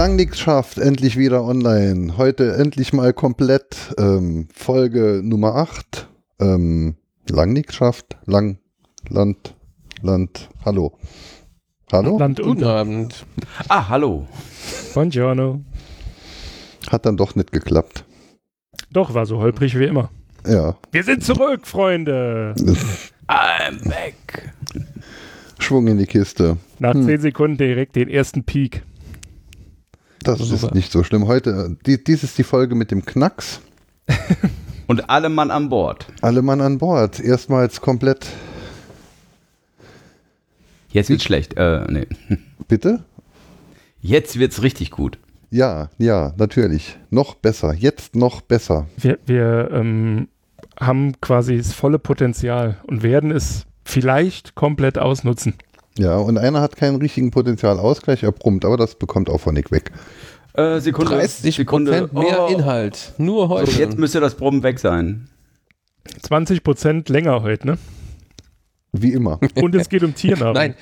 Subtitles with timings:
[0.00, 0.46] Die Langnix
[0.78, 2.16] endlich wieder online.
[2.16, 3.94] Heute endlich mal komplett.
[3.98, 6.08] Ähm, Folge Nummer 8.
[6.40, 6.94] Ähm,
[7.28, 7.78] Langnix
[8.24, 8.56] Lang,
[9.10, 9.54] Land,
[10.00, 10.96] Land, hallo.
[11.92, 12.16] Hallo?
[12.16, 13.26] Land Guten Abend.
[13.68, 14.26] Ah, hallo.
[14.94, 15.60] Buongiorno.
[16.90, 18.06] Hat dann doch nicht geklappt.
[18.90, 20.08] Doch, war so holprig wie immer.
[20.46, 20.78] Ja.
[20.92, 22.54] Wir sind zurück, Freunde.
[23.28, 24.54] I'm back.
[25.58, 26.56] Schwung in die Kiste.
[26.78, 27.04] Nach hm.
[27.04, 28.82] 10 Sekunden direkt den ersten Peak.
[30.22, 30.66] Das Super.
[30.66, 31.26] ist nicht so schlimm.
[31.26, 33.60] Heute, die, dies ist die Folge mit dem Knacks.
[34.86, 36.06] Und alle Mann an Bord.
[36.20, 37.20] Alle Mann an Bord.
[37.20, 38.26] Erstmals komplett.
[40.90, 41.54] Jetzt wird's schlecht.
[41.56, 42.06] Äh, nee.
[42.68, 43.04] Bitte?
[44.00, 45.18] Jetzt wird's richtig gut.
[45.50, 46.98] Ja, ja, natürlich.
[47.10, 47.72] Noch besser.
[47.72, 48.86] Jetzt noch besser.
[48.96, 50.28] Wir, wir ähm,
[50.78, 55.54] haben quasi das volle Potenzial und werden es vielleicht komplett ausnutzen.
[56.00, 59.92] Ja, und einer hat keinen richtigen Potenzialausgleich erbrummt, aber das bekommt auch von Nick weg.
[60.54, 61.10] Äh, Sekunde.
[61.10, 62.08] 30 Sekunde.
[62.12, 62.46] mehr oh.
[62.50, 63.12] Inhalt.
[63.18, 63.72] Nur heute.
[63.72, 65.28] Jetzt müsste das Brummen weg sein.
[66.22, 67.78] 20 Prozent länger heute, ne?
[68.92, 69.40] Wie immer.
[69.60, 70.54] Und es geht um Tiernahrung.
[70.54, 70.74] Nein.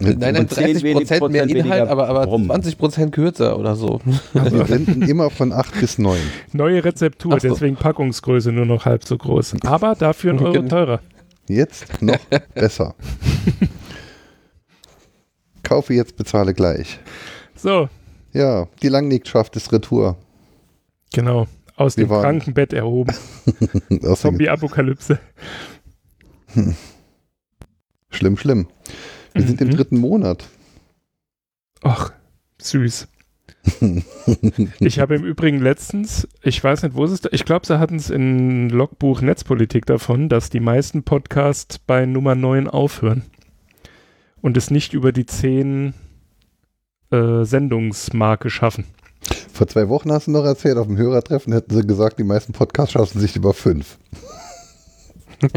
[0.00, 4.00] Nein, nein, 30 Prozent mehr Inhalt, aber, aber 20 Prozent kürzer oder so.
[4.34, 6.18] Also wir senden immer von 8 bis 9.
[6.54, 7.48] Neue Rezeptur, so.
[7.48, 9.56] deswegen Packungsgröße nur noch halb so groß.
[9.64, 11.00] Aber dafür ein Euro teurer.
[11.46, 12.18] Jetzt noch
[12.54, 12.94] besser.
[15.72, 17.00] Kaufe jetzt, bezahle gleich.
[17.56, 17.88] So.
[18.34, 20.18] Ja, die Langnägschaft ist Retour.
[21.14, 21.46] Genau.
[21.76, 22.20] Aus Wir dem waren.
[22.20, 23.14] Krankenbett erhoben.
[24.14, 25.18] Zombie-Apokalypse.
[26.52, 26.76] Hm.
[28.10, 28.68] Schlimm, schlimm.
[29.32, 29.46] Wir mhm.
[29.46, 29.72] sind im mhm.
[29.72, 30.44] dritten Monat.
[31.80, 32.12] Ach,
[32.60, 33.08] süß.
[34.78, 37.96] ich habe im Übrigen letztens, ich weiß nicht, wo es ist, ich glaube, sie hatten
[37.96, 43.22] es in Logbuch Netzpolitik davon, dass die meisten Podcasts bei Nummer 9 aufhören
[44.42, 45.94] und es nicht über die 10
[47.10, 48.84] äh, Sendungsmarke schaffen.
[49.52, 52.52] Vor zwei Wochen hast du noch erzählt, auf dem Hörertreffen hätten sie gesagt, die meisten
[52.52, 53.98] Podcasts schaffen sich über 5.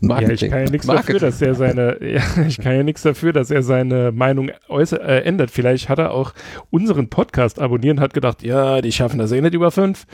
[0.00, 3.32] ja, ich kann ja nichts dafür, dass er seine, ja, ich kann ja nichts dafür,
[3.32, 5.50] dass er seine Meinung äußer, äh, ändert.
[5.50, 6.32] Vielleicht hat er auch
[6.70, 10.06] unseren Podcast abonniert und hat gedacht, ja, die schaffen das eh nicht über fünf.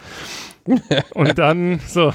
[1.14, 2.12] und dann so,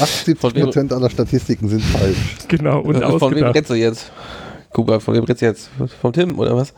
[0.00, 2.36] 80 Prozent aller Statistiken sind falsch.
[2.48, 4.10] Genau, und Von wem redest du jetzt?
[4.72, 5.70] Guck von wem redest du jetzt?
[6.00, 6.72] Vom Tim oder was?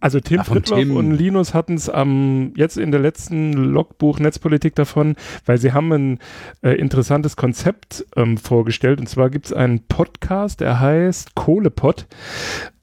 [0.00, 5.16] Also Tim Fritloff und Linus hatten es ähm, jetzt in der letzten Logbuch Netzpolitik davon,
[5.44, 6.18] weil sie haben ein
[6.62, 9.00] äh, interessantes Konzept ähm, vorgestellt.
[9.00, 12.06] Und zwar gibt es einen Podcast, der heißt Kohlepod.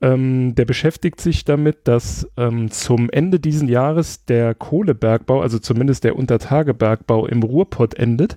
[0.01, 6.03] Ähm, der beschäftigt sich damit, dass ähm, zum Ende diesen Jahres der Kohlebergbau, also zumindest
[6.03, 8.35] der Untertagebergbau im Ruhrpott endet.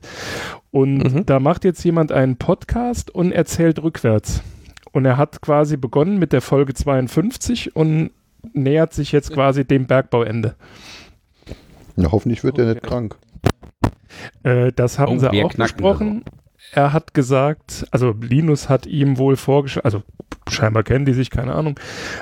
[0.71, 1.27] Und mhm.
[1.27, 4.41] da macht jetzt jemand einen Podcast und erzählt rückwärts.
[4.93, 8.11] Und er hat quasi begonnen mit der Folge 52 und
[8.55, 10.57] nähert sich jetzt quasi dem Bergbauende.
[11.97, 13.17] Ja, hoffentlich wird er nicht krank.
[14.43, 16.25] Äh, das haben oh, sie auch besprochen.
[16.73, 20.03] Er hat gesagt, also Linus hat ihm wohl vorgeschlagen, also
[20.49, 21.79] scheinbar kennen die sich, keine Ahnung.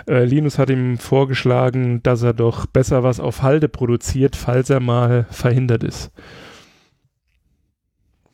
[0.09, 4.81] Äh, Linus hat ihm vorgeschlagen, dass er doch besser was auf Halde produziert, falls er
[4.81, 6.13] mal verhindert ist.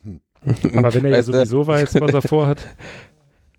[0.03, 0.21] Hm.
[0.77, 2.67] Aber wenn er ja sowieso weiß, was er vorhat.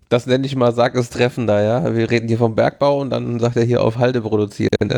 [0.09, 1.95] Das nenne ich mal, sag es treffender, ja.
[1.95, 4.69] Wir reden hier vom Bergbau und dann sagt er hier auf Halde produzieren.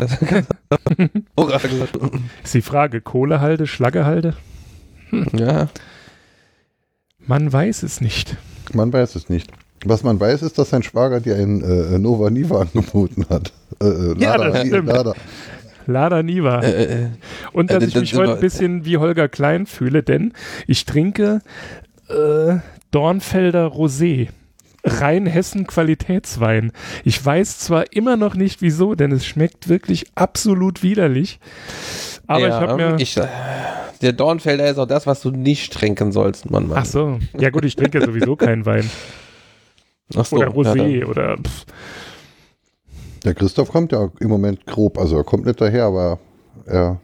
[2.44, 4.34] ist die Frage, Kohlehalde, Schlaggehalde?
[5.10, 5.26] Hm.
[5.34, 5.68] Ja.
[7.26, 8.36] Man weiß es nicht.
[8.74, 9.50] Man weiß es nicht.
[9.84, 13.52] Was man weiß, ist, dass sein Schwager dir ein äh, Nova Niva angeboten hat.
[13.80, 14.88] Äh, äh ja, Lada, das stimmt.
[14.88, 15.14] Lada.
[15.86, 16.60] Lada Niva.
[16.60, 17.06] Äh, äh, äh.
[17.52, 20.32] Und dass ich mich heute ein bisschen wie Holger Klein fühle, denn
[20.66, 21.40] ich trinke
[22.90, 24.28] Dornfelder Rosé.
[24.84, 26.72] Rheinhessen Qualitätswein.
[27.04, 31.40] Ich weiß zwar immer noch nicht wieso, denn es schmeckt wirklich absolut widerlich.
[32.26, 32.96] Aber ja, ich habe mir.
[32.98, 33.20] Ich,
[34.00, 36.68] der Dornfelder ist auch das, was du nicht trinken sollst, Mann.
[36.68, 36.78] Mann.
[36.78, 37.18] Ach so.
[37.38, 38.88] Ja, gut, ich trinke sowieso keinen Wein.
[40.16, 41.36] Ach so, oder Rosé ja, oder.
[41.36, 41.66] Pff.
[43.24, 46.20] Der Christoph kommt ja im Moment grob, also er kommt nicht daher, aber
[46.66, 47.00] er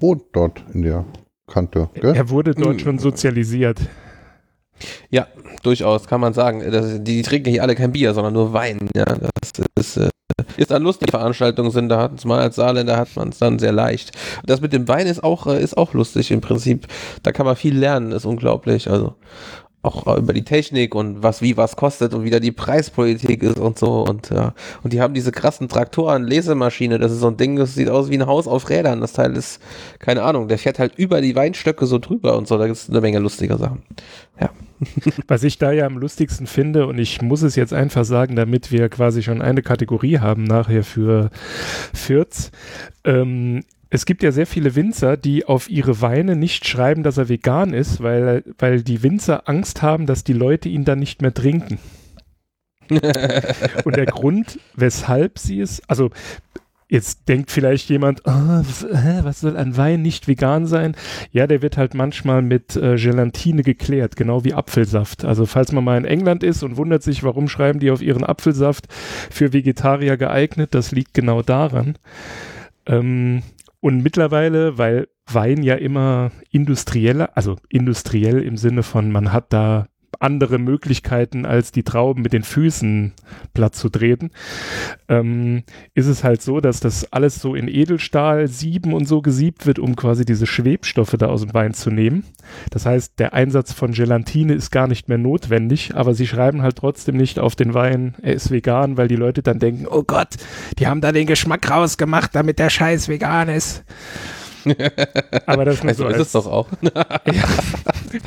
[0.00, 1.04] wohnt dort in der
[1.46, 1.88] Kante.
[1.94, 2.14] Gell?
[2.14, 2.78] Er wurde dort hm.
[2.80, 3.80] schon sozialisiert.
[5.10, 5.28] Ja,
[5.62, 6.62] durchaus, kann man sagen.
[6.70, 8.88] Das, die trinken hier alle kein Bier, sondern nur Wein.
[8.94, 10.08] Ja, das ist, äh,
[10.56, 13.58] ist dann lustig, Veranstaltungen sind, da hat es mal als Saarländer hat man es dann
[13.58, 14.12] sehr leicht.
[14.44, 16.86] Das mit dem Wein ist auch, äh, ist auch lustig im Prinzip.
[17.22, 18.90] Da kann man viel lernen, ist unglaublich.
[18.90, 19.14] Also
[19.84, 23.58] auch über die Technik und was wie was kostet und wie da die Preispolitik ist
[23.58, 24.54] und so und ja.
[24.82, 28.10] Und die haben diese krassen Traktoren, Lesemaschine, das ist so ein Ding, das sieht aus
[28.10, 29.00] wie ein Haus auf Rädern.
[29.00, 29.60] Das Teil ist,
[29.98, 32.56] keine Ahnung, der fährt halt über die Weinstöcke so drüber und so.
[32.56, 33.82] Da gibt es eine Menge lustiger Sachen.
[34.40, 34.50] Ja.
[35.28, 38.72] Was ich da ja am lustigsten finde, und ich muss es jetzt einfach sagen, damit
[38.72, 41.30] wir quasi schon eine Kategorie haben nachher für
[41.92, 42.50] Fürth,
[43.04, 43.64] ähm,
[43.94, 47.72] es gibt ja sehr viele Winzer, die auf ihre Weine nicht schreiben, dass er vegan
[47.72, 51.78] ist, weil, weil die Winzer Angst haben, dass die Leute ihn dann nicht mehr trinken.
[53.84, 56.10] Und der Grund, weshalb sie es, also
[56.86, 58.84] Jetzt denkt vielleicht jemand, oh, was,
[59.24, 60.94] was, soll ein Wein nicht vegan sein?
[61.32, 65.24] Ja, der wird halt manchmal mit äh, Gelatine geklärt, genau wie Apfelsaft.
[65.24, 68.22] Also falls man mal in England ist und wundert sich, warum schreiben die auf ihren
[68.22, 71.96] Apfelsaft für Vegetarier geeignet, das liegt genau daran.
[72.86, 73.42] Ähm,
[73.84, 79.88] und mittlerweile, weil Wein ja immer industrieller, also industriell im Sinne von, man hat da
[80.20, 83.12] andere Möglichkeiten als die Trauben mit den Füßen
[83.52, 84.30] platt zu treten,
[85.08, 85.62] ähm,
[85.94, 89.78] ist es halt so, dass das alles so in Edelstahl sieben und so gesiebt wird,
[89.78, 92.24] um quasi diese Schwebstoffe da aus dem Wein zu nehmen.
[92.70, 96.76] Das heißt, der Einsatz von Gelatine ist gar nicht mehr notwendig, aber sie schreiben halt
[96.76, 100.34] trotzdem nicht auf den Wein, er ist vegan, weil die Leute dann denken, oh Gott,
[100.78, 103.84] die haben da den Geschmack rausgemacht, damit der Scheiß vegan ist.
[105.46, 106.68] Aber das also so ist es doch auch.
[106.82, 107.06] ja,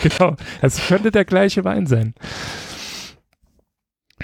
[0.01, 0.35] genau.
[0.61, 2.13] Es könnte der gleiche Wein sein.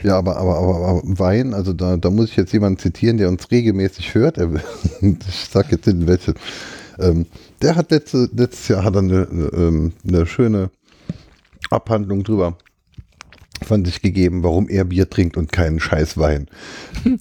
[0.02, 3.30] Ja, aber, aber, aber, aber Wein, also da, da muss ich jetzt jemanden zitieren, der
[3.30, 4.38] uns regelmäßig hört.
[4.38, 4.50] Er,
[5.02, 6.34] ich sag jetzt in welche.
[7.00, 7.26] Ähm,
[7.62, 10.72] der hat letzte, letztes Jahr hat er eine, eine, ähm, eine schöne
[11.70, 12.58] Abhandlung drüber
[13.64, 16.48] von sich gegeben, warum er Bier trinkt und keinen Scheiß Wein.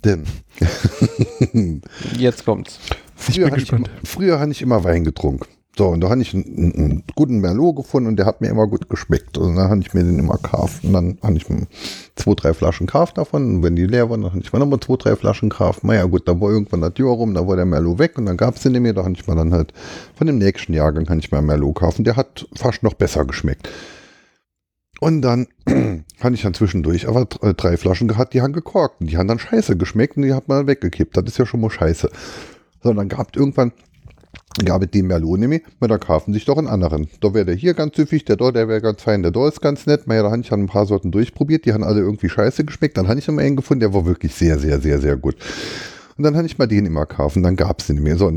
[0.05, 0.25] Denn
[2.19, 2.79] jetzt kommt's.
[3.23, 3.73] Früher hatte, ich,
[4.09, 5.47] früher hatte ich immer Wein getrunken.
[5.79, 8.67] So, und da habe ich einen, einen, guten Merlot gefunden und der hat mir immer
[8.67, 9.39] gut geschmeckt.
[9.39, 10.85] Und dann habe ich mir den immer gekauft.
[10.85, 11.47] Und dann habe ich
[12.15, 13.57] zwei, drei Flaschen gekauft davon.
[13.57, 15.83] Und wenn die leer waren, dann habe ich mir nochmal zwei, drei Flaschen gekauft.
[15.83, 18.37] Naja, gut, da war irgendwann das Jahr rum, da war der Merlot weg und dann
[18.37, 18.93] gab es den nicht mehr.
[18.93, 19.73] Da habe ich mir dann halt
[20.15, 22.05] von dem nächsten Jahrgang kann ich mir Merlot kaufen.
[22.05, 23.71] Der hat fast noch besser geschmeckt.
[25.01, 25.47] Und dann
[26.21, 29.01] habe ich dann zwischendurch aber drei Flaschen gehabt, die haben gekorkt.
[29.01, 31.17] Und die haben dann scheiße geschmeckt und die hat man weggekippt.
[31.17, 32.11] Das ist ja schon mal scheiße
[32.83, 33.73] sondern gab irgendwann
[34.65, 37.09] gab es den Merlot nämlich, weil da kaufen sich doch einen anderen.
[37.21, 39.61] Da wäre der hier ganz süffig, der dort, der wäre ganz fein, der dort ist
[39.61, 40.07] ganz nett.
[40.07, 42.97] Naja, da habe ich ein paar Sorten durchprobiert, die haben alle irgendwie scheiße geschmeckt.
[42.97, 45.37] Dann habe ich immer einen gefunden, der war wirklich sehr, sehr, sehr, sehr gut.
[46.17, 48.17] Und dann habe ich mal den immer kaufen, dann gab es den nicht mehr.
[48.17, 48.31] So,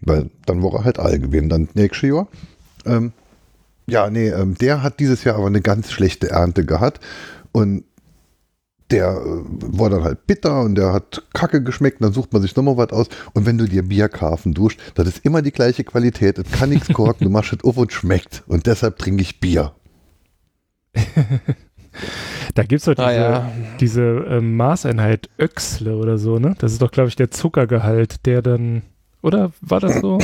[0.00, 1.48] weil dann war er halt all gewesen.
[1.48, 2.28] Dann nächstes Jahr.
[2.84, 3.12] Ähm,
[3.86, 7.00] ja, nee, ähm, der hat dieses Jahr aber eine ganz schlechte Ernte gehabt.
[7.52, 7.84] Und
[8.90, 9.42] der äh,
[9.78, 12.90] war dann halt bitter und der hat kacke geschmeckt, dann sucht man sich nochmal was
[12.90, 13.08] aus.
[13.32, 16.70] Und wenn du dir Bier kaufen duscht, das ist immer die gleiche Qualität, es kann
[16.70, 18.42] nichts korken, du machst es auf und schmeckt.
[18.46, 19.72] Und deshalb trinke ich Bier.
[22.54, 23.52] da gibt es doch diese, ah, ja.
[23.80, 26.54] diese ähm, Maßeinheit Öxle oder so, ne?
[26.58, 28.82] Das ist doch, glaube ich, der Zuckergehalt, der dann,
[29.22, 30.18] oder war das so?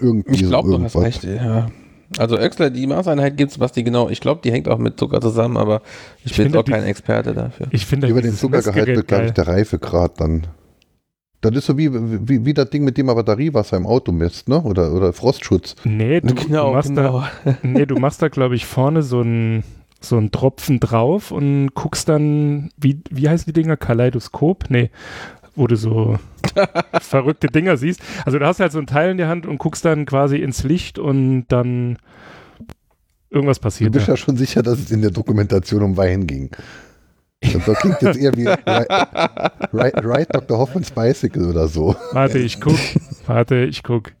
[0.00, 1.68] Irgendwie ich glaube, du hast recht, ja.
[2.16, 4.98] Also Öxler, die Maßeinheit gibt es, was die genau, ich glaube, die hängt auch mit
[4.98, 5.82] Zucker zusammen, aber
[6.24, 7.66] ich, ich bin auch kein Experte dafür.
[7.70, 10.46] Ich finde Über den Zuckergehalt wird, glaube ich, der Reifegrad dann.
[11.40, 14.48] Das ist so wie, wie, wie das Ding, mit dem man Batteriewasser im Auto misst,
[14.48, 14.60] ne?
[14.60, 15.76] Oder, oder Frostschutz.
[15.84, 17.24] Nee, du, genau, du machst genau.
[17.44, 19.62] da, nee, du machst da, glaube ich, vorne so einen
[20.00, 23.76] so einen Tropfen drauf und guckst dann, wie, wie heißen die Dinger?
[23.76, 24.66] Kaleidoskop?
[24.68, 24.90] Nee,
[25.58, 26.18] wo du so
[27.00, 28.00] verrückte Dinger siehst.
[28.24, 30.62] Also du hast halt so ein Teil in der Hand und guckst dann quasi ins
[30.64, 31.98] Licht und dann
[33.30, 33.88] irgendwas passiert.
[33.88, 36.50] Du bist ja, ja schon sicher, dass es in der Dokumentation um Wein ging.
[37.54, 38.46] Und da klingt jetzt eher wie
[39.72, 40.58] Ride, Ride Dr.
[40.58, 41.94] Hoffman's Bicycle oder so.
[42.12, 42.78] Warte, ich guck.
[43.26, 44.12] Warte, ich guck.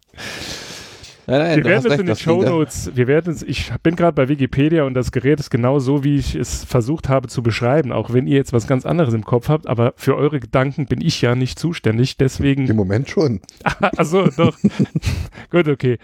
[1.28, 4.14] Nein, nein, wir werden es in den Show Notes, wir werden es, ich bin gerade
[4.14, 7.92] bei Wikipedia und das Gerät ist genau so, wie ich es versucht habe zu beschreiben,
[7.92, 11.02] auch wenn ihr jetzt was ganz anderes im Kopf habt, aber für eure Gedanken bin
[11.02, 12.66] ich ja nicht zuständig, deswegen.
[12.66, 13.42] Im Moment schon.
[13.98, 14.56] also doch.
[15.50, 15.98] Gut, okay.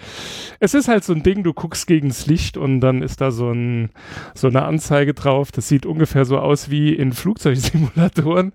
[0.60, 3.30] Es ist halt so ein Ding, du guckst gegen das Licht und dann ist da
[3.30, 3.88] so, ein,
[4.34, 8.52] so eine Anzeige drauf, das sieht ungefähr so aus wie in Flugzeugsimulatoren,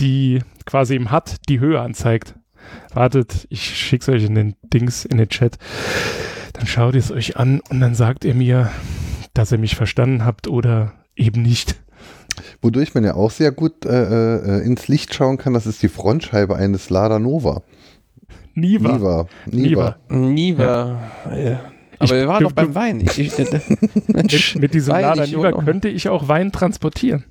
[0.00, 2.34] die quasi im HUD die Höhe anzeigt.
[2.92, 5.58] Wartet, ich schicke es euch in den Dings, in den Chat.
[6.52, 8.70] Dann schaut ihr es euch an und dann sagt ihr mir,
[9.34, 11.80] dass ihr mich verstanden habt oder eben nicht.
[12.60, 15.88] Wodurch man ja auch sehr gut äh, äh, ins Licht schauen kann, das ist die
[15.88, 17.62] Frontscheibe eines Lada Nova.
[18.54, 18.92] Niva.
[18.92, 19.26] Niva.
[19.46, 19.96] Niva.
[20.08, 21.00] Niva.
[21.34, 21.60] Ja.
[21.98, 23.00] Aber ich, wir waren doch beim Wein.
[23.00, 23.38] Ich, ich,
[24.08, 27.24] mit, mit diesem Wein Lada Niva könnte ich auch Wein transportieren.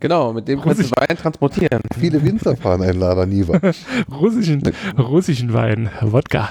[0.00, 1.82] Genau, mit dem kannst du Wein transportieren.
[1.98, 3.60] Viele Winzer fahren einen Lader Niva.
[4.10, 4.62] russischen,
[4.98, 6.48] russischen Wein, Wodka.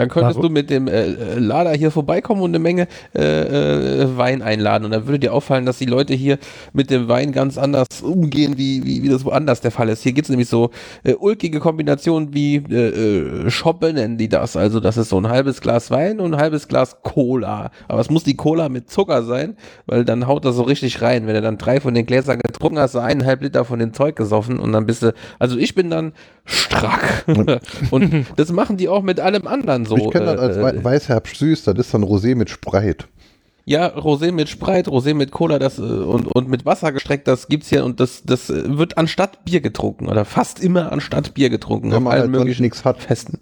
[0.00, 0.48] Dann könntest Warum?
[0.48, 4.86] du mit dem äh, äh, Lader hier vorbeikommen und eine Menge äh, äh, Wein einladen.
[4.86, 6.38] Und dann würde dir auffallen, dass die Leute hier
[6.72, 10.02] mit dem Wein ganz anders umgehen, wie, wie, wie das woanders der Fall ist.
[10.02, 10.70] Hier gibt es nämlich so
[11.04, 14.56] äh, ulkige Kombinationen wie äh, äh, Shoppe nennen die das.
[14.56, 17.70] Also das ist so ein halbes Glas Wein und ein halbes Glas Cola.
[17.86, 21.26] Aber es muss die Cola mit Zucker sein, weil dann haut das so richtig rein.
[21.26, 24.16] Wenn du dann drei von den Gläsern getrunken hast, so eineinhalb Liter von dem Zeug
[24.16, 26.12] gesoffen und dann bist du, also ich bin dann
[26.46, 27.24] strack.
[27.90, 29.96] und das machen die auch mit allem anderen so.
[29.96, 33.08] Ich kenne das als äh, Weißherbst süß, das ist dann Rosé mit Spreit.
[33.66, 37.48] Ja, Rosé mit Spreit, Rosé mit Cola das, äh, und, und mit Wasser gestreckt, das
[37.48, 41.50] gibt's hier und das, das äh, wird anstatt Bier getrunken oder fast immer anstatt Bier
[41.50, 41.92] getrunken.
[41.92, 43.02] Wenn man allen halt möglichen nichts hat.
[43.02, 43.38] Festen.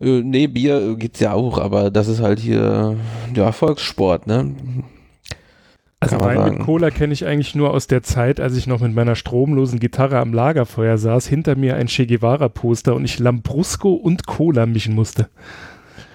[0.00, 2.96] Äh, nee, Bier äh, gibt's ja auch, aber das ist halt hier
[3.34, 4.54] ja Volkssport, ne?
[5.98, 8.94] Also Wein mit Cola kenne ich eigentlich nur aus der Zeit, als ich noch mit
[8.94, 14.26] meiner stromlosen Gitarre am Lagerfeuer saß, hinter mir ein Che Guevara-Poster und ich Lambrusco und
[14.26, 15.28] Cola mischen musste.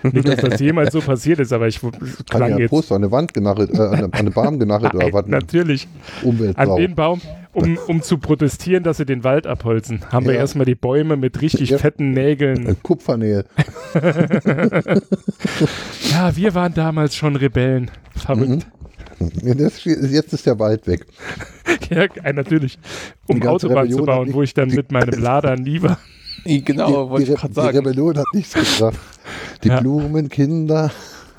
[0.03, 1.79] Nicht, dass das jemals so passiert ist, aber ich
[2.29, 2.69] klang jetzt.
[2.69, 5.25] Poster an eine Wand genarrt, äh, an eine Baum genarrt oder was?
[5.27, 5.87] Natürlich.
[6.55, 7.21] An den Baum,
[7.53, 10.33] um, um zu protestieren, dass sie den Wald abholzen, haben ja.
[10.33, 11.79] wir erstmal die Bäume mit richtig ja.
[11.79, 12.77] fetten Nägeln.
[12.83, 13.45] Kupfernägel.
[16.11, 17.89] ja, wir waren damals schon Rebellen.
[18.15, 18.49] Verrückt.
[18.49, 18.80] Mhm.
[19.43, 21.05] Jetzt, jetzt ist der Wald weg.
[21.89, 22.77] ja, natürlich.
[23.27, 25.97] Um Autobahn Rebellion zu bauen, wo ich dann die, mit meinem Lader nie war.
[26.45, 27.71] Genau, wollte ich gerade sagen.
[27.71, 28.99] Die Rebellion hat nichts gebracht.
[29.63, 29.79] Die ja.
[29.79, 30.91] Blumenkinder,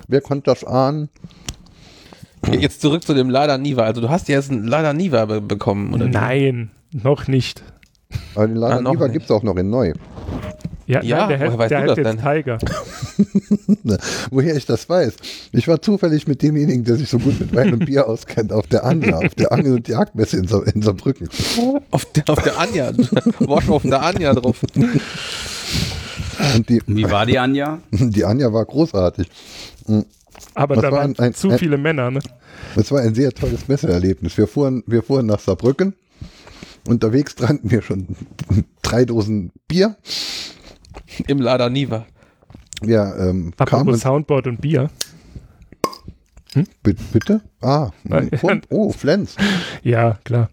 [0.09, 1.09] wer konnte das ahnen?
[2.51, 3.85] Jetzt zurück zu dem Lada Niva.
[3.85, 6.07] Also du hast jetzt einen Lada Niva be bekommen, oder?
[6.07, 7.63] Nein, noch nicht.
[8.35, 9.93] Aber den Lada ah, Niva gibt es auch noch in neu.
[10.87, 12.19] Ja, ja nein, der, woher weißt der du das denn?
[12.19, 12.59] Tiger.
[14.31, 15.15] woher ich das weiß.
[15.53, 18.67] Ich war zufällig mit demjenigen, der sich so gut mit Wein und Bier auskennt, auf
[18.67, 21.29] der Anja, auf der Angel- und Jagdmesse in, Sa in Saarbrücken.
[21.91, 22.93] Auf der, auf der Anja,
[23.41, 24.63] Wasch auf der Anja drauf.
[26.55, 27.79] Und die, Wie war die Anja?
[27.91, 29.29] Die Anja war großartig.
[29.87, 30.05] Mhm.
[30.55, 32.21] Aber das da waren ein, zu ein, viele Männer, ne?
[32.75, 34.37] Das war ein sehr tolles Messeerlebnis.
[34.37, 35.95] Wir fuhren, wir fuhren nach Saarbrücken.
[36.89, 38.09] Unterwegs tranken wir schon
[38.83, 39.97] drei Dosen Bier.
[41.27, 42.07] Im Lader Niva.
[42.85, 44.91] Ja, ähm, Apropos Soundboard und Bier.
[46.55, 46.67] Hm?
[46.83, 47.41] Bitte?
[47.63, 47.91] Ah,
[48.71, 49.37] oh, Flens.
[49.83, 50.51] Ja, klar.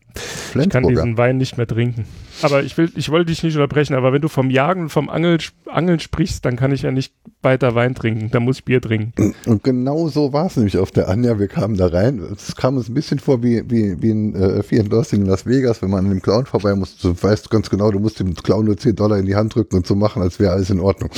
[0.55, 2.05] Ich kann diesen Wein nicht mehr trinken.
[2.41, 5.10] Aber ich will, ich wollte dich nicht unterbrechen, aber wenn du vom Jagen und vom
[5.10, 8.29] Angeln, Angeln sprichst, dann kann ich ja nicht weiter Wein trinken.
[8.31, 9.36] Da muss ich Bier trinken.
[9.46, 11.39] Und genau so war es nämlich auf der Anja.
[11.39, 12.22] Wir kamen da rein.
[12.36, 15.81] Es kam uns ein bisschen vor wie, wie, wie ein äh, Fear in Las Vegas,
[15.81, 16.98] wenn man an dem Clown vorbei muss.
[16.98, 19.77] Du weißt ganz genau, du musst dem Clown nur 10 Dollar in die Hand drücken
[19.77, 21.10] und so machen, als wäre alles in Ordnung.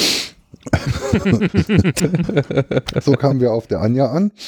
[3.01, 4.32] so kamen wir auf der Anja an.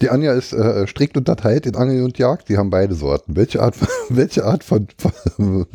[0.00, 2.48] Die Anja ist äh, strikt unterteilt in Angel und Jagd.
[2.48, 3.36] Die haben beide Sorten.
[3.36, 3.76] Welche Art,
[4.08, 5.66] welche Art von, von,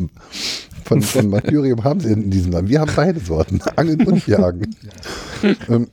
[0.83, 2.69] von, von Martyrium haben sie in diesem Land?
[2.69, 3.61] Wir haben beide Sorten.
[3.75, 4.75] Angeln und Jagen.
[5.69, 5.87] Ähm,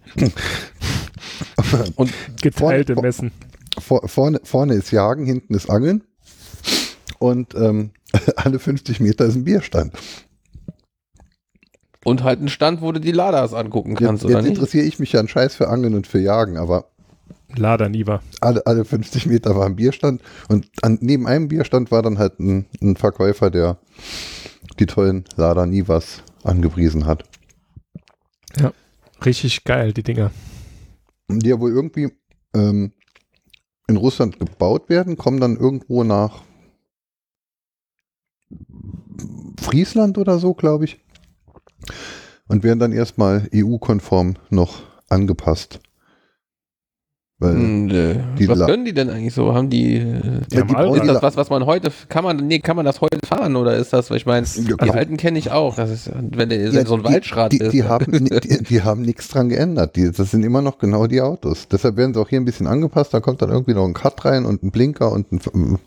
[1.97, 3.33] und geteilte vorne, Messen.
[3.79, 6.03] Vor, vorne, vorne ist Jagen, hinten ist Angeln.
[7.19, 7.91] Und ähm,
[8.37, 9.95] alle 50 Meter ist ein Bierstand.
[12.05, 14.59] Und halt ein Stand, wo du die Ladas angucken kannst, jetzt, oder jetzt nicht?
[14.59, 16.91] interessiere ich mich ja einen Scheiß für Angeln und für Jagen, aber
[17.59, 18.21] Lader Niva.
[18.41, 22.39] Alle, alle 50 Meter war ein Bierstand und an, neben einem Bierstand war dann halt
[22.41, 23.79] ein, ein Verkäufer, der
[24.79, 27.25] die tollen Lader Nivas angepriesen hat.
[28.59, 28.73] Ja,
[29.25, 30.31] richtig geil, die Dinger.
[31.29, 32.13] Die ja wohl irgendwie
[32.55, 32.93] ähm,
[33.89, 36.43] in Russland gebaut werden, kommen dann irgendwo nach
[39.61, 41.01] Friesland oder so, glaube ich.
[42.49, 45.81] Und werden dann erstmal EU-konform noch angepasst.
[47.39, 47.89] Weil hm,
[48.39, 49.53] die was können die denn eigentlich so?
[49.53, 52.77] Haben die, die, haben die ist das was, was man heute, kann man, nee, kann
[52.77, 55.51] man das heute fahren oder ist das, weil ich meine, die also, alten kenne ich
[55.51, 57.73] auch, das ist, wenn der ja, so ein Waldschrat die, ist.
[57.73, 61.21] Die haben, die, die, haben nichts dran geändert, die, das sind immer noch genau die
[61.21, 61.69] Autos.
[61.69, 64.25] Deshalb werden sie auch hier ein bisschen angepasst, da kommt dann irgendwie noch ein Cut
[64.25, 65.79] rein und ein Blinker und ein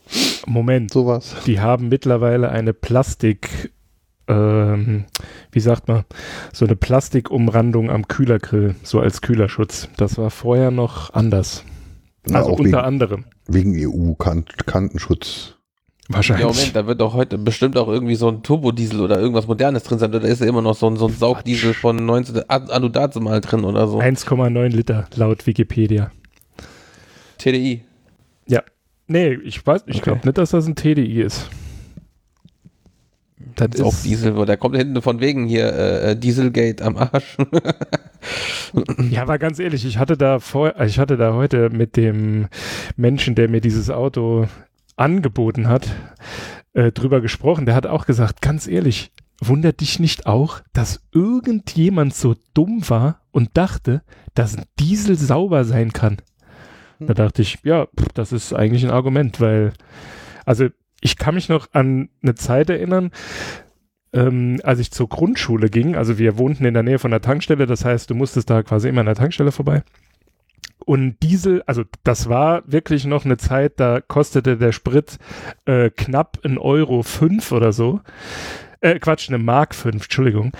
[0.45, 1.35] Moment, sowas.
[1.47, 3.71] Die haben mittlerweile eine Plastik
[4.29, 5.05] ähm,
[5.51, 6.03] wie sagt man,
[6.53, 9.89] so eine Plastikumrandung am Kühlergrill, so als Kühlerschutz.
[9.98, 11.63] Das war vorher noch anders.
[12.31, 13.25] Also unter wegen, anderem.
[13.48, 15.55] Wegen EU-Kantenschutz.
[16.09, 16.45] Wahrscheinlich.
[16.48, 19.83] Ja, Moment, da wird doch heute bestimmt auch irgendwie so ein Turbodiesel oder irgendwas Modernes
[19.83, 20.12] drin sein.
[20.12, 22.50] Da ist ja immer noch so ein, so ein Saugdiesel von 19.
[22.50, 24.00] Anno mal drin oder so.
[24.00, 26.12] 1,9 Liter laut Wikipedia.
[27.38, 27.83] TDI.
[28.48, 28.63] Ja.
[29.07, 30.03] Nee, ich weiß, ich okay.
[30.03, 31.50] glaube nicht, dass das ein TDI ist.
[33.55, 37.38] Das ist auch Diesel, der kommt hinten von wegen hier äh, Dieselgate am Arsch.
[39.10, 42.48] ja, aber ganz ehrlich, ich hatte da vor, ich hatte da heute mit dem
[42.98, 44.48] Menschen, der mir dieses Auto
[44.98, 45.88] angeboten hat,
[46.74, 47.65] äh, drüber gesprochen.
[47.65, 53.22] Der hat auch gesagt, ganz ehrlich, wundert dich nicht auch, dass irgendjemand so dumm war
[53.31, 54.01] und dachte,
[54.36, 56.17] dass ein Diesel sauber sein kann?
[57.00, 59.72] Da dachte ich, ja, das ist eigentlich ein Argument, weil,
[60.46, 60.67] also
[61.01, 63.11] ich kann mich noch an eine Zeit erinnern,
[64.13, 67.65] ähm, als ich zur Grundschule ging, also wir wohnten in der Nähe von der Tankstelle,
[67.65, 69.83] das heißt, du musstest da quasi immer an der Tankstelle vorbei.
[70.85, 75.19] Und Diesel, also das war wirklich noch eine Zeit, da kostete der Sprit
[75.65, 78.01] äh, knapp ein Euro fünf oder so.
[78.81, 80.51] Äh, Quatsch, eine Mark fünf, Entschuldigung.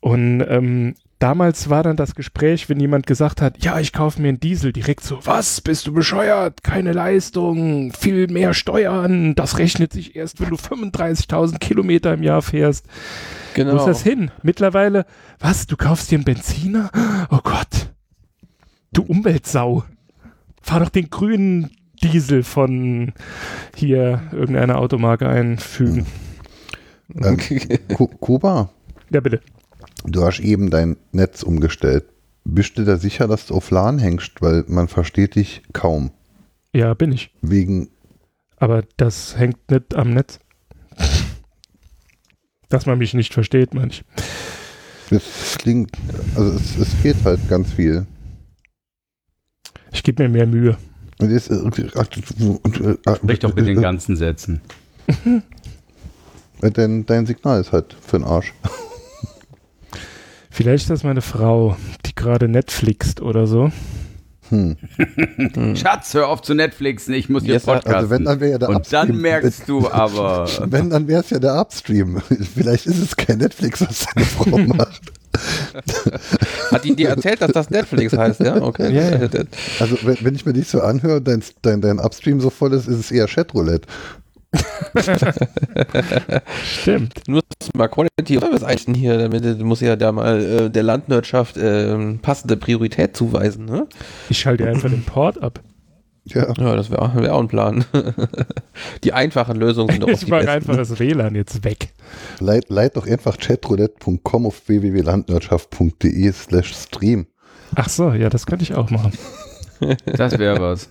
[0.00, 4.28] Und ähm, damals war dann das Gespräch, wenn jemand gesagt hat, ja, ich kaufe mir
[4.28, 6.62] einen Diesel, direkt so, was, bist du bescheuert?
[6.62, 12.42] Keine Leistung, viel mehr Steuern, das rechnet sich erst, wenn du 35.000 Kilometer im Jahr
[12.42, 12.86] fährst.
[13.54, 13.72] Genau.
[13.72, 14.30] Wo ist das hin?
[14.42, 15.06] Mittlerweile,
[15.40, 16.90] was, du kaufst dir einen Benziner?
[17.30, 17.90] Oh Gott.
[18.92, 19.84] Du Umweltsau.
[20.62, 21.70] Fahr doch den grünen
[22.02, 23.12] Diesel von
[23.74, 26.06] hier irgendeiner Automarke einfügen.
[27.14, 27.38] Ähm,
[28.20, 28.70] Kuba?
[29.10, 29.40] Ja, bitte.
[30.04, 32.04] Du hast eben dein Netz umgestellt.
[32.44, 34.40] Bist du da sicher, dass du auf LAN hängst?
[34.40, 36.12] Weil man versteht dich kaum.
[36.72, 37.30] Ja, bin ich.
[37.42, 37.88] Wegen.
[38.56, 40.38] Aber das hängt nicht am Netz.
[42.68, 44.04] Dass man mich nicht versteht, manch.
[45.10, 45.90] Es klingt,
[46.36, 48.06] also es, es geht halt ganz viel.
[49.90, 50.76] Ich gebe mir mehr Mühe.
[51.18, 54.60] Und jetzt, Sprich doch mit den ganzen Sätzen.
[56.60, 58.52] Dein, dein Signal ist halt für den Arsch.
[60.58, 63.70] Vielleicht ist das meine Frau, die gerade Netflixt oder so.
[64.48, 64.76] Hm.
[65.76, 67.94] Schatz, hör auf zu Netflixen, ich muss hier Podcast.
[67.94, 69.06] Also wenn, dann ja der Und Upstream.
[69.06, 70.48] dann merkst du aber.
[70.64, 72.20] Wenn, dann wäre es ja der Upstream.
[72.56, 75.00] Vielleicht ist es kein Netflix, was deine Frau macht.
[76.72, 78.60] Hat die dir erzählt, dass das Netflix heißt, ja?
[78.60, 78.92] Okay.
[78.92, 79.28] Ja,
[79.78, 82.88] Also wenn, wenn, ich mir dich so anhöre, dein, dein, dein Upstream so voll ist,
[82.88, 83.86] ist es eher Chatroulette.
[86.64, 87.22] Stimmt.
[87.28, 87.42] Nur
[87.74, 92.14] mal Quality of Service einstellen hier, damit muss ja da mal äh, der Landwirtschaft äh,
[92.22, 93.66] passende Priorität zuweisen.
[93.66, 93.86] Ne?
[94.28, 95.60] Ich schalte einfach den Port ab.
[96.24, 97.84] Ja, ja das wäre wär auch ein Plan.
[99.04, 101.92] die einfachen Lösungen sind doch Ich mache einfach das WLAN jetzt weg.
[102.40, 107.26] Leit, leit doch einfach chatroulette.com auf www.landwirtschaft.de slash stream.
[107.74, 109.12] Ach so, ja, das könnte ich auch machen.
[110.06, 110.88] das wäre was.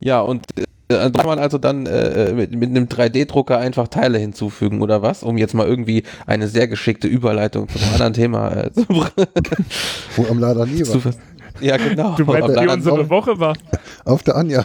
[0.00, 0.44] Ja, und
[0.88, 5.22] äh, kann man also dann äh, mit, mit einem 3D-Drucker einfach Teile hinzufügen oder was,
[5.22, 10.26] um jetzt mal irgendwie eine sehr geschickte Überleitung zu einem anderen Thema äh, zu Wo
[10.30, 11.12] am Lader nie war.
[11.60, 12.14] Ja, genau.
[12.16, 13.56] Du meinst, wie unsere Woche war?
[14.04, 14.62] Auf der Anja.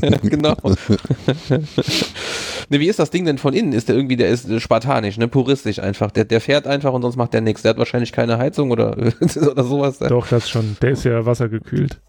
[0.22, 0.56] genau.
[1.48, 3.72] ne, wie ist das Ding denn von innen?
[3.72, 6.10] Ist der irgendwie, der ist spartanisch, ne, puristisch einfach.
[6.10, 7.62] Der, der fährt einfach und sonst macht der nichts.
[7.62, 9.98] Der hat wahrscheinlich keine Heizung oder, oder sowas.
[9.98, 10.76] Doch, das schon.
[10.82, 12.00] Der ist ja wassergekühlt.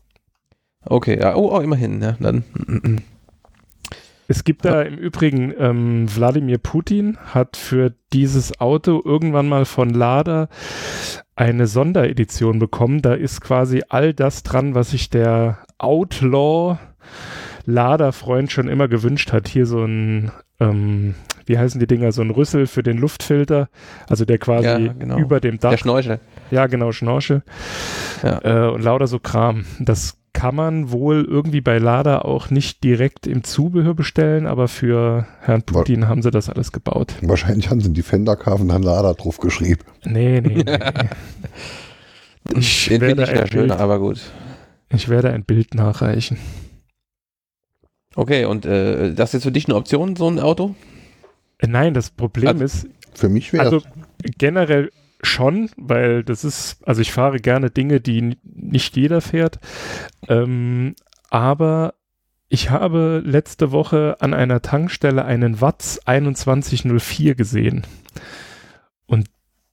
[0.86, 2.44] Okay, ja, oh, oh immerhin, ja, dann.
[4.28, 9.90] Es gibt da im Übrigen, ähm, Wladimir Putin hat für dieses Auto irgendwann mal von
[9.92, 10.48] Lada
[11.36, 13.02] eine Sonderedition bekommen.
[13.02, 16.78] Da ist quasi all das dran, was sich der Outlaw
[17.66, 19.48] Lada-Freund schon immer gewünscht hat.
[19.48, 21.14] Hier so ein, ähm,
[21.46, 23.70] wie heißen die Dinger, so ein Rüssel für den Luftfilter,
[24.08, 25.18] also der quasi ja, genau.
[25.18, 25.72] über dem Dach.
[25.72, 26.20] Der Schnorchel.
[26.52, 27.44] Ja, genau, Schnorchel.
[28.24, 28.68] Ja.
[28.68, 29.66] Äh, und lauter so Kram.
[29.80, 35.26] Das kann man wohl irgendwie bei Lada auch nicht direkt im Zubehör bestellen, aber für
[35.40, 37.16] Herrn Putin War haben sie das alles gebaut.
[37.22, 39.84] Wahrscheinlich haben sie die Fender-Karven dann Lada drauf geschrieben.
[40.04, 40.74] Nee, nee, nee.
[42.60, 44.20] ich Den werde ich ja schön, aber gut.
[44.90, 46.38] Ich werde ein Bild nachreichen.
[48.14, 50.76] Okay, und äh, das ist jetzt für dich eine Option, so ein Auto?
[51.60, 52.88] Äh, nein, das Problem also, ist.
[53.14, 53.82] Für mich wäre Also
[54.38, 54.92] generell
[55.26, 59.60] schon, weil das ist, also ich fahre gerne Dinge, die nicht jeder fährt.
[60.28, 60.96] Ähm,
[61.30, 61.96] aber
[62.48, 67.86] ich habe letzte Woche an einer Tankstelle einen Watts 2104 gesehen.
[69.08, 69.28] Und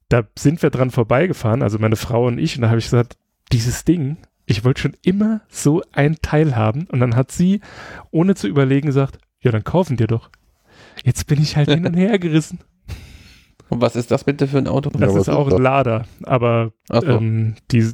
[0.08, 3.16] da sind wir dran vorbeigefahren, also meine Frau und ich, und da habe ich gesagt,
[3.52, 6.86] dieses Ding, ich wollte schon immer so ein Teil haben.
[6.90, 7.60] Und dann hat sie,
[8.10, 10.30] ohne zu überlegen, gesagt, ja, dann kaufen dir doch.
[11.04, 12.58] Jetzt bin ich halt hin und her gerissen.
[13.68, 14.90] Und was ist das bitte für ein Auto?
[14.90, 17.02] Das ja, ist auch ein Lader, aber so.
[17.06, 17.90] ähm, die,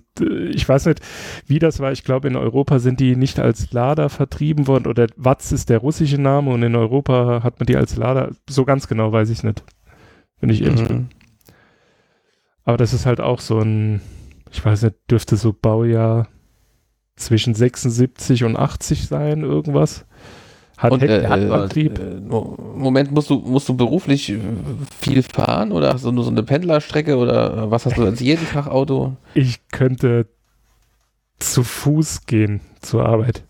[0.50, 1.00] ich weiß nicht,
[1.46, 1.92] wie das war.
[1.92, 5.78] Ich glaube, in Europa sind die nicht als Lader vertrieben worden oder Watz ist der
[5.78, 8.33] russische Name und in Europa hat man die als Lader.
[8.50, 9.62] So ganz genau weiß ich nicht,
[10.40, 10.88] wenn ich ehrlich mhm.
[10.88, 11.09] bin.
[12.64, 14.00] Aber das ist halt auch so ein,
[14.50, 16.28] ich weiß nicht, dürfte so Baujahr
[17.14, 20.07] zwischen 76 und 80 sein, irgendwas.
[20.78, 21.98] Hat, und, äh, hat Antrieb.
[21.98, 24.32] Äh, Moment, musst du, musst du beruflich
[25.00, 28.48] viel fahren oder hast du nur so eine Pendlerstrecke oder was hast du als jeden
[28.48, 29.16] Tag Auto?
[29.34, 30.26] Ich könnte
[31.40, 33.42] zu Fuß gehen zur Arbeit.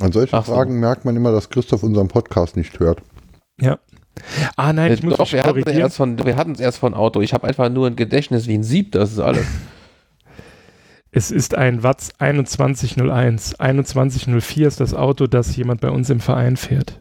[0.00, 0.78] An solchen Ach Fragen so.
[0.78, 3.02] merkt man immer, dass Christoph unseren Podcast nicht hört.
[3.60, 3.78] Ja.
[4.56, 7.20] Ah nein, ich muss Doch, wir hatten, erst von, wir hatten es erst von Auto.
[7.20, 9.46] Ich habe einfach nur ein Gedächtnis wie ein Sieb, das ist alles.
[11.14, 13.50] Es ist ein Watts 2101.
[13.58, 16.98] 2104 ist das Auto, das jemand bei uns im Verein fährt.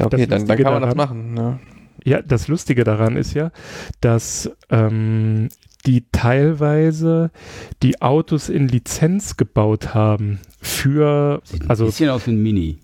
[0.00, 1.36] Okay, dann, dann, kann man daran, das machen.
[1.36, 1.60] Ja.
[2.04, 2.22] ja.
[2.22, 3.52] das Lustige daran ist ja,
[4.00, 5.50] dass ähm,
[5.86, 7.30] die teilweise
[7.84, 11.42] die Autos in Lizenz gebaut haben für.
[11.44, 12.78] Sieht ein also, bisschen aus wie ein Mini.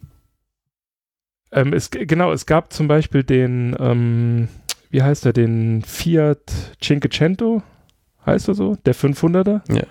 [1.50, 4.48] Ähm, es, genau, es gab zum Beispiel den, ähm,
[4.90, 6.40] wie heißt er, den Fiat
[6.80, 7.62] Cinquecento
[8.26, 8.76] heißt er so?
[8.84, 9.60] Der 500er?
[9.72, 9.84] Ja.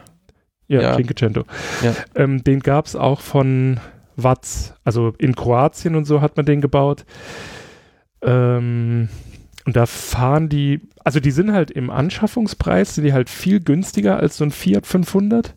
[0.68, 0.96] Ja, ja.
[0.96, 1.44] Cinquecento.
[1.84, 1.94] Ja.
[2.16, 3.80] Ähm, den gab es auch von
[4.16, 4.74] Watts.
[4.86, 7.06] Also in Kroatien und so hat man den gebaut.
[8.22, 9.10] Ähm,
[9.66, 14.18] und da fahren die, also die sind halt im Anschaffungspreis, sind die halt viel günstiger
[14.18, 15.56] als so ein Fiat 500.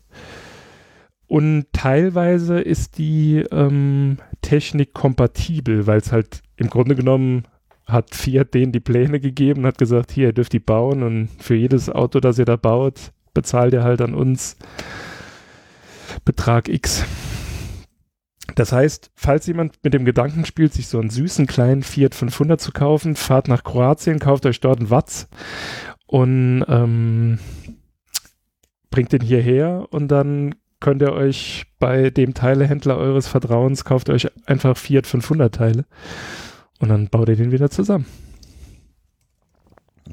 [1.27, 7.45] Und teilweise ist die ähm, Technik kompatibel, weil es halt im Grunde genommen
[7.85, 11.55] hat Fiat denen die Pläne gegeben hat gesagt, hier, ihr dürft die bauen und für
[11.55, 14.57] jedes Auto, das ihr da baut, bezahlt ihr halt an uns
[16.23, 17.05] Betrag X.
[18.55, 22.59] Das heißt, falls jemand mit dem Gedanken spielt, sich so einen süßen kleinen Fiat 500
[22.59, 25.27] zu kaufen, fahrt nach Kroatien, kauft euch dort einen Watts
[26.07, 27.39] und ähm,
[28.89, 34.27] bringt den hierher und dann könnt ihr euch bei dem Teilehändler eures Vertrauens, kauft euch
[34.47, 35.85] einfach Fiat 500 Teile
[36.79, 38.05] und dann baut ihr den wieder zusammen.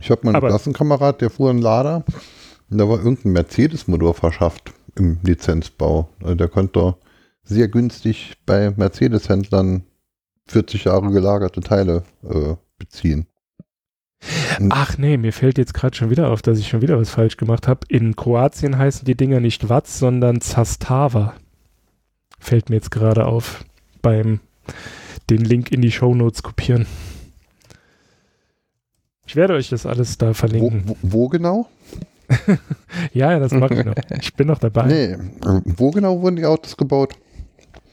[0.01, 2.05] Ich habe meinen Aber Klassenkamerad, der fuhr einen Lader
[2.71, 6.09] und da war irgendein Mercedes-Motor verschafft im Lizenzbau.
[6.23, 6.97] Also der konnte
[7.45, 9.85] sehr günstig bei Mercedes-Händlern
[10.49, 13.27] 40 Jahre gelagerte Teile äh, beziehen.
[14.71, 17.37] Ach nee, mir fällt jetzt gerade schon wieder auf, dass ich schon wieder was falsch
[17.37, 17.81] gemacht habe.
[17.89, 21.35] In Kroatien heißen die Dinger nicht Watts, sondern Zastava.
[22.39, 23.65] Fällt mir jetzt gerade auf
[24.01, 24.41] beim
[25.31, 26.87] den Link in die Show Notes kopieren.
[29.27, 30.83] Ich werde euch das alles da verlinken.
[30.87, 31.69] Wo, wo, wo genau?
[33.13, 33.95] ja, das mache ich noch.
[34.21, 34.87] Ich bin noch dabei.
[34.87, 37.15] Nee, äh, wo genau wurden die Autos gebaut?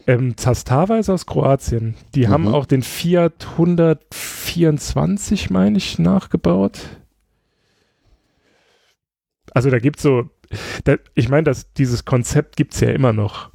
[0.07, 1.95] Ähm, Zastava ist aus Kroatien.
[2.15, 2.29] Die mhm.
[2.29, 6.79] haben auch den Fiat 124, meine ich, nachgebaut.
[9.53, 10.29] Also da gibt es so,
[10.83, 13.51] da, ich meine, dieses Konzept gibt es ja immer noch.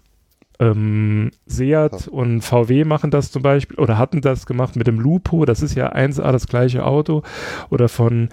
[0.60, 5.44] Ähm, Seat und VW machen das zum Beispiel oder hatten das gemacht mit dem Lupo,
[5.44, 7.22] das ist ja 1A das gleiche Auto.
[7.70, 8.28] Oder von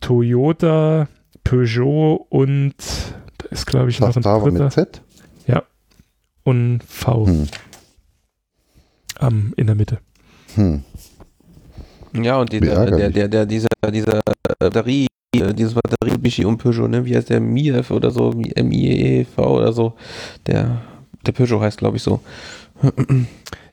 [0.00, 1.08] Toyota,
[1.44, 2.74] Peugeot und
[3.38, 4.64] da ist, glaube ich, noch ein dritter.
[4.64, 5.02] mit Z?
[5.46, 5.62] Ja.
[6.44, 7.26] Und V.
[7.26, 7.46] Hm
[9.20, 9.98] ähm, in der Mitte.
[10.54, 10.82] Hm.
[12.14, 14.20] Ja, und die, der, der, der, der, dieser, dieser
[14.58, 17.04] Batterie, dieses Batterie-Bishi und Peugeot, ne?
[17.04, 19.94] wie heißt der, MIEV oder so, M-I-E-V oder so,
[20.46, 20.80] der,
[21.26, 22.20] der Peugeot heißt, glaube ich, so.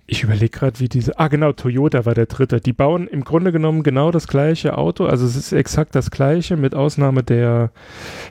[0.05, 1.17] Ich überlege gerade, wie diese.
[1.17, 2.59] Ah, genau, Toyota war der dritte.
[2.59, 5.05] Die bauen im Grunde genommen genau das gleiche Auto.
[5.05, 7.71] Also es ist exakt das gleiche, mit Ausnahme der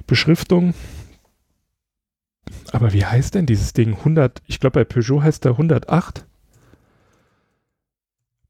[0.06, 0.74] Beschriftung.
[2.72, 3.94] Aber wie heißt denn dieses Ding?
[3.96, 6.26] 100, ich glaube, bei Peugeot heißt der 108.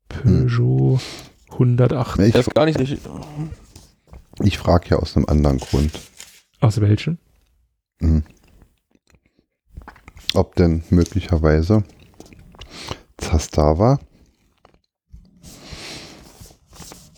[0.09, 1.01] Peugeot
[1.53, 2.19] 108.
[2.21, 3.01] Ich, das ist gar nicht richtig.
[4.41, 5.93] Ich frage ja aus einem anderen Grund.
[6.61, 7.19] Aus welchem?
[8.01, 8.25] Mhm.
[10.35, 11.85] Ob denn möglicherweise
[13.19, 13.99] Zastava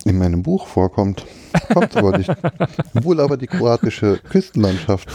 [0.04, 1.24] in meinem Buch vorkommt.
[1.72, 2.30] Kommt aber nicht.
[2.94, 5.08] Wohl aber die kroatische Küstenlandschaft.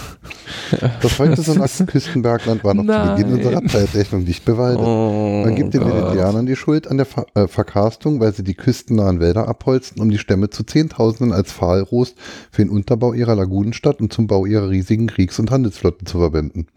[1.02, 3.18] Das heute so ein Küstenbergland war noch Nein.
[3.18, 4.82] zu Beginn unserer Zeitrechnung nicht bewaldet.
[4.82, 8.54] Oh, Man gibt den Indianern die Schuld an der Ver äh, Verkarstung, weil sie die
[8.54, 12.16] küstennahen Wälder abholzten, um die Stämme zu Zehntausenden als Pfahlrost
[12.52, 16.68] für den Unterbau ihrer Lagunenstadt und zum Bau ihrer riesigen Kriegs- und Handelsflotten zu verwenden.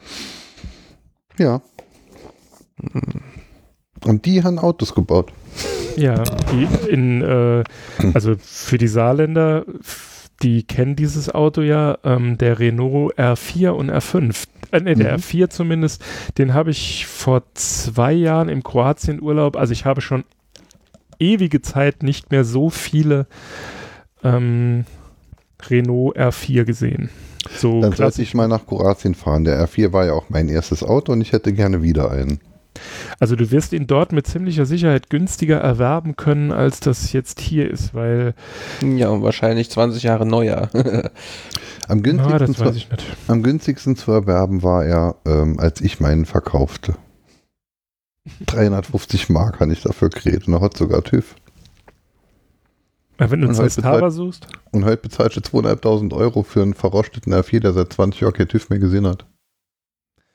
[1.38, 1.62] Ja.
[4.05, 5.33] Und die haben Autos gebaut.
[5.97, 7.64] Ja, die in, äh,
[8.14, 9.64] also für die Saarländer,
[10.42, 14.47] die kennen dieses Auto ja, ähm, der Renault R4 und R5.
[14.73, 15.23] Äh, nee, der mhm.
[15.23, 16.03] R4 zumindest,
[16.38, 20.25] den habe ich vor zwei Jahren im Kroatien-Urlaub, also ich habe schon
[21.18, 23.27] ewige Zeit nicht mehr so viele
[24.25, 24.85] ähm,
[25.68, 27.11] Renault R4 gesehen.
[27.50, 29.44] So Dann sollte ich mal nach Kroatien fahren.
[29.44, 32.40] Der R4 war ja auch mein erstes Auto und ich hätte gerne wieder einen.
[33.18, 37.70] Also du wirst ihn dort mit ziemlicher Sicherheit günstiger erwerben können, als das jetzt hier
[37.70, 38.35] ist, weil...
[38.83, 40.70] Ja, und wahrscheinlich 20 Jahre neuer.
[41.88, 46.96] am, günstigsten ah, zu, am günstigsten zu erwerben war er, ähm, als ich meinen verkaufte.
[48.46, 50.55] 350 Mark kann ich dafür kriegen.
[50.55, 51.35] Und hat sogar TÜV.
[53.22, 54.48] Ja, wenn du einen Zestava suchst?
[54.72, 58.48] Und heute bezahlst du 2.500 Euro für einen verrosteten R4, der seit 20 Jahren kein
[58.48, 59.26] TÜV mehr gesehen hat.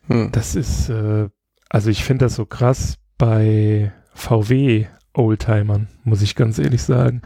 [0.08, 0.32] Hm.
[0.32, 1.28] Das ist, äh,
[1.68, 7.24] also ich finde das so krass bei VW Oldtimern, muss ich ganz ehrlich sagen.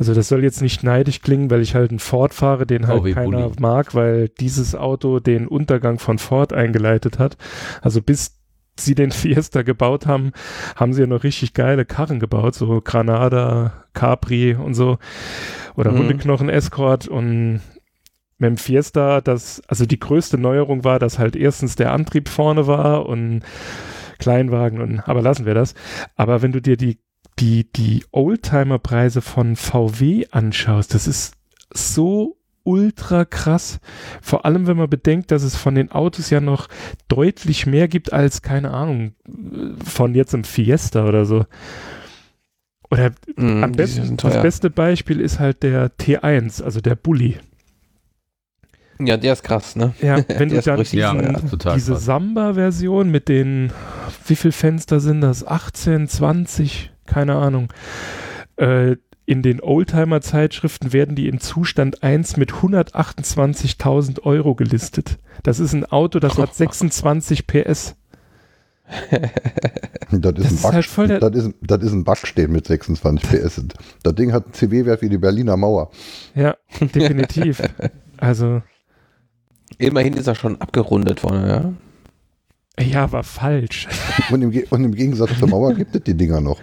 [0.00, 3.02] Also das soll jetzt nicht neidisch klingen, weil ich halt einen Ford fahre, den halt
[3.02, 3.60] VW keiner Bulli.
[3.60, 7.36] mag, weil dieses Auto den Untergang von Ford eingeleitet hat.
[7.82, 8.41] Also bis
[8.84, 10.32] sie den Fiesta gebaut haben,
[10.76, 14.98] haben sie ja noch richtig geile Karren gebaut, so Granada, Capri und so
[15.74, 15.98] oder mhm.
[15.98, 17.60] Hundeknochen Escort und
[18.38, 22.66] mit dem Fiesta, das, also die größte Neuerung war, dass halt erstens der Antrieb vorne
[22.66, 23.42] war und
[24.18, 25.74] Kleinwagen und, aber lassen wir das.
[26.16, 26.98] Aber wenn du dir die,
[27.38, 31.34] die, die Oldtimer-Preise von VW anschaust, das ist
[31.72, 33.80] so ultra krass.
[34.20, 36.68] Vor allem, wenn man bedenkt, dass es von den Autos ja noch
[37.08, 39.14] deutlich mehr gibt als, keine Ahnung,
[39.84, 41.44] von jetzt im Fiesta oder so.
[42.90, 47.38] Oder mm, am besten, das beste Beispiel ist halt der T1, also der Bulli.
[49.00, 49.94] Ja, der ist krass, ne?
[50.00, 51.14] Ja, wenn du dann diesen, ja,
[51.74, 53.72] diese Samba-Version mit den,
[54.26, 55.46] wie viele Fenster sind das?
[55.46, 57.72] 18, 20, keine Ahnung.
[58.56, 65.18] Äh, in den Oldtimer-Zeitschriften werden die in Zustand 1 mit 128.000 Euro gelistet.
[65.42, 67.94] Das ist ein Auto, das hat 26 PS.
[69.10, 69.20] das,
[70.10, 73.62] ist, das, ist halt voll das, ist, das ist ein Backstehen mit 26 PS.
[74.02, 75.90] Das Ding hat einen CW-Wert wie die Berliner Mauer.
[76.34, 77.62] Ja, definitiv.
[78.18, 78.62] Also.
[79.78, 81.72] Immerhin ist er schon abgerundet worden, ja.
[82.84, 83.86] Ja, war falsch.
[84.30, 86.60] Und im, und im Gegensatz zur Mauer gibt es die Dinger noch.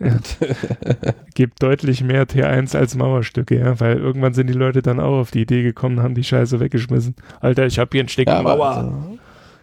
[0.00, 0.16] Ja.
[1.34, 5.30] Gibt deutlich mehr T1 als Mauerstücke, ja, weil irgendwann sind die Leute dann auch auf
[5.30, 7.16] die Idee gekommen, haben die Scheiße weggeschmissen.
[7.40, 8.68] Alter, ich habe hier ein Stück ja, Mauer.
[8.68, 9.18] Also,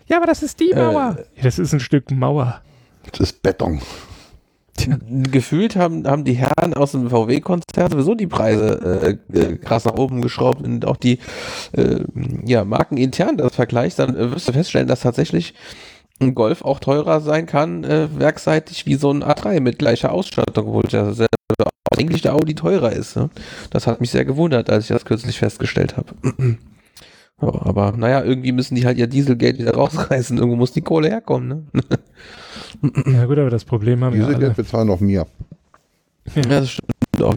[0.07, 1.17] ja, aber das ist die Mauer.
[1.17, 2.61] Äh, ja, das ist ein Stück Mauer.
[3.11, 3.81] Das ist Beton.
[5.31, 9.95] Gefühlt haben, haben die Herren aus dem VW-Konzern sowieso die Preise äh, äh, krass nach
[9.95, 11.19] oben geschraubt und auch die
[11.71, 12.01] äh,
[12.45, 15.53] ja, Marken intern das vergleicht, dann äh, wirst du feststellen, dass tatsächlich
[16.21, 20.67] ein Golf auch teurer sein kann, äh, werkseitig, wie so ein A3 mit gleicher Ausstattung,
[20.67, 21.27] obwohl ja selber
[21.95, 23.15] eigentlich der Audi teurer ist.
[23.15, 23.29] Ne?
[23.69, 26.13] Das hat mich sehr gewundert, als ich das kürzlich festgestellt habe.
[27.37, 30.37] aber naja, irgendwie müssen die halt ihr Dieselgeld wieder rausreißen.
[30.37, 31.69] Irgendwo muss die Kohle herkommen.
[31.73, 31.83] Ne?
[33.07, 34.45] Ja gut, aber das Problem haben Diese wir alle.
[34.45, 35.25] Geld bezahlen auch mir.
[36.35, 37.35] Ja, das stimmt auch.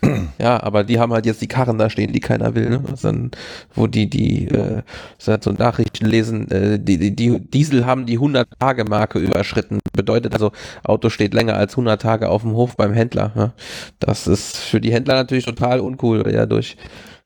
[0.38, 2.82] ja, aber die haben halt jetzt die Karren da stehen, die keiner will, ne?
[2.88, 3.30] Also dann,
[3.74, 4.82] wo die, die, äh,
[5.18, 9.80] so Nachrichten lesen, äh, die, die, die Diesel haben die 100-Tage-Marke überschritten.
[9.92, 10.52] Bedeutet also,
[10.84, 13.32] Auto steht länger als 100 Tage auf dem Hof beim Händler.
[13.34, 13.52] Ne?
[13.98, 16.76] Das ist für die Händler natürlich total uncool, weil ja durch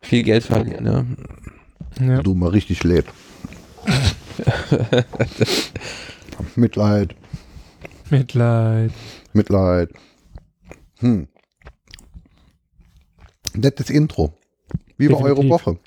[0.00, 0.85] viel Geld verlieren.
[0.85, 1.06] Ne?
[2.00, 2.22] Ja.
[2.22, 3.06] Du mal richtig lädt.
[6.56, 7.14] Mitleid.
[8.11, 8.92] Mitleid.
[9.32, 9.90] Mitleid.
[11.00, 11.28] Hm.
[13.54, 14.32] Nettes Intro.
[14.96, 15.78] Wie war eure Woche?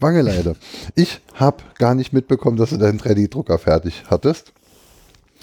[0.00, 0.56] Wangeleide.
[0.94, 4.52] Ich habe gar nicht mitbekommen, dass du deinen 3D-Drucker fertig hattest.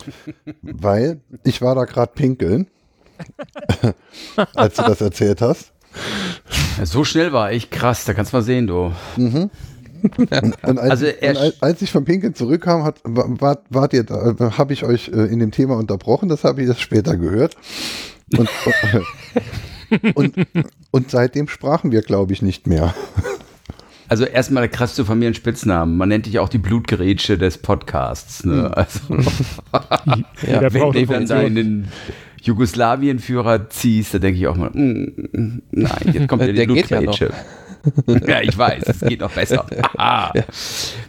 [0.61, 2.67] weil ich war da gerade pinkeln,
[4.55, 5.71] als du das erzählt hast.
[6.83, 8.91] So schnell war ich, krass, da kannst du mal sehen, du.
[9.17, 9.49] Mhm.
[10.17, 14.83] Und, als, also und als, ich vom Pinkeln zurückkam, hat, wart, wart ihr, habe ich
[14.83, 17.55] euch äh, in dem Thema unterbrochen, das habe ich erst später gehört.
[18.37, 18.49] Und,
[20.13, 20.35] und,
[20.91, 22.93] und seitdem sprachen wir, glaube ich, nicht mehr.
[24.07, 25.97] Also erstmal krass zu Familien Spitznamen.
[25.97, 28.45] Man nennt dich auch die Blutgerätsche des Podcasts.
[28.45, 28.65] Ne?
[28.65, 28.73] Hm.
[28.73, 28.99] Also,
[30.45, 31.87] ja, wenn du dann deinen
[32.41, 37.31] Jugoslawien-Führer ziehst, da denke ich auch mal, mm, nein, jetzt kommt ja die Blutgerätsche.
[38.27, 39.65] ja, ich weiß, es geht noch besser.
[39.97, 40.31] ja.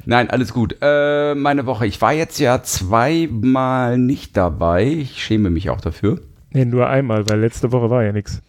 [0.07, 0.77] Nein, alles gut.
[0.81, 1.87] Äh, meine Woche.
[1.87, 4.87] Ich war jetzt ja zweimal nicht dabei.
[4.87, 6.21] Ich schäme mich auch dafür.
[6.53, 8.41] Nee, nur einmal, weil letzte Woche war ja nichts.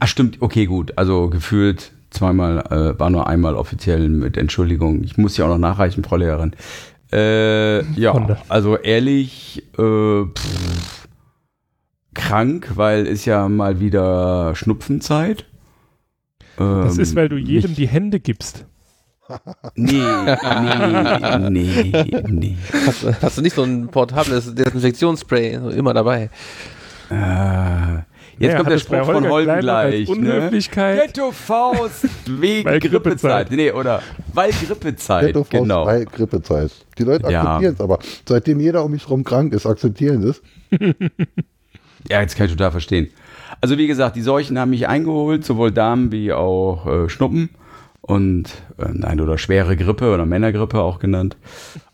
[0.00, 0.38] Ach, stimmt.
[0.40, 0.96] Okay, gut.
[0.96, 5.02] Also gefühlt zweimal, äh, war nur einmal offiziell mit Entschuldigung.
[5.04, 6.54] Ich muss ja auch noch nachreichen, Frau Lehrerin.
[7.12, 11.08] Äh, ja, also ehrlich, äh, pff,
[12.14, 15.46] krank, weil ist ja mal wieder Schnupfenzeit.
[16.56, 18.66] Das ist, weil du ähm, jedem die Hände gibst.
[19.74, 20.02] Nee,
[21.48, 22.56] nee, nee, nee.
[22.86, 26.28] Hast, hast, du nicht so ein portables Desinfektionsspray immer dabei?
[27.08, 28.02] Äh,
[28.38, 30.08] Jetzt ja, kommt der Spruch von Holgen gleich.
[30.08, 30.14] Ne?
[30.14, 30.96] Unhöflichkeit.
[30.96, 31.06] Ne?
[31.06, 33.50] Ghetto Faust wegen weil Grippezeit.
[33.50, 35.26] Nee, oder weil Grippezeit.
[35.26, 35.86] Ghetto Faust, genau.
[35.86, 36.72] weil Grippezeit.
[36.98, 37.84] Die Leute akzeptieren es, ja.
[37.84, 40.42] aber seitdem jeder um mich herum krank ist, akzeptieren es.
[42.08, 43.08] ja, jetzt kann ich total verstehen.
[43.60, 47.50] Also wie gesagt, die Seuchen haben mich eingeholt, sowohl Damen wie auch äh, Schnuppen
[48.00, 51.36] und äh, nein, oder schwere Grippe oder Männergrippe auch genannt.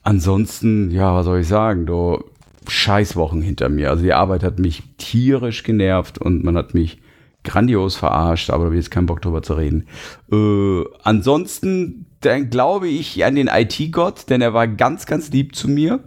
[0.02, 2.24] Ansonsten, ja, was soll ich sagen, du
[2.70, 3.90] Scheißwochen hinter mir.
[3.90, 7.00] Also die Arbeit hat mich tierisch genervt und man hat mich
[7.44, 9.86] grandios verarscht, aber da habe ich jetzt keinen Bock drüber zu reden.
[10.30, 15.68] Äh, ansonsten dann glaube ich an den IT-Gott, denn er war ganz, ganz lieb zu
[15.68, 16.00] mir.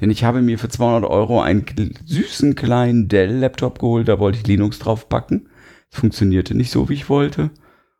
[0.00, 1.64] denn ich habe mir für 200 Euro einen
[2.04, 5.48] süßen kleinen Dell-Laptop geholt, da wollte ich Linux drauf packen.
[5.92, 7.50] Es funktionierte nicht so, wie ich wollte.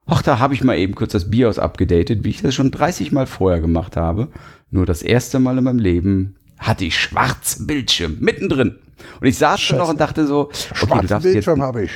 [0.07, 3.13] Ach, da habe ich mal eben kurz das BIOS abgedatet, wie ich das schon 30
[3.13, 4.29] Mal vorher gemacht habe.
[4.71, 8.77] Nur das erste Mal in meinem Leben hatte ich schwarze Bildschirm mittendrin.
[9.21, 10.51] Und ich saß schon noch und dachte so,
[10.81, 11.91] okay, du Bildschirm habe ich.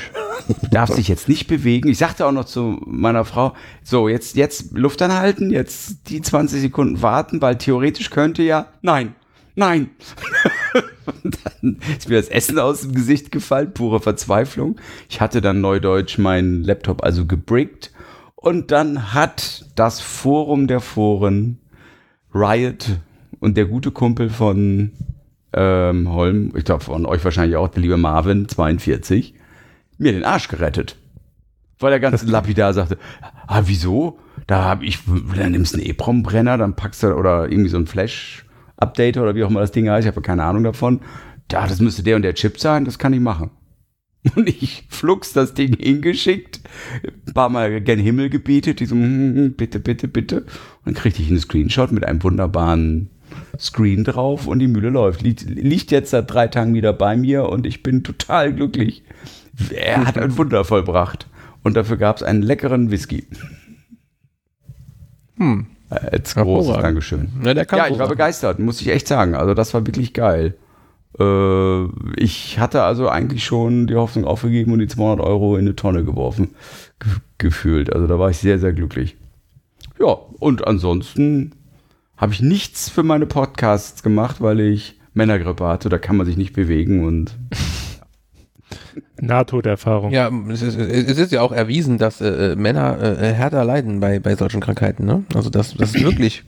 [0.46, 1.88] Du darfst dich jetzt nicht bewegen.
[1.88, 6.60] Ich sagte auch noch zu meiner Frau, so, jetzt, jetzt Luft anhalten, jetzt die 20
[6.60, 9.14] Sekunden warten, weil theoretisch könnte ja, nein,
[9.54, 9.90] nein.
[11.06, 14.76] und dann ist mir das Essen aus dem Gesicht gefallen, pure Verzweiflung.
[15.08, 17.90] Ich hatte dann neudeutsch meinen Laptop also gebrickt
[18.34, 21.58] und dann hat das Forum der Foren
[22.34, 22.98] Riot
[23.40, 24.92] und der gute Kumpel von
[25.52, 29.34] ähm, Holm, ich glaube von euch wahrscheinlich auch, der liebe Marvin, 42,
[29.98, 30.96] mir den Arsch gerettet.
[31.78, 32.98] Weil er ganz lapidar sagte,
[33.46, 34.18] ah, wieso?
[34.46, 34.98] Da habe ich,
[35.36, 39.44] dann nimmst du einen EEPROM-Brenner, dann packst du, oder irgendwie so ein Flash-Update oder wie
[39.44, 41.00] auch immer das Ding heißt, ich habe keine Ahnung davon.
[41.50, 43.50] Ja, das müsste der und der Chip sein, das kann ich machen.
[44.34, 46.60] Und ich flugs das Ding hingeschickt,
[47.04, 50.40] ein paar Mal gen Himmel gebetet, die so, hm, hm, hm, bitte, bitte, bitte.
[50.40, 53.10] Und dann kriegte ich einen Screenshot mit einem wunderbaren
[53.58, 55.22] Screen drauf und die Mühle läuft.
[55.22, 59.02] Liegt, liegt jetzt seit drei Tagen wieder bei mir und ich bin total glücklich.
[59.70, 61.26] Er hat ein Wunder vollbracht.
[61.64, 63.26] Und dafür gab es einen leckeren Whisky.
[65.36, 65.66] Hm.
[65.90, 67.28] Als großes Dankeschön.
[67.42, 69.34] Ja, ja ich war begeistert, muss ich echt sagen.
[69.34, 70.54] Also das war wirklich geil.
[71.18, 71.84] Äh,
[72.16, 76.04] ich hatte also eigentlich schon die Hoffnung aufgegeben und die 200 Euro in eine Tonne
[76.04, 76.50] geworfen,
[77.38, 77.92] gefühlt.
[77.92, 79.16] Also da war ich sehr, sehr glücklich.
[79.98, 81.52] Ja, und ansonsten
[82.18, 85.88] habe ich nichts für meine Podcasts gemacht, weil ich Männergrippe hatte.
[85.88, 87.38] Da kann man sich nicht bewegen und.
[89.20, 90.12] Nahtoderfahrung.
[90.12, 94.20] Ja, es ist, es ist, ja auch erwiesen, dass äh, Männer äh, härter leiden bei,
[94.20, 95.06] bei solchen Krankheiten.
[95.06, 95.24] Ne?
[95.34, 96.44] Also das, das ist wirklich.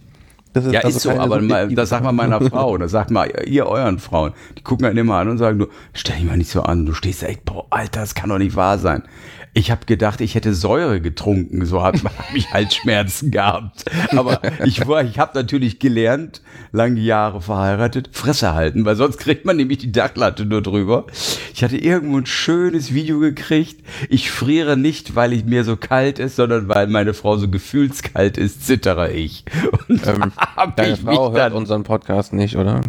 [0.52, 3.10] Das ist, ja, also ist so, aber mal, das sagt man meiner Frau, das sagt
[3.10, 4.32] mal ihr euren Frauen.
[4.58, 6.92] Die gucken einen immer an und sagen, du, stell dich mal nicht so an, du
[6.92, 9.04] stehst echt, boah, Alter, das kann doch nicht wahr sein.
[9.52, 13.84] Ich habe gedacht, ich hätte Säure getrunken, so habe hab ich Halsschmerzen gehabt.
[14.16, 19.44] Aber ich, war, ich habe natürlich gelernt, lange Jahre verheiratet, Fresse halten, weil sonst kriegt
[19.44, 21.06] man nämlich die Dachlatte nur drüber.
[21.52, 23.84] Ich hatte irgendwo ein schönes Video gekriegt.
[24.08, 28.38] Ich friere nicht, weil ich mir so kalt ist, sondern weil meine Frau so gefühlskalt
[28.38, 29.44] ist, zittere ich.
[29.88, 30.32] Und ähm,
[30.76, 32.82] deine Frau hört unseren Podcast nicht, oder?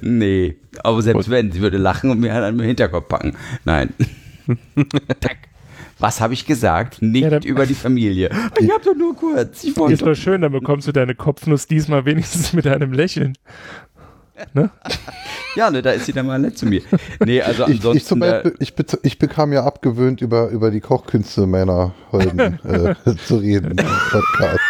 [0.00, 1.30] Nee, aber selbst Gut.
[1.30, 3.36] wenn, sie würde lachen und mir halt an den Hinterkopf packen.
[3.64, 3.92] Nein.
[5.98, 7.02] Was habe ich gesagt?
[7.02, 8.30] Nicht ja, über die Familie.
[8.60, 9.64] Ich habe doch nur kurz.
[9.64, 13.36] Ich ist doch schön, dann bekommst du deine Kopfnuss diesmal wenigstens mit einem Lächeln.
[14.54, 14.70] Ne?
[15.56, 16.82] ja, ne, da ist sie dann mal nett zu mir.
[17.24, 17.96] Nee, also ansonsten.
[17.96, 22.94] Ich, ich, Beispiel, ich, ich, bekam ja abgewöhnt, über, über die Kochkünste meiner Holden äh,
[23.26, 24.60] zu reden im Podcast.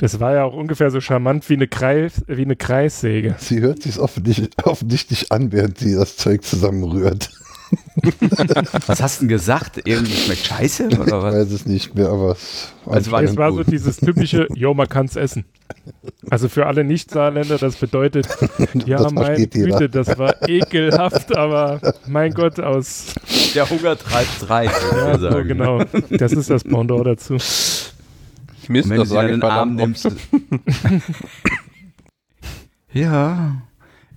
[0.00, 3.36] Das war ja auch ungefähr so charmant wie eine, Kreis, wie eine Kreissäge.
[3.38, 7.30] Sie hört sich offensichtlich, offensichtlich an, während sie das Zeug zusammenrührt.
[8.86, 9.80] was hast du denn gesagt?
[9.84, 10.88] Irgendwie schmeckt scheiße?
[10.88, 11.34] Oder was?
[11.34, 14.48] Ich weiß es nicht mehr, aber es war, also war, es war so dieses typische,
[14.54, 15.44] jo, man kann es essen.
[16.30, 18.26] Also für alle Nicht-Saarländer, das bedeutet,
[18.86, 23.14] ja, meine Güte, das war ekelhaft, aber mein Gott, aus.
[23.54, 24.70] Der Hunger treibt rein.
[24.92, 25.82] Ja, so, genau.
[26.10, 27.36] Das ist das Pendant dazu.
[28.68, 30.10] Mist, wenn das du den Arm nimmst.
[32.92, 33.62] ja.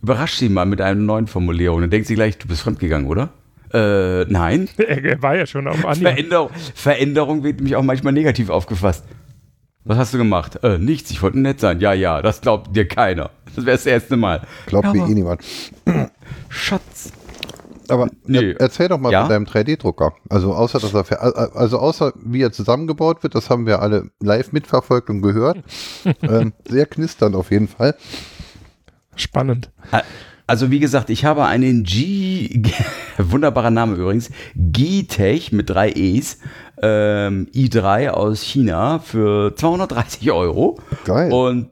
[0.01, 1.81] Überrasch sie mal mit einer neuen Formulierung.
[1.81, 3.29] Dann denkt sie gleich, du bist fremdgegangen, oder?
[3.73, 4.69] Äh, nein.
[4.77, 6.03] Er war ja schon auf Anhieb.
[6.03, 9.03] Veränderung, Veränderung wird nämlich auch manchmal negativ aufgefasst.
[9.83, 10.63] Was hast du gemacht?
[10.63, 11.79] Äh, nichts, ich wollte nett sein.
[11.79, 13.29] Ja, ja, das glaubt dir keiner.
[13.55, 14.41] Das wäre das erste Mal.
[14.65, 15.41] Glaubt ja, mir eh niemand.
[16.49, 17.11] Schatz.
[17.89, 18.53] Aber nee.
[18.59, 19.21] erzähl doch mal ja?
[19.21, 20.13] von deinem 3D-Drucker.
[20.29, 24.51] Also außer dass er also außer wie er zusammengebaut wird, das haben wir alle live
[24.51, 25.59] mitverfolgt und gehört.
[26.21, 27.95] ähm, sehr knisternd auf jeden Fall.
[29.17, 29.71] Spannend.
[30.47, 32.63] Also wie gesagt, ich habe einen G,
[33.17, 36.39] wunderbarer Name übrigens, G-Tech mit drei E's,
[36.81, 40.79] ähm, i3 aus China für 230 Euro.
[41.03, 41.31] Geil.
[41.33, 41.69] Und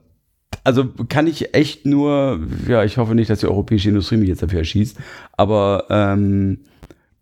[0.62, 4.42] also kann ich echt nur, ja, ich hoffe nicht, dass die europäische Industrie mich jetzt
[4.42, 4.98] dafür erschießt,
[5.36, 6.58] aber ähm,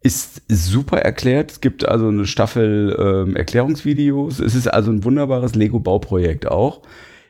[0.03, 1.53] ist super erklärt.
[1.53, 4.41] Es gibt also eine Staffel ähm, Erklärungsvideos.
[4.41, 6.83] Es ist also ein wunderbares Lego-Bauprojekt auch.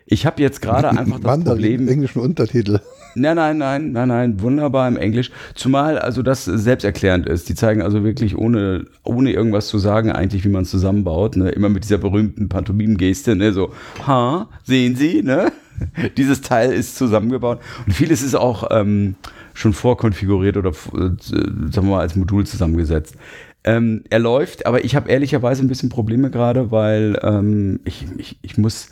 [0.06, 1.88] Ich habe jetzt gerade einfach das Mandarin, Problem.
[1.88, 2.80] englischen Untertitel.
[3.14, 5.30] Nein, nein, nein, nein, nein, wunderbar im Englisch.
[5.54, 7.48] Zumal also das selbsterklärend ist.
[7.48, 11.36] Die zeigen also wirklich ohne, ohne irgendwas zu sagen eigentlich, wie man es zusammenbaut.
[11.36, 11.50] Ne?
[11.50, 13.52] Immer mit dieser berühmten Pantomim-Geste, ne?
[13.52, 13.72] so,
[14.06, 15.52] ha, sehen Sie, ne?
[16.16, 17.60] Dieses Teil ist zusammengebaut.
[17.86, 19.14] Und vieles ist auch ähm,
[19.54, 23.16] schon vorkonfiguriert oder, äh, sagen wir mal, als Modul zusammengesetzt.
[23.64, 28.38] Ähm, er läuft, aber ich habe ehrlicherweise ein bisschen Probleme gerade, weil ähm, ich, ich,
[28.42, 28.88] ich muss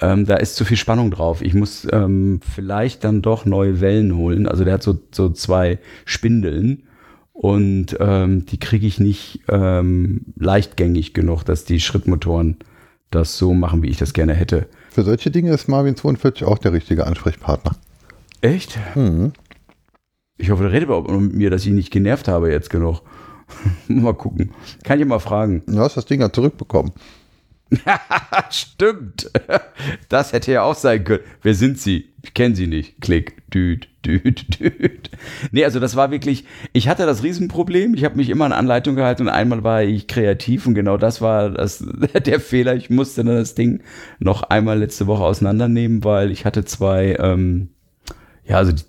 [0.00, 1.42] ähm, da ist zu viel Spannung drauf.
[1.42, 4.46] Ich muss ähm, vielleicht dann doch neue Wellen holen.
[4.46, 6.84] Also der hat so, so zwei Spindeln
[7.32, 12.56] und ähm, die kriege ich nicht ähm, leichtgängig genug, dass die Schrittmotoren
[13.10, 14.68] das so machen, wie ich das gerne hätte.
[14.90, 17.76] Für solche Dinge ist Marvin 42 auch der richtige Ansprechpartner.
[18.40, 18.78] Echt?
[18.94, 19.32] Mhm.
[20.36, 23.02] Ich hoffe, der redet überhaupt mit mir, dass ich nicht genervt habe jetzt genug.
[23.88, 24.52] mal gucken.
[24.84, 25.62] Kann ich mal fragen.
[25.66, 26.92] Du hast das Ding ja zurückbekommen.
[28.50, 29.30] Stimmt.
[30.08, 31.22] Das hätte ja auch sein können.
[31.42, 32.08] Wer sind Sie?
[32.22, 33.00] Ich kenne Sie nicht.
[33.00, 33.36] Klick.
[33.52, 35.10] Düt, düt, düt.
[35.52, 36.44] Nee, also das war wirklich,
[36.74, 37.94] ich hatte das Riesenproblem.
[37.94, 41.20] Ich habe mich immer an Anleitung gehalten und einmal war ich kreativ und genau das
[41.20, 41.82] war das,
[42.26, 42.76] der Fehler.
[42.76, 43.82] Ich musste dann das Ding
[44.18, 47.70] noch einmal letzte Woche auseinandernehmen, weil ich hatte zwei, ähm,
[48.44, 48.84] ja, also die,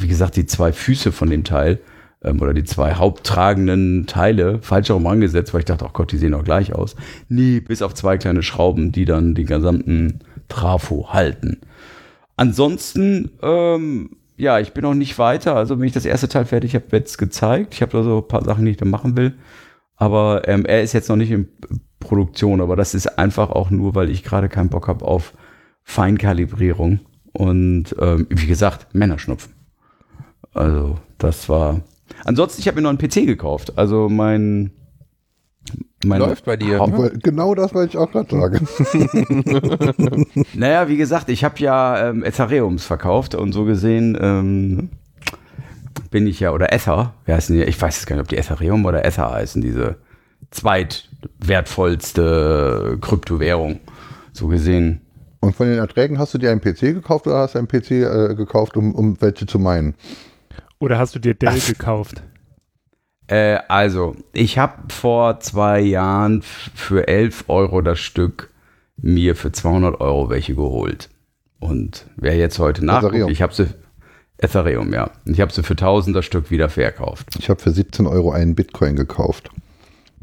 [0.00, 1.80] wie gesagt, die zwei Füße von dem Teil
[2.22, 6.18] ähm, oder die zwei haupttragenden Teile falsch herum angesetzt, weil ich dachte, oh Gott, die
[6.18, 6.96] sehen doch gleich aus.
[7.28, 11.60] Nie, bis auf zwei kleine Schrauben, die dann den gesamten Trafo halten.
[12.36, 15.56] Ansonsten, ähm, ja, ich bin noch nicht weiter.
[15.56, 17.74] Also, wenn ich das erste Teil fertig habe, wird es gezeigt.
[17.74, 19.34] Ich habe da so ein paar Sachen, die ich da machen will.
[19.96, 21.48] Aber ähm, er ist jetzt noch nicht in
[22.00, 22.60] Produktion.
[22.60, 25.32] Aber das ist einfach auch nur, weil ich gerade keinen Bock habe auf
[25.84, 27.00] Feinkalibrierung.
[27.32, 29.54] Und ähm, wie gesagt, Männerschnupfen.
[30.52, 31.80] Also, das war
[32.26, 33.78] Ansonsten, ich habe mir noch einen PC gekauft.
[33.78, 34.72] Also mein.
[36.04, 36.80] mein Läuft bei dir.
[36.80, 38.66] Haupt genau das wollte ich auch gerade sagen.
[40.54, 44.88] naja, wie gesagt, ich habe ja ähm, Ethereums verkauft und so gesehen ähm,
[46.10, 47.62] bin ich ja, oder Ether, wie heißen die?
[47.62, 49.94] Ich weiß jetzt gar nicht, ob die Ethereum oder Ether heißen, diese
[50.50, 53.78] zweitwertvollste Kryptowährung.
[54.32, 55.02] So gesehen.
[55.38, 57.92] Und von den Erträgen hast du dir einen PC gekauft oder hast du einen PC
[57.92, 59.94] äh, gekauft, um, um welche zu meinen?
[60.78, 61.66] Oder hast du dir Dell Ach.
[61.66, 62.22] gekauft?
[63.28, 68.50] Äh, also, ich habe vor zwei Jahren für 11 Euro das Stück
[68.96, 71.08] mir für 200 Euro welche geholt.
[71.58, 73.30] Und wer jetzt heute nachguckt, Ethereum.
[73.30, 73.66] ich habe sie,
[74.38, 75.10] Ethereum, ja.
[75.24, 77.28] Ich habe sie für 1000 das Stück wieder verkauft.
[77.38, 79.50] Ich habe für 17 Euro einen Bitcoin gekauft.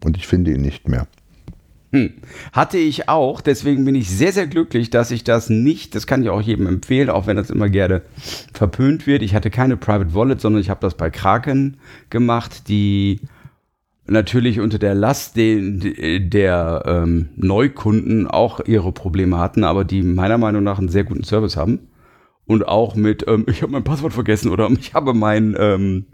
[0.04, 1.08] Und ich finde ihn nicht mehr.
[1.93, 2.11] Hm.
[2.53, 6.23] Hatte ich auch, deswegen bin ich sehr, sehr glücklich, dass ich das nicht, das kann
[6.23, 8.01] ich auch jedem empfehlen, auch wenn das immer gerne
[8.51, 9.21] verpönt wird.
[9.21, 11.77] Ich hatte keine Private Wallet, sondern ich habe das bei Kraken
[12.09, 13.19] gemacht, die
[14.07, 20.39] natürlich unter der Last de, der ähm, Neukunden auch ihre Probleme hatten, aber die meiner
[20.39, 21.79] Meinung nach einen sehr guten Service haben.
[22.45, 26.05] Und auch mit, ähm, ich habe mein Passwort vergessen oder ich habe mein ähm,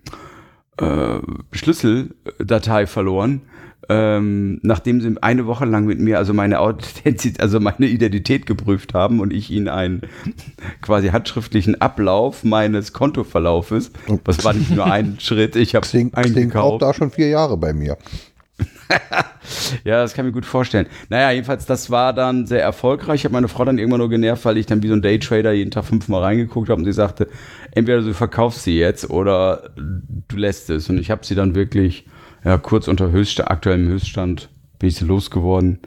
[0.75, 1.19] äh,
[1.53, 3.43] Schlüsseldatei verloren
[3.87, 8.93] ähm, nachdem sie eine Woche lang mit mir also meine Authentizität, also meine Identität geprüft
[8.93, 10.01] haben und ich ihnen einen
[10.81, 13.91] quasi handschriftlichen Ablauf meines Kontoverlaufes,
[14.25, 16.55] was war nicht nur ein Schritt, ich habe eingekauft.
[16.55, 17.97] auch da schon vier Jahre bei mir.
[19.83, 20.87] ja, das kann ich mir gut vorstellen.
[21.09, 23.21] Naja, jedenfalls, das war dann sehr erfolgreich.
[23.21, 25.51] Ich habe meine Frau dann irgendwann nur genervt, weil ich dann wie so ein Daytrader
[25.51, 27.27] jeden Tag fünfmal reingeguckt habe und sie sagte,
[27.71, 30.89] entweder du verkaufst sie jetzt oder du lässt es.
[30.89, 32.05] Und ich habe sie dann wirklich
[32.43, 35.79] ja, kurz unter Höchststand, aktuellem Höchststand bin ich sie losgeworden.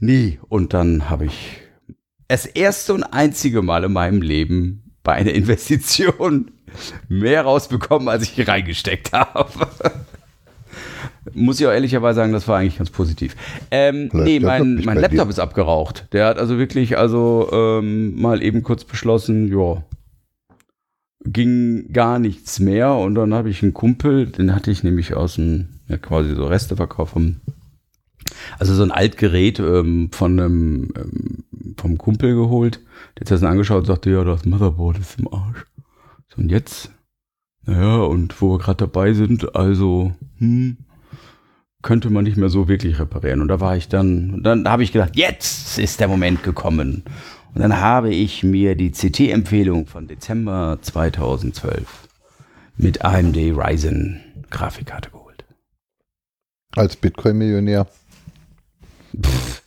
[0.00, 0.38] Nie.
[0.48, 1.62] Und dann habe ich
[2.28, 6.50] das erste und einzige Mal in meinem Leben bei einer Investition
[7.08, 9.68] mehr rausbekommen, als ich reingesteckt habe.
[11.32, 13.34] Muss ich auch ehrlicherweise sagen, das war eigentlich ganz positiv.
[13.70, 15.30] Ähm, nee, mein, mein Laptop dir.
[15.30, 16.06] ist abgeraucht.
[16.12, 19.82] Der hat also wirklich also ähm, mal eben kurz beschlossen, ja,
[21.24, 22.94] ging gar nichts mehr.
[22.94, 26.46] Und dann habe ich einen Kumpel, den hatte ich nämlich aus dem ja, quasi so
[26.46, 27.40] Reste verkaufen.
[28.58, 31.44] Also so ein Altgerät ähm, von einem ähm,
[31.76, 32.80] vom Kumpel geholt.
[33.16, 35.66] Der hat das angeschaut und sagte, ja, das Motherboard ist im Arsch.
[36.28, 36.90] So, und jetzt?
[37.66, 40.76] Naja, und wo wir gerade dabei sind, also, hm,
[41.82, 43.40] könnte man nicht mehr so wirklich reparieren.
[43.40, 47.04] Und da war ich dann, dann habe ich gedacht, jetzt ist der Moment gekommen.
[47.54, 52.08] Und dann habe ich mir die CT-Empfehlung von Dezember 2012
[52.76, 54.20] mit AMD Ryzen
[54.50, 55.23] Grafikkarte geholt.
[56.76, 57.86] Als Bitcoin-Millionär.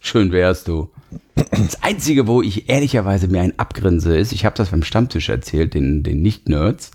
[0.01, 0.89] Schön wärst du.
[1.35, 5.73] Das Einzige, wo ich ehrlicherweise mir ein abgrinse, ist, ich habe das beim Stammtisch erzählt,
[5.73, 6.91] den, den Nicht-Nerds,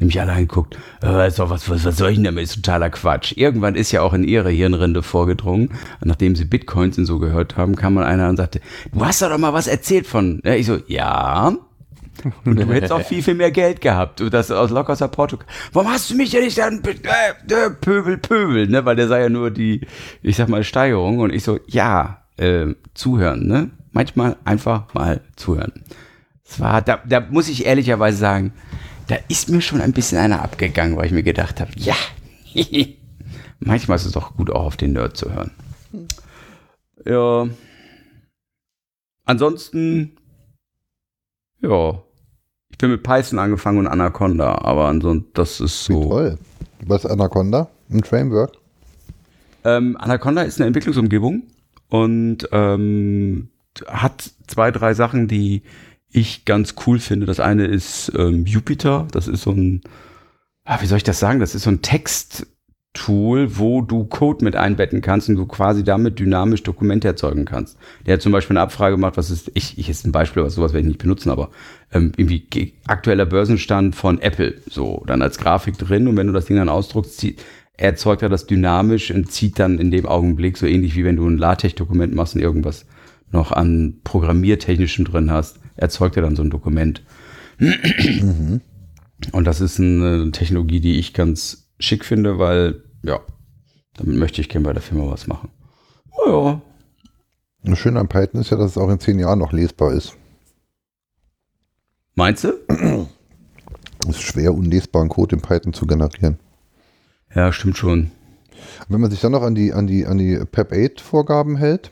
[0.00, 2.44] und mich allein guckt, äh, ist doch was, was, was soll ich denn damit?
[2.44, 3.34] Ist totaler Quatsch.
[3.36, 5.70] Irgendwann ist ja auch in ihre Hirnrinde vorgedrungen,
[6.02, 8.60] nachdem sie Bitcoins und so gehört haben, kam mal einer und sagte,
[8.92, 10.40] du hast doch mal was erzählt von.
[10.44, 11.56] Ja, ich so, ja,
[12.44, 14.20] und du hättest auch viel, viel mehr Geld gehabt.
[14.20, 15.00] Und das aus locker aus.
[15.72, 18.84] Warum hast du mich denn nicht dann äh, äh, Pöbel, Pöbel, ne?
[18.84, 19.86] Weil der sei ja nur die,
[20.22, 21.18] ich sag mal, Steigerung.
[21.18, 23.70] Und ich so, ja, äh, zuhören, ne?
[23.92, 25.72] Manchmal einfach mal zuhören.
[26.44, 28.52] Es da, da muss ich ehrlicherweise sagen,
[29.08, 31.96] da ist mir schon ein bisschen einer abgegangen, weil ich mir gedacht habe, ja,
[33.60, 35.50] manchmal ist es doch gut, auch auf den Nerd zu hören.
[37.04, 37.48] Ja.
[39.24, 40.16] Ansonsten
[41.64, 42.03] Ja.
[42.74, 46.00] Ich bin mit Python angefangen und Anaconda, aber ansonsten, das ist so.
[46.02, 46.38] Wie toll.
[46.84, 47.70] Was ist Anaconda?
[47.88, 48.50] Ein Framework?
[49.62, 51.44] Ähm, Anaconda ist eine Entwicklungsumgebung
[51.88, 53.48] und ähm,
[53.86, 55.62] hat zwei, drei Sachen, die
[56.10, 57.26] ich ganz cool finde.
[57.26, 59.82] Das eine ist ähm, Jupyter, das ist so ein,
[60.64, 61.38] ah, wie soll ich das sagen?
[61.38, 62.44] Das ist so ein Text,
[62.94, 67.76] Tool, wo du Code mit einbetten kannst und du quasi damit dynamisch Dokumente erzeugen kannst.
[68.06, 70.54] Der hat zum Beispiel eine Abfrage gemacht, was ist, ich, ich ist ein Beispiel, was
[70.54, 71.50] sowas werde ich nicht benutzen, aber
[71.92, 76.46] ähm, irgendwie aktueller Börsenstand von Apple, so, dann als Grafik drin und wenn du das
[76.46, 77.42] Ding dann ausdruckst, zieht,
[77.76, 81.28] erzeugt er das dynamisch und zieht dann in dem Augenblick so ähnlich wie wenn du
[81.28, 82.86] ein LaTeX-Dokument machst und irgendwas
[83.32, 87.02] noch an Programmiertechnischen drin hast, erzeugt er dann so ein Dokument.
[87.58, 88.60] Mhm.
[89.32, 93.20] Und das ist eine Technologie, die ich ganz schick finde, weil, ja,
[93.96, 95.50] damit möchte ich gerne bei der Firma was machen.
[96.10, 96.60] Oh, ja.
[97.70, 100.16] Das Schöne an Python ist ja, dass es auch in zehn Jahren noch lesbar ist.
[102.14, 102.52] Meinst du?
[104.08, 106.38] Es ist schwer, unlesbaren Code in Python zu generieren.
[107.34, 108.10] Ja, stimmt schon.
[108.88, 111.90] Wenn man sich dann noch an die, an die, an die PEP-8-Vorgaben hält,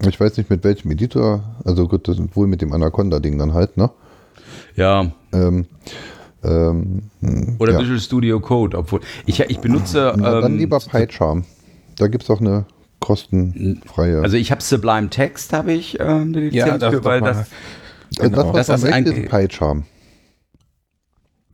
[0.00, 3.76] ich weiß nicht mit welchem Editor, also gut, das wohl mit dem Anaconda-Ding dann halt,
[3.76, 3.90] ne?
[4.74, 5.12] Ja.
[5.32, 5.66] Ähm,
[6.44, 7.02] ähm,
[7.58, 7.80] Oder ja.
[7.80, 10.12] Visual Studio Code, obwohl ich, ich benutze.
[10.16, 11.44] Na, dann ähm, lieber PyCharm.
[11.96, 12.66] Da gibt es auch eine
[13.00, 14.20] kostenfreie.
[14.20, 17.48] Also ich habe Sublime Text, habe ich ähm, die ja, das für, weil das,
[18.16, 18.52] genau.
[18.52, 19.84] das, was das ist, ist PyCharm.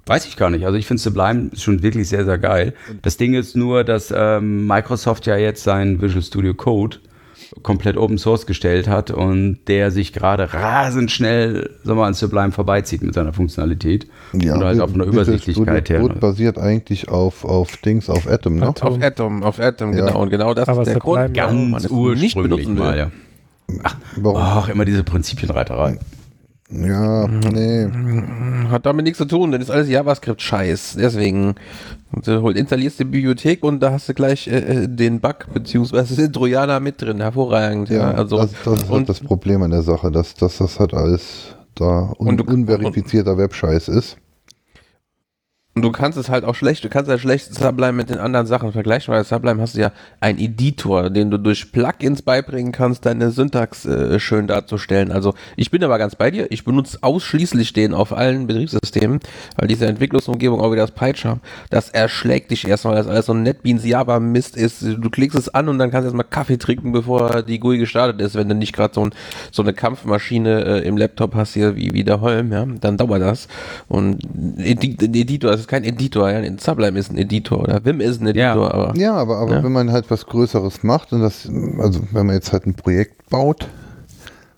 [0.06, 0.64] Weiß ich gar nicht.
[0.64, 2.72] Also ich finde Sublime schon wirklich sehr, sehr geil.
[3.02, 6.98] Das Ding ist nur, dass ähm, Microsoft ja jetzt sein Visual Studio Code
[7.62, 12.52] komplett Open Source gestellt hat und der sich gerade rasend schnell sag mal, an Sublime
[12.52, 14.06] vorbeizieht mit seiner Funktionalität.
[14.32, 16.00] Ja, und halt auf einer Übersichtlichkeit her.
[16.00, 16.20] Code ne?
[16.20, 18.68] basiert eigentlich auf, auf Dings, auf Atom, ne?
[18.68, 20.06] Auf Atom, auf Atom, ja.
[20.06, 20.22] genau.
[20.22, 21.30] Und genau das Aber ist der Code.
[21.30, 23.10] Ganz ursprünglich mal, ja.
[23.82, 24.40] Ach, Warum?
[24.40, 25.98] ach, immer diese Prinzipienreiterei.
[26.70, 27.88] Ja, nee.
[28.70, 30.96] Hat damit nichts zu tun, denn ist alles JavaScript-Scheiß.
[31.00, 31.54] Deswegen
[32.12, 36.32] du installierst die Bibliothek und da hast du gleich äh, äh den Bug, beziehungsweise den
[36.32, 37.20] Trojaner mit drin.
[37.20, 37.88] Hervorragend.
[37.88, 38.10] Ja, ja.
[38.12, 41.56] also, das, das ist halt das Problem an der Sache, dass, dass das halt alles
[41.74, 44.18] da un und, unverifizierter Webscheiß ist.
[45.78, 48.48] Und du kannst es halt auch schlecht, du kannst ja schlecht Sublime mit den anderen
[48.48, 53.06] Sachen vergleichen, weil Sublime hast du ja einen Editor, den du durch Plugins beibringen kannst,
[53.06, 55.12] deine Syntax äh, schön darzustellen.
[55.12, 59.20] Also ich bin aber ganz bei dir, ich benutze ausschließlich den auf allen Betriebssystemen,
[59.56, 61.38] weil diese Entwicklungsumgebung, auch wie das PyCharm,
[61.70, 64.82] das erschlägt dich erstmal, weil das alles so ein NetBeans Java Mist ist.
[64.82, 68.20] Du klickst es an und dann kannst du erstmal Kaffee trinken, bevor die GUI gestartet
[68.20, 69.10] ist, wenn du nicht gerade so, ein,
[69.52, 73.22] so eine Kampfmaschine äh, im Laptop hast hier wie, wie der Holm, ja, dann dauert
[73.22, 73.46] das.
[73.86, 74.18] Und
[74.58, 76.30] Editor, das ist kein Editor.
[76.30, 76.58] Ja?
[76.58, 78.42] Sublime ist ein Editor oder Vim ist ein Editor.
[78.42, 79.62] Ja, aber, ja, aber, aber ja?
[79.62, 81.48] wenn man halt was Größeres macht und das,
[81.78, 83.68] also wenn man jetzt halt ein Projekt baut,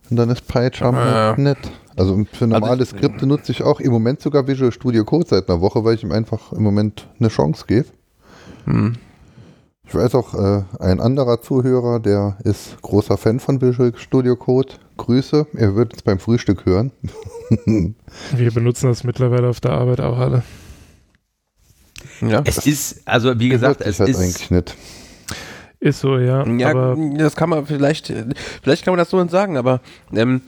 [0.08, 1.58] und dann ist PyCharm halt nett.
[1.96, 5.26] Also für also normale also Skripte nutze ich auch im Moment sogar Visual Studio Code
[5.28, 7.86] seit einer Woche, weil ich ihm einfach im Moment eine Chance gebe.
[8.64, 8.96] Hm.
[9.86, 14.72] Ich weiß auch, äh, ein anderer Zuhörer, der ist großer Fan von Visual Studio Code.
[14.96, 16.90] Grüße, er wird es beim Frühstück hören.
[18.34, 20.42] Wir benutzen das mittlerweile auf der Arbeit auch alle.
[22.20, 22.42] Ja.
[22.44, 24.76] Es ist, also wie gesagt, es halt ist eigentlich nicht.
[25.80, 26.46] Ist so, ja.
[26.46, 28.12] Ja, aber das kann man vielleicht,
[28.62, 29.80] vielleicht kann man das so sagen, aber
[30.12, 30.42] ähm,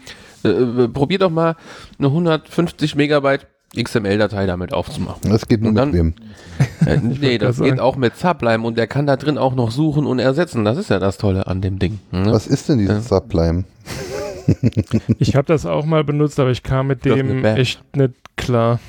[0.44, 1.56] äh, probier doch mal
[1.98, 5.30] eine 150 Megabyte XML-Datei damit aufzumachen.
[5.30, 6.14] Das geht nur und dann, mit wem?
[6.86, 10.04] Äh, nee, das geht auch mit Sublime und der kann da drin auch noch suchen
[10.04, 10.64] und ersetzen.
[10.64, 12.00] Das ist ja das Tolle an dem Ding.
[12.10, 12.32] Ne?
[12.32, 13.20] Was ist denn dieses ja.
[13.20, 13.64] Sublime?
[15.18, 18.80] ich habe das auch mal benutzt, aber ich kam mit dem echt nicht klar.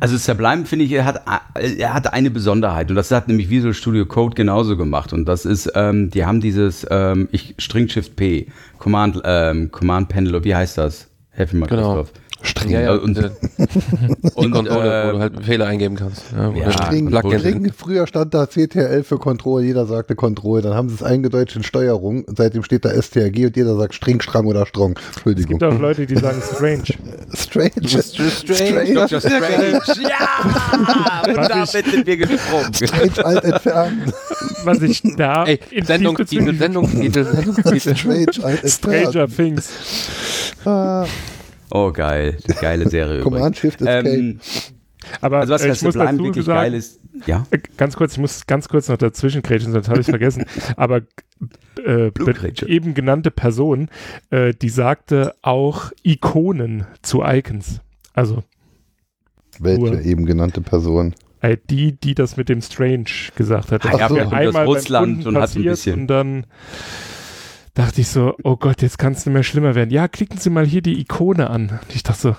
[0.00, 1.22] Also Sublime, finde ich, er hat,
[1.54, 5.44] er hat eine Besonderheit und das hat nämlich Visual Studio Code genauso gemacht und das
[5.44, 8.48] ist, ähm, die haben dieses ähm, ich, String Shift P,
[8.78, 11.08] Command, ähm, Command Panel, wie heißt das?
[11.30, 11.94] Helfen mal, genau.
[11.94, 12.21] Christoph.
[12.42, 12.70] String.
[12.70, 13.16] Ja, ja, und,
[14.34, 16.24] und, Controller, äh, wo du halt Fehler eingeben kannst.
[16.36, 20.88] Ja, ja, String, String, früher stand da CTRL für Control, jeder sagte Control, dann haben
[20.88, 24.66] sie es eingedeutscht in Steuerung, seitdem steht da STRG und jeder sagt String, Strang oder
[24.66, 24.98] Strong.
[25.14, 25.56] Entschuldigung.
[25.56, 26.84] Es gibt auch Leute, die sagen Strange.
[27.34, 27.70] strange.
[27.88, 28.30] Strange.
[28.42, 28.94] Strange.
[28.94, 29.20] Dr.
[29.20, 29.80] Strange.
[30.02, 31.22] Ja!
[31.28, 32.74] Und damit sind wir gesprungen.
[32.74, 34.12] Strange alt entfernen.
[34.64, 37.96] Was ich da Ey, Sendungstitel, Sendungstitel, Sendungstitel.
[37.96, 39.10] Strange alt entfernen.
[39.10, 39.70] Stranger Things.
[40.64, 41.06] Ah.
[41.74, 42.36] Oh, geil.
[42.60, 43.20] Geile Serie.
[43.22, 44.08] Command Shift Escape.
[44.08, 44.40] Ähm,
[45.20, 47.46] aber also was äh, ich muss dazu wirklich sagen, geil ist, ja.
[47.50, 50.44] Äh, ganz kurz, ich muss ganz kurz noch dazwischen kretschen, sonst habe ich es vergessen.
[50.76, 51.00] Aber
[51.84, 52.10] äh,
[52.66, 53.88] eben genannte Person,
[54.30, 57.80] äh, die sagte auch Ikonen zu Icons.
[58.12, 58.44] Also
[59.58, 61.14] welche eben genannte Person?
[61.40, 63.84] Äh, die, die das mit dem Strange gesagt hat.
[63.86, 66.46] Ah, ja, ja, einmal Russland und hat ein bisschen und dann
[67.74, 69.90] dachte ich so, oh Gott, jetzt kann es nicht mehr schlimmer werden.
[69.90, 71.80] Ja, klicken Sie mal hier die Ikone an.
[71.82, 72.36] Und ich dachte so,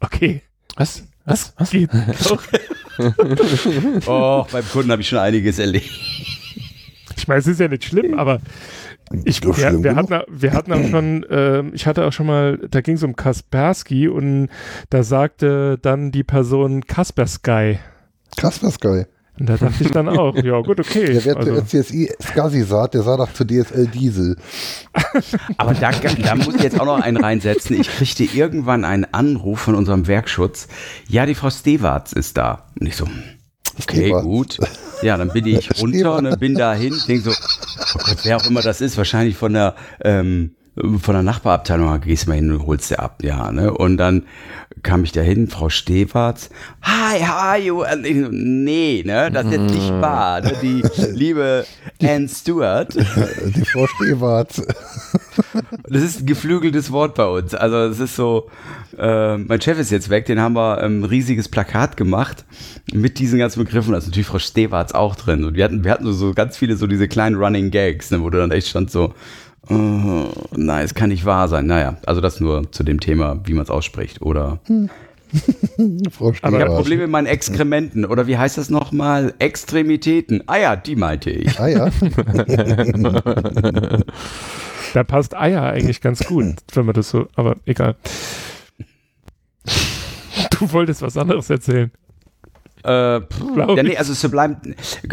[0.00, 0.42] okay.
[0.76, 1.04] Was?
[1.24, 1.54] Was?
[1.56, 1.70] Was?
[1.70, 1.90] Geht
[4.06, 5.90] oh, beim Kunden habe ich schon einiges erlebt.
[7.16, 8.40] Ich meine, es ist ja nicht schlimm, aber
[9.24, 12.80] ich, wir, wir, hatten, wir hatten auch schon, äh, ich hatte auch schon mal, da
[12.80, 14.48] ging es um Kaspersky und
[14.90, 17.78] da sagte dann die Person Kaspersky.
[18.36, 19.06] Kaspersky.
[19.38, 21.04] Und da dachte ich dann auch, ja gut, okay.
[21.06, 21.60] Der wird also.
[21.60, 24.36] CSI Skasi-Saat, der sah doch zu DSL Diesel.
[25.58, 27.78] Aber da, da muss ich jetzt auch noch einen reinsetzen.
[27.78, 30.68] Ich kriegte irgendwann einen Anruf von unserem Werkschutz.
[31.08, 32.66] Ja, die Frau Stewarts ist da.
[32.80, 33.04] Und ich so,
[33.78, 34.24] okay, Stewarts.
[34.24, 34.58] gut.
[35.02, 38.46] Ja, dann bin ich runter und dann bin dahin, denke so, oh Gott, wer auch
[38.46, 42.66] immer das ist, wahrscheinlich von der ähm, von der Nachbarabteilung gehst du mal hin und
[42.66, 43.72] holst dir ab, ja, ne?
[43.72, 44.24] Und dann
[44.82, 46.50] kam ich dahin, Frau Stewarts,
[46.82, 47.84] hi, how are you?
[47.84, 50.00] Und ich, nee, ne, das ist jetzt nicht mm.
[50.00, 50.52] wahr, ne?
[50.62, 51.66] Die liebe
[52.02, 52.94] Anne Stewart.
[52.94, 54.62] Die Frau Stewarts.
[55.88, 57.54] Das ist ein geflügeltes Wort bei uns.
[57.54, 58.50] Also es ist so,
[58.98, 62.44] äh, mein Chef ist jetzt weg, den haben wir ein riesiges Plakat gemacht
[62.92, 63.92] mit diesen ganzen Begriffen.
[63.92, 65.44] Da ist natürlich Frau Stewarts auch drin.
[65.44, 68.30] Und wir hatten, wir hatten so ganz viele so diese kleinen Running Gags, ne, wo
[68.30, 69.14] du dann echt stand so,
[69.68, 71.66] Uh, nein, es kann nicht wahr sein.
[71.66, 74.22] Naja, also das nur zu dem Thema, wie man es ausspricht.
[74.22, 74.60] Oder.
[74.66, 74.90] Hm.
[76.10, 78.04] Frau Aber ich habe Probleme mit meinen Exkrementen.
[78.04, 79.34] Oder wie heißt das nochmal?
[79.38, 80.44] Extremitäten.
[80.46, 81.58] Ah ja, die meinte ich.
[81.58, 81.90] Ah ja.
[84.94, 87.26] da passt Eier eigentlich ganz gut, wenn man das so.
[87.34, 87.96] Aber egal.
[90.58, 91.90] Du wolltest was anderes erzählen.
[92.86, 93.20] Äh,
[93.56, 94.60] ja, nee, also Sublime,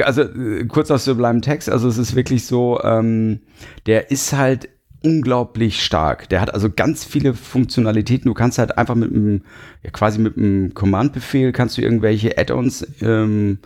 [0.03, 3.39] also äh, kurz aus Sublime Text, also es ist wirklich so, ähm,
[3.87, 4.69] der ist halt
[5.01, 6.29] unglaublich stark.
[6.29, 8.29] Der hat also ganz viele Funktionalitäten.
[8.29, 9.41] Du kannst halt einfach mit einem,
[9.83, 13.57] ja, quasi mit einem Command-Befehl kannst du irgendwelche Add-ons ähm,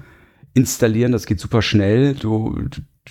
[0.53, 1.12] installieren.
[1.12, 2.16] Das geht super schnell.
[2.16, 2.58] Du,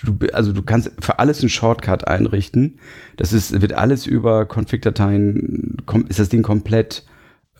[0.03, 2.80] du, also du kannst für alles einen Shortcut einrichten.
[3.16, 5.76] Das ist, wird alles über Config-Dateien,
[6.09, 7.05] ist das Ding komplett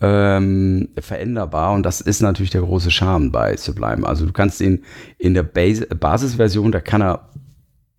[0.01, 4.05] ähm, veränderbar und das ist natürlich der große Charme bei Sublime.
[4.05, 4.83] Also du kannst ihn
[5.17, 7.29] in der Bas Basisversion, da kann er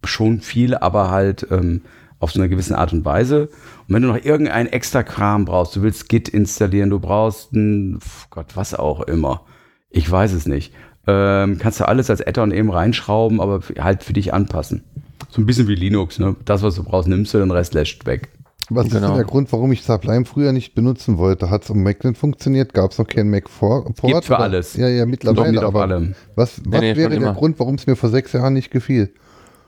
[0.05, 1.83] schon viel, aber halt ähm,
[2.21, 3.49] auf so eine gewisse Art und Weise.
[3.89, 7.99] Und wenn du noch irgendeinen extra Kram brauchst, du willst Git installieren, du brauchst ein,
[8.31, 9.43] Gott, was auch immer.
[9.91, 10.73] Ich weiß es nicht.
[11.07, 14.85] Ähm, kannst du alles als Add-on eben reinschrauben, aber halt für dich anpassen.
[15.31, 16.37] So ein bisschen wie Linux, ne?
[16.45, 18.29] Das, was du brauchst, nimmst du, den Rest lässt weg.
[18.71, 18.87] Was genau.
[18.87, 19.15] ist denn genau.
[19.17, 21.49] der Grund, warum ich Sublime früher nicht benutzen wollte?
[21.49, 22.75] Hat es am Mac nicht funktioniert?
[22.75, 23.87] Gab es noch keinen Mac vor?
[23.87, 24.41] Gibt für oder?
[24.41, 24.75] alles.
[24.75, 25.63] Ja, ja, mittlerweile.
[25.63, 26.15] Aber allem.
[26.35, 27.35] was, was nee, nee, wäre der immer.
[27.35, 29.11] Grund, warum es mir vor sechs Jahren nicht gefiel?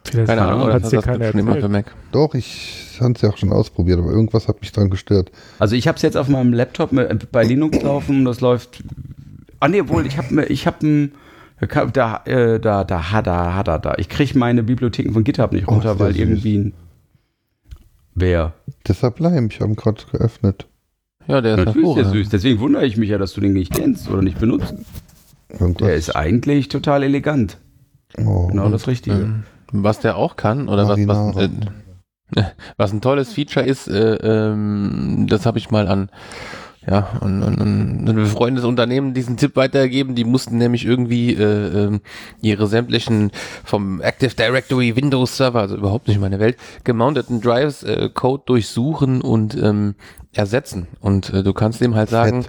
[0.03, 1.69] Vielleicht keine Ahnung, hat es dir keiner erzählt.
[1.69, 1.95] Mac.
[2.11, 5.31] Doch, ich habe es ja auch schon ausprobiert, aber irgendwas hat mich dran gestört.
[5.57, 6.91] Also ich habe es jetzt auf meinem Laptop
[7.31, 8.83] bei Linux laufen und das läuft.
[9.59, 11.11] Ah nee, wohl, ich habe ich habe ein
[11.93, 13.93] da, äh, da, da, da, da, da.
[13.97, 16.73] Ich kriege meine Bibliotheken von GitHub nicht runter, oh, weil irgendwie ein
[18.15, 18.53] Wer?
[18.87, 19.47] Deshalb bleiben.
[19.51, 20.67] Ich habe ihn gerade geöffnet.
[21.27, 22.29] Ja, der ist Natürlich ist süß.
[22.29, 24.73] Deswegen wundere ich mich ja, dass du den nicht kennst oder nicht benutzt.
[25.49, 25.87] Irgendwas.
[25.87, 27.57] Der ist eigentlich total elegant.
[28.17, 29.15] Oh, genau das Richtige.
[29.17, 31.49] Ähm, was der auch kann, oder was, was, äh,
[32.77, 36.09] was ein tolles Feature ist, äh, ähm, das habe ich mal an
[36.87, 40.15] ja, und, und, und ein befreundetes Unternehmen diesen Tipp weitergeben.
[40.15, 41.99] Die mussten nämlich irgendwie äh, äh,
[42.41, 43.31] ihre sämtlichen
[43.63, 49.21] vom Active Directory Windows Server, also überhaupt nicht meine Welt, gemounteten Drives äh, Code durchsuchen
[49.21, 49.93] und ähm,
[50.33, 50.87] ersetzen.
[51.01, 52.45] Und äh, du kannst dem halt sagen,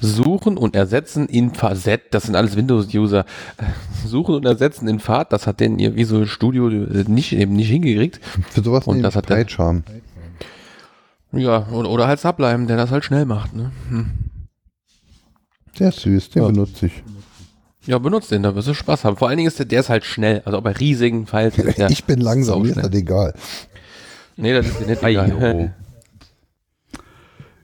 [0.00, 3.24] suchen und ersetzen in Facet, das sind alles Windows-User,
[4.06, 7.70] suchen und ersetzen in Fahrt, das hat denn ihr Visual Studio äh, nicht eben nicht
[7.70, 8.20] hingekriegt.
[8.50, 9.38] Für sowas und das hat der.
[11.32, 13.54] Ja, oder, oder halt Sublime, der das halt schnell macht.
[13.54, 13.70] Ne?
[13.90, 14.10] Hm.
[15.78, 16.48] Der ist süß, den ja.
[16.48, 17.02] benutze ich.
[17.86, 19.16] Ja, benutzt den, da wirst du Spaß haben.
[19.16, 20.42] Vor allen Dingen ist der, der ist halt schnell.
[20.44, 23.34] Also bei riesigen Files ist der Ich bin langsam, mir ist das egal.
[24.36, 25.74] Nee, das ist dir nicht egal.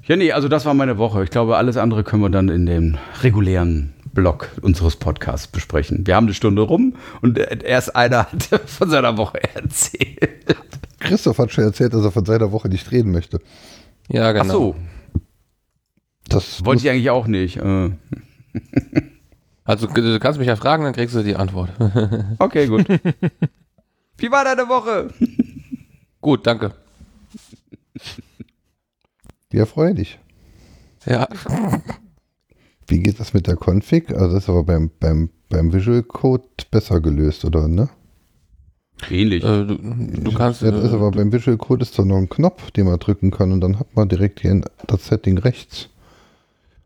[0.06, 1.24] ja, nee, also das war meine Woche.
[1.24, 6.06] Ich glaube, alles andere können wir dann in dem regulären Blog unseres Podcasts besprechen.
[6.06, 10.56] Wir haben eine Stunde rum und erst einer hat von seiner Woche erzählt.
[11.00, 13.40] Christoph hat schon erzählt, dass er von seiner Woche nicht reden möchte.
[14.08, 14.44] Ja, genau.
[14.44, 14.76] Ach so.
[16.28, 17.58] Das wollte ich eigentlich auch nicht.
[17.58, 17.90] Äh.
[19.66, 21.70] Also du kannst mich ja fragen, dann kriegst du die Antwort.
[22.38, 22.86] Okay, gut.
[24.18, 25.08] Wie war deine Woche?
[26.20, 26.72] Gut, danke.
[29.52, 30.18] Ja, freudig.
[31.06, 31.28] Ja.
[32.86, 34.10] Wie geht das mit der Config?
[34.10, 37.88] Also das ist aber beim, beim, beim Visual Code besser gelöst, oder ne?
[39.10, 39.42] Ähnlich.
[39.42, 40.62] Äh, du, du, kannst.
[40.62, 43.30] Ja, das ist aber beim Visual Code ist da noch ein Knopf, den man drücken
[43.30, 45.88] kann und dann hat man direkt hier das Setting rechts.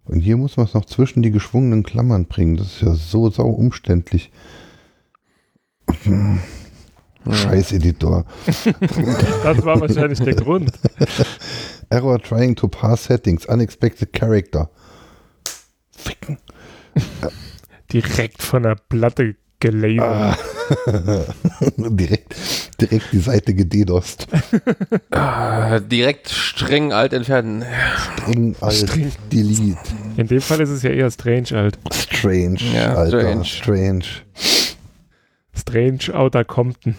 [0.05, 2.57] Und hier muss man es noch zwischen die geschwungenen Klammern bringen.
[2.57, 4.31] Das ist ja so sau umständlich.
[6.05, 6.39] Hm,
[7.31, 8.25] Scheiß Editor.
[8.47, 10.73] das war wahrscheinlich der Grund.
[11.91, 14.71] Error trying to pass settings, unexpected character.
[15.99, 16.39] Ficken.
[17.93, 20.01] Direkt von der Platte gelasert.
[20.03, 20.37] Ah.
[21.77, 22.35] direkt,
[22.81, 24.27] direkt die Seite gededost.
[25.11, 27.65] ah, direkt streng alt entfernen.
[27.97, 29.13] Streng alt streng.
[29.33, 29.79] delete.
[30.17, 31.79] In dem Fall ist es ja eher strange alt.
[31.93, 33.45] Strange, ja, Alter, strange.
[33.45, 34.05] strange.
[35.55, 36.97] Strange Outer Compton.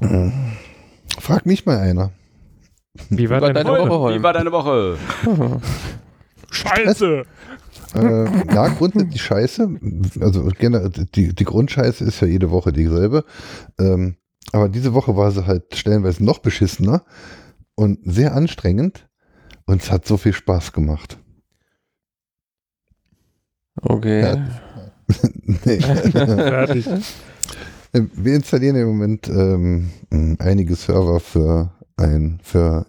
[0.00, 0.32] Mhm.
[1.18, 2.12] Frag mich mal einer.
[3.10, 3.88] Wie war, Wie war deine, Woche?
[3.88, 4.14] Woche?
[4.14, 4.98] Wie war deine Woche?
[6.50, 7.24] Scheiße!
[7.94, 9.68] Äh, ja, grundsätzlich scheiße.
[10.20, 13.24] Also die, die Grundscheiße ist ja jede Woche dieselbe.
[13.78, 14.16] Ähm,
[14.52, 17.04] aber diese Woche war sie halt stellenweise noch beschissener
[17.74, 19.08] und sehr anstrengend.
[19.66, 21.18] Und es hat so viel Spaß gemacht.
[23.80, 24.20] Okay.
[24.22, 24.48] Ja.
[25.64, 25.80] nee.
[25.80, 26.88] Fertig.
[27.94, 29.90] Ähm, wir installieren im Moment ähm,
[30.38, 32.86] einige Server für ein, für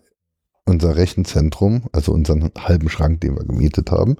[0.66, 4.18] unser Rechenzentrum, also unseren halben Schrank, den wir gemietet haben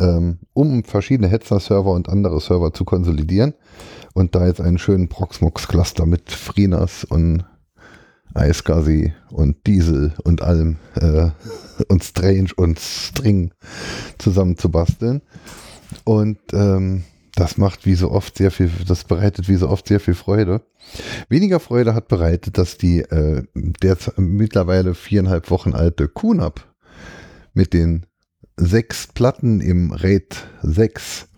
[0.00, 3.54] ähm, um verschiedene Hetzner-Server und andere Server zu konsolidieren
[4.14, 7.44] und da jetzt einen schönen Proxmox-Cluster mit Freenas und
[8.34, 11.30] Eisgasi und Diesel und allem äh,
[11.88, 13.52] und Strange und String
[14.18, 15.22] zusammen zu basteln.
[16.04, 20.00] Und ähm, das macht wie so oft sehr viel, das bereitet wie so oft sehr
[20.00, 20.62] viel Freude.
[21.28, 26.60] Weniger Freude hat bereitet, dass die äh, der mittlerweile viereinhalb Wochen alte QNAP
[27.54, 28.06] mit den
[28.58, 31.28] sechs Platten im RAID 6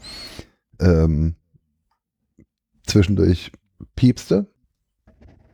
[0.81, 1.37] ähm,
[2.87, 3.53] zwischendurch
[3.95, 4.47] piepste.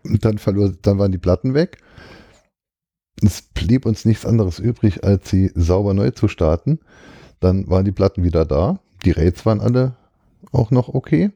[0.05, 1.79] Und dann verlor, dann waren die Platten weg.
[3.23, 6.79] Es blieb uns nichts anderes übrig, als sie sauber neu zu starten.
[7.41, 8.81] Dann waren die Platten wieder da.
[9.05, 9.97] Die RAIDs waren alle
[10.53, 11.33] auch noch okay.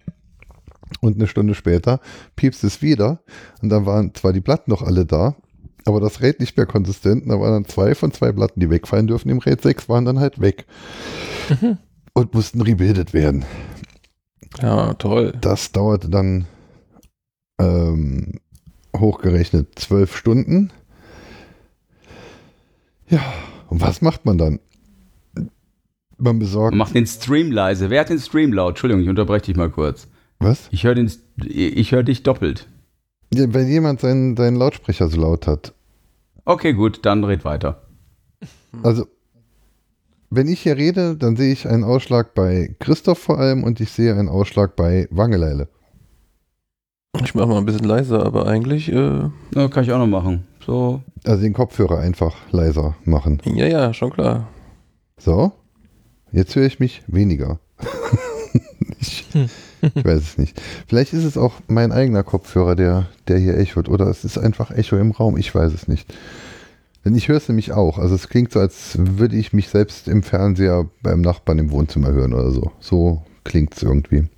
[1.01, 2.01] Und eine Stunde später
[2.37, 3.23] piepst es wieder.
[3.63, 5.37] Und dann waren zwar die Platten noch alle da,
[5.85, 7.25] aber das RAID nicht mehr konsistent.
[7.29, 9.31] Da waren dann zwei von zwei Platten, die wegfallen dürfen.
[9.31, 10.67] Im RAID 6 waren dann halt weg.
[11.61, 11.79] Mhm.
[12.13, 13.45] Und mussten rebildet werden.
[14.61, 15.33] Ja, toll.
[15.41, 16.47] Das dauerte dann
[17.61, 18.41] ähm,
[18.97, 20.73] hochgerechnet zwölf Stunden.
[23.09, 23.21] Ja,
[23.69, 24.61] und was macht man dann?
[26.19, 26.73] Man besorgt.
[26.73, 27.91] Man macht den Stream leise.
[27.91, 28.71] Wer hat den Stream laut?
[28.71, 30.09] Entschuldigung, ich unterbreche dich mal kurz.
[30.39, 30.69] Was?
[30.71, 32.69] Ich höre hör dich doppelt.
[33.31, 35.73] Wenn jemand seinen, seinen Lautsprecher so laut hat.
[36.45, 37.83] Okay, gut, dann red weiter.
[38.83, 39.07] Also,
[40.31, 43.91] wenn ich hier rede, dann sehe ich einen Ausschlag bei Christoph vor allem und ich
[43.91, 45.69] sehe einen Ausschlag bei Wangeleile.
[47.23, 48.91] Ich mache mal ein bisschen leiser, aber eigentlich.
[48.91, 50.47] Äh ja, kann ich auch noch machen.
[50.65, 51.03] So.
[51.25, 53.41] Also den Kopfhörer einfach leiser machen.
[53.45, 54.49] Ja, ja, schon klar.
[55.19, 55.53] So.
[56.33, 57.59] Jetzt höre ich mich weniger.
[59.01, 59.27] ich,
[59.81, 60.61] ich weiß es nicht.
[60.87, 63.89] Vielleicht ist es auch mein eigener Kopfhörer, der, der hier echot.
[63.89, 65.37] Oder es ist einfach Echo im Raum.
[65.37, 66.13] Ich weiß es nicht.
[67.05, 67.99] Denn ich höre es nämlich auch.
[67.99, 72.13] Also es klingt so, als würde ich mich selbst im Fernseher beim Nachbarn im Wohnzimmer
[72.13, 72.73] hören oder so.
[72.81, 74.29] So klingt es irgendwie.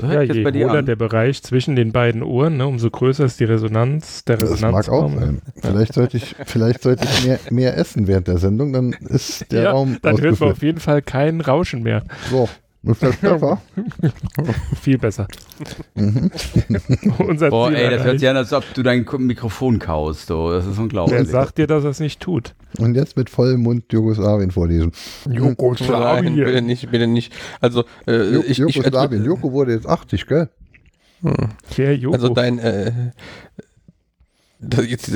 [0.00, 4.24] Ja, je hohler der Bereich zwischen den beiden Ohren, ne, umso größer ist die Resonanz.
[4.24, 5.42] Der das mag auch sein.
[5.60, 9.64] Vielleicht sollte ich, vielleicht sollte ich mehr, mehr essen während der Sendung, dann ist der
[9.64, 12.04] ja, Raum Dann hört man auf jeden Fall kein Rauschen mehr.
[12.30, 12.48] So,
[12.84, 13.62] ist das besser?
[14.80, 15.28] Viel besser.
[15.94, 16.30] Mhm.
[17.18, 20.30] Unser Boah, Ziel ey, das hört sich an, als ob du dein Mikrofon kaust.
[20.30, 20.50] Oh.
[20.50, 21.16] Das ist unglaublich.
[21.16, 22.54] Wer sagt dir, dass er es nicht tut?
[22.78, 24.92] Und jetzt mit vollem Mund Jugoslawien vorlesen.
[25.30, 26.34] Jugoslawien.
[26.44, 27.32] Bitte nicht, bitte nicht.
[27.60, 29.24] Also, äh, ich, Jugoslawien.
[29.24, 30.48] Joko wurde jetzt 80, gell?
[31.22, 31.34] Hm.
[32.00, 32.14] Joko?
[32.14, 32.92] Also dein, äh,
[34.86, 35.10] jetzt,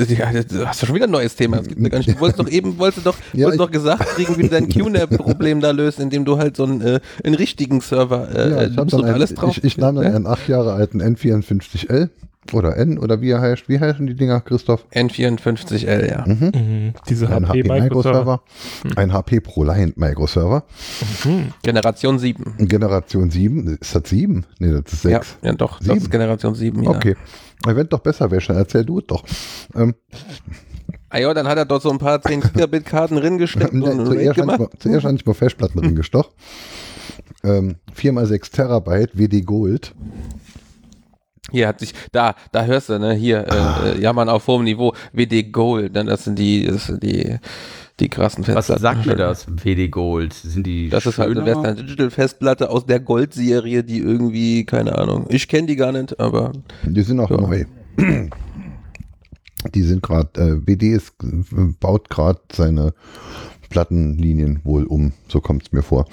[0.65, 1.61] hast du schon wieder ein neues Thema.
[1.61, 5.61] Du wolltest doch eben, wolltest doch, ja, wolltest doch gesagt kriegen, wie du dein QNAP-Problem
[5.61, 9.05] da löst, indem du halt so einen, äh, einen richtigen Server äh, ja, ich, und
[9.05, 9.57] alles drauf.
[9.57, 12.09] Ich, ich nahm dann einen acht Jahre alten N54L
[12.53, 13.69] oder N oder wie er heißt.
[13.69, 14.85] Wie heißen die Dinger, Christoph?
[14.93, 16.25] N54L, ja.
[16.25, 16.51] Mhm.
[16.53, 16.93] Mhm.
[17.09, 18.41] Diese ein HP, HP Microserver.
[18.83, 18.91] Mhm.
[18.95, 20.63] Ein HP ProLiant Microserver.
[21.23, 21.53] Mhm.
[21.63, 22.55] Generation 7.
[22.59, 23.77] Generation 7.
[23.79, 24.45] Ist das 7?
[24.59, 25.37] Nee, das ist 6.
[25.41, 25.79] Ja, ja doch.
[25.79, 25.93] 7.
[25.93, 26.89] Das ist Generation 7, ja.
[26.89, 27.15] Okay.
[27.65, 29.23] Wenn doch besser wäre, erzähl du es doch.
[29.75, 29.95] Ähm,
[31.09, 33.87] Ah ja, dann hat er dort so ein paar 10 Gigabit Karten drin gesteckt nee,
[33.87, 34.59] und zuerst, gemacht.
[34.59, 36.33] Mal, zuerst habe ich mal Festplatten drin gestochen.
[37.43, 39.93] Ähm, 4x6 Terabyte WD Gold.
[41.51, 44.93] Hier hat sich, da, da hörst du, ne, hier, äh, äh jammern auf hohem Niveau,
[45.13, 47.37] WD Gold, ne, das sind die, das sind die,
[47.99, 48.73] die krassen Festplatten.
[48.73, 50.33] Was sagt mir das, WD Gold?
[50.33, 54.97] Sind die Das ist halt eine Western Digital Festplatte aus der Gold-Serie, die irgendwie, keine
[54.97, 56.51] Ahnung, ich kenne die gar nicht, aber.
[56.83, 57.37] Die sind auch ja.
[57.37, 57.65] neu.
[59.73, 61.13] Die sind gerade, äh, WD ist,
[61.79, 62.93] baut gerade seine
[63.69, 66.05] Plattenlinien wohl um, so kommt es mir vor.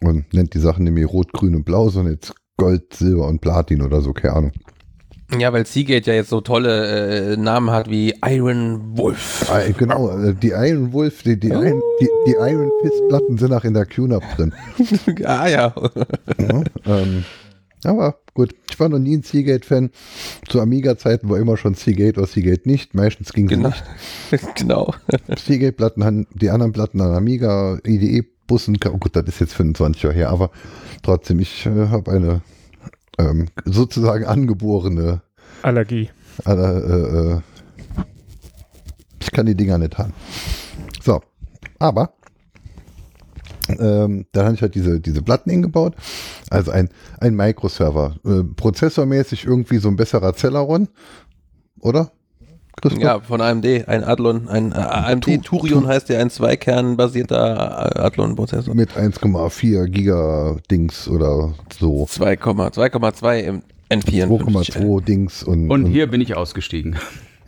[0.00, 3.82] Und nennt die Sachen nämlich Rot, Grün und Blau, sondern jetzt Gold, Silber und Platin
[3.82, 4.52] oder so, keine Ahnung.
[5.38, 9.50] Ja, weil Seagate ja jetzt so tolle äh, Namen hat wie Iron Wolf.
[9.50, 13.52] Ah, genau, äh, die Iron Wolf, die, die, Iron, die, die Iron Fist Platten sind
[13.52, 14.54] auch in der QNAP drin.
[15.24, 15.74] ah ja.
[16.38, 17.24] ja ähm,
[17.84, 19.90] aber gut, ich war noch nie ein Seagate-Fan.
[20.48, 22.94] Zu Amiga-Zeiten war immer schon Seagate oder Seagate nicht.
[22.94, 23.68] Meistens ging es genau.
[23.68, 24.54] nicht.
[24.54, 24.94] genau.
[25.36, 27.78] Seagate-Platten haben die anderen Platten an Amiga,
[28.46, 28.78] IDE-Bussen.
[28.86, 30.50] Oh gut, das ist jetzt 25 Jahre her, aber
[31.02, 32.42] trotzdem, ich äh, habe eine
[33.18, 35.22] ähm, sozusagen angeborene
[35.62, 36.10] Allergie.
[36.46, 37.40] Äh, äh,
[39.20, 40.12] ich kann die Dinger nicht haben.
[41.02, 41.20] So,
[41.78, 42.12] aber
[43.68, 45.94] ähm, dann habe ich halt diese, diese Platten hingebaut.
[46.50, 46.88] Also ein,
[47.20, 48.16] ein Microserver.
[48.24, 50.88] Äh, prozessormäßig irgendwie so ein besserer Celeron,
[51.80, 52.12] oder?
[52.80, 53.02] Christoph?
[53.02, 58.74] Ja, von AMD, ein Adlon, ein äh, AMD Turion heißt ja ein Zweikern-basierter äh, Adlon-Prozessor.
[58.74, 62.04] Mit 1,4 Giga Dings oder so.
[62.04, 64.26] 2,2 im N4.
[64.26, 65.84] 2,2 Dings und, und.
[65.84, 66.96] Und hier bin ich ausgestiegen.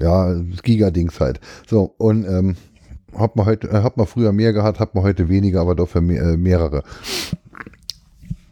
[0.00, 1.40] Ja, Giga-Dings halt.
[1.66, 2.56] So, und ähm,
[3.16, 6.00] hat man heute, äh, hat man früher mehr gehabt, hat man heute weniger, aber dafür
[6.00, 6.82] mehr, äh, mehrere.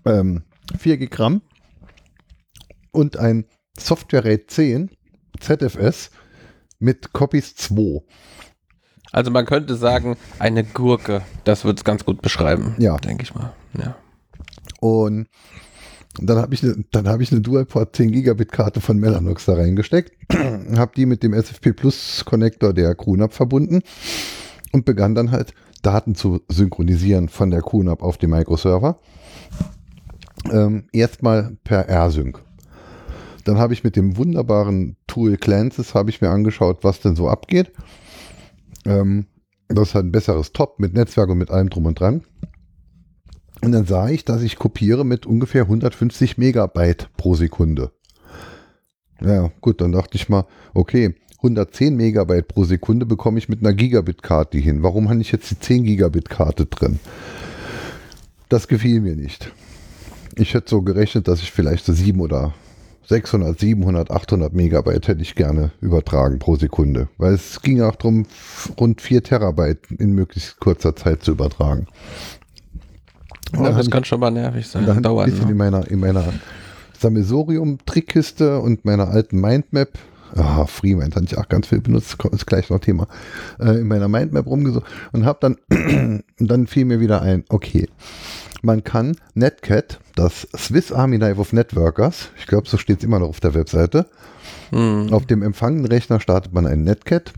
[0.05, 0.43] Ähm,
[0.79, 1.43] 4 Gramm
[2.93, 3.45] und ein
[3.79, 4.91] Software RAID 10
[5.41, 6.11] ZFS
[6.79, 8.03] mit Copies 2.
[9.13, 11.23] Also man könnte sagen, eine Gurke.
[11.45, 12.75] Das wird es ganz gut beschreiben.
[12.79, 12.97] Ja.
[12.97, 13.53] Denke ich mal.
[13.79, 13.97] Ja.
[14.81, 15.29] Und
[16.19, 19.55] dann habe ich, ne, dann hab ich eine Dualport 10 Gigabit Karte von Mellanox da
[19.55, 20.13] reingesteckt,
[20.77, 23.83] habe die mit dem SFP Plus Connector der QNAP verbunden
[24.73, 25.53] und begann dann halt
[25.83, 28.99] Daten zu synchronisieren von der QNAP auf dem Microserver.
[30.51, 32.41] Ähm, erstmal per R-Sync.
[33.47, 37.29] Dann habe ich mit dem wunderbaren Tool Clances habe ich mir angeschaut, was denn so
[37.29, 37.71] abgeht.
[38.85, 39.27] Ähm,
[39.69, 42.25] das halt ein besseres Top mit Netzwerk und mit allem drum und dran.
[43.63, 47.93] Und dann sah ich, dass ich kopiere mit ungefähr 150 Megabyte pro Sekunde.
[49.21, 53.75] Ja, gut, dann dachte ich mal, okay, 110 Megabyte pro Sekunde bekomme ich mit einer
[53.75, 54.83] Gigabit-Karte hin.
[54.83, 56.99] Warum habe ich jetzt die 10 Gigabit-Karte drin?
[58.49, 59.53] Das gefiel mir nicht.
[60.35, 62.53] Ich hätte so gerechnet, dass ich vielleicht so 7 oder
[63.09, 67.09] 600, 700, 800 Megabyte hätte ich gerne übertragen pro Sekunde.
[67.19, 68.27] Weil es ging auch darum,
[68.79, 71.87] rund 4 Terabyte in möglichst kurzer Zeit zu übertragen.
[73.55, 74.87] Ja, das kann schon mal nervig sein.
[74.87, 75.27] Da dauern.
[75.27, 75.53] Ein bisschen ne?
[75.53, 76.25] in meiner, in meiner
[76.99, 79.91] Sammelsorium-Trickkiste und meiner alten Mindmap
[80.35, 83.07] Ah, Freemind hatte ich auch ganz viel benutzt, ist gleich noch Thema.
[83.61, 87.89] Äh, in meiner Mindmap rumgesucht und habe dann, dann fiel mir wieder ein, okay,
[88.63, 93.19] man kann Netcat, das Swiss Army Knife of Networkers, ich glaube, so steht es immer
[93.19, 94.07] noch auf der Webseite,
[94.71, 95.13] mhm.
[95.13, 97.33] auf dem empfangenden Rechner startet man einen Netcat,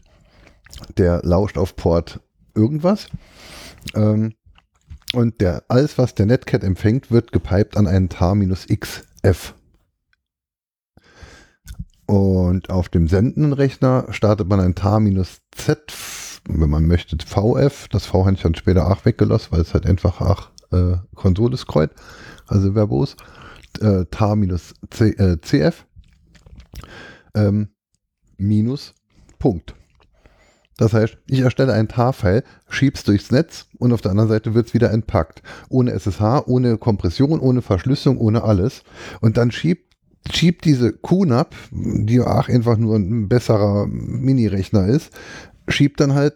[0.97, 2.21] der lauscht auf Port
[2.55, 3.09] irgendwas.
[3.95, 4.35] Ähm,
[5.14, 9.55] und der, alles, was der Netcat empfängt, wird gepiped an einen tar-xf
[12.09, 15.93] und auf dem sendenden Rechner startet man ein tar-z,
[16.49, 17.87] wenn man möchte, VF.
[17.89, 21.57] Das V habe ich dann später auch weggelassen, weil es halt einfach auch äh, Konsole
[21.57, 21.93] scrollt,
[22.47, 23.16] also verbos.
[23.81, 25.77] Äh, tar-cf äh,
[27.35, 27.69] ähm,
[28.39, 28.95] minus
[29.39, 29.75] Punkt.
[30.79, 34.75] Das heißt, ich erstelle einen TAR-File, schieb's durchs Netz und auf der anderen Seite wird's
[34.75, 35.43] wieder entpackt.
[35.69, 38.83] Ohne SSH, ohne Kompression, ohne Verschlüsselung, ohne alles.
[39.21, 39.89] Und dann schiebt
[40.31, 45.12] schiebt diese QNAP, die auch einfach nur ein besserer Mini-Rechner ist,
[45.69, 46.35] schiebt dann halt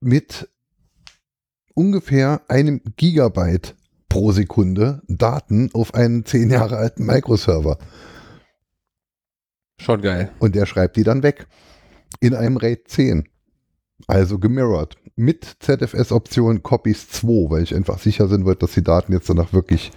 [0.00, 0.48] mit
[1.74, 3.74] ungefähr einem Gigabyte
[4.08, 7.78] pro Sekunde Daten auf einen zehn Jahre alten Microserver.
[9.78, 10.30] Schon geil.
[10.38, 11.46] Und der schreibt die dann weg.
[12.20, 13.28] In einem RAID 10.
[14.06, 14.96] Also gemirrored.
[15.16, 19.52] Mit ZFS-Option Copies 2, weil ich einfach sicher sein wird, dass die Daten jetzt danach
[19.52, 19.92] wirklich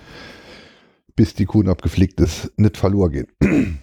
[1.15, 3.79] bis die Kuhn abgeflickt ist, nicht verloren gehen.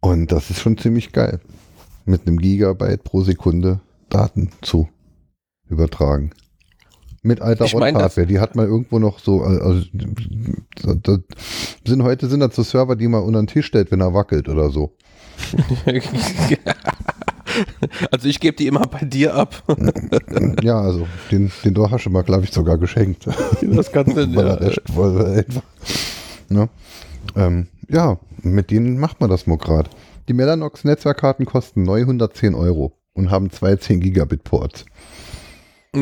[0.00, 1.40] Und das ist schon ziemlich geil,
[2.04, 4.88] mit einem Gigabyte pro Sekunde Daten zu
[5.68, 6.30] übertragen.
[7.22, 9.82] Mit alter Hardware, die hat man irgendwo noch so, äh, also,
[11.84, 14.48] sind heute sind das so Server, die man unter den Tisch stellt, wenn er wackelt
[14.48, 14.94] oder so.
[18.10, 19.62] Also ich gebe die immer bei dir ab.
[20.62, 23.26] ja, also den, den Door hast du mal, glaube ich, sogar geschenkt.
[23.62, 24.56] Das kannst du ja.
[24.58, 25.62] einfach,
[26.48, 26.68] ne?
[27.34, 29.90] ähm, ja, mit denen macht man das mal gerade.
[30.28, 34.84] Die Mellanox Netzwerkkarten kosten neu 110 Euro und haben zwei 10 Gigabit Ports.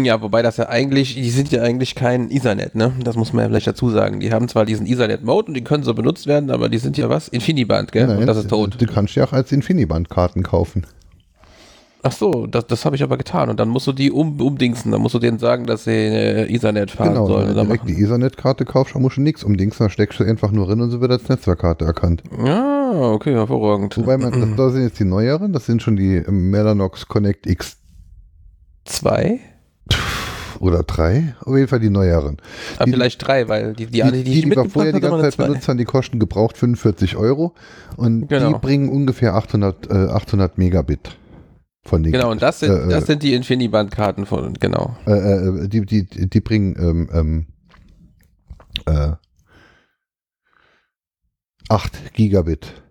[0.02, 2.92] Ja, wobei das ja eigentlich, die sind ja eigentlich kein Ethernet, ne?
[3.04, 4.20] Das muss man ja vielleicht dazu sagen.
[4.20, 7.08] Die haben zwar diesen Ethernet-Mode und die können so benutzt werden, aber die sind ja
[7.08, 7.28] was?
[7.28, 8.06] Infiniband, gell?
[8.06, 8.76] Nein, und das ist tot.
[8.80, 10.86] Du kannst ja auch als Infiniband-Karten kaufen.
[12.06, 13.48] Ach so, das, das habe ich aber getan.
[13.48, 14.92] Und dann musst du die um, umdingsen.
[14.92, 17.48] Dann musst du denen sagen, dass sie äh, Ethernet fahren genau, sollen.
[17.48, 19.84] Wenn du direkt die Ethernet-Karte kaufst, dann musst du nichts umdingsen.
[19.84, 22.22] Dann steckst du einfach nur drin und so wird als Netzwerkkarte erkannt.
[22.44, 23.96] Ja, okay, hervorragend.
[23.96, 25.54] Wobei, man, das, das sind jetzt die neueren.
[25.54, 29.38] Das sind schon die Mellanox Connect X2.
[30.64, 32.38] Oder drei, auf jeden Fall die neueren.
[32.76, 35.28] Aber die, vielleicht drei, weil die, die, die, die, die, die wir vorher die ganze
[35.28, 37.52] Zeit benutzt haben, die kosten gebraucht 45 Euro
[37.98, 38.54] und genau.
[38.54, 41.18] die bringen ungefähr 800, äh, 800 Megabit.
[41.86, 44.96] Von den genau, und das sind, äh, das sind die Infiniband-Karten von, genau.
[45.06, 47.46] Äh, äh, die, die, die bringen ähm, ähm,
[48.86, 49.12] äh,
[51.68, 52.83] 8 Gigabit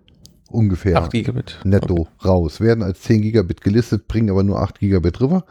[0.54, 1.60] ungefähr 8 Gigabit.
[1.64, 2.10] netto okay.
[2.26, 2.62] raus.
[2.62, 5.46] Werden als 10 Gigabit gelistet, bringen aber nur 8 Gigabit rüber.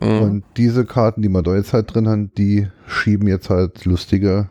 [0.00, 0.20] Mhm.
[0.20, 4.48] Und diese Karten, die wir da jetzt halt drin haben, die schieben jetzt halt lustige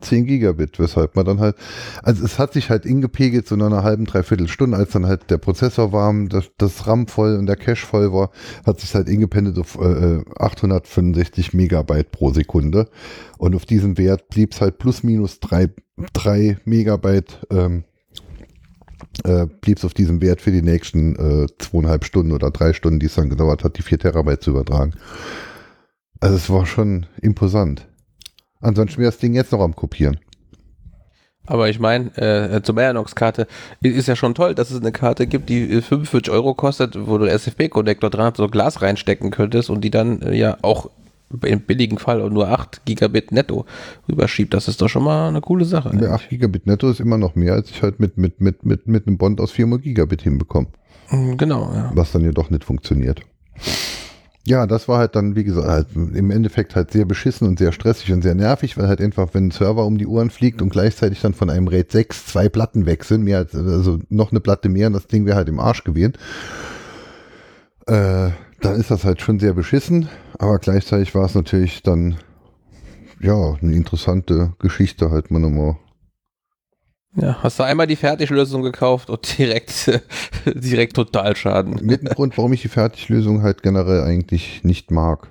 [0.00, 1.56] 10 Gigabit, weshalb man dann halt,
[2.02, 5.30] also es hat sich halt ingepegelt so nach einer halben, dreiviertel Stunde, als dann halt
[5.30, 8.30] der Prozessor warm, das, das RAM voll und der Cache voll war,
[8.66, 12.88] hat sich halt ingependelt auf äh, 865 Megabyte pro Sekunde.
[13.38, 15.70] Und auf diesem Wert blieb es halt plus minus 3,
[16.12, 17.84] 3 Megabyte, ähm,
[19.24, 22.98] äh, blieb es auf diesem Wert für die nächsten äh, zweieinhalb Stunden oder drei Stunden,
[22.98, 24.94] die es dann gedauert hat, die 4 Terabyte zu übertragen.
[26.20, 27.86] Also es war schon imposant.
[28.60, 30.18] Ansonsten wäre das Ding jetzt noch am Kopieren.
[31.46, 33.46] Aber ich meine, äh, zur Mellanox-Karte
[33.80, 37.26] ist ja schon toll, dass es eine Karte gibt, die 45 Euro kostet, wo du
[37.26, 40.90] SFP-Konnektor dran so Glas reinstecken könntest und die dann äh, ja auch
[41.42, 43.66] im billigen Fall nur 8 Gigabit netto
[44.08, 44.54] rüberschiebt.
[44.54, 45.96] Das ist doch schon mal eine coole Sache.
[46.00, 48.86] Ja, 8 Gigabit netto ist immer noch mehr, als ich halt mit, mit, mit, mit,
[48.86, 50.68] mit einem Bond aus 4 Gigabit hinbekomme.
[51.36, 51.90] Genau, ja.
[51.94, 53.22] Was dann jedoch nicht funktioniert.
[54.46, 57.72] Ja, das war halt dann, wie gesagt, halt im Endeffekt halt sehr beschissen und sehr
[57.72, 60.68] stressig und sehr nervig, weil halt einfach, wenn ein Server um die Uhren fliegt und
[60.68, 64.68] gleichzeitig dann von einem RAID 6 zwei Platten wechseln, mehr als, also noch eine Platte
[64.68, 66.12] mehr und das Ding wäre halt im Arsch gewesen.
[67.86, 70.08] Äh, dann ist das halt schon sehr beschissen,
[70.38, 72.16] aber gleichzeitig war es natürlich dann,
[73.20, 75.76] ja, eine interessante Geschichte halt mal nochmal
[77.18, 79.90] ja, hast du einmal die Fertiglösung gekauft und direkt,
[80.44, 81.78] direkt Totalschaden.
[81.82, 85.28] Mit dem Grund, warum ich die Fertiglösung halt generell eigentlich nicht mag.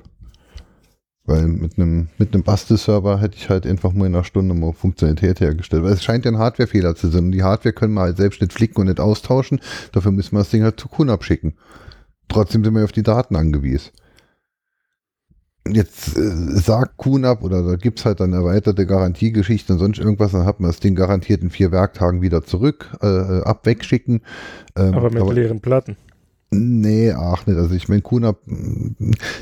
[1.25, 4.73] Weil mit einem mit einem Bastelserver hätte ich halt einfach mal in einer Stunde mal
[4.73, 5.83] Funktionalität hergestellt.
[5.83, 7.25] Weil es scheint ja ein Hardwarefehler zu sein.
[7.25, 9.59] Und die Hardware können wir halt selbst nicht flicken und nicht austauschen.
[9.91, 11.53] Dafür müssen wir das Ding halt zu Kunden abschicken.
[12.29, 13.91] Trotzdem sind wir auf die Daten angewiesen
[15.67, 20.31] jetzt äh, sagt QNAP oder da gibt es halt dann erweiterte Garantiegeschichte und sonst irgendwas,
[20.31, 24.21] dann hat man das Ding garantiert in vier Werktagen wieder zurück, äh, äh ab wegschicken.
[24.75, 25.97] Ähm, aber mit aber, leeren Platten.
[26.51, 27.57] Nee, ach nicht.
[27.57, 28.37] Also ich meine, QNAP,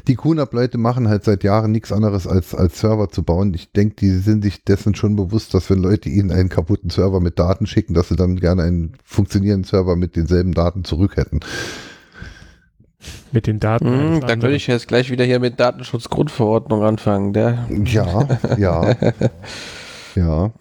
[0.07, 3.53] die QNAP-Leute machen halt seit Jahren nichts anderes als, als Server zu bauen.
[3.53, 7.19] Ich denke, die sind sich dessen schon bewusst, dass wenn Leute ihnen einen kaputten Server
[7.19, 11.41] mit Daten schicken, dass sie dann gerne einen funktionierenden Server mit denselben Daten zurück hätten.
[13.32, 14.18] Mit den Daten.
[14.18, 17.34] Mm, dann könnte ich jetzt gleich wieder hier mit Datenschutzgrundverordnung anfangen.
[17.34, 17.68] Der.
[17.86, 18.28] Ja,
[18.58, 18.95] ja.
[20.16, 20.51] ja.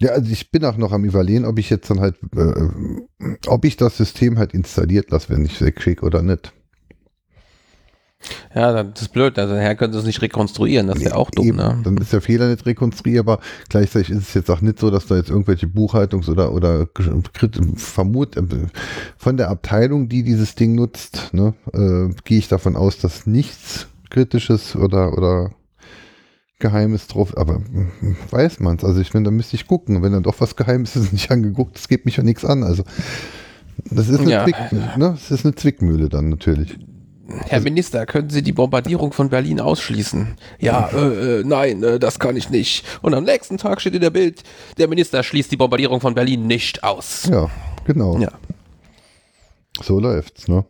[0.00, 2.68] Ja, also ich bin auch noch am überlegen, ob ich jetzt dann halt, äh,
[3.46, 6.52] ob ich das System halt installiert lasse, wenn ich es wegschicke oder nicht.
[8.54, 9.38] Ja, das ist blöd.
[9.38, 10.88] Also daher können sie es nicht rekonstruieren.
[10.88, 11.46] Das ist ja auch dumm.
[11.46, 11.80] Eben, ne?
[11.82, 13.40] Dann ist der Fehler nicht rekonstruierbar.
[13.68, 16.88] Gleichzeitig ist es jetzt auch nicht so, dass da jetzt irgendwelche Buchhaltungs- oder, oder
[17.76, 18.42] vermut äh,
[19.16, 23.88] von der Abteilung, die dieses Ding nutzt, ne, äh, gehe ich davon aus, dass nichts
[24.10, 25.52] Kritisches oder, oder
[26.58, 28.84] Geheimes drauf, aber hm, weiß man es.
[28.84, 30.02] Also ich meine, da müsste ich gucken.
[30.02, 32.62] Wenn dann doch was Geheimes ist, nicht angeguckt, das geht mich ja nichts an.
[32.62, 32.84] Also
[33.90, 34.44] das ist eine, ja.
[34.44, 34.90] Zwick, ne?
[34.98, 36.78] das ist eine Zwickmühle dann natürlich.
[37.46, 40.36] Herr Minister, können Sie die Bombardierung von Berlin ausschließen?
[40.58, 42.84] Ja, äh, äh, nein, äh, das kann ich nicht.
[43.02, 44.42] Und am nächsten Tag steht in der Bild,
[44.78, 47.28] der Minister schließt die Bombardierung von Berlin nicht aus.
[47.30, 47.50] Ja,
[47.84, 48.18] genau.
[48.18, 48.32] Ja.
[49.82, 50.64] So läuft's, ne?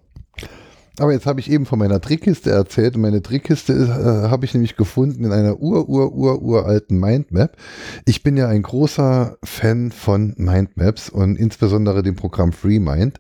[0.99, 4.53] Aber jetzt habe ich eben von meiner Trickkiste erzählt und meine Trickkiste äh, habe ich
[4.53, 7.57] nämlich gefunden in einer ur, ur, ur, uralten Mindmap.
[8.05, 13.19] Ich bin ja ein großer Fan von Mindmaps und insbesondere dem Programm FreeMind.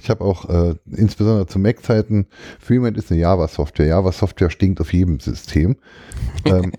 [0.00, 2.26] Ich habe auch äh, insbesondere zu Mac-Zeiten,
[2.58, 3.86] Freemind ist eine Java-Software.
[3.86, 5.76] Java-Software stinkt auf jedem System.
[6.44, 6.72] ähm,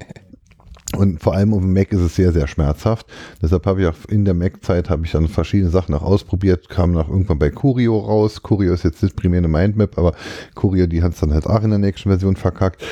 [0.98, 3.08] und vor allem auf dem Mac ist es sehr, sehr schmerzhaft.
[3.42, 6.92] Deshalb habe ich auch in der Mac-Zeit habe ich dann verschiedene Sachen auch ausprobiert, kam
[6.92, 8.42] nach irgendwann bei Curio raus.
[8.42, 10.16] Curio ist jetzt nicht primär eine Mindmap, aber
[10.56, 12.84] Curio, die hat es dann halt auch in der nächsten Version verkackt.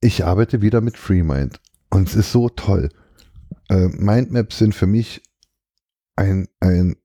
[0.00, 2.90] Ich arbeite wieder mit FreeMind und es ist so toll.
[3.70, 5.22] Äh, Mindmaps sind für mich
[6.16, 6.96] ein, ein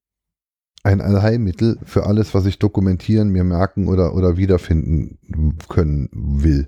[0.83, 6.65] ein Allheilmittel für alles, was ich dokumentieren, mir merken oder, oder wiederfinden können will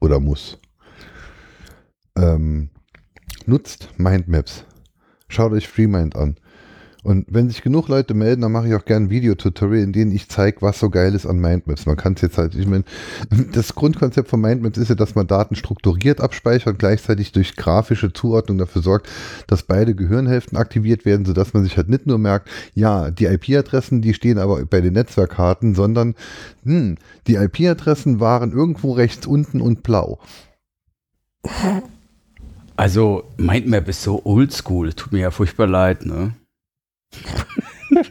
[0.00, 0.58] oder muss.
[2.16, 2.70] Ähm,
[3.46, 4.64] nutzt Mindmaps.
[5.28, 6.36] Schaut euch FreeMind an.
[7.06, 10.10] Und wenn sich genug Leute melden, dann mache ich auch gerne ein Videotutorial, in dem
[10.10, 11.86] ich zeige, was so geil ist an Mindmaps.
[11.86, 12.82] Man kann es jetzt halt, ich meine,
[13.52, 18.12] das Grundkonzept von Mindmaps ist ja, dass man Daten strukturiert abspeichert und gleichzeitig durch grafische
[18.12, 19.08] Zuordnung dafür sorgt,
[19.46, 24.02] dass beide Gehirnhälften aktiviert werden, sodass man sich halt nicht nur merkt, ja, die IP-Adressen,
[24.02, 26.16] die stehen aber bei den Netzwerkkarten, sondern
[26.64, 26.96] hm,
[27.28, 30.18] die IP-Adressen waren irgendwo rechts unten und blau.
[32.74, 36.34] Also Mindmap ist so oldschool, tut mir ja furchtbar leid, ne?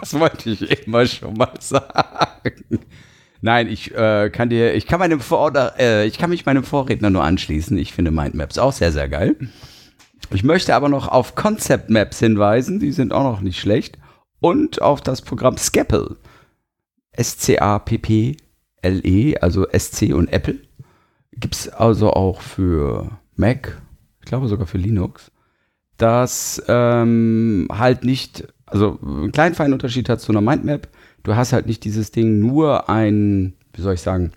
[0.00, 2.80] das wollte ich immer schon mal sagen.
[3.40, 7.10] Nein, ich äh, kann dir, ich kann meinem Vor äh, ich kann mich meinem Vorredner
[7.10, 7.78] nur anschließen.
[7.78, 9.36] Ich finde Mindmaps auch sehr, sehr geil.
[10.32, 13.98] Ich möchte aber noch auf Concept Maps hinweisen, die sind auch noch nicht schlecht.
[14.40, 16.16] Und auf das Programm Scapple.
[17.12, 18.36] S-C-A-P-P-L-E,
[19.38, 20.58] also S-C und Apple.
[21.32, 23.80] Gibt es also auch für Mac,
[24.20, 25.30] ich glaube sogar für Linux
[25.96, 30.88] das ähm, halt nicht, also einen kleinen feinen Unterschied hat zu einer Mindmap.
[31.22, 34.32] Du hast halt nicht dieses Ding nur ein, wie soll ich sagen,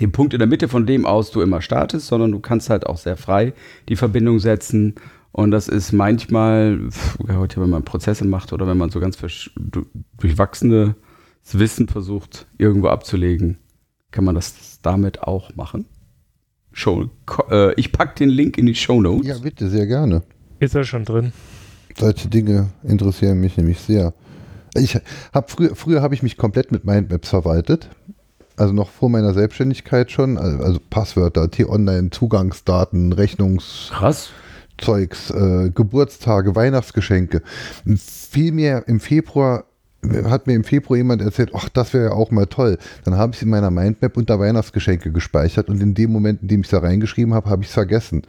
[0.00, 2.86] den Punkt in der Mitte, von dem aus du immer startest, sondern du kannst halt
[2.86, 3.52] auch sehr frei
[3.88, 4.94] die Verbindung setzen.
[5.32, 6.88] Und das ist manchmal,
[7.28, 9.18] heute, wenn man Prozesse macht oder wenn man so ganz
[10.18, 10.94] durchwachsenes
[11.52, 13.58] Wissen versucht, irgendwo abzulegen,
[14.10, 15.86] kann man das damit auch machen.
[16.72, 17.08] Show,
[17.50, 19.26] äh, ich packe den Link in die Show Notes.
[19.26, 20.22] Ja, bitte, sehr gerne.
[20.58, 21.32] Ist er schon drin?
[21.98, 24.12] Solche Dinge interessieren mich nämlich sehr.
[24.74, 24.98] Ich
[25.32, 27.88] habe früher, früher habe ich mich komplett mit Mindmaps verwaltet.
[28.56, 30.38] Also noch vor meiner Selbstständigkeit schon.
[30.38, 33.90] Also, also Passwörter, T-Online, Zugangsdaten, Rechnungs...
[33.92, 34.30] Krass.
[34.78, 37.40] Zeugs, äh, Geburtstage, Weihnachtsgeschenke.
[37.96, 39.64] Vielmehr im Februar
[40.24, 42.78] hat mir im Februar jemand erzählt, ach, das wäre ja auch mal toll.
[43.04, 46.48] Dann habe ich es in meiner Mindmap unter Weihnachtsgeschenke gespeichert und in dem Moment, in
[46.48, 48.22] dem ich es da reingeschrieben habe, habe ich es vergessen.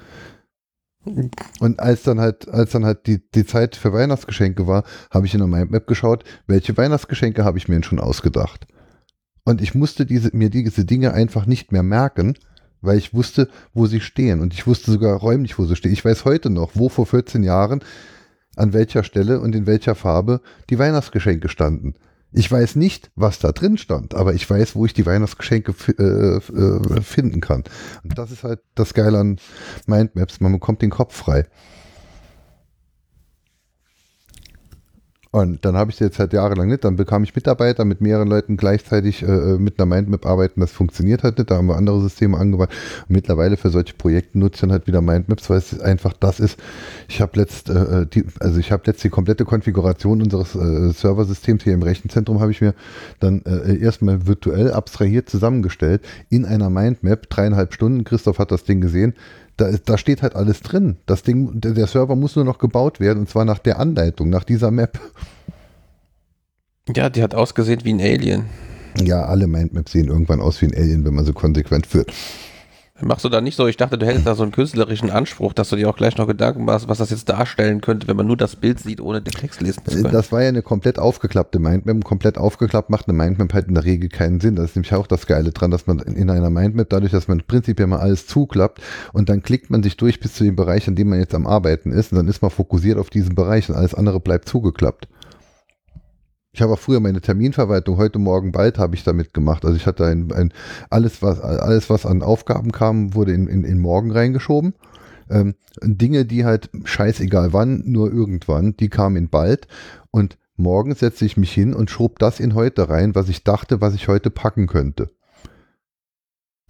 [1.60, 5.34] Und als dann halt, als dann halt die, die Zeit für Weihnachtsgeschenke war, habe ich
[5.34, 8.68] in der Mindmap geschaut, welche Weihnachtsgeschenke habe ich mir denn schon ausgedacht.
[9.44, 12.36] Und ich musste diese, mir diese Dinge einfach nicht mehr merken,
[12.82, 14.42] weil ich wusste, wo sie stehen.
[14.42, 15.94] Und ich wusste sogar räumlich, wo sie stehen.
[15.94, 17.82] Ich weiß heute noch, wo vor 14 Jahren,
[18.56, 21.94] an welcher Stelle und in welcher Farbe die Weihnachtsgeschenke standen.
[22.34, 26.38] Ich weiß nicht, was da drin stand, aber ich weiß, wo ich die Weihnachtsgeschenke äh,
[26.38, 27.64] äh, finden kann.
[28.04, 29.40] Und das ist halt das Geile an
[29.86, 30.42] Mindmaps.
[30.42, 31.46] Man bekommt den Kopf frei.
[35.38, 36.84] Und dann habe ich jetzt halt jahrelang nicht.
[36.84, 40.62] Dann bekam ich Mitarbeiter mit mehreren Leuten gleichzeitig äh, äh, mit einer Mindmap arbeiten.
[40.62, 41.52] Das funktioniert halt nicht.
[41.52, 42.72] Da haben wir andere Systeme angewandt.
[43.08, 46.40] Und mittlerweile für solche Projekte nutze ich dann halt wieder Mindmaps, weil es einfach das
[46.40, 46.60] ist.
[47.08, 50.90] Ich habe letzt, äh, äh die, also ich habe letzt die komplette Konfiguration unseres äh,
[50.92, 52.74] Serversystems hier im Rechenzentrum habe ich mir
[53.20, 57.30] dann äh, erstmal virtuell abstrahiert zusammengestellt in einer Mindmap.
[57.30, 58.06] Dreieinhalb Stunden.
[58.06, 59.14] Christoph hat das Ding gesehen
[59.58, 60.98] da, da steht halt alles drin.
[61.06, 64.30] Das Ding, der, der Server muss nur noch gebaut werden und zwar nach der Anleitung,
[64.30, 65.00] nach dieser Map.
[66.96, 68.46] Ja, die hat ausgesehen wie ein Alien.
[69.02, 72.14] Ja, alle Mindmaps sehen irgendwann aus wie ein Alien, wenn man so konsequent führt.
[73.02, 73.68] Machst du da nicht so?
[73.68, 76.28] Ich dachte, du hättest da so einen künstlerischen Anspruch, dass du dir auch gleich noch
[76.28, 79.34] Gedanken machst, was das jetzt darstellen könnte, wenn man nur das Bild sieht, ohne den
[79.34, 80.12] Text lesen zu können.
[80.12, 82.04] Das war ja eine komplett aufgeklappte Mindmap.
[82.04, 84.56] Komplett aufgeklappt macht eine Mindmap halt in der Regel keinen Sinn.
[84.56, 87.42] Das ist nämlich auch das Geile dran, dass man in einer Mindmap, dadurch, dass man
[87.46, 88.82] prinzipiell mal alles zuklappt
[89.14, 91.46] und dann klickt man sich durch bis zu dem Bereich, an dem man jetzt am
[91.46, 95.08] Arbeiten ist und dann ist man fokussiert auf diesen Bereich und alles andere bleibt zugeklappt.
[96.58, 99.64] Ich habe auch früher meine Terminverwaltung, heute Morgen bald habe ich damit gemacht.
[99.64, 100.52] Also ich hatte ein, ein
[100.90, 104.74] alles, was, alles, was an Aufgaben kam, wurde in, in, in morgen reingeschoben.
[105.30, 105.54] Ähm,
[105.84, 109.68] Dinge, die halt scheißegal wann, nur irgendwann, die kamen in bald.
[110.10, 113.80] Und morgen setze ich mich hin und schob das in heute rein, was ich dachte,
[113.80, 115.12] was ich heute packen könnte.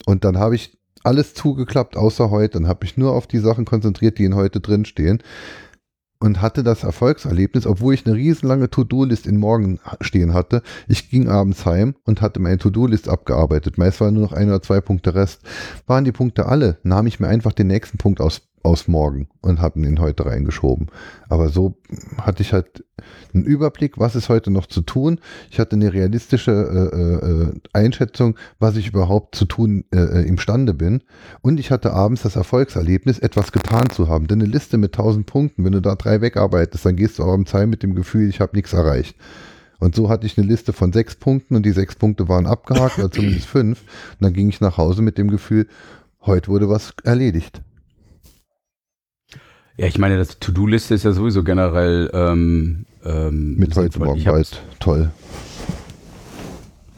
[0.06, 3.64] Und dann habe ich alles zugeklappt außer heute und habe mich nur auf die Sachen
[3.64, 5.24] konzentriert, die in heute drinstehen
[6.20, 10.62] und hatte das Erfolgserlebnis, obwohl ich eine riesenlange To-Do-List in Morgen stehen hatte.
[10.88, 13.78] Ich ging abends heim und hatte meine To-Do-List abgearbeitet.
[13.78, 15.42] Meist waren nur noch ein oder zwei Punkte Rest.
[15.86, 19.62] Waren die Punkte alle, nahm ich mir einfach den nächsten Punkt aus aus morgen und
[19.62, 20.88] habe ihn heute reingeschoben.
[21.30, 21.78] Aber so
[22.22, 22.84] hatte ich halt
[23.34, 25.20] einen Überblick, was ist heute noch zu tun.
[25.50, 30.74] Ich hatte eine realistische äh, äh, Einschätzung, was ich überhaupt zu tun äh, äh imstande
[30.74, 31.02] bin.
[31.42, 34.28] Und ich hatte abends das Erfolgserlebnis, etwas getan zu haben.
[34.28, 37.34] Denn eine Liste mit 1000 Punkten, wenn du da drei wegarbeitest, dann gehst du auch
[37.34, 39.16] im Zeit mit dem Gefühl, ich habe nichts erreicht.
[39.80, 42.98] Und so hatte ich eine Liste von sechs Punkten und die sechs Punkte waren abgehakt
[42.98, 43.82] oder zumindest fünf.
[43.82, 45.68] Und dann ging ich nach Hause mit dem Gefühl,
[46.26, 47.62] heute wurde was erledigt.
[49.78, 54.62] Ja, ich meine, das To-Do-Liste ist ja sowieso generell ähm, ähm, mit heute morgen bald
[54.80, 55.12] toll.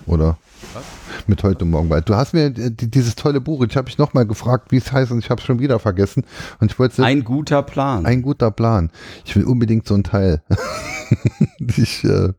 [0.06, 0.38] Oder?
[0.74, 0.84] Was?
[1.30, 2.10] mit heute Morgen bald.
[2.10, 5.20] Du hast mir dieses tolle Buch, ich habe mich nochmal gefragt, wie es heißt und
[5.20, 6.26] ich habe es schon wieder vergessen.
[6.60, 8.06] Und ich wollte Ein guter Plan.
[8.06, 8.90] Ein guter Plan.
[9.26, 10.42] Ich will unbedingt so ein Teil.
[11.78, 12.34] ich, äh,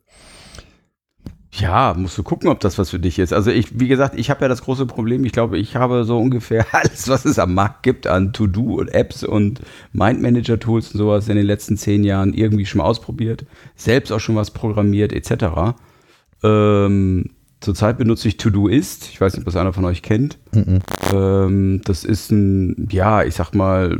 [1.52, 3.32] ja, musst du gucken, ob das was für dich ist.
[3.32, 5.24] Also ich, wie gesagt, ich habe ja das große Problem.
[5.24, 8.88] Ich glaube, ich habe so ungefähr alles, was es am Markt gibt an To-Do und
[8.88, 9.60] Apps und
[9.92, 13.44] Mind-Manager-Tools und sowas in den letzten zehn Jahren irgendwie schon mal ausprobiert.
[13.74, 15.74] Selbst auch schon was programmiert etc.
[16.44, 19.08] Ähm, zurzeit benutze ich To-Do-Ist.
[19.08, 20.38] Ich weiß nicht, was einer von euch kennt.
[20.52, 20.78] Mhm.
[21.12, 23.98] Ähm, das ist ein, ja, ich sag mal,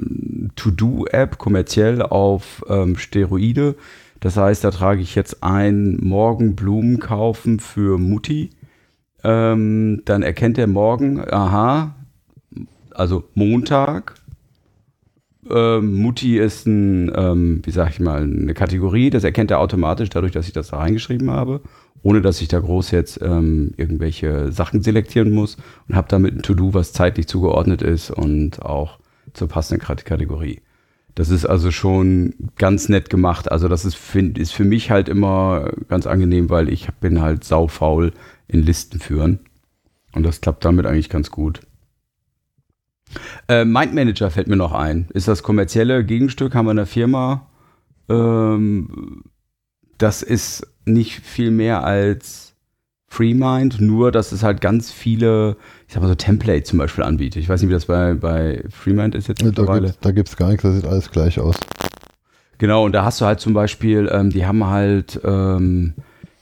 [0.54, 3.74] To-Do-App kommerziell auf ähm, Steroide
[4.20, 8.50] das heißt, da trage ich jetzt ein, morgen Blumen kaufen für Mutti.
[9.24, 11.94] Ähm, dann erkennt er morgen, aha,
[12.90, 14.14] also Montag.
[15.50, 20.10] Ähm, Mutti ist ein, ähm, wie sag ich mal, eine Kategorie, das erkennt er automatisch
[20.10, 21.62] dadurch, dass ich das da reingeschrieben habe,
[22.02, 25.56] ohne dass ich da groß jetzt ähm, irgendwelche Sachen selektieren muss
[25.88, 28.98] und habe damit ein To-Do, was zeitlich zugeordnet ist und auch
[29.32, 30.60] zur passenden Kategorie.
[31.20, 33.52] Das ist also schon ganz nett gemacht.
[33.52, 37.44] Also das ist, find, ist für mich halt immer ganz angenehm, weil ich bin halt
[37.44, 38.14] saufaul
[38.48, 39.40] in Listen führen.
[40.14, 41.60] Und das klappt damit eigentlich ganz gut.
[43.48, 45.08] Äh, Mind Manager fällt mir noch ein.
[45.12, 47.50] Ist das kommerzielle Gegenstück, haben wir in der Firma.
[48.08, 49.24] Ähm,
[49.98, 52.54] das ist nicht viel mehr als
[53.08, 55.58] FreeMind, nur dass es halt ganz viele
[55.90, 57.42] ich sag mal so Template zum Beispiel anbietet.
[57.42, 59.92] Ich weiß nicht, wie das bei, bei Freemind ist jetzt mittlerweile.
[60.00, 61.56] Da gibt es gar nichts, das sieht alles gleich aus.
[62.58, 65.94] Genau, und da hast du halt zum Beispiel, ähm, die haben halt, ähm,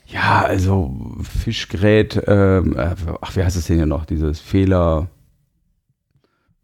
[0.07, 4.05] ja, also Fischgerät, ähm, äh, ach, wie heißt das denn hier noch?
[4.05, 5.09] Dieses Fehler.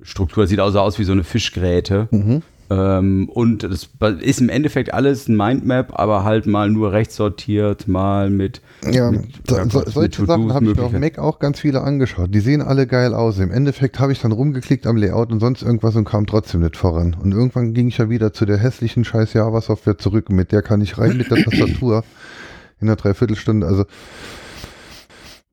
[0.03, 2.09] Struktur sieht also aus wie so eine Fischgräte.
[2.11, 2.43] Mhm.
[2.71, 3.89] Ähm, und das
[4.21, 8.63] ist im Endeffekt alles ein Mindmap, aber halt mal nur rechts sortiert, mal mit.
[8.91, 11.83] Ja, mit, so, so, solche mit Sachen habe ich mir auf Mac auch ganz viele
[11.83, 12.35] angeschaut.
[12.35, 13.39] Die sehen alle geil aus.
[13.39, 16.77] Im Endeffekt habe ich dann rumgeklickt am Layout und sonst irgendwas und kam trotzdem nicht
[16.77, 17.15] voran.
[17.21, 20.31] Und irgendwann ging ich ja wieder zu der hässlichen scheiß Java-Software zurück.
[20.31, 22.05] Mit der kann ich rein mit der Tastatur
[22.81, 23.67] in einer Dreiviertelstunde.
[23.67, 23.85] Also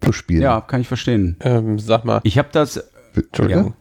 [0.02, 0.42] zu spielen.
[0.42, 1.38] Ja, kann ich verstehen.
[1.42, 2.22] Ähm, sag mal.
[2.24, 2.84] Ich habe das.
[3.14, 3.68] Entschuldigung.
[3.68, 3.81] Ja.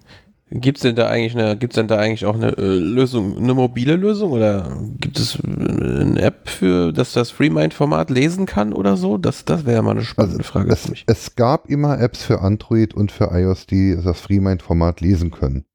[0.52, 3.54] Gibt es denn da eigentlich eine, gibt's denn da eigentlich auch eine äh, Lösung, eine
[3.54, 9.16] mobile Lösung oder gibt es eine App für, dass das FreeMind-Format lesen kann oder so?
[9.16, 11.04] Das, das wäre ja mal eine spannende also Frage es, für mich.
[11.06, 15.66] Es gab immer Apps für Android und für iOS, die das FreeMind-Format lesen können.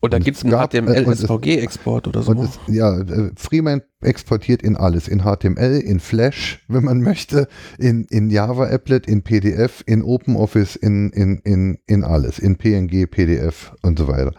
[0.00, 2.32] Und da gibt es einen HTML-SVG-Export oder so.
[2.34, 5.08] Es, ja, äh, Freeman exportiert in alles.
[5.08, 7.48] In HTML, in Flash, wenn man möchte,
[7.78, 12.38] in, in Java-Applet, in PDF, in OpenOffice, in, in, in, in alles.
[12.38, 14.32] In PNG, PDF und so weiter.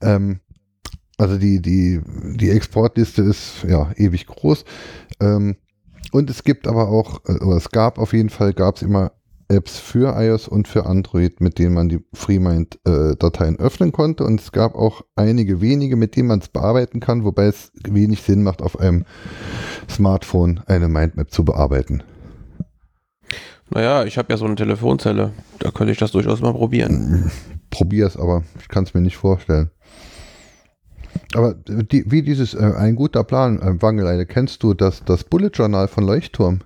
[0.00, 0.40] Ähm,
[1.16, 2.00] also die, die,
[2.36, 4.64] die Exportliste ist ja ewig groß.
[5.20, 5.56] Ähm,
[6.12, 9.12] und es gibt aber auch, äh, oder es gab auf jeden Fall, gab es immer
[9.48, 14.24] Apps für iOS und für Android, mit denen man die FreeMind-Dateien äh, öffnen konnte.
[14.24, 18.22] Und es gab auch einige wenige, mit denen man es bearbeiten kann, wobei es wenig
[18.22, 19.04] Sinn macht, auf einem
[19.90, 22.02] Smartphone eine Mindmap zu bearbeiten.
[23.70, 25.32] Naja, ich habe ja so eine Telefonzelle.
[25.58, 27.30] Da könnte ich das durchaus mal probieren.
[27.70, 29.70] Probier es, aber ich kann es mir nicht vorstellen.
[31.34, 35.50] Aber die, wie dieses äh, ein guter Plan, äh, Wangeleide, kennst du das, das Bullet
[35.52, 36.60] Journal von Leuchtturm?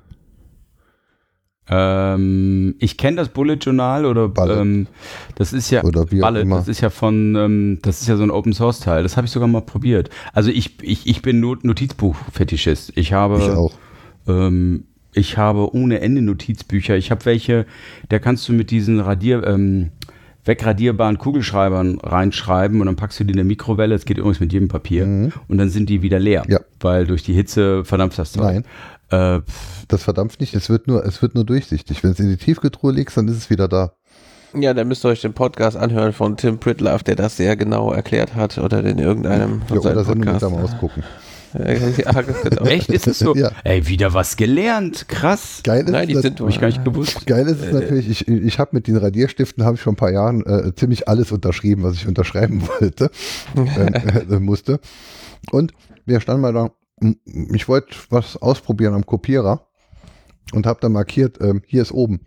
[1.71, 4.87] Ähm, ich kenne das Bullet Journal oder ähm,
[5.35, 8.23] das ist ja oder wie Bullet, das ist ja von, ähm, das ist ja so
[8.23, 9.03] ein Open Source Teil.
[9.03, 10.09] Das habe ich sogar mal probiert.
[10.33, 12.93] Also ich, ich, ich bin Not Notizbuch-Fetischist.
[12.97, 13.73] Ich habe, ich auch.
[14.27, 16.97] Ähm, ich habe ohne Ende Notizbücher.
[16.97, 17.67] Ich habe welche,
[18.09, 19.91] da kannst du mit diesen Radier, ähm,
[20.49, 23.95] wegradierbaren Kugelschreibern reinschreiben und dann packst du die in der Mikrowelle.
[23.95, 25.07] Das geht übrigens mit jedem Papier.
[25.07, 25.33] Mhm.
[25.47, 26.61] Und dann sind die wieder leer, ja.
[26.81, 28.65] weil durch die Hitze verdampft das Zeug.
[29.11, 29.41] Äh,
[29.89, 32.03] das verdampft nicht, es wird nur, es wird nur durchsichtig.
[32.03, 33.93] Wenn es in die Tiefgetruhe legst, dann ist es wieder da.
[34.55, 37.93] Ja, dann müsst ihr euch den Podcast anhören von Tim Pritlove, der das sehr genau
[37.93, 40.43] erklärt hat oder in irgendeinem ja, oder Podcast.
[40.43, 41.05] Mal ausgucken.
[41.55, 42.65] Ja, genau.
[42.65, 43.35] Echt ist es so?
[43.35, 43.53] Ja.
[43.65, 45.09] Ey, wieder was gelernt.
[45.09, 45.61] Krass.
[45.65, 47.27] Geil ist Nein, die sind ich gar nicht gewusst.
[47.27, 50.13] Geil ist es natürlich, ich, ich habe mit den Radierstiften habe ich vor ein paar
[50.13, 53.11] Jahren äh, ziemlich alles unterschrieben, was ich unterschreiben wollte,
[53.57, 54.81] äh, äh, musste.
[55.51, 55.73] Und
[56.05, 56.71] wir standen mal da
[57.01, 59.67] ich wollte was ausprobieren am Kopierer
[60.53, 62.27] und habe dann markiert, ähm, hier ist oben.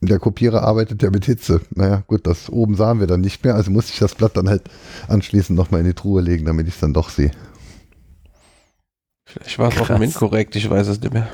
[0.00, 1.62] Der Kopierer arbeitet ja mit Hitze.
[1.70, 4.48] Naja, gut, das oben sahen wir dann nicht mehr, also musste ich das Blatt dann
[4.48, 4.64] halt
[5.08, 7.30] anschließend nochmal in die Truhe legen, damit ich es dann doch sehe.
[9.24, 11.28] Vielleicht war es auch inkorrekt, ich weiß es nicht mehr.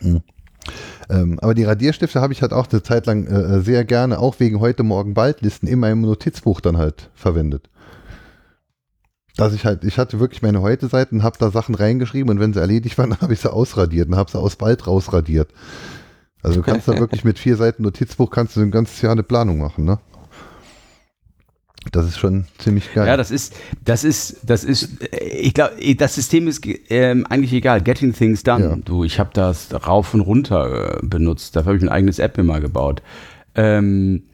[0.00, 0.22] Mhm.
[1.10, 4.40] Ähm, aber die Radierstifte habe ich halt auch eine Zeit lang äh, sehr gerne, auch
[4.40, 7.68] wegen heute Morgen bald Listen in meinem Notizbuch dann halt verwendet
[9.38, 12.60] dass ich halt, ich hatte wirklich meine Heute-Seiten, habe da Sachen reingeschrieben und wenn sie
[12.60, 15.48] erledigt waren, habe ich sie ausradiert und habe sie aus Wald rausradiert.
[16.42, 19.22] Also du kannst da wirklich mit vier Seiten Notizbuch kannst du ein ganzes Jahr eine
[19.22, 19.98] Planung machen, ne?
[21.92, 23.06] Das ist schon ziemlich geil.
[23.06, 23.54] Ja, das ist,
[23.84, 26.60] das ist, das ist, ich glaube, das System ist
[26.90, 27.80] ähm, eigentlich egal.
[27.80, 28.64] Getting things done.
[28.64, 28.76] Ja.
[28.84, 31.54] Du, ich habe das rauf und runter äh, benutzt.
[31.54, 33.00] Dafür habe ich ein eigenes App immer gebaut.
[33.54, 34.24] Ähm,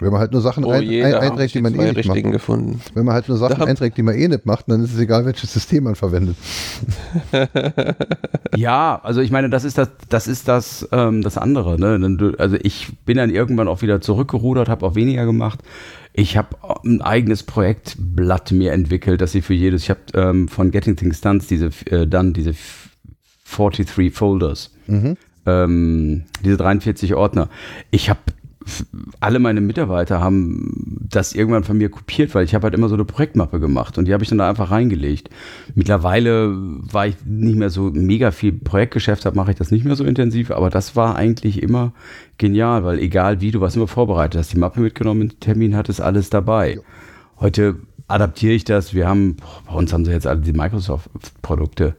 [0.00, 2.22] wenn man halt nur Sachen oh ein, ein, einträgt, die man eh nicht macht.
[2.22, 2.80] Gefunden.
[2.94, 5.24] Wenn man halt nur Sachen einträgt, die man eh nicht macht, dann ist es egal,
[5.26, 6.36] welches System man verwendet.
[8.56, 11.78] ja, also ich meine, das ist das, das ist das, ähm, das andere.
[11.78, 12.34] Ne?
[12.38, 15.60] Also ich bin dann irgendwann auch wieder zurückgerudert, habe auch weniger gemacht.
[16.12, 20.70] Ich habe ein eigenes Projektblatt mir entwickelt, dass ich für jedes, ich habe ähm, von
[20.70, 22.54] Getting Things Done diese, äh, dann diese
[23.56, 25.16] 43 Folders, mhm.
[25.46, 27.48] ähm, diese 43 Ordner.
[27.90, 28.20] Ich habe
[29.20, 32.94] alle meine Mitarbeiter haben das irgendwann von mir kopiert, weil ich habe halt immer so
[32.94, 35.30] eine Projektmappe gemacht und die habe ich dann da einfach reingelegt.
[35.74, 39.96] Mittlerweile war ich nicht mehr so mega viel Projektgeschäft habe, mache ich das nicht mehr
[39.96, 41.92] so intensiv, aber das war eigentlich immer
[42.38, 46.28] genial, weil egal wie, du warst immer vorbereitet, hast die Mappe mitgenommen, Termin hattest alles
[46.30, 46.80] dabei.
[47.38, 47.76] Heute
[48.08, 48.92] adaptiere ich das.
[48.92, 51.96] Wir haben, bei uns haben sie jetzt alle die Microsoft-Produkte.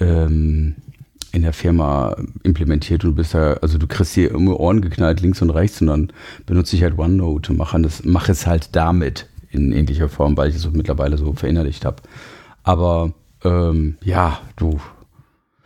[0.00, 0.76] Ähm,
[1.32, 5.20] in der Firma implementiert und du bist da, also du kriegst hier immer Ohren geknallt,
[5.20, 6.12] links und rechts, und dann
[6.46, 10.48] benutze ich halt OneNote und mache, das, mache es halt damit in ähnlicher Form, weil
[10.48, 11.96] ich es so mittlerweile so verinnerlicht habe.
[12.62, 13.12] Aber
[13.44, 14.80] ähm, ja, du,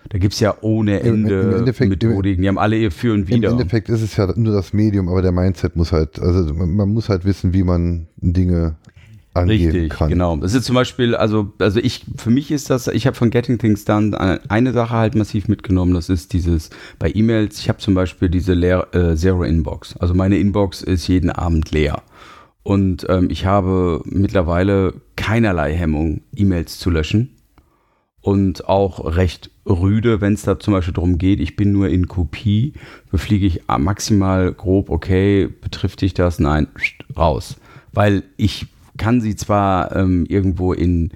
[0.08, 3.50] da gibt es ja ohne Ende Methodiken, die haben alle ihr Für und Wider.
[3.50, 6.88] Im Endeffekt ist es ja nur das Medium, aber der Mindset muss halt, also man
[6.88, 8.76] muss halt wissen, wie man Dinge
[9.34, 10.08] angehen Richtig, kann.
[10.08, 10.36] genau.
[10.36, 13.58] Das ist zum Beispiel, also, also ich, für mich ist das, ich habe von Getting
[13.58, 17.94] Things Done eine Sache halt massiv mitgenommen, das ist dieses, bei E-Mails, ich habe zum
[17.94, 19.96] Beispiel diese leer, äh, Zero Inbox.
[19.98, 22.02] Also meine Inbox ist jeden Abend leer.
[22.62, 27.36] Und ähm, ich habe mittlerweile keinerlei Hemmung, E-Mails zu löschen.
[28.22, 32.06] Und auch recht rüde, wenn es da zum Beispiel darum geht, ich bin nur in
[32.06, 32.74] Kopie,
[33.10, 36.38] befliege ich maximal grob, okay, betrifft dich das?
[36.38, 36.66] Nein,
[37.16, 37.56] raus.
[37.92, 38.66] Weil ich
[39.00, 41.10] kann sie zwar ähm, irgendwo in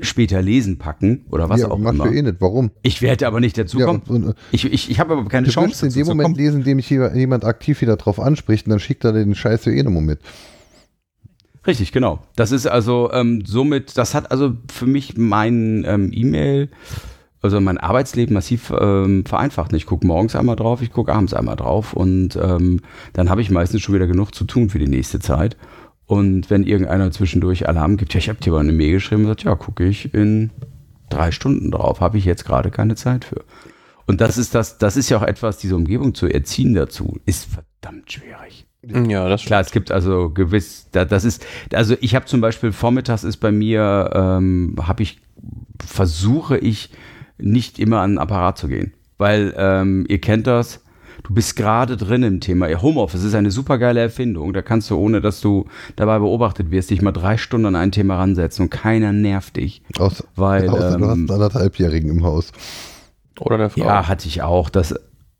[0.00, 2.10] später lesen packen oder was ja, auch immer.
[2.10, 2.36] eh nicht.
[2.40, 2.70] Warum?
[2.82, 4.02] Ich werde aber nicht dazu kommen.
[4.08, 5.80] Ja, ich ich, ich habe aber keine du Chance.
[5.80, 8.80] Du in dem Moment lesen, in dem mich jemand aktiv wieder drauf anspricht und dann
[8.80, 10.20] schickt er den Scheiß eh nochmal mit.
[11.66, 12.20] Richtig, genau.
[12.36, 16.70] Das ist also ähm, somit, das hat also für mich mein ähm, E-Mail,
[17.42, 19.72] also mein Arbeitsleben massiv ähm, vereinfacht.
[19.74, 22.80] Ich gucke morgens einmal drauf, ich gucke abends einmal drauf und ähm,
[23.12, 25.56] dann habe ich meistens schon wieder genug zu tun für die nächste Zeit.
[26.06, 29.28] Und wenn irgendeiner zwischendurch Alarm gibt, ja, ich habe dir mal eine Mail geschrieben und
[29.28, 30.50] sagt, ja, gucke ich in
[31.10, 33.44] drei Stunden drauf, habe ich jetzt gerade keine Zeit für.
[34.06, 37.46] Und das ist das, das ist ja auch etwas, diese Umgebung zu erziehen dazu, ist
[37.46, 38.66] verdammt schwierig.
[39.08, 43.24] Ja, das Klar, es gibt also gewiss, das ist, also ich habe zum Beispiel vormittags
[43.24, 45.20] ist bei mir, ähm, habe ich,
[45.84, 46.90] versuche ich
[47.36, 48.92] nicht immer an den Apparat zu gehen.
[49.18, 50.84] Weil ähm, ihr kennt das,
[51.22, 52.68] du bist gerade drin im Thema.
[52.80, 54.52] Homeoffice ist eine super geile Erfindung.
[54.52, 55.66] Da kannst du, ohne dass du
[55.96, 59.82] dabei beobachtet wirst, dich mal drei Stunden an ein Thema ransetzen und keiner nervt dich.
[59.98, 62.52] Außer, weil, außer ähm, du hast einen anderthalbjährigen im Haus.
[63.40, 63.84] Oder eine Frau.
[63.84, 64.70] Ja, hatte ich auch.
[64.70, 64.94] Das,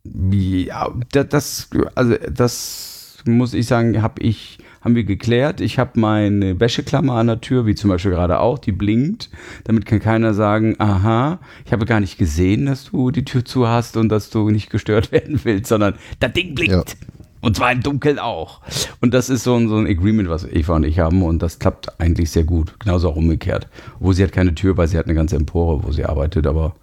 [0.05, 5.61] ja, das, also das muss ich sagen, habe ich haben wir geklärt.
[5.61, 9.31] Ich habe meine Wäscheklammer an der Tür, wie zum Beispiel gerade auch, die blinkt.
[9.65, 13.67] Damit kann keiner sagen, aha, ich habe gar nicht gesehen, dass du die Tür zu
[13.67, 16.91] hast und dass du nicht gestört werden willst, sondern das Ding blinkt.
[16.91, 17.07] Ja.
[17.41, 18.61] Und zwar im Dunkeln auch.
[19.01, 21.21] Und das ist so ein, so ein Agreement, was Eva und ich haben.
[21.25, 22.79] Und das klappt eigentlich sehr gut.
[22.79, 23.67] Genauso auch umgekehrt.
[23.99, 26.47] Wo sie hat keine Tür, weil sie hat eine ganze Empore, wo sie arbeitet.
[26.47, 26.77] Aber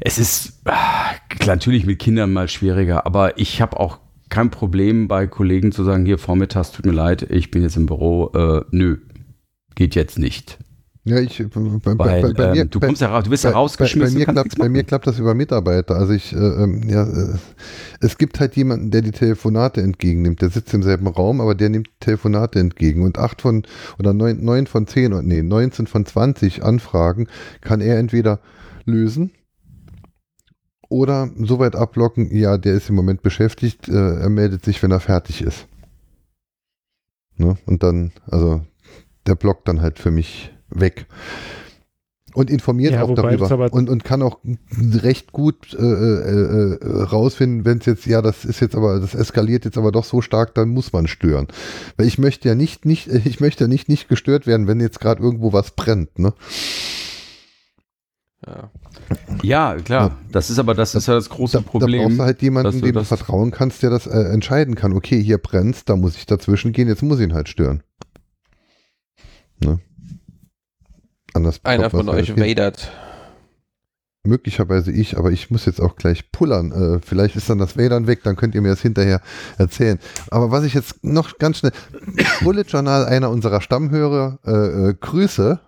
[0.00, 1.12] es ist ah,
[1.46, 3.06] natürlich mit Kindern mal schwieriger.
[3.06, 3.98] Aber ich habe auch
[4.30, 7.86] kein Problem bei Kollegen zu sagen, hier vormittags, tut mir leid, ich bin jetzt im
[7.86, 8.98] Büro, äh, nö,
[9.74, 10.58] geht jetzt nicht.
[11.04, 14.14] Ja, ich, bei, Weil, bei, bei ähm, mir, du kommst ja, du bist ja rausgeschmissen.
[14.14, 15.96] Bei, mir klappt, bei mir klappt das über Mitarbeiter.
[15.96, 17.38] Also ich, äh, ähm, ja, äh,
[18.00, 20.42] es gibt halt jemanden, der die Telefonate entgegennimmt.
[20.42, 23.02] Der sitzt im selben Raum, aber der nimmt Telefonate entgegen.
[23.02, 23.62] Und acht von,
[23.98, 27.28] oder neun, neun von zehn, nee, 19 von 20 Anfragen
[27.62, 28.40] kann er entweder
[28.84, 29.30] lösen
[30.90, 34.90] oder so weit ablocken, ja, der ist im Moment beschäftigt, äh, er meldet sich, wenn
[34.90, 35.66] er fertig ist.
[37.36, 37.56] Ne?
[37.64, 38.60] Und dann, also
[39.26, 41.06] der blockt dann halt für mich weg.
[42.34, 43.72] Und informiert ja, auch darüber.
[43.72, 44.38] Und, und kann auch
[44.78, 49.14] recht gut äh, äh, äh rausfinden, wenn es jetzt, ja, das ist jetzt aber, das
[49.14, 51.48] eskaliert jetzt aber doch so stark, dann muss man stören.
[51.96, 55.00] Weil ich möchte ja nicht, nicht, ich möchte ja nicht, nicht gestört werden, wenn jetzt
[55.00, 56.32] gerade irgendwo was brennt, ne?
[58.46, 58.70] Ja.
[59.42, 60.18] Ja, klar.
[60.30, 62.00] Das ist aber das ist ja das große da, Problem.
[62.00, 64.92] Da brauchst du halt jemanden, dem du vertrauen kannst, der das äh, entscheiden kann.
[64.92, 67.82] Okay, hier brennt, da muss ich dazwischen gehen, jetzt muss ich ihn halt stören.
[69.62, 69.80] Ne?
[71.32, 72.90] Anders Einer von euch wadert.
[74.22, 76.72] Möglicherweise ich, aber ich muss jetzt auch gleich pullern.
[76.72, 79.22] Äh, vielleicht ist dann das WLAN weg, dann könnt ihr mir das hinterher
[79.56, 79.98] erzählen.
[80.30, 81.72] Aber was ich jetzt noch ganz schnell,
[82.42, 85.60] Bullet Journal, einer unserer Stammhörer, äh, äh, Grüße.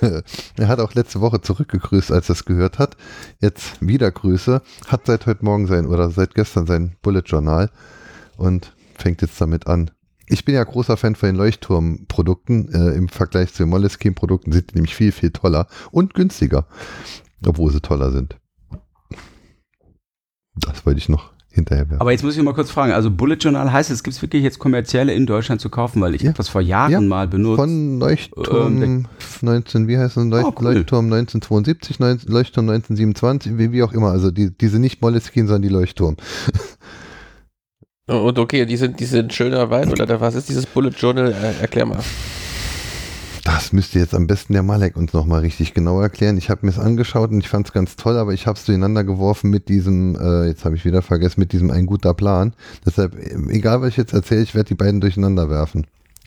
[0.56, 2.96] er hat auch letzte Woche zurückgegrüßt, als er es gehört hat.
[3.40, 4.62] Jetzt wieder Grüße.
[4.86, 7.70] Hat seit heute Morgen sein oder seit gestern sein Bullet Journal
[8.36, 9.90] und fängt jetzt damit an.
[10.32, 12.72] Ich bin ja großer Fan von den Leuchtturmprodukten.
[12.72, 16.68] Äh, Im Vergleich zu den Moleskine-Produkten sind die nämlich viel, viel toller und günstiger.
[17.46, 18.36] Obwohl sie toller sind.
[20.56, 22.00] Das wollte ich noch hinterher werfen.
[22.00, 24.42] Aber jetzt muss ich mal kurz fragen, also Bullet Journal heißt es, gibt es wirklich
[24.42, 26.28] jetzt kommerzielle in Deutschland zu kaufen, weil ich ja.
[26.28, 27.00] habe das vor Jahren ja.
[27.00, 27.56] mal benutzt.
[27.56, 29.08] Von Leuchtturm ähm,
[29.40, 30.74] 19, wie heißt es, Leucht, oh, cool.
[30.74, 35.62] Leuchtturm 1972, 19, Leuchtturm 1927, wie, wie auch immer, also die, diese nicht Moleskine, sondern
[35.62, 36.16] die Leuchtturm.
[38.06, 41.32] Und okay, die sind, die sind schöner Wein oder was ist dieses Bullet Journal?
[41.32, 42.00] Äh, erklär mal.
[43.44, 46.36] Das müsste jetzt am besten der Malek uns nochmal richtig genau erklären.
[46.36, 48.64] Ich habe mir es angeschaut und ich fand es ganz toll, aber ich habe es
[48.64, 52.52] durcheinander geworfen mit diesem, äh, jetzt habe ich wieder vergessen, mit diesem ein guter Plan.
[52.84, 53.16] Deshalb,
[53.48, 55.86] egal was ich jetzt erzähle, ich werde die beiden durcheinander werfen.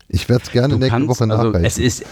[0.10, 1.66] Ich werde es gerne du nächste kannst, Woche nachreichen.
[1.66, 2.06] Also es ist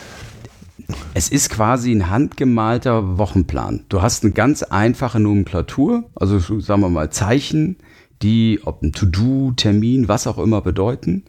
[1.13, 3.85] es ist quasi ein handgemalter Wochenplan.
[3.89, 7.77] Du hast eine ganz einfache Nomenklatur, also sagen wir mal Zeichen,
[8.21, 11.23] die, ob ein To-Do, Termin, was auch immer bedeuten.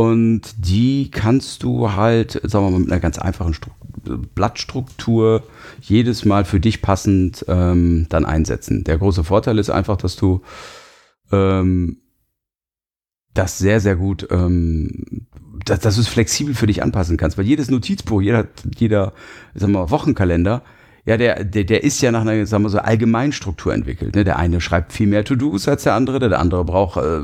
[0.00, 3.70] Und die kannst du halt, sagen wir mal, mit einer ganz einfachen Stru
[4.34, 5.42] Blattstruktur
[5.82, 8.82] jedes Mal für dich passend ähm, dann einsetzen.
[8.84, 10.40] Der große Vorteil ist einfach, dass du
[11.30, 11.98] ähm,
[13.34, 15.26] das sehr, sehr gut, ähm,
[15.66, 17.36] dass, dass du es flexibel für dich anpassen kannst.
[17.36, 19.12] Weil jedes Notizbuch, jeder, jeder
[19.52, 20.62] sagen wir mal, Wochenkalender,
[21.04, 24.14] ja, der, der, der ist ja nach einer, sagen wir so, Allgemeinstruktur entwickelt.
[24.14, 24.24] Ne?
[24.24, 27.20] Der eine schreibt viel mehr To-Dos als der andere, der andere braucht äh,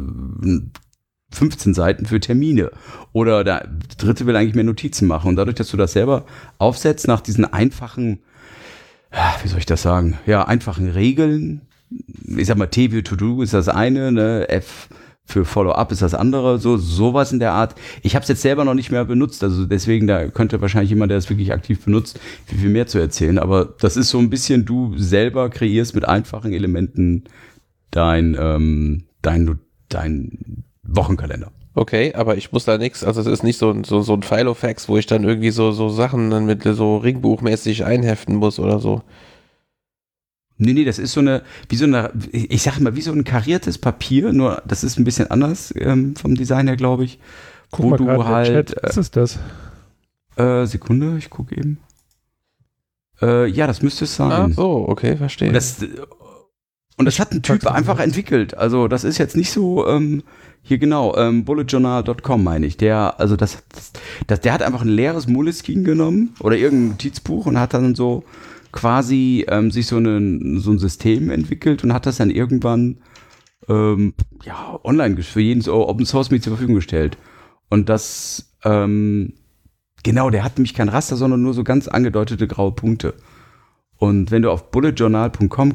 [1.31, 2.71] 15 Seiten für Termine.
[3.13, 5.29] Oder der dritte will eigentlich mehr Notizen machen.
[5.29, 6.25] Und dadurch, dass du das selber
[6.59, 8.21] aufsetzt nach diesen einfachen,
[9.43, 11.63] wie soll ich das sagen, ja, einfachen Regeln,
[12.37, 14.49] ich sag mal, T wie To-Do ist das eine, ne?
[14.49, 14.89] F
[15.29, 17.75] für Follow-up ist das andere, so sowas in der Art.
[18.03, 21.11] Ich habe es jetzt selber noch nicht mehr benutzt, also deswegen da könnte wahrscheinlich jemand,
[21.11, 23.39] der es wirklich aktiv benutzt, viel, viel mehr zu erzählen.
[23.39, 27.25] Aber das ist so ein bisschen, du selber kreierst mit einfachen Elementen
[27.91, 29.59] dein, ähm, dein,
[29.89, 31.53] dein Wochenkalender.
[31.75, 34.89] Okay, aber ich muss da nichts, also es ist nicht so, so, so ein Filofax,
[34.89, 39.03] wo ich dann irgendwie so, so Sachen dann mit so Ringbuchmäßig einheften muss oder so.
[40.59, 43.25] Nee, nee, das ist so eine, wie so eine, ich sag mal, wie so ein
[43.25, 47.19] kariertes Papier, nur das ist ein bisschen anders ähm, vom Design her, glaube ich.
[47.71, 48.69] Guck wo mal du halt.
[48.71, 48.83] Chat.
[48.83, 49.39] Was ist das?
[50.37, 51.79] Äh, Sekunde, ich gucke eben.
[53.21, 54.31] Äh, ja, das müsste es sein.
[54.31, 55.49] Ah, so, okay, verstehe.
[55.49, 55.79] Und das,
[56.97, 58.57] und das hat ein Typ einfach entwickelt.
[58.57, 60.23] Also das ist jetzt nicht so, ähm,
[60.67, 62.77] hier genau, ähm, bulletjournal.com meine ich.
[62.77, 63.63] Der, also das,
[64.27, 68.25] das, der hat einfach ein leeres Moleskine genommen oder irgendein Notizbuch und hat dann so
[68.73, 72.99] quasi ähm, sich so, eine, so ein System entwickelt und hat das dann irgendwann
[73.69, 77.17] ähm, ja, online für jeden Open Source mit zur Verfügung gestellt.
[77.69, 79.35] Und das, ähm,
[80.03, 83.15] genau, der hat nämlich kein Raster, sondern nur so ganz angedeutete graue Punkte.
[83.99, 85.73] Und wenn du auf bulletjournal.com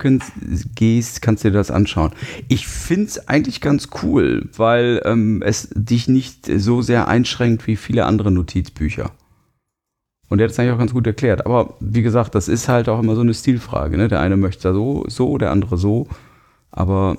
[0.76, 2.12] gehst, kannst du dir das anschauen.
[2.50, 7.76] Ich finde es eigentlich ganz cool, weil ähm, es dich nicht so sehr einschränkt wie
[7.76, 9.12] viele andere Notizbücher.
[10.30, 11.46] Und der hat es eigentlich auch ganz gut erklärt.
[11.46, 13.98] Aber wie gesagt, das ist halt auch immer so eine Stilfrage.
[13.98, 14.08] Ne?
[14.08, 16.08] Der eine möchte so, so, der andere so.
[16.72, 17.18] Aber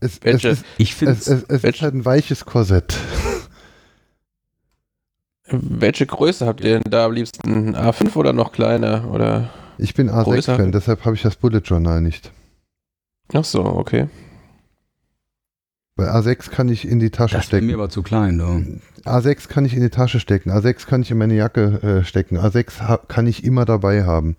[0.00, 2.94] es, es ist, ich finde es, es, es ist halt ein weiches Korsett.
[5.48, 7.76] Welche Größe habt ihr denn da am liebsten?
[7.76, 9.10] A5 oder noch kleiner?
[9.12, 12.32] Oder ich bin A6-Fan, deshalb habe ich das Bullet Journal nicht.
[13.32, 14.08] Ach so, okay.
[15.96, 17.66] Bei A6 kann ich in die Tasche das stecken.
[17.66, 18.80] Das ist mir aber zu klein, ne?
[19.04, 20.50] A6 kann ich in die Tasche stecken.
[20.50, 22.38] A6 kann ich in meine Jacke äh, stecken.
[22.38, 24.36] A6 kann ich immer dabei haben.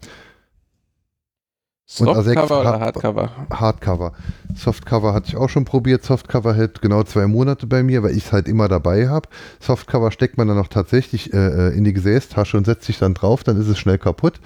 [1.88, 3.48] Softcover oder Hardcover?
[3.52, 4.14] Hardcover.
[4.56, 6.04] Softcover hatte ich auch schon probiert.
[6.04, 9.30] Softcover hält genau zwei Monate bei mir, weil ich es halt immer dabei habe.
[9.60, 11.38] Softcover steckt man dann auch tatsächlich äh,
[11.70, 14.40] äh, in die Gesäßtasche und setzt sich dann drauf, dann ist es schnell kaputt.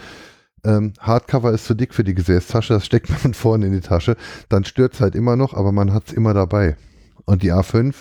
[0.66, 4.18] Ähm, Hardcover ist zu dick für die Gesäßtasche, das steckt man vorne in die Tasche.
[4.49, 6.76] Dann stört es halt immer noch, aber man hat es immer dabei.
[7.24, 7.94] Und die A5,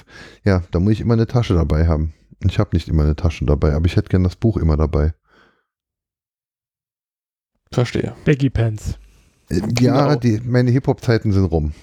[0.45, 2.13] ja, da muss ich immer eine Tasche dabei haben.
[2.45, 5.13] Ich habe nicht immer eine Tasche dabei, aber ich hätte gern das Buch immer dabei.
[7.71, 8.15] Verstehe.
[8.25, 8.99] Baggy Pants.
[9.51, 10.15] Äh, ja, genau.
[10.17, 11.73] die, meine Hip-Hop-Zeiten sind rum.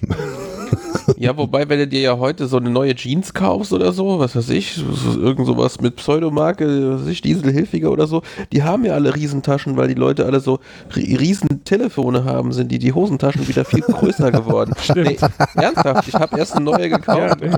[1.16, 4.34] Ja, wobei, wenn du dir ja heute so eine neue Jeans kaufst oder so, was
[4.34, 8.22] weiß ich, so, irgend sowas mit Pseudomarke, was weiß ich, Dieselhilfiger oder so,
[8.52, 10.58] die haben ja alle Riesentaschen, weil die Leute alle so
[10.94, 14.72] riesen Telefone haben, sind die, die Hosentaschen wieder viel größer geworden.
[14.96, 15.18] Nee,
[15.54, 17.40] ernsthaft, ich habe erst eine neue gekauft.
[17.42, 17.54] Ja,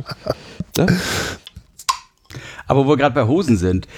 [0.76, 0.86] nee.
[2.68, 3.88] Aber wo wir gerade bei Hosen sind,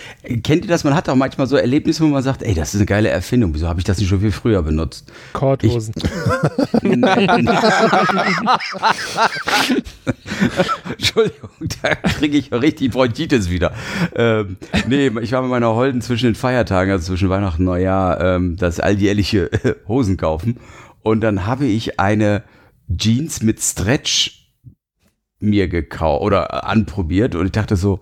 [0.43, 0.85] kennt ihr das?
[0.85, 3.53] Man hat auch manchmal so Erlebnisse, wo man sagt, ey, das ist eine geile Erfindung.
[3.55, 5.13] Wieso habe ich das nicht schon viel früher benutzt?
[5.33, 5.93] Korthosen.
[10.91, 11.51] Entschuldigung,
[11.83, 13.73] da kriege ich richtig Bronchitis wieder.
[14.15, 14.57] Ähm,
[14.89, 18.57] nee, ich war mit meiner Holden zwischen den Feiertagen, also zwischen Weihnachten und Neujahr, ähm,
[18.57, 19.51] das alljährliche
[19.89, 20.59] Hosen kaufen.
[21.03, 22.45] Und dann habe ich eine
[22.97, 24.41] Jeans mit Stretch
[25.39, 28.01] mir gekauft oder anprobiert und ich dachte so,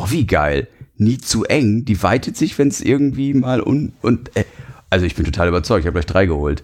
[0.00, 0.68] boah, wie geil.
[0.96, 1.84] Nie zu eng.
[1.84, 4.44] Die weitet sich, wenn es irgendwie mal un und äh,
[4.90, 5.80] also ich bin total überzeugt.
[5.80, 6.62] Ich habe gleich drei geholt.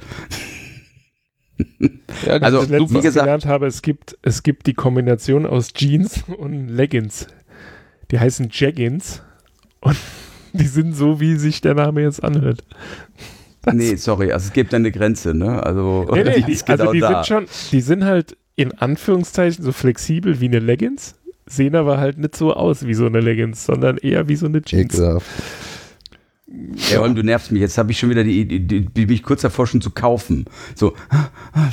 [2.27, 6.25] Ja, also ich wie gesagt, gelernt habe, es gibt es gibt die Kombination aus Jeans
[6.37, 7.29] und Leggings.
[8.11, 9.23] Die heißen Jaggins
[9.81, 9.97] und
[10.53, 12.65] die sind so, wie sich der Name jetzt anhört.
[13.63, 15.63] Das nee, sorry, also es gibt eine Grenze, ne?
[15.63, 17.09] Also, nee, nee, die, die also genau die da.
[17.09, 22.18] sind schon, die sind halt in Anführungszeichen so flexibel wie eine Leggings, sehen aber halt
[22.18, 24.94] nicht so aus wie so eine Leggings, sondern eher wie so eine Jeans.
[24.94, 25.27] Ekelhaft.
[26.90, 27.60] Ja, und du nervst mich.
[27.60, 30.44] Jetzt habe ich schon wieder die Idee, bin ich kurz davor schon zu kaufen.
[30.77, 30.94] So,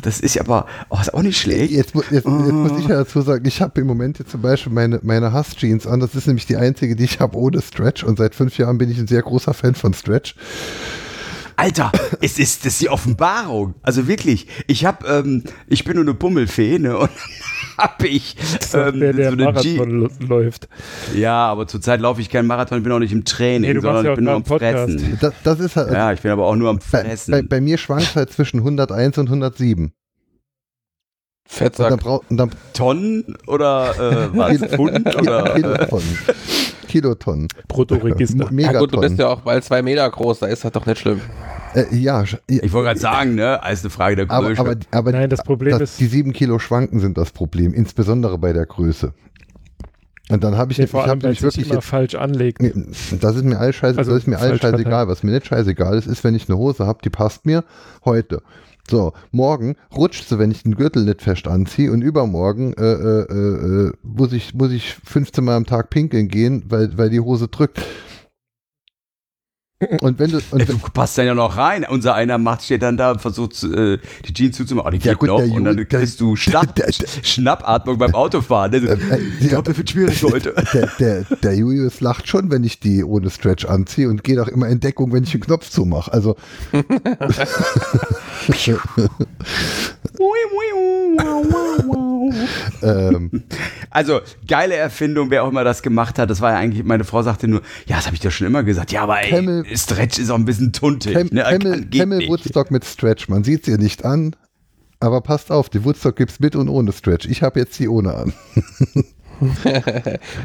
[0.01, 1.71] das ist aber oh, ist auch nicht schlecht.
[1.71, 4.73] Jetzt, jetzt, jetzt muss ich ja dazu sagen, ich habe im Moment jetzt zum Beispiel
[4.73, 5.99] meine, meine Hass-Jeans an.
[5.99, 8.03] Das ist nämlich die einzige, die ich habe ohne Stretch.
[8.03, 10.35] Und seit fünf Jahren bin ich ein sehr großer Fan von Stretch.
[11.55, 11.91] Alter,
[12.21, 13.75] es ist, das ist die Offenbarung.
[13.83, 16.97] Also wirklich, ich habe, ähm, ich bin nur eine Bummelfee, ne?
[16.97, 17.11] Und
[17.77, 18.35] habe ich
[18.73, 20.67] ähm, der, der so Marathon läuft.
[21.15, 24.05] Ja, aber zurzeit laufe ich keinen Marathon, ich bin auch nicht im Training, nee, sondern
[24.05, 25.17] ja ich bin nur am Fressen.
[25.21, 27.31] Das, das, ist halt, ja, ich bin aber auch nur am Fressen.
[27.31, 29.93] Bei, bei, bei mir schwankt es halt zwischen 101 und 107.
[31.45, 31.91] Fettsack.
[31.91, 34.57] Und dann und dann Tonnen oder äh, was?
[34.57, 35.43] Pfund oder?
[35.55, 36.19] Kilotonnen.
[36.87, 37.47] Kilotonnen.
[37.67, 38.49] Bruttoregister.
[38.53, 40.99] Ja gut, du bist ja auch bald zwei Meter groß, da ist das doch nicht
[40.99, 41.21] schlimm.
[41.73, 42.23] Äh, ja.
[42.47, 44.59] Ich wollte gerade sagen, ne, als eine Frage der Größe.
[44.59, 45.99] Aber, aber, aber Nein, das Problem das, ist.
[45.99, 49.13] Die sieben Kilo schwanken sind das Problem, insbesondere bei der Größe.
[50.29, 52.61] Und dann habe ich, nee, ich habe mich wirklich immer jetzt, falsch anlegt.
[53.19, 55.07] Das ist mir alles scheiße, also, das ist mir alles scheißegal.
[55.09, 57.65] Was mir nicht scheißegal ist, ist, wenn ich eine Hose habe, die passt mir
[58.05, 58.41] heute.
[58.89, 63.87] So, morgen rutscht sie, wenn ich den Gürtel nicht fest anziehe und übermorgen äh, äh,
[63.87, 67.47] äh, muss, ich, muss ich 15 Mal am Tag pinkeln gehen, weil, weil die Hose
[67.47, 67.81] drückt.
[70.01, 71.85] Und wenn du, und du passt dann ja noch rein.
[71.89, 73.97] Unser einer macht, steht dann da und versucht, äh,
[74.27, 74.93] die Jeans zuzumachen.
[74.93, 75.39] Oh, die ja, gut, noch.
[75.39, 78.73] Und dann kriegst du Schnapp, der, der, Schnappatmung beim Autofahren.
[78.73, 78.97] Äh,
[79.39, 80.53] ich glaube, das wird schwierig heute.
[80.73, 84.47] Der, der, der Julius lacht schon, wenn ich die ohne Stretch anziehe und geht auch
[84.47, 86.11] immer in Deckung, wenn ich den Knopf zumache.
[86.11, 86.35] Also.
[92.81, 93.43] ähm.
[93.89, 96.29] Also, geile Erfindung, wer auch immer das gemacht hat.
[96.29, 98.63] Das war ja eigentlich, meine Frau sagte nur, ja, das habe ich dir schon immer
[98.63, 98.91] gesagt.
[98.91, 101.13] Ja, aber ey, Camel, Stretch ist auch ein bisschen tuntig.
[101.13, 101.43] Cam, ne?
[101.43, 103.29] Camel, Camel Woodstock mit Stretch.
[103.29, 104.35] Man sieht es ihr nicht an,
[104.99, 107.27] aber passt auf, die Woodstock gibt es mit und ohne Stretch.
[107.27, 108.33] Ich habe jetzt die ohne an.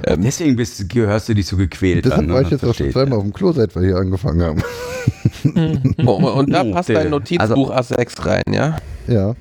[0.04, 2.26] ähm, Deswegen bist, gehörst du dich so gequält Deshalb an.
[2.26, 2.34] Ne?
[2.34, 4.62] war ich jetzt auch schon zweimal auf dem Klo, seit wir hier angefangen haben.
[6.06, 8.78] oh, und da passt dein Notizbuch also, A6 rein, ja?
[9.06, 9.34] Ja.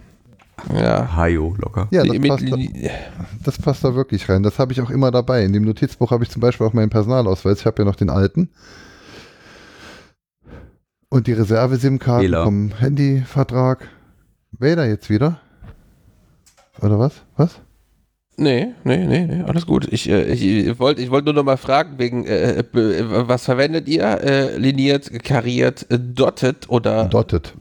[0.73, 1.15] Ja.
[1.15, 1.87] Hajo, locker.
[1.91, 2.57] Ja, das passt, da,
[3.43, 4.43] das passt da wirklich rein.
[4.43, 5.43] Das habe ich auch immer dabei.
[5.43, 7.59] In dem Notizbuch habe ich zum Beispiel auch meinen Personalausweis.
[7.59, 8.49] Ich habe ja noch den alten.
[11.09, 13.87] Und die Reserve-SIM-Karten vom Handyvertrag.
[14.51, 15.39] Wähler jetzt wieder?
[16.81, 17.23] Oder was?
[17.37, 17.61] Was?
[18.39, 19.87] Nee, nee, nee, nee, alles gut.
[19.91, 22.65] Ich, äh, ich wollte ich wollt nur noch mal fragen, wegen, äh, äh
[23.27, 24.03] was verwendet ihr?
[24.03, 27.05] Äh, liniert, kariert, äh, dotted oder?
[27.05, 27.55] Dotted.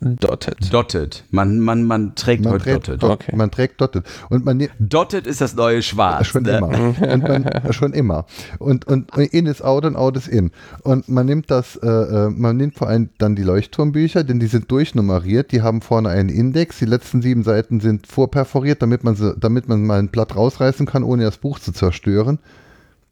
[0.00, 0.72] Dotted.
[0.72, 1.22] Dotted.
[1.30, 3.02] Man, man, man trägt man trägt Dotted.
[3.04, 3.36] Dot, okay.
[3.36, 4.02] Man trägt Dotted.
[4.28, 6.26] Und man ne- Dotted ist das neue Schwarz.
[6.26, 6.58] Schon ne?
[6.58, 6.68] immer.
[7.12, 8.26] und man, schon immer.
[8.58, 10.50] Und, und in ist out und out ist in.
[10.82, 14.48] Und man nimmt das, äh, äh, man nimmt vor allem dann die Leuchtturmbücher, denn die
[14.48, 19.14] sind durchnummeriert, die haben vorne einen Index, die letzten sieben Seiten sind vorperforiert, damit man,
[19.14, 22.38] sie, damit man mal ein Blatt rausreißen kann, ohne das Buch zu zerstören.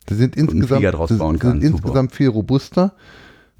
[0.09, 2.95] Die sind insgesamt, sind, sind insgesamt viel robuster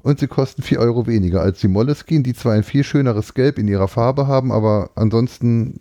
[0.01, 3.59] und sie kosten 4 Euro weniger als die Moleskine, die zwar ein viel schöneres Gelb
[3.59, 5.79] in ihrer Farbe haben, aber ansonsten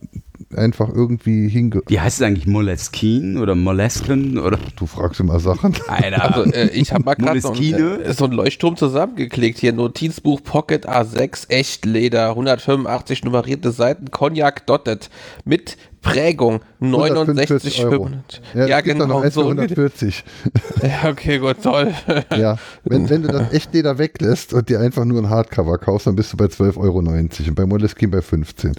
[0.55, 1.83] einfach irgendwie hinge...
[1.87, 4.59] Wie heißt es eigentlich Moleskine oder Molesken oder?
[4.77, 5.75] Du fragst immer Sachen.
[5.89, 6.23] Alter.
[6.23, 10.89] Also, äh, ich habe mal gerade so, äh, so einen Leuchtturm zusammengeklickt hier, Notizbuch Pocket
[10.89, 15.11] A6, Echtleder, 185 nummerierte Seiten, Cognac Dotted
[15.45, 18.11] mit Prägung 69 Euro.
[18.55, 19.07] Ja, ja genau.
[19.07, 20.25] Noch so 140.
[20.83, 21.95] Ja, okay, gut, toll.
[22.37, 26.15] Ja, wenn, wenn du das Echtleder weglässt und dir einfach nur ein Hardcover kaufst, dann
[26.15, 28.75] bist du bei 12,90 Euro und bei Moleskine bei 15.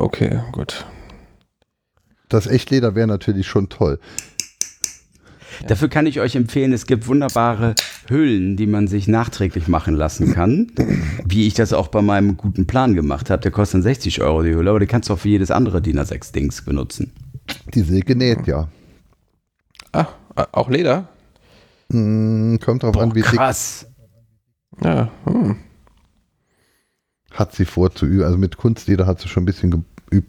[0.00, 0.86] okay, gut.
[2.30, 3.98] Das Echtleder wäre natürlich schon toll.
[5.66, 7.74] Dafür kann ich euch empfehlen, es gibt wunderbare
[8.08, 10.72] Hüllen, die man sich nachträglich machen lassen kann.
[11.24, 13.42] Wie ich das auch bei meinem guten Plan gemacht habe.
[13.42, 15.98] Der kostet 60 Euro die Hülle, aber die kannst du auch für jedes andere DIN
[15.98, 17.12] A6-Dings benutzen.
[17.74, 18.68] Die sind genäht, ja.
[19.92, 20.06] Ah,
[20.52, 21.08] Auch Leder?
[21.92, 23.86] Hm, kommt drauf Boah, an, wie krass.
[24.76, 24.84] dick.
[24.84, 25.56] Ja, hm.
[27.32, 28.24] Hat sie vor zu üben.
[28.24, 29.70] Also mit Kunstleder hat sie schon ein bisschen
[30.10, 30.28] geübt,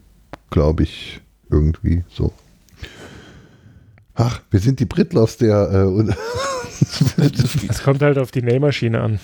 [0.50, 2.34] glaube ich, irgendwie so.
[4.22, 5.72] Ach, wir sind die Britloffs der.
[5.72, 6.14] Äh,
[7.68, 9.20] Es kommt halt auf die Nähmaschine an.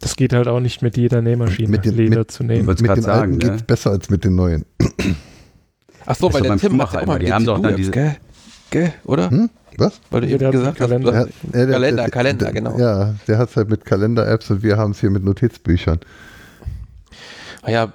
[0.00, 2.66] Das geht halt auch nicht mit jeder Nähmaschine, mit den, Leder mit, zu nähen.
[2.66, 3.56] Mit den sagen, alten ne?
[3.56, 4.64] geht besser als mit den neuen.
[6.06, 7.90] Ach so, weil der Tim macht immer, die haben doch dann diese...
[7.90, 8.16] Gell?
[8.70, 9.30] Gell, oder?
[9.30, 9.50] Hm?
[9.76, 10.00] Was?
[10.10, 11.14] Weil du eben gesagt Kalender.
[11.14, 12.78] hast, ja, der, Kalender, der, Kalender, der, genau.
[12.78, 16.00] Ja, der hat es halt mit Kalender-Apps und wir haben es hier mit Notizbüchern.
[17.62, 17.92] Ah ja,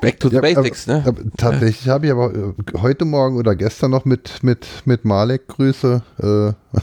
[0.00, 1.04] back to the ja, basics, aber, ne?
[1.06, 5.48] Aber tatsächlich habe ich aber äh, heute Morgen oder gestern noch mit, mit, mit Malek
[5.48, 6.80] Grüße äh,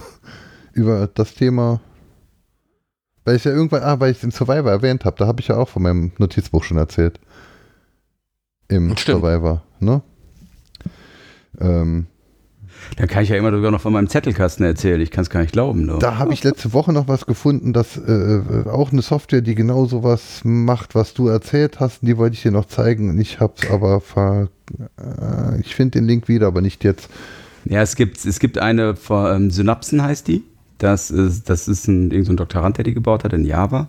[0.74, 1.82] über das Thema
[3.28, 5.58] weil ich ja irgendwann, ah, weil ich den Survivor erwähnt habe, da habe ich ja
[5.58, 7.20] auch von meinem Notizbuch schon erzählt.
[8.70, 9.20] Im Stimmt.
[9.20, 10.02] Survivor, ne?
[11.60, 12.08] Ähm,
[12.98, 15.00] da kann ich ja immer sogar noch von meinem Zettelkasten erzählen.
[15.02, 15.86] Ich kann es gar nicht glauben.
[15.86, 16.00] Nur.
[16.00, 19.56] Da habe ich letzte Woche noch was gefunden, dass äh, äh, auch eine Software, die
[19.56, 22.00] genau sowas macht, was du erzählt hast.
[22.02, 23.20] Die wollte ich dir noch zeigen.
[23.20, 24.50] Ich habe es aber ver
[25.00, 27.10] äh, ich finde den Link wieder, aber nicht jetzt.
[27.66, 30.44] Ja, es gibt, es gibt eine von ähm, Synapsen heißt die.
[30.78, 33.88] Das ist, das ist ein, irgendein so ein Doktorand, der die gebaut hat in Java.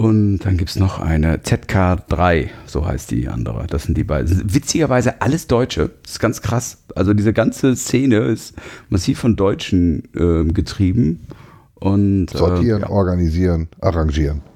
[0.00, 3.66] Und dann gibt es noch eine ZK3, so heißt die andere.
[3.66, 4.54] Das sind die beiden.
[4.54, 5.90] Witzigerweise alles Deutsche.
[6.02, 6.84] Das ist ganz krass.
[6.96, 8.54] Also diese ganze Szene ist
[8.88, 11.26] massiv von Deutschen äh, getrieben.
[11.74, 12.90] Und, äh, Sortieren, äh, ja.
[12.90, 14.40] organisieren, arrangieren.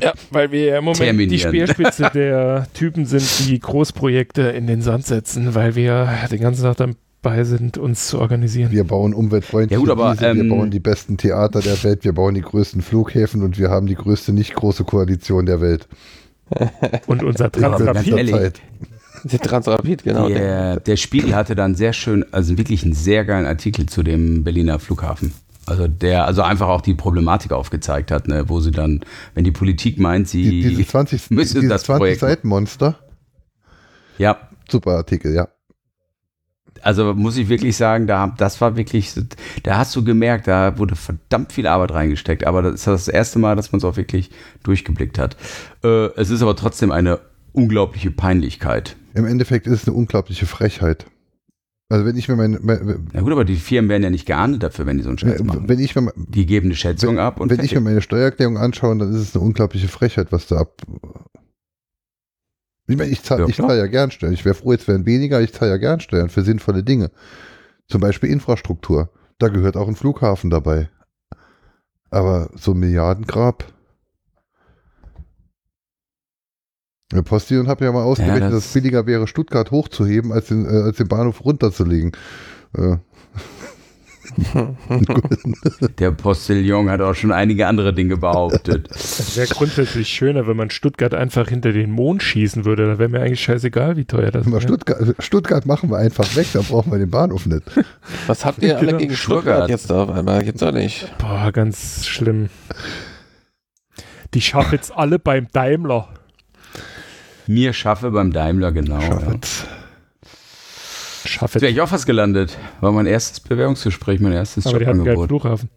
[0.00, 4.82] Ja, weil wir ja im Moment die Speerspitze der Typen sind, die Großprojekte in den
[4.82, 8.70] Sand setzen, weil wir den ganzen Tag dann bei sind, uns zu organisieren.
[8.70, 12.04] Wir bauen umweltfreundliche ja, gut, aber, Wiese, wir ähm, bauen die besten Theater der Welt,
[12.04, 15.88] wir bauen die größten Flughäfen und wir haben die größte nicht große Koalition der Welt.
[17.06, 18.60] und unser Transrapid.
[19.24, 20.28] Der Transrapid, genau.
[20.28, 24.44] Der, der Spiegel hatte dann sehr schön, also wirklich einen sehr geilen Artikel zu dem
[24.44, 25.34] Berliner Flughafen.
[25.66, 29.00] Also der, also einfach auch die Problematik aufgezeigt hat, ne, wo sie dann,
[29.34, 32.20] wenn die Politik meint, sie die, diese 20, müsse dieses das 20 Projekt.
[32.20, 32.98] Seitenmonster.
[34.18, 34.38] Ja.
[34.70, 35.48] Super Artikel, ja
[36.82, 39.14] also muss ich wirklich sagen, da, das war wirklich,
[39.62, 43.38] da hast du gemerkt, da wurde verdammt viel Arbeit reingesteckt, aber das ist das erste
[43.38, 44.30] Mal, dass man es auch wirklich
[44.62, 45.36] durchgeblickt hat.
[45.84, 47.20] Äh, es ist aber trotzdem eine
[47.52, 48.96] unglaubliche Peinlichkeit.
[49.14, 51.06] Im Endeffekt ist es eine unglaubliche Frechheit.
[51.90, 54.62] Also wenn ich mir meine, meine Ja gut, aber die Firmen werden ja nicht geahndet
[54.62, 55.68] dafür, wenn die so einen Scheiß machen.
[55.68, 57.72] Wenn ich mir, die geben eine Schätzung wenn, ab und Wenn fertig.
[57.72, 60.82] ich mir meine Steuererklärung anschaue, dann ist es eine unglaubliche Frechheit, was da ab,
[62.88, 64.32] ich meine, ich zahle ja, zahl ja gern Steuern.
[64.32, 67.10] Ich wäre froh, jetzt wären weniger, ich zahle ja gern Steuern für sinnvolle Dinge.
[67.86, 69.10] Zum Beispiel Infrastruktur.
[69.38, 70.88] Da gehört auch ein Flughafen dabei.
[72.10, 73.64] Aber so ein Milliardengrab.
[77.12, 80.48] Der Postillon hat ja mal ausgerechnet, ja, das dass es billiger wäre, Stuttgart hochzuheben, als
[80.48, 82.12] den, äh, als den Bahnhof runterzulegen.
[82.74, 82.96] Äh,
[85.98, 88.88] Der Postillon hat auch schon einige andere Dinge behauptet.
[88.90, 92.86] Es wäre grundsätzlich schöner, wenn man Stuttgart einfach hinter den Mond schießen würde.
[92.86, 94.60] Da wäre mir eigentlich scheißegal, wie teuer das wäre.
[94.60, 97.62] Stuttgart, Stuttgart, machen wir einfach weg, da brauchen wir den Bahnhof nicht.
[98.26, 100.44] Was habt ihr alle gegen Stuttgart, jetzt auf einmal?
[100.44, 101.12] Gibt's doch nicht.
[101.18, 102.48] Boah, ganz schlimm.
[104.34, 106.08] Die schaffen jetzt alle beim Daimler.
[107.46, 109.00] Mir schaffe beim Daimler, genau.
[109.00, 109.46] Schaffet.
[109.70, 109.77] Ja.
[111.28, 111.60] Schaffe.
[111.60, 112.58] Wäre ich auch fast gelandet.
[112.80, 115.06] War mein erstes Bewerbungsgespräch, mein erstes Aber Jobangebot.
[115.06, 115.70] die hatten keinen Flughafen.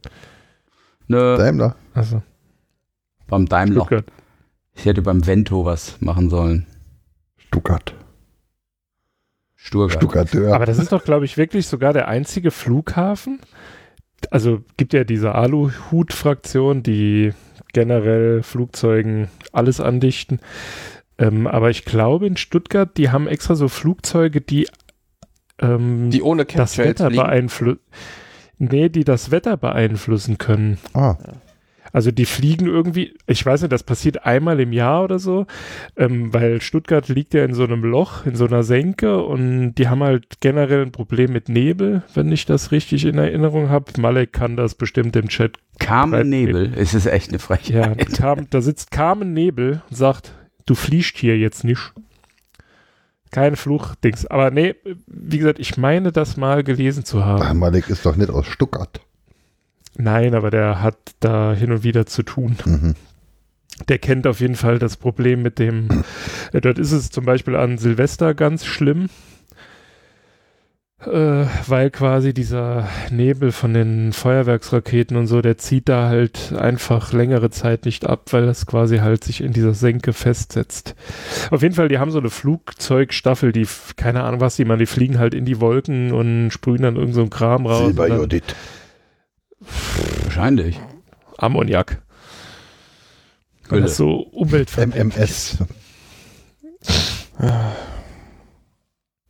[1.08, 1.38] Nö.
[1.38, 1.76] Daimler.
[1.94, 2.24] Achso.
[3.28, 3.86] Beim Daimler.
[3.86, 4.06] Stuttgart.
[4.76, 6.66] Ich hätte beim Vento was machen sollen.
[7.38, 7.94] Stuttgart.
[9.56, 9.92] Stuttgart.
[9.98, 10.54] Stuttgart ja.
[10.54, 13.40] Aber das ist doch, glaube ich, wirklich sogar der einzige Flughafen.
[14.30, 17.34] Also gibt ja diese Aluhut-Fraktion, die
[17.74, 20.40] generell Flugzeugen alles andichten.
[21.18, 24.68] Ähm, aber ich glaube in Stuttgart, die haben extra so Flugzeuge, die
[25.62, 27.80] ähm, die ohne das Wetter beeinflussen.
[28.58, 30.78] Nee, die das Wetter beeinflussen können.
[30.94, 31.18] Ah.
[31.94, 35.46] Also die fliegen irgendwie, ich weiß nicht, das passiert einmal im Jahr oder so,
[35.98, 39.90] ähm, weil Stuttgart liegt ja in so einem Loch, in so einer Senke und die
[39.90, 43.92] haben halt generell ein Problem mit Nebel, wenn ich das richtig in Erinnerung habe.
[44.00, 45.58] Malek kann das bestimmt im Chat.
[45.80, 48.20] Carmen Nebel, es ist echt eine Frechheit.
[48.20, 50.34] Ja, da sitzt Carmen Nebel und sagt,
[50.66, 51.94] du fliegst hier jetzt nicht.
[53.32, 54.26] Kein Fluchdings.
[54.28, 54.76] Aber nee,
[55.08, 57.42] wie gesagt, ich meine das mal gelesen zu haben.
[57.42, 59.02] Ach, Malik ist doch nicht aus Stuttgart.
[59.98, 62.58] Nein, aber der hat da hin und wieder zu tun.
[62.66, 62.96] Mhm.
[63.88, 66.04] Der kennt auf jeden Fall das Problem mit dem.
[66.54, 69.08] Äh, dort ist es zum Beispiel an Silvester ganz schlimm.
[71.06, 77.12] Äh, weil quasi dieser Nebel von den Feuerwerksraketen und so, der zieht da halt einfach
[77.14, 80.96] längere Zeit nicht ab, weil das quasi halt sich in dieser Senke festsetzt.
[81.50, 84.86] Auf jeden Fall, die haben so eine Flugzeugstaffel, die, keine Ahnung was die man, die
[84.86, 87.88] fliegen halt in die Wolken und sprühen dann irgend so ein Kram raus.
[87.88, 88.56] Silberjodid.
[90.24, 90.80] Wahrscheinlich.
[91.38, 92.02] Ammoniak.
[93.70, 95.58] Weil das so umweltverträglich MMS.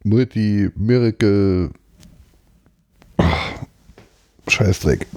[0.03, 1.71] Multi-Miracle.
[3.17, 3.23] Oh,
[4.47, 5.07] Scheißdreck.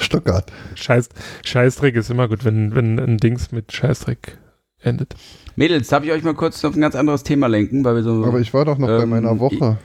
[0.00, 0.52] Stockart.
[0.74, 1.08] Scheiß,
[1.44, 4.38] Scheißdreck ist immer gut, wenn, wenn ein Dings mit Scheißdreck
[4.80, 5.14] endet.
[5.56, 7.84] Mädels, darf ich euch mal kurz auf ein ganz anderes Thema lenken?
[7.84, 9.78] Weil wir so, Aber ich war doch noch ähm, bei meiner Woche.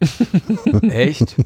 [0.82, 1.36] Echt?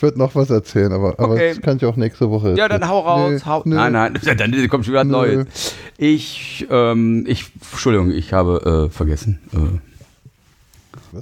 [0.00, 1.22] Ich würde noch was erzählen, aber, okay.
[1.22, 2.70] aber das kann ich auch nächste Woche erzählen.
[2.70, 3.32] Ja, dann hau raus.
[3.32, 3.74] Nee, hau, nee.
[3.74, 5.74] Nein, nein, dann kommt schon wieder ein neues.
[5.98, 9.40] Ich, ähm, ich, Entschuldigung, ich habe äh, vergessen.
[9.52, 11.18] Äh,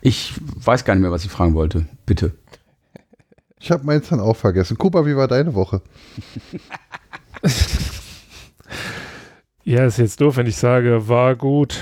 [0.00, 1.86] ich weiß gar nicht mehr, was ich fragen wollte.
[2.04, 2.32] Bitte.
[3.60, 4.76] Ich habe meins dann auch vergessen.
[4.76, 5.82] Kuba, wie war deine Woche?
[9.62, 11.78] ja, ist jetzt doof, wenn ich sage, war gut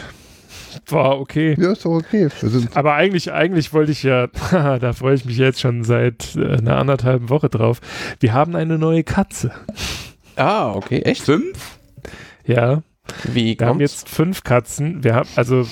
[0.88, 1.56] war okay.
[1.58, 2.28] Ja, ist doch okay.
[2.74, 6.76] Aber eigentlich, eigentlich wollte ich ja, da freue ich mich jetzt schon seit äh, einer
[6.76, 7.80] anderthalben Woche drauf.
[8.20, 9.52] Wir haben eine neue Katze.
[10.36, 11.00] Ah, okay.
[11.00, 11.22] Echt?
[11.22, 11.78] Fünf?
[12.44, 12.82] Ja.
[13.32, 15.04] Wie Wir haben jetzt fünf Katzen.
[15.04, 15.66] Wir haben, also,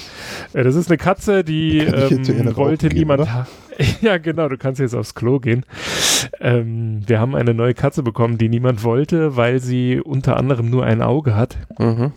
[0.53, 3.27] äh, das ist eine Katze, die ähm, wollte niemand.
[4.01, 5.65] ja, genau, du kannst jetzt aufs Klo gehen.
[6.41, 10.85] Ähm, wir haben eine neue Katze bekommen, die niemand wollte, weil sie unter anderem nur
[10.85, 11.57] ein Auge hat.
[11.79, 12.13] Mhm.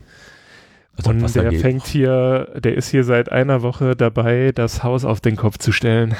[0.97, 5.21] Also, und der fängt hier, der ist hier seit einer Woche dabei, das Haus auf
[5.21, 6.15] den Kopf zu stellen.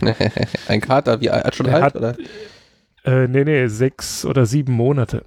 [0.68, 2.16] Ein Kater, wie alt, schon der alt, hat, oder?
[3.04, 5.24] Äh, nee, nee, sechs oder sieben Monate.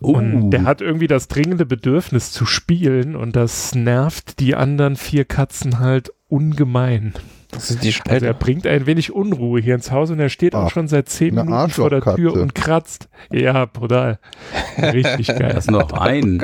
[0.00, 0.12] Uh.
[0.12, 5.24] Und der hat irgendwie das dringende Bedürfnis zu spielen und das nervt die anderen vier
[5.24, 7.14] Katzen halt ungemein.
[7.50, 10.54] Das ist die Also er bringt ein wenig Unruhe hier ins Haus und er steht
[10.54, 13.08] Ach, auch schon seit zehn Minuten vor der Tür und kratzt.
[13.30, 14.18] Ja, brutal.
[14.76, 15.52] Richtig geil.
[15.54, 16.42] Das ist noch ein.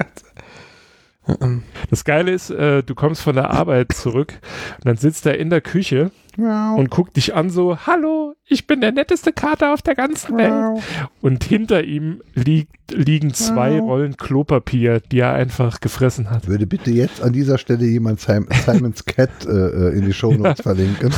[1.91, 4.35] Das Geile ist, äh, du kommst von der Arbeit zurück
[4.79, 6.77] und dann sitzt er in der Küche Miau.
[6.77, 10.83] und guckt dich an so, hallo, ich bin der netteste Kater auf der ganzen Welt.
[11.23, 13.87] Und hinter ihm liegt, liegen zwei Miau.
[13.87, 16.47] Rollen Klopapier, die er einfach gefressen hat.
[16.47, 20.33] Würde bitte jetzt an dieser Stelle jemand Sim Simon's Cat äh, äh in die Show
[20.33, 20.63] Notes ja.
[20.63, 21.11] verlinken?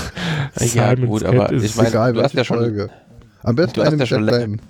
[0.61, 2.91] Ja, Simon's gut, Cat aber ist ich meine, egal, du hast ja schon, Folge.
[3.43, 4.61] Am besten du hast ja schon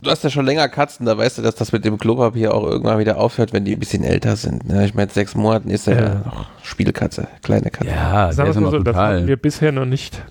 [0.00, 2.64] Du hast ja schon länger Katzen, da weißt du, dass das mit dem Klopapier auch
[2.64, 4.68] irgendwann wieder aufhört, wenn die ein bisschen älter sind.
[4.68, 4.84] Ne?
[4.86, 6.02] Ich meine, sechs Monaten ist er ja.
[6.02, 7.90] ja noch Spielkatze, kleine Katze.
[7.90, 10.22] Ja, Sagen wir mal so, das hatten wir bisher noch nicht.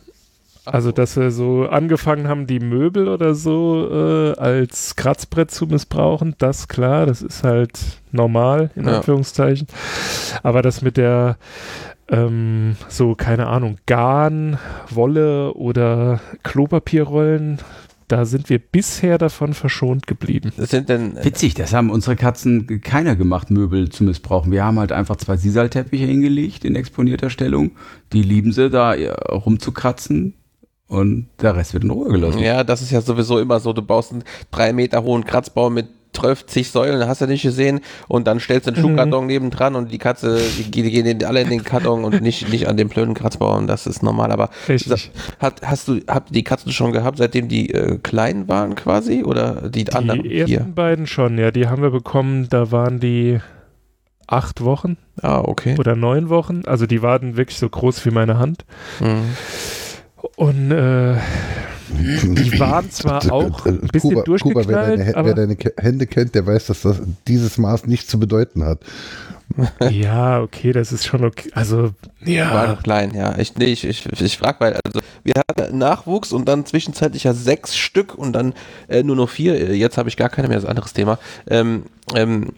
[0.63, 6.35] Also, dass wir so angefangen haben, die Möbel oder so äh, als Kratzbrett zu missbrauchen,
[6.39, 7.79] das klar, das ist halt
[8.11, 8.97] normal, in ja.
[8.97, 9.67] Anführungszeichen.
[10.43, 11.37] Aber das mit der
[12.09, 17.59] ähm, so, keine Ahnung, Garn, Wolle oder Klopapierrollen,
[18.07, 20.51] da sind wir bisher davon verschont geblieben.
[20.55, 24.51] Das sind denn Witzig, das haben unsere Katzen keiner gemacht, Möbel zu missbrauchen.
[24.51, 27.71] Wir haben halt einfach zwei Sisalteppiche hingelegt in exponierter Stellung.
[28.13, 28.93] Die lieben sie da
[29.29, 30.35] rumzukratzen.
[30.87, 32.39] Und der Rest wird in Ruhe gelassen.
[32.39, 33.73] Ja, das ist ja sowieso immer so.
[33.73, 35.87] Du baust einen drei Meter hohen Kratzbaum mit
[36.17, 39.27] 12 zig Säulen, hast du nicht gesehen, und dann stellst du einen Schuhkarton mhm.
[39.27, 42.77] nebendran und die Katze, die, die gehen alle in den Karton und nicht, nicht an
[42.77, 45.11] den blöden Kratzbaum, das ist normal, aber Richtig.
[45.39, 49.69] Hat, hast du, habt die Katzen schon gehabt, seitdem die äh, klein waren quasi, oder
[49.69, 50.23] die, die anderen?
[50.23, 53.39] Die ersten beiden schon, ja, die haben wir bekommen, da waren die
[54.25, 54.97] acht Wochen.
[55.21, 55.75] Ah, okay.
[55.77, 58.65] Oder neun Wochen, also die waren wirklich so groß wie meine Hand.
[58.99, 59.35] Mhm.
[60.35, 61.15] Und äh,
[61.89, 66.35] die waren zwar auch ein bisschen Kuba, durchgeknallt, Kuba, wer, deine, wer deine Hände kennt,
[66.35, 68.79] der weiß, dass das dieses Maß nichts zu bedeuten hat.
[69.89, 71.49] ja, okay, das ist schon okay.
[71.53, 71.91] Also,
[72.23, 72.53] ja.
[72.53, 73.37] War noch klein, ja.
[73.37, 77.33] Ich, nee, ich, ich, ich frage, weil, also, wir hatten Nachwuchs und dann zwischenzeitlich ja
[77.33, 78.53] sechs Stück und dann
[78.89, 79.75] äh, nur noch vier.
[79.75, 81.17] Jetzt habe ich gar keine mehr, das ist ein anderes Thema.
[81.49, 81.83] Ähm,
[82.15, 82.53] ähm,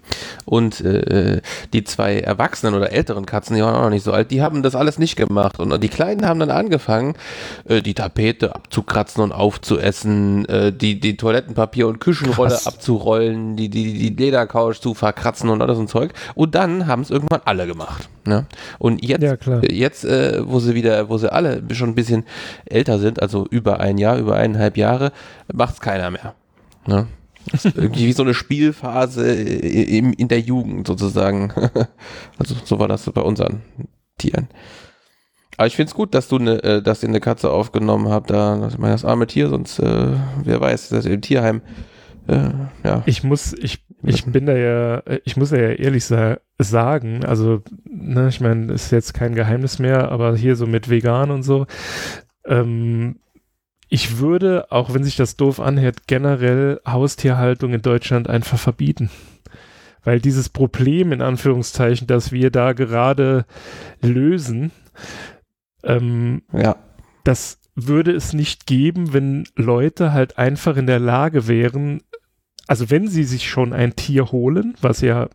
[0.46, 1.42] und äh,
[1.74, 4.62] die zwei Erwachsenen oder älteren Katzen, die waren auch noch nicht so alt, die haben
[4.62, 5.60] das alles nicht gemacht.
[5.60, 7.16] Und die Kleinen haben dann angefangen,
[7.66, 12.68] äh, die Tapete abzukratzen und aufzuessen, äh, die, die Toilettenpapier und Küchenrolle Krass.
[12.68, 16.14] abzurollen, die, die, die Ledercouch zu verkratzen und alles so ein Zeug.
[16.36, 18.08] Und dann haben es irgendwann alle gemacht.
[18.26, 18.46] Ne?
[18.78, 19.36] Und jetzt, ja,
[19.68, 22.24] jetzt äh, wo sie wieder, wo sie alle schon ein bisschen
[22.66, 25.12] älter sind, also über ein Jahr, über eineinhalb Jahre,
[25.52, 26.36] macht es keiner mehr.
[26.86, 27.08] Ne?
[27.64, 31.52] Irgendwie wie so eine Spielphase in, in der Jugend sozusagen.
[32.38, 33.62] also so war das bei unseren
[34.18, 34.48] Tieren.
[35.58, 38.30] Aber ich finde es gut, dass du ne, äh, dass ihr eine Katze aufgenommen habt.
[38.30, 40.14] Da, ich meine, das arme Tier, sonst äh,
[40.44, 41.62] wer weiß, dass ihr im Tierheim.
[42.28, 42.52] Äh,
[42.84, 43.04] ja.
[43.06, 48.30] Ich muss, ich Ich bin da ja, ich muss ja ehrlich sa sagen, also, ne,
[48.30, 51.66] ich meine, ist jetzt kein Geheimnis mehr, aber hier so mit vegan und so,
[52.46, 53.20] ähm,
[53.90, 59.10] ich würde, auch wenn sich das doof anhört, generell Haustierhaltung in Deutschland einfach verbieten.
[60.04, 63.46] Weil dieses Problem, in Anführungszeichen, das wir da gerade
[64.02, 64.72] lösen,
[65.84, 66.76] ähm, ja.
[67.24, 72.02] das würde es nicht geben, wenn Leute halt einfach in der Lage wären,
[72.68, 75.30] also wenn sie sich schon ein Tier holen, was ja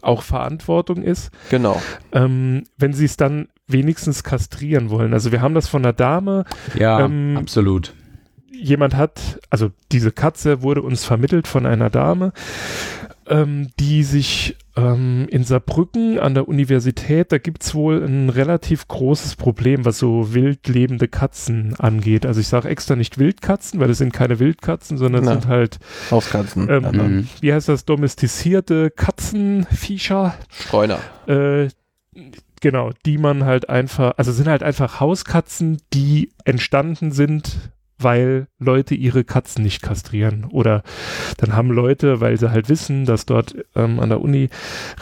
[0.00, 1.80] auch Verantwortung ist, genau,
[2.12, 5.12] ähm, wenn sie es dann wenigstens kastrieren wollen.
[5.12, 6.44] Also wir haben das von einer Dame.
[6.74, 7.94] Ja, ähm, absolut.
[8.50, 12.32] Jemand hat, also diese Katze wurde uns vermittelt von einer Dame
[13.28, 18.88] ähm, die sich ähm, in Saarbrücken an der Universität, da gibt es wohl ein relativ
[18.88, 22.26] großes Problem, was so wild lebende Katzen angeht.
[22.26, 25.78] Also ich sage extra nicht Wildkatzen, weil es sind keine Wildkatzen, sondern es sind halt
[26.10, 26.68] Hauskatzen.
[26.70, 27.28] Ähm, mhm.
[27.40, 27.84] Wie heißt das?
[27.84, 30.34] Domestizierte Katzenviecher.
[30.50, 30.98] Streuner.
[31.26, 31.68] Äh,
[32.60, 38.94] genau, die man halt einfach, also sind halt einfach Hauskatzen, die entstanden sind weil Leute
[38.94, 40.46] ihre Katzen nicht kastrieren.
[40.50, 40.82] Oder
[41.38, 44.50] dann haben Leute, weil sie halt wissen, dass dort ähm, an der Uni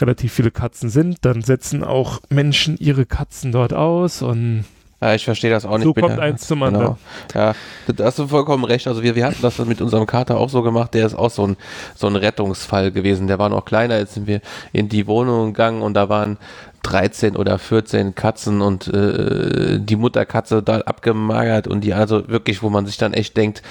[0.01, 4.65] relativ viele Katzen sind, dann setzen auch Menschen ihre Katzen dort aus und
[4.99, 5.85] ja, ich verstehe das auch nicht.
[5.85, 6.23] So kommt bitte.
[6.23, 6.97] eins zum anderen.
[7.31, 7.45] Genau.
[7.45, 7.55] Ja,
[7.87, 8.89] da hast du vollkommen recht.
[8.89, 10.95] Also wir, wir hatten das mit unserem Kater auch so gemacht.
[10.95, 11.59] Der ist auch so ein,
[11.95, 13.27] so ein Rettungsfall gewesen.
[13.27, 13.99] Der war noch kleiner.
[13.99, 14.41] Jetzt sind wir
[14.73, 16.39] in die Wohnung gegangen und da waren
[16.87, 22.71] 13 oder 14 Katzen und äh, die Mutterkatze da abgemagert und die also wirklich, wo
[22.71, 23.63] man sich dann echt denkt,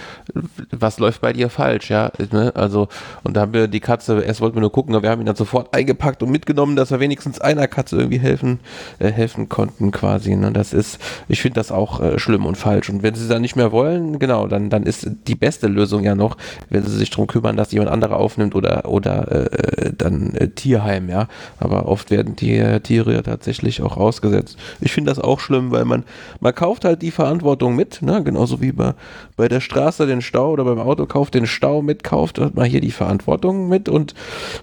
[0.71, 2.51] was läuft bei dir falsch, ja, ne?
[2.55, 2.89] also
[3.23, 5.27] und da haben wir die Katze, erst wollten wir nur gucken, aber wir haben ihn
[5.27, 8.59] dann sofort eingepackt und mitgenommen, dass wir wenigstens einer Katze irgendwie helfen,
[8.99, 10.51] äh, helfen konnten quasi, ne?
[10.51, 13.55] das ist, ich finde das auch äh, schlimm und falsch und wenn sie dann nicht
[13.55, 16.35] mehr wollen, genau, dann, dann ist die beste Lösung ja noch,
[16.69, 21.07] wenn sie sich darum kümmern, dass jemand andere aufnimmt oder, oder äh, dann äh, Tierheim,
[21.07, 21.29] ja,
[21.61, 24.57] aber oft werden die äh, Tiere Ja tatsächlich auch ausgesetzt.
[24.81, 26.03] Ich finde das auch schlimm, weil man,
[26.39, 28.23] man kauft halt die Verantwortung mit, ne?
[28.23, 28.93] genauso wie bei,
[29.35, 32.65] bei der Straße den Stau oder beim Auto kauft den Stau mit, kauft hat man
[32.65, 34.13] hier die Verantwortung mit und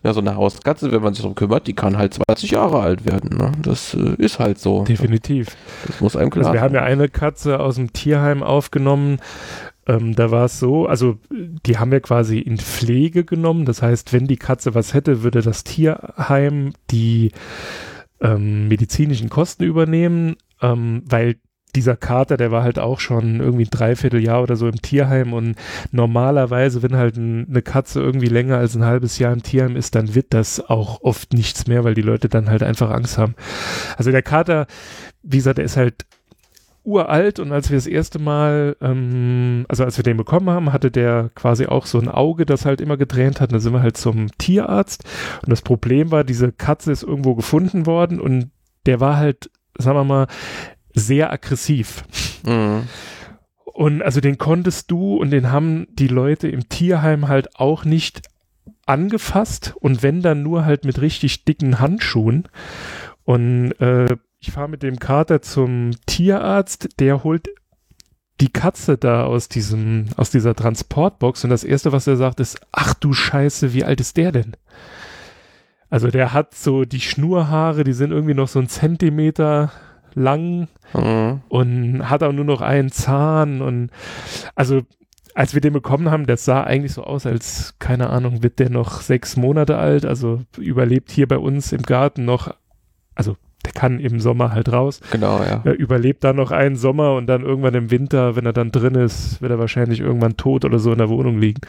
[0.03, 3.05] ja, so eine Hauskatze, wenn man sich darum kümmert, die kann halt 20 Jahre alt
[3.05, 3.37] werden.
[3.37, 3.53] Ne?
[3.63, 4.85] Das äh, ist halt so.
[4.85, 5.57] Definitiv.
[5.87, 9.19] Das muss einem klar also Wir haben ja eine Katze aus dem Tierheim aufgenommen,
[9.87, 13.65] ähm, da war es so, also die haben wir quasi in Pflege genommen.
[13.65, 17.33] Das heißt, wenn die Katze was hätte, würde das Tierheim die
[18.23, 21.37] ähm, medizinischen Kosten übernehmen, ähm, weil
[21.75, 25.57] dieser Kater, der war halt auch schon irgendwie ein Dreivierteljahr oder so im Tierheim und
[25.91, 29.95] normalerweise, wenn halt ein, eine Katze irgendwie länger als ein halbes Jahr im Tierheim ist,
[29.95, 33.35] dann wird das auch oft nichts mehr, weil die Leute dann halt einfach Angst haben.
[33.97, 34.67] Also der Kater,
[35.23, 36.05] wie gesagt, der ist halt
[36.85, 40.91] uralt und als wir das erste Mal, ähm, also als wir den bekommen haben, hatte
[40.91, 43.51] der quasi auch so ein Auge, das halt immer getränt hat.
[43.51, 45.05] Und da sind wir halt zum Tierarzt
[45.43, 48.51] und das Problem war, diese Katze ist irgendwo gefunden worden und
[48.87, 50.27] der war halt, sagen wir mal,
[50.93, 52.05] sehr aggressiv.
[52.45, 52.83] Mhm.
[53.65, 58.23] Und also den konntest du und den haben die Leute im Tierheim halt auch nicht
[58.87, 62.49] angefasst und wenn dann nur halt mit richtig dicken Handschuhen.
[63.25, 67.49] Und äh, ich fahre mit dem Kater zum Tierarzt, der holt
[68.41, 72.61] die Katze da aus diesem, aus dieser Transportbox und das erste, was er sagt, ist,
[72.73, 74.57] ach du Scheiße, wie alt ist der denn?
[75.91, 79.71] Also der hat so die Schnurhaare, die sind irgendwie noch so ein Zentimeter
[80.15, 81.43] lang mhm.
[81.49, 83.91] und hat auch nur noch einen Zahn und
[84.57, 84.83] also
[85.35, 88.71] als wir den bekommen haben, das sah eigentlich so aus, als, keine Ahnung, wird der
[88.71, 92.55] noch sechs Monate alt, also überlebt hier bei uns im Garten noch,
[93.15, 93.37] also
[93.75, 95.01] kann im Sommer halt raus.
[95.11, 95.61] Genau, ja.
[95.65, 98.95] Er überlebt dann noch einen Sommer und dann irgendwann im Winter, wenn er dann drin
[98.95, 101.61] ist, wird er wahrscheinlich irgendwann tot oder so in der Wohnung liegen.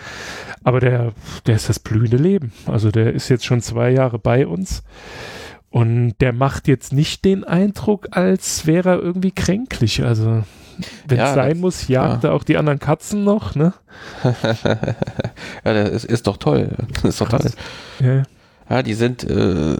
[0.63, 1.13] Aber der,
[1.45, 2.51] der ist das blühende Leben.
[2.67, 4.83] Also der ist jetzt schon zwei Jahre bei uns.
[5.73, 10.03] Und der macht jetzt nicht den Eindruck, als wäre er irgendwie kränklich.
[10.03, 10.43] Also,
[11.07, 12.29] wenn es ja, sein muss, jagt ja.
[12.29, 13.73] er auch die anderen Katzen noch, ne?
[14.23, 16.69] ja, das ist, ist doch toll.
[16.93, 17.49] Das ist doch toll.
[17.99, 18.21] Ja.
[18.69, 19.77] ja, die sind, äh, äh,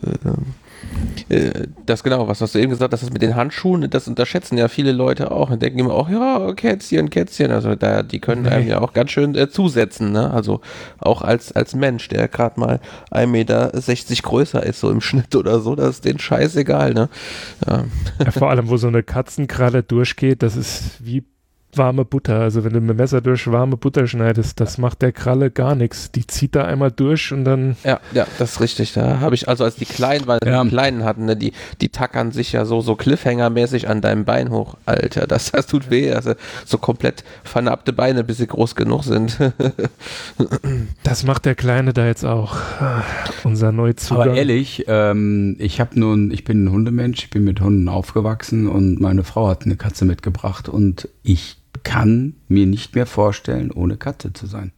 [1.86, 4.68] das genau, was hast du eben gesagt, das ist mit den Handschuhen, das unterschätzen ja
[4.68, 8.68] viele Leute auch und denken immer auch, ja, Kätzchen, Kätzchen, also da, die können einem
[8.68, 10.32] ja auch ganz schön äh, zusetzen, ne?
[10.32, 10.62] Also
[11.00, 12.80] auch als, als Mensch, der gerade mal
[13.12, 13.72] 1,60 Meter
[14.22, 17.10] größer ist, so im Schnitt oder so, das ist denen scheißegal, ne?
[17.68, 17.86] Ja.
[18.24, 21.24] ja vor allem, wo so eine Katzenkralle durchgeht, das ist wie
[21.78, 22.40] warme Butter.
[22.40, 25.76] Also wenn du mit dem Messer durch warme Butter schneidest, das macht der Kralle gar
[25.76, 26.12] nichts.
[26.12, 27.76] Die zieht da einmal durch und dann.
[27.84, 28.94] Ja, ja, das ist richtig.
[28.94, 30.64] Da habe ich also als die Kleinen, weil ja.
[30.64, 34.50] die Kleinen hatten, ne, die, die tackern sich ja so, so Cliffhanger-mäßig an deinem Bein
[34.50, 34.78] hoch.
[34.86, 36.12] Alter, das, das tut weh.
[36.12, 36.34] Also
[36.66, 39.38] so komplett vernappte Beine, bis sie groß genug sind.
[41.04, 42.56] das macht der Kleine da jetzt auch.
[43.44, 44.30] Unser Neuzugang.
[44.30, 48.68] Aber ehrlich, ähm, ich habe nun, ich bin ein Hundemensch, ich bin mit Hunden aufgewachsen
[48.68, 53.98] und meine Frau hat eine Katze mitgebracht und ich kann mir nicht mehr vorstellen, ohne
[53.98, 54.72] Katze zu sein.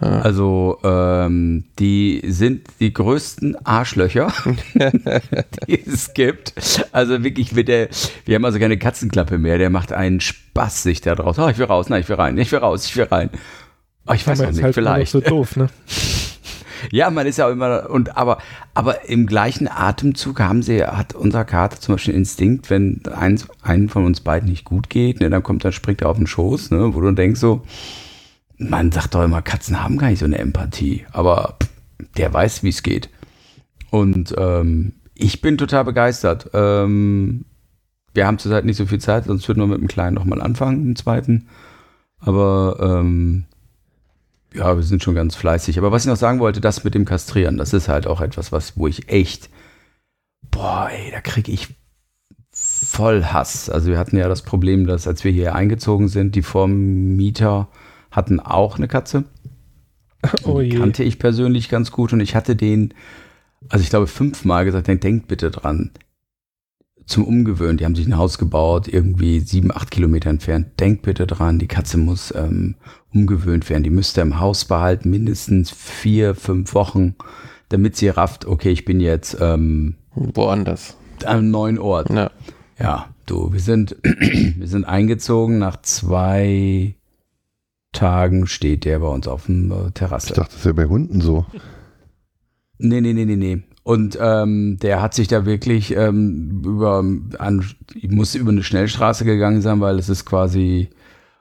[0.00, 0.20] Ah.
[0.20, 4.32] Also ähm, die sind die größten Arschlöcher,
[5.66, 6.54] die es gibt.
[6.92, 7.88] Also wirklich mit der,
[8.24, 11.38] wir haben also keine Katzenklappe mehr, der macht einen Spaß sich da draus.
[11.38, 13.30] Oh, ich will raus, nein, ich will rein, ich will raus, ich will rein.
[14.06, 15.12] Oh, ich weiß noch nicht, halt vielleicht.
[15.12, 15.68] So doof, ne?
[16.90, 18.38] Ja, man ist ja auch immer, und aber,
[18.74, 23.88] aber im gleichen Atemzug haben sie, hat unser Kater zum Beispiel Instinkt, wenn eins, einen
[23.88, 26.70] von uns beiden nicht gut geht, ne, dann kommt, dann springt er auf den Schoß,
[26.70, 27.62] ne, wo du denkst so,
[28.58, 31.56] man sagt doch immer, Katzen haben gar nicht so eine Empathie, aber
[32.16, 33.08] der weiß, wie es geht.
[33.90, 36.50] Und ähm, ich bin total begeistert.
[36.52, 37.44] Ähm,
[38.14, 40.86] wir haben zurzeit nicht so viel Zeit, sonst würden wir mit dem Kleinen nochmal anfangen,
[40.86, 41.48] im zweiten.
[42.20, 43.44] Aber ähm,
[44.54, 45.78] ja, wir sind schon ganz fleißig.
[45.78, 48.52] Aber was ich noch sagen wollte, das mit dem Kastrieren, das ist halt auch etwas,
[48.52, 49.50] was, wo ich echt,
[50.50, 51.68] boah, ey, da kriege ich
[52.50, 53.68] voll Hass.
[53.70, 57.68] Also wir hatten ja das Problem, dass als wir hier eingezogen sind, die Vormieter
[58.10, 59.24] hatten auch eine Katze.
[60.44, 62.92] Oh die kannte ich persönlich ganz gut und ich hatte den,
[63.68, 65.92] also ich glaube fünfmal gesagt, denkt bitte dran,
[67.08, 67.78] zum Umgewöhnen.
[67.78, 70.78] Die haben sich ein Haus gebaut, irgendwie sieben, acht Kilometer entfernt.
[70.78, 72.76] Denkt bitte dran, die Katze muss ähm,
[73.12, 73.82] umgewöhnt werden.
[73.82, 77.16] Die müsste im Haus behalten, mindestens vier, fünf Wochen,
[77.70, 80.96] damit sie rafft, okay, ich bin jetzt ähm, woanders.
[81.24, 82.10] An einem neuen Ort.
[82.10, 82.30] Ja.
[82.78, 85.58] ja, du, wir sind, wir sind eingezogen.
[85.58, 86.94] Nach zwei
[87.92, 90.28] Tagen steht der bei uns auf dem äh, Terrasse.
[90.28, 91.46] Ich dachte, das wäre bei Hunden so.
[92.78, 93.62] Nee, nee, nee, nee, nee.
[93.88, 97.02] Und ähm, der hat sich da wirklich ähm, über,
[97.38, 97.64] an,
[98.06, 100.90] muss über eine Schnellstraße gegangen sein, weil es ist quasi,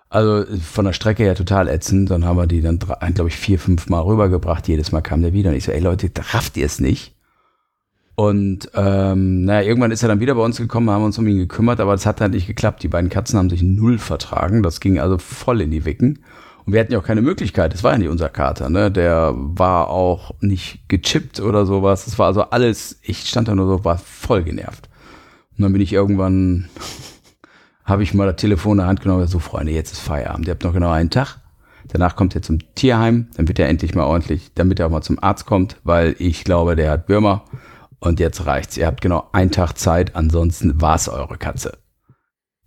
[0.07, 2.09] also von der Strecke her total ätzend.
[2.09, 4.65] Dann haben wir die dann, glaube ich, vier, fünf Mal rübergebracht.
[4.69, 5.49] Jedes Mal kam der wieder.
[5.49, 7.17] Und ich so, ey Leute, rafft ihr es nicht.
[8.15, 11.39] Und ähm, naja, irgendwann ist er dann wieder bei uns gekommen, haben uns um ihn
[11.39, 12.81] gekümmert, aber das hat halt nicht geklappt.
[12.81, 14.63] Die beiden Katzen haben sich null vertragen.
[14.63, 16.19] Das ging also voll in die Wicken.
[16.67, 17.73] Und wir hatten ja auch keine Möglichkeit.
[17.73, 18.91] Das war ja nicht unser Kater, ne?
[18.91, 22.03] Der war auch nicht gechippt oder sowas.
[22.03, 24.89] Das war also alles, ich stand da nur so, war voll genervt.
[25.57, 26.67] Und dann bin ich irgendwann,
[27.85, 30.45] habe ich mal das Telefon in der Hand genommen, so Freunde, jetzt ist Feierabend.
[30.45, 31.37] Ihr habt noch genau einen Tag.
[31.87, 35.01] Danach kommt er zum Tierheim, dann wird er endlich mal ordentlich, damit er auch mal
[35.01, 37.45] zum Arzt kommt, weil ich glaube, der hat Würmer.
[37.99, 38.75] Und jetzt reicht's.
[38.75, 41.77] Ihr habt genau einen Tag Zeit, ansonsten war's eure Katze.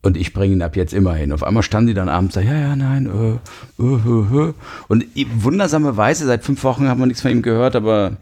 [0.02, 1.30] Und ich bringe ihn ab jetzt immer hin.
[1.30, 4.54] Auf einmal stand die dann abends da, ja, ja, nein, äh, äh, äh, äh.
[4.88, 5.04] Und
[5.34, 8.16] wundersamerweise, seit fünf Wochen haben wir nichts von ihm gehört, aber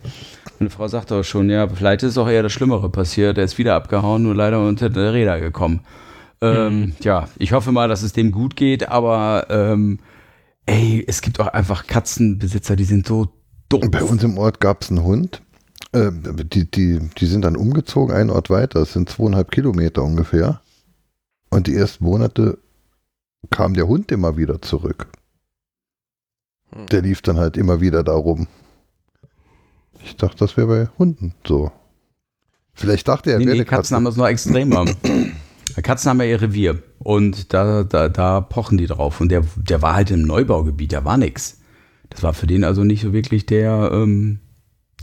[0.58, 3.38] meine Frau sagt auch schon, ja, vielleicht ist auch eher das Schlimmere passiert.
[3.38, 5.80] Er ist wieder abgehauen, nur leider unter der Räder gekommen.
[6.40, 6.92] Ähm, mhm.
[7.00, 10.00] Ja, ich hoffe mal, dass es dem gut geht, aber ähm,
[10.66, 13.28] ey, es gibt auch einfach Katzenbesitzer, die sind so
[13.68, 13.90] dumm.
[13.90, 15.42] Bei uns im Ort gab es einen Hund.
[15.92, 18.80] Äh, die, die, die sind dann umgezogen, einen Ort weiter.
[18.80, 20.60] Das sind zweieinhalb Kilometer ungefähr.
[21.50, 22.58] Und die ersten Monate
[23.50, 25.08] kam der Hund immer wieder zurück.
[26.72, 26.86] Hm.
[26.86, 28.46] Der lief dann halt immer wieder da rum.
[30.04, 31.72] Ich dachte, das wäre bei Hunden so.
[32.74, 33.94] Vielleicht dachte er, nee, nee, Katzen Katze.
[33.96, 34.84] haben das noch extremer.
[35.82, 39.20] Katzen haben ja ihr Revier und da, da, da pochen die drauf.
[39.20, 41.60] Und der, der war halt im Neubaugebiet, da war nichts.
[42.10, 44.40] Das war für den also nicht so wirklich der, ähm,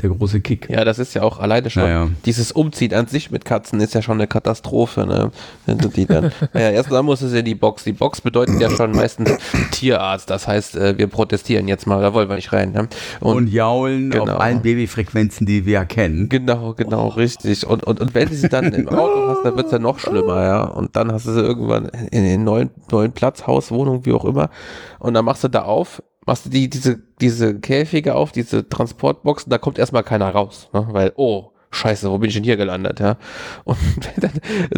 [0.01, 0.69] der große Kick.
[0.69, 1.83] Ja, das ist ja auch alleine schon.
[1.83, 2.09] Naja.
[2.25, 5.05] Dieses Umziehen an sich mit Katzen ist ja schon eine Katastrophe.
[5.05, 5.31] Ne?
[5.67, 7.85] Die dann, naja, erstmal muss es ja die Box.
[7.85, 9.37] Die Box bedeutet ja schon meistens
[9.71, 10.29] Tierarzt.
[10.29, 12.73] Das heißt, äh, wir protestieren jetzt mal, da wollen wir nicht rein.
[12.73, 12.89] Ne?
[13.21, 14.33] Und, und, jaulen genau.
[14.33, 16.27] auf allen Babyfrequenzen, die wir kennen.
[16.27, 17.65] Genau, genau, richtig.
[17.65, 19.99] Und, und, und wenn du sie dann im Auto hast, dann wird es ja noch
[19.99, 20.63] schlimmer, ja.
[20.63, 24.25] Und dann hast du sie irgendwann in den neuen, neuen Platz, Haus, Wohnung, wie auch
[24.25, 24.49] immer.
[24.99, 29.49] Und dann machst du da auf machst du die, diese, diese Käfige auf, diese Transportboxen,
[29.49, 30.87] da kommt erstmal keiner raus, ne?
[30.91, 33.17] weil, oh, Scheiße, wo bin ich denn hier gelandet, ja?
[33.65, 33.77] Und
[34.15, 34.31] wenn,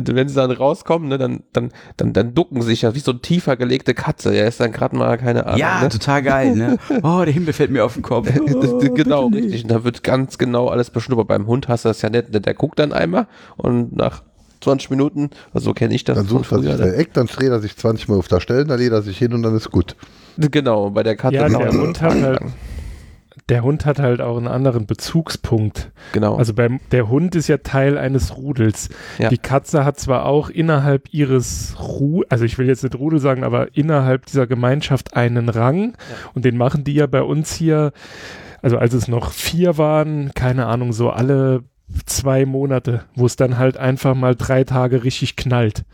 [0.03, 3.11] dann, wenn sie dann rauskommen, ne, dann, dann, dann, dann ducken sich ja wie so
[3.11, 4.36] ein tiefer gelegte Katze.
[4.36, 5.60] Ja, ist dann gerade mal keine Ahnung.
[5.60, 5.90] Ja, ne?
[5.90, 6.78] total geil, ne?
[7.03, 8.28] Oh, der Himmel fällt mir auf den Kopf.
[8.57, 9.64] Oh, genau, richtig.
[9.64, 11.28] Und da wird ganz genau alles beschnuppert.
[11.28, 14.24] Beim Hund hast du das ja nicht, der, der guckt dann einmal und nach
[14.68, 16.18] 20 Minuten, also so kenne ich das.
[16.18, 18.65] Dann sucht er sich der Eck, dann dreht er sich 20 Mal auf der Stelle,
[18.65, 19.95] dann lädt er sich hin und dann ist gut.
[20.38, 21.35] Genau, bei der Katze.
[21.35, 22.39] Ja, der Hund hat halt,
[23.48, 25.91] der Hund hat halt auch einen anderen Bezugspunkt.
[26.11, 26.35] Genau.
[26.35, 28.89] Also beim, der Hund ist ja Teil eines Rudels.
[29.19, 29.30] Ja.
[29.30, 33.45] Die Katze hat zwar auch innerhalb ihres Ru, also ich will jetzt nicht Rudel sagen,
[33.45, 35.91] aber innerhalb dieser Gemeinschaft einen Rang.
[35.91, 36.30] Ja.
[36.34, 37.94] Und den machen die ja bei uns hier,
[38.61, 41.64] also als es noch vier waren, keine Ahnung, so alle
[42.05, 45.85] zwei Monate, wo es dann halt einfach mal drei Tage richtig knallt.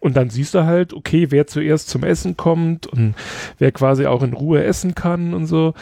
[0.00, 3.14] Und dann siehst du halt, okay, wer zuerst zum Essen kommt und
[3.58, 5.74] wer quasi auch in Ruhe essen kann und so.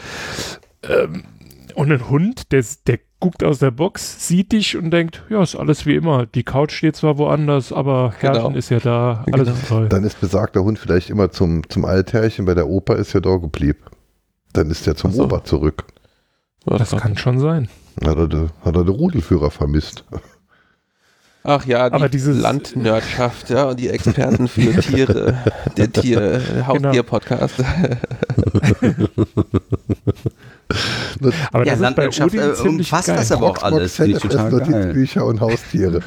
[0.83, 1.23] Ähm,
[1.75, 5.55] und ein Hund, der, der guckt aus der Box, sieht dich und denkt, ja, ist
[5.55, 6.25] alles wie immer.
[6.25, 8.57] Die Couch steht zwar woanders, aber Herrchen genau.
[8.57, 9.59] ist ja da, alles genau.
[9.67, 9.89] toll.
[9.89, 13.37] Dann ist besagter Hund vielleicht immer zum, zum Altherrchen, bei der Opa ist ja da
[13.37, 13.79] geblieben.
[14.53, 15.23] Dann ist er zum so.
[15.23, 15.85] Opa zurück.
[16.65, 17.69] Das, das kann schon sein.
[18.05, 20.03] Hat er, de, hat er den Rudelführer vermisst.
[21.49, 25.37] Ach ja, die Aber dieses Landnördschaft, ja, und die Experten für Tiere,
[25.77, 27.55] der Tier, Haustier-Podcast.
[31.53, 33.97] aber ja, das Landwirtschaft äh, umfasst das aber auch alles.
[33.99, 36.01] Ich Bücher und Haustiere.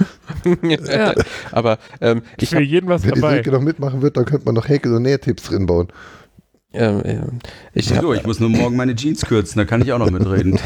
[0.62, 1.14] ja.
[1.52, 3.28] Aber ähm, ich will jeden was Wenn dabei.
[3.28, 5.88] die Silke noch mitmachen wird, dann könnte man noch Häkel- und Nähtipps drin bauen.
[6.72, 7.38] Ähm, ähm,
[7.74, 10.10] ich, hab, so, ich muss nur morgen meine Jeans kürzen, da kann ich auch noch
[10.10, 10.56] mitreden.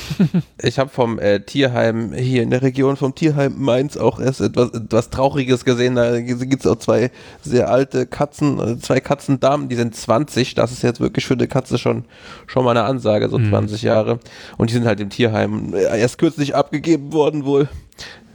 [0.60, 4.72] ich habe vom äh, Tierheim hier in der Region vom Tierheim Mainz auch erst etwas,
[4.72, 5.94] etwas Trauriges gesehen.
[5.94, 10.56] Da gibt es auch zwei sehr alte Katzen, also zwei Katzendamen, die sind 20.
[10.56, 12.04] Das ist jetzt wirklich für eine Katze schon,
[12.48, 13.50] schon mal eine Ansage, so mhm.
[13.50, 14.18] 20 Jahre.
[14.58, 17.68] Und die sind halt im Tierheim äh, erst kürzlich abgegeben worden wohl.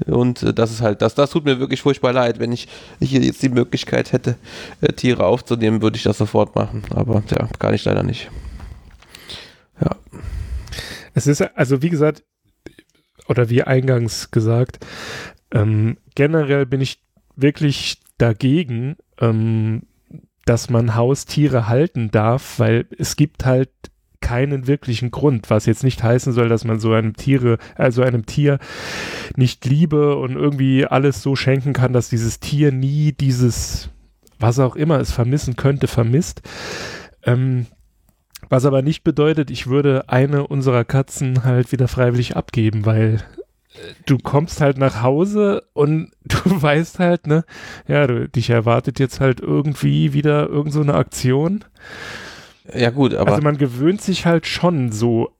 [0.06, 2.40] Und äh, das ist halt, das, das tut mir wirklich furchtbar leid.
[2.40, 2.68] Wenn ich
[3.00, 4.36] hier jetzt die Möglichkeit hätte,
[4.82, 6.84] äh, Tiere aufzunehmen, würde ich das sofort machen.
[6.96, 8.30] Aber ja, kann ich leider nicht.
[9.82, 9.96] Ja.
[11.14, 12.24] Es ist, also wie gesagt,
[13.28, 14.86] oder wie eingangs gesagt,
[15.52, 17.02] ähm, generell bin ich
[17.36, 19.84] wirklich dagegen, ähm,
[20.46, 23.70] dass man Haustiere halten darf, weil es gibt halt
[24.30, 28.28] keinen wirklichen Grund, was jetzt nicht heißen soll, dass man so einem Tiere, also einem
[28.28, 28.60] Tier
[29.36, 33.90] nicht Liebe und irgendwie alles so schenken kann, dass dieses Tier nie dieses,
[34.38, 36.44] was auch immer es vermissen könnte, vermisst.
[37.24, 37.66] Ähm,
[38.50, 43.24] was aber nicht bedeutet, ich würde eine unserer Katzen halt wieder freiwillig abgeben, weil
[43.74, 47.46] äh, du kommst halt nach Hause und du weißt halt, ne,
[47.88, 51.66] ja, du, dich erwartet jetzt halt irgendwie wieder irgend so eine Aktion.
[52.74, 53.32] Ja, gut, aber.
[53.32, 55.32] Also man gewöhnt sich halt schon so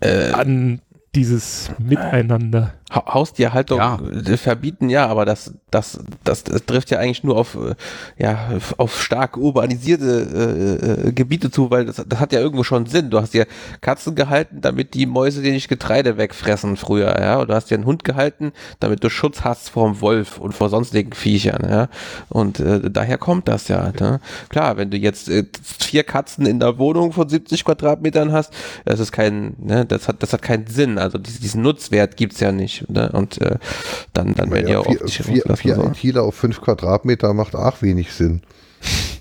[0.00, 0.80] äh, an
[1.14, 2.74] dieses Miteinander.
[2.90, 3.98] Haustierhaltung ja.
[4.36, 7.74] verbieten, ja, aber das, das, das, das trifft ja eigentlich nur auf, äh,
[8.18, 12.86] ja, auf stark urbanisierte äh, äh, Gebiete zu, weil das, das hat ja irgendwo schon
[12.86, 13.10] Sinn.
[13.10, 13.44] Du hast ja
[13.80, 17.76] Katzen gehalten, damit die Mäuse dir nicht Getreide wegfressen früher, ja, und du hast ja
[17.76, 21.88] einen Hund gehalten, damit du Schutz hast vor dem Wolf und vor sonstigen Viechern, ja,
[22.28, 23.92] und äh, daher kommt das ja.
[24.00, 24.20] Ne?
[24.48, 28.52] Klar, wenn du jetzt äh, vier Katzen in der Wohnung von 70 Quadratmetern hast,
[28.84, 32.50] das ist kein, ne, das hat, das hat keinen Sinn, also diesen Nutzwert gibt's ja
[32.50, 32.79] nicht.
[32.88, 33.10] Ne?
[33.12, 33.56] Und äh,
[34.12, 35.82] dann, dann werden ja, ja vier, vier, vier so.
[35.84, 38.42] ITler auf fünf Quadratmeter macht auch wenig Sinn.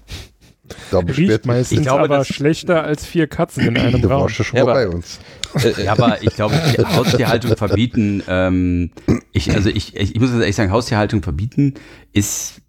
[0.91, 4.23] Da Riecht meistens ich glaube, aber schlechter als vier Katzen in einem Raum.
[4.23, 5.19] Warst du schon ja, bei uns.
[5.55, 6.53] Äh, ja, aber ich glaube,
[6.95, 8.91] Haustierhaltung verbieten, ähm,
[9.31, 11.73] ich, also ich, ich, ich muss ehrlich sagen, Haustierhaltung verbieten
[12.13, 12.61] ist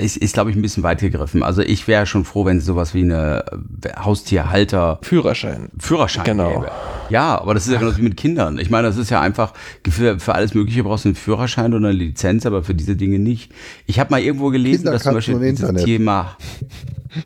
[0.00, 1.42] ist, ist glaube ich, ein bisschen weit gegriffen.
[1.42, 3.44] Also ich wäre schon froh, wenn es sowas wie eine
[3.84, 5.70] äh, Haustierhalter Führerschein.
[5.78, 6.60] Führerschein genau.
[6.60, 6.70] gäbe.
[7.10, 8.58] Ja, aber das ist ja genau wie mit Kindern.
[8.58, 9.52] Ich meine, das ist ja einfach,
[9.88, 13.18] für, für alles Mögliche brauchst du einen Führerschein oder eine Lizenz, aber für diese Dinge
[13.18, 13.52] nicht.
[13.86, 15.84] Ich habe mal irgendwo gelesen, Kinder dass zum Beispiel dieses Internet.
[15.84, 16.36] Thema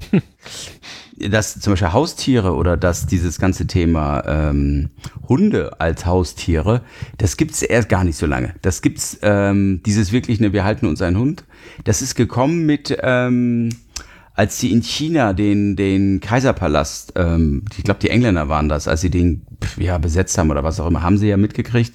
[1.31, 4.91] dass zum Beispiel Haustiere oder dass dieses ganze Thema ähm,
[5.29, 6.83] Hunde als Haustiere,
[7.19, 8.55] das gibt's erst gar nicht so lange.
[8.63, 11.45] Das gibt's ähm, dieses wirklich, ne, wir halten uns einen Hund.
[11.85, 13.71] Das ist gekommen mit, ähm,
[14.35, 19.01] als sie in China den, den Kaiserpalast, ähm, ich glaube die Engländer waren das, als
[19.01, 19.43] sie den
[19.77, 21.95] ja, besetzt haben oder was auch immer, haben sie ja mitgekriegt,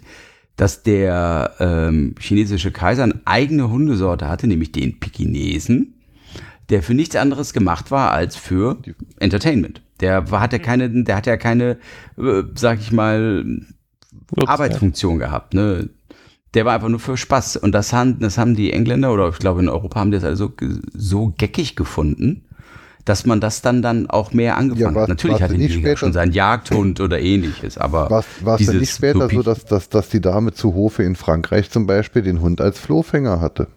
[0.55, 5.96] dass der ähm, chinesische Kaiser eine eigene Hundesorte hatte, nämlich den Pekinesen
[6.69, 8.77] der für nichts anderes gemacht war als für
[9.19, 9.81] Entertainment.
[9.99, 11.77] Der war, hat ja keine, der hat ja keine,
[12.17, 13.45] äh, sag ich mal,
[14.35, 15.27] Ups, Arbeitsfunktion ja.
[15.27, 15.89] gehabt, ne?
[16.53, 17.57] Der war einfach nur für Spaß.
[17.57, 20.23] Und das haben, das haben die Engländer oder ich glaube in Europa haben die das
[20.23, 20.51] also
[20.93, 22.45] so geckig gefunden,
[23.05, 25.09] dass man das dann dann auch mehr angefangen ja, hat.
[25.09, 29.29] Natürlich hatte die später, schon seinen Jagdhund oder ähnliches, aber war es denn nicht später
[29.29, 32.79] so, dass, dass, dass die Dame zu Hofe in Frankreich zum Beispiel den Hund als
[32.79, 33.67] Flohfänger hatte?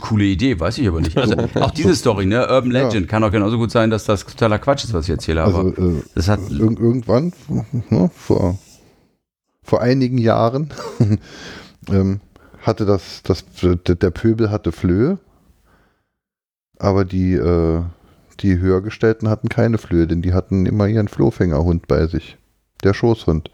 [0.00, 1.16] Coole Idee, weiß ich aber nicht.
[1.16, 2.48] Also auch diese Story, ne?
[2.48, 3.06] Urban Legend, ja.
[3.06, 5.42] kann auch genauso gut sein, dass das totaler Quatsch ist, was ich erzähle.
[5.42, 7.32] Aber also, äh, das hat ir irgendwann,
[7.90, 8.58] ne, vor,
[9.62, 10.72] vor einigen Jahren,
[11.88, 12.20] ähm,
[12.62, 15.18] hatte das, das, der Pöbel hatte Flöhe,
[16.78, 17.82] aber die, äh,
[18.40, 22.38] die Höhergestellten hatten keine Flöhe, denn die hatten immer ihren Flohfängerhund bei sich.
[22.82, 23.50] Der Schoßhund.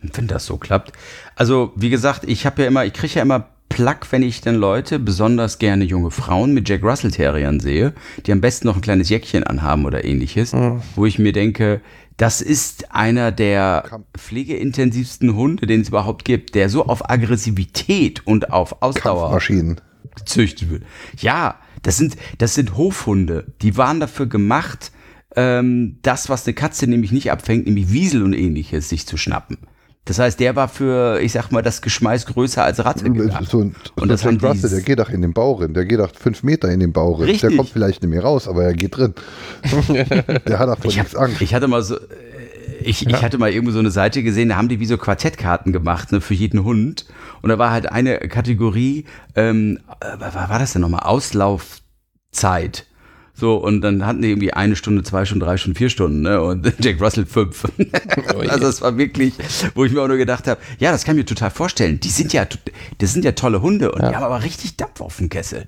[0.00, 0.92] Wenn das so klappt.
[1.36, 4.56] Also, wie gesagt, ich habe ja immer, ich kriege ja immer Plack, wenn ich dann
[4.56, 7.94] Leute, besonders gerne junge Frauen mit Jack Russell Terriern sehe,
[8.26, 10.82] die am besten noch ein kleines Jäckchen anhaben oder ähnliches, mhm.
[10.94, 11.80] wo ich mir denke,
[12.18, 18.52] das ist einer der pflegeintensivsten Hunde, den es überhaupt gibt, der so auf Aggressivität und
[18.52, 19.40] auf Ausdauer
[20.16, 20.84] gezüchtet wird.
[21.16, 23.46] Ja, das sind, das sind Hofhunde.
[23.62, 24.92] Die waren dafür gemacht,
[25.34, 29.56] ähm, das, was eine Katze nämlich nicht abfängt, nämlich Wiesel und ähnliches, sich zu schnappen.
[30.04, 33.48] Das heißt, der war für, ich sag mal, das Geschmeiß größer als Ratte gedacht.
[33.48, 36.00] So ein, und so das haben Russell, der geht doch in den Bauch Der geht
[36.00, 37.40] doch fünf Meter in den Bauch Richtig.
[37.42, 39.14] Der kommt vielleicht nicht mehr raus, aber er geht drin.
[40.48, 41.40] der hat auch nichts Angst.
[41.40, 41.96] Ich hatte mal so,
[42.84, 43.10] ich, ja.
[43.10, 46.10] ich hatte mal irgendwo so eine Seite gesehen, da haben die wie so Quartettkarten gemacht,
[46.10, 47.06] ne, für jeden Hund.
[47.40, 49.04] Und da war halt eine Kategorie,
[49.36, 51.04] ähm, äh, was war das denn nochmal?
[51.04, 52.86] Auslaufzeit.
[53.42, 56.40] So, und dann hatten die irgendwie eine Stunde, zwei Stunden, drei Stunden, vier Stunden, ne?
[56.40, 57.64] Und Jack Russell fünf.
[58.36, 59.34] Oh also es war wirklich,
[59.74, 61.98] wo ich mir auch nur gedacht habe, ja, das kann ich mir total vorstellen.
[61.98, 62.46] Die sind ja,
[62.98, 64.10] das sind ja tolle Hunde und ja.
[64.10, 65.66] die haben aber richtig Dampf auf dem Kessel.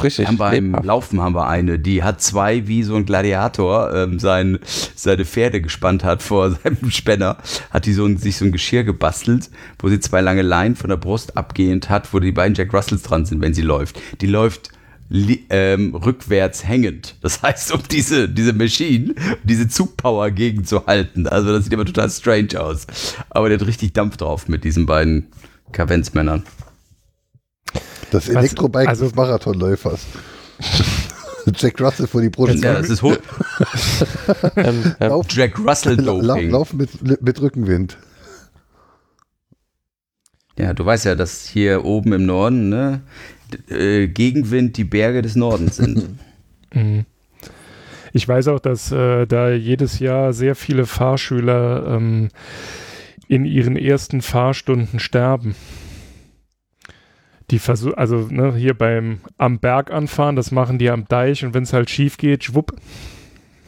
[0.00, 0.28] Richtig.
[0.28, 4.60] Haben beim Laufen haben wir eine, die hat zwei wie so ein Gladiator ähm, sein,
[4.94, 7.38] seine Pferde gespannt hat vor seinem Spänner,
[7.70, 9.50] hat die so ein, sich so ein Geschirr gebastelt,
[9.80, 13.02] wo sie zwei lange Leinen von der Brust abgehend hat, wo die beiden Jack Russells
[13.02, 13.98] dran sind, wenn sie läuft.
[14.20, 14.70] Die läuft
[15.10, 17.16] ähm, rückwärts hängend.
[17.22, 19.14] Das heißt, um diese, diese Machine,
[19.44, 21.26] diese Zugpower gegenzuhalten.
[21.26, 22.86] Also das sieht immer total strange aus.
[23.30, 25.28] Aber der hat richtig Dampf drauf mit diesen beiden
[25.72, 26.44] Kavenzmännern.
[28.10, 30.00] Das Elektrobike also, des Marathonläufers.
[31.54, 32.62] Jack Russell vor die Brust.
[32.62, 33.16] Ja, das ist hoch.
[34.56, 36.50] ähm, ähm, Jack Russell Doping.
[36.50, 37.96] Lauf mit, mit Rückenwind.
[40.58, 43.02] Ja, du weißt ja, dass hier oben im Norden, ne,
[43.70, 46.18] äh, Gegenwind die Berge des Nordens sind.
[48.12, 52.30] Ich weiß auch, dass äh, da jedes Jahr sehr viele Fahrschüler ähm,
[53.28, 55.54] in ihren ersten Fahrstunden sterben.
[57.50, 61.52] Die versuchen, also ne, hier beim am Berg anfahren, das machen die am Deich und
[61.52, 62.72] wenn es halt schief geht, schwupp,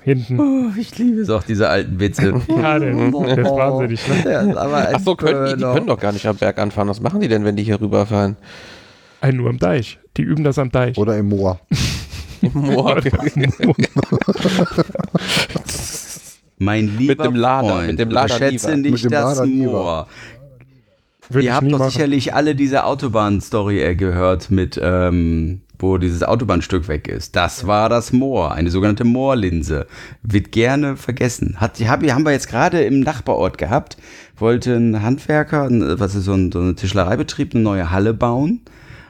[0.03, 0.41] hinten.
[0.41, 2.41] Oh, ich liebe es auch, diese alten Witze.
[2.49, 4.01] ja, der, der ist wahnsinnig.
[4.09, 4.33] Ne?
[4.33, 4.63] Ja,
[4.95, 6.89] Achso, können, die, die können doch gar nicht am Berg anfahren.
[6.89, 8.37] Was machen die denn, wenn die hier rüberfahren?
[9.20, 9.99] Ein nur am Deich.
[10.16, 10.97] Die üben das am Deich.
[10.97, 11.61] Oder im Moor.
[12.40, 13.01] Im Moor.
[16.59, 20.07] mein lieber mit dem Lader, Freund, mit dem Lader schätze nicht das Lader Moor.
[21.31, 21.90] Würde Ihr habt doch machen.
[21.90, 27.36] sicherlich alle diese Autobahn-Story äh, gehört mit, ähm, wo dieses Autobahnstück weg ist.
[27.36, 29.86] Das war das Moor, eine sogenannte Moorlinse.
[30.23, 31.57] Wird gerne vergessen.
[31.61, 33.99] Hat, hab, haben wir jetzt gerade im Nachbarort gehabt.
[34.36, 35.69] Wollte ein Handwerker,
[35.99, 38.62] was ist so ein, so ein Tischlereibetrieb, eine neue Halle bauen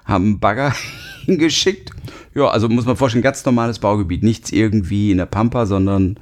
[0.09, 0.75] haben einen Bagger
[1.27, 1.91] hingeschickt.
[2.35, 4.23] Ja, also muss man vorstellen, ganz normales Baugebiet.
[4.23, 6.19] Nichts irgendwie in der Pampa, sondern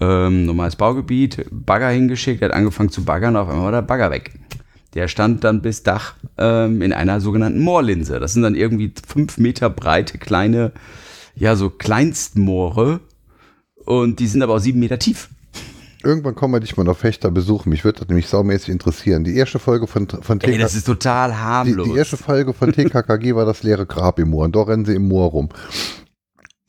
[0.00, 1.46] ähm, normales Baugebiet.
[1.50, 4.32] Bagger hingeschickt, hat angefangen zu baggern, auf einmal war der Bagger weg.
[4.94, 8.18] Der stand dann bis Dach ähm, in einer sogenannten Moorlinse.
[8.18, 10.72] Das sind dann irgendwie fünf Meter breite kleine,
[11.34, 13.00] ja, so Kleinstmoore.
[13.84, 15.28] Und die sind aber auch sieben Meter tief
[16.06, 17.70] irgendwann kommen wir dich mal auf Fechter besuchen.
[17.70, 19.24] Mich würde das nämlich saumäßig interessieren.
[19.24, 20.58] Die erste Folge von, von TKKG.
[20.58, 21.86] das ist total harmlos.
[21.86, 24.44] Die, die, erste Folge von TKKG war das leere Grab im Moor.
[24.44, 25.48] Und da rennen sie im Moor rum.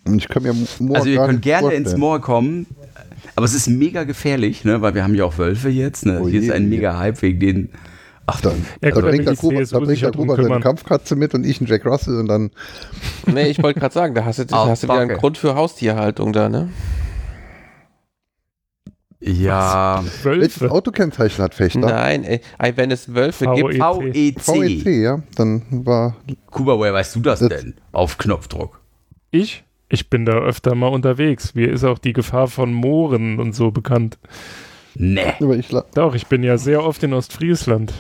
[0.06, 1.86] Und ich kann mir Moor Also ihr könnt gerne vorstellen.
[1.86, 2.66] ins Moor kommen.
[3.36, 4.82] Aber es ist mega gefährlich, ne?
[4.82, 6.06] weil wir haben ja auch Wölfe jetzt.
[6.06, 6.20] Ne?
[6.22, 7.70] Oh Hier je, ist ein mega Hype wegen den
[8.30, 11.46] Ach, dann, ja, da bringt der Kuba, da bringt der Kuba seine Kampfkatze mit und
[11.46, 12.52] ich einen Jack Russell und dann.
[13.26, 16.34] Nee, ich wollte gerade sagen, da hast du, hast du wieder einen Grund für Haustierhaltung
[16.34, 16.68] da, ne?
[19.20, 20.04] Ja.
[20.24, 21.80] Welches Autokennzeichen hat Fechter?
[21.80, 22.42] Nein, ey,
[22.76, 23.74] wenn es Wölfe gibt.
[23.74, 24.48] VEC.
[24.48, 25.22] VEC, ja.
[25.36, 26.16] Dann war.
[26.52, 27.74] Kuba, woher weißt du das, das denn?
[27.92, 28.80] Auf Knopfdruck.
[29.32, 29.64] Ich?
[29.90, 31.56] Ich bin da öfter mal unterwegs.
[31.56, 34.18] Mir ist auch die Gefahr von Mooren und so bekannt.
[34.96, 35.34] Nee.
[35.58, 37.94] Ich Doch, ich bin ja sehr oft in Ostfriesland.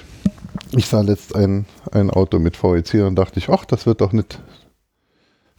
[0.72, 4.12] Ich sah letzt ein, ein Auto mit VEC und dachte ich, ach, das wird doch
[4.12, 4.40] nicht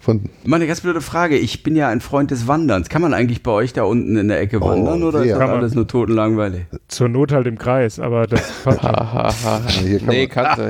[0.00, 1.36] von Meine ganz blöde Frage.
[1.36, 2.88] Ich bin ja ein Freund des Wanderns.
[2.88, 5.40] Kann man eigentlich bei euch da unten in der Ecke oh, wandern oder ist das
[5.40, 6.66] alles nur totenlangweilig?
[6.86, 10.62] Zur Not halt im Kreis, aber das passt hier kann Nee, kannst du.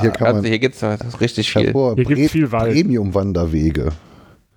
[0.00, 1.66] hier, kann man, hier gibt es richtig viel.
[1.66, 2.72] Hervor, hier gibt viel Wald.
[2.72, 3.90] Premium-Wanderwege.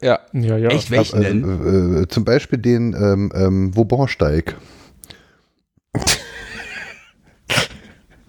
[0.01, 0.19] Ja.
[0.33, 0.69] ja, ja.
[0.69, 1.43] Echt, welchen denn?
[1.43, 4.55] Äh, äh, zum Beispiel den ähm, ähm, Vauban-Steig.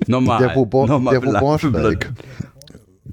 [0.07, 0.39] Normal.
[0.39, 0.49] Der.
[0.49, 0.57] Der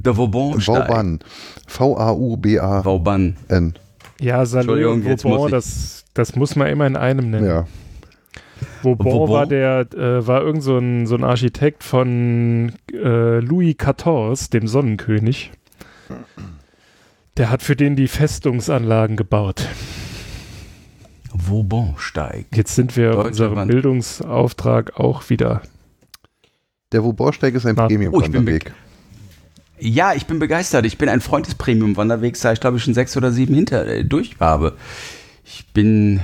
[0.03, 0.90] Vauban-Steig.
[0.90, 1.20] Vauban.
[1.68, 2.86] V-A-U-B-A.
[2.86, 3.38] Vauban.
[3.48, 3.74] N.
[4.20, 7.45] Ja, Salon Vauban, das, das muss man immer in einem nennen.
[7.45, 7.68] Ja.
[8.82, 14.49] Vauban, war der, äh, war irgend so ein, so ein Architekt von äh, Louis XIV,
[14.49, 15.52] dem Sonnenkönig.
[17.38, 19.68] Der hat für den die Festungsanlagen gebaut.
[21.34, 22.45] Vauban-Steig.
[22.53, 23.68] Jetzt sind wir unserem.
[23.68, 25.61] Bildungsauftrag auch wieder.
[26.91, 28.72] Der Vauban-Steig ist ein Premium-Wanderweg.
[28.72, 28.83] Oh,
[29.84, 30.86] ja, ich bin begeistert.
[30.86, 33.86] Ich bin ein Freund des Premium-Wanderwegs, da ich glaube ich schon sechs oder sieben hinter
[33.86, 34.78] äh, durch habe.
[35.44, 36.22] Ich bin,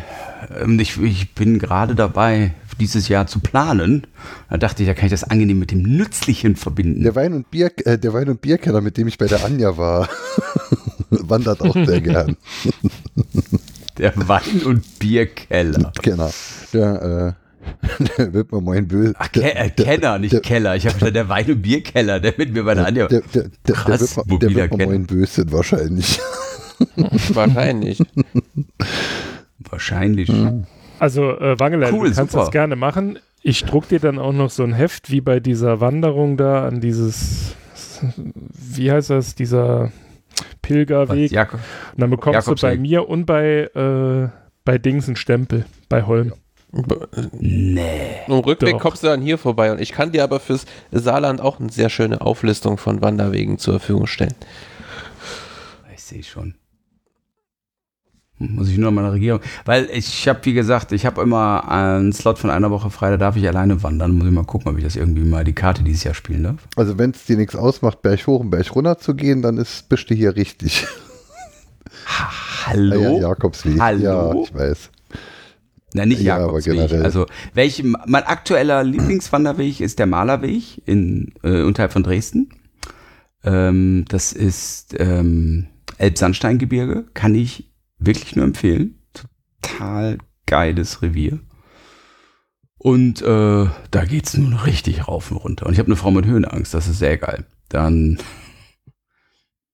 [0.57, 4.07] ähm, ich, ich bin gerade dabei, dieses Jahr zu planen.
[4.49, 7.03] Da dachte ich, da kann ich das angenehm mit dem Nützlichen verbinden.
[7.03, 9.75] Der Wein- und, Bier, äh, der Wein und Bierkeller, mit dem ich bei der Anja
[9.75, 10.07] war,
[11.09, 12.37] wandert auch sehr gern.
[13.97, 15.91] der Wein- und Bierkeller.
[16.01, 16.31] Genau.
[16.71, 17.38] Der, äh,
[18.17, 19.13] wird mir mein böse.
[19.17, 20.75] Ach, Ke äh, Kenner, nicht der, Keller.
[20.75, 23.07] Ich habe schon der Wein- und Bierkeller, der mit mir bei der Anja.
[23.07, 26.19] Der, der, der, Krass, der wird, der wird mir mein böse wahrscheinlich.
[27.33, 28.01] wahrscheinlich.
[29.59, 30.29] wahrscheinlich.
[30.29, 30.65] Mhm.
[30.99, 32.45] Also, äh, Wangelein, cool, du kannst super.
[32.45, 33.19] das gerne machen.
[33.41, 36.81] Ich druck dir dann auch noch so ein Heft wie bei dieser Wanderung da an
[36.81, 37.55] dieses,
[38.53, 39.91] wie heißt das, dieser
[40.61, 41.31] Pilgerweg.
[41.31, 41.59] Und
[41.97, 42.71] dann bekommst Jakobsweg.
[42.71, 44.29] du bei mir und bei, äh,
[44.65, 46.33] bei Dings einen Stempel, bei Holm.
[46.71, 48.21] Nee.
[48.27, 48.79] Im Rückweg Doch.
[48.79, 51.89] kommst du dann hier vorbei und ich kann dir aber fürs Saarland auch eine sehr
[51.89, 54.35] schöne Auflistung von Wanderwegen zur Verfügung stellen.
[55.93, 56.55] Ich sehe schon.
[58.37, 59.41] Muss ich nur an meiner Regierung.
[59.65, 63.17] Weil ich habe, wie gesagt, ich habe immer einen Slot von einer Woche frei, da
[63.17, 64.17] darf ich alleine wandern.
[64.17, 66.67] Muss ich mal gucken, ob ich das irgendwie mal die Karte dieses Jahr spielen darf.
[66.77, 69.89] Also wenn es dir nichts ausmacht, Berg hoch und Berg runter zu gehen, dann ist,
[69.89, 70.87] bist du hier richtig.
[72.65, 73.19] Hallo?
[73.19, 73.79] Ja, Jakobsweg.
[73.79, 74.01] Hallo?
[74.03, 74.89] Ja, ich weiß.
[75.93, 77.03] Na, nicht ja, Jakobsweg.
[77.03, 82.49] Also, welche, mein aktueller Lieblingswanderweg ist der Malerweg in, äh, unterhalb von Dresden.
[83.43, 85.67] Ähm, das ist ähm,
[85.97, 87.05] Elbsandsteingebirge.
[87.13, 88.99] Kann ich wirklich nur empfehlen.
[89.13, 91.39] Total geiles Revier.
[92.77, 95.65] Und äh, da geht's nun richtig rauf und runter.
[95.65, 97.45] Und ich habe eine Frau mit Höhenangst, das ist sehr geil.
[97.67, 98.17] Dann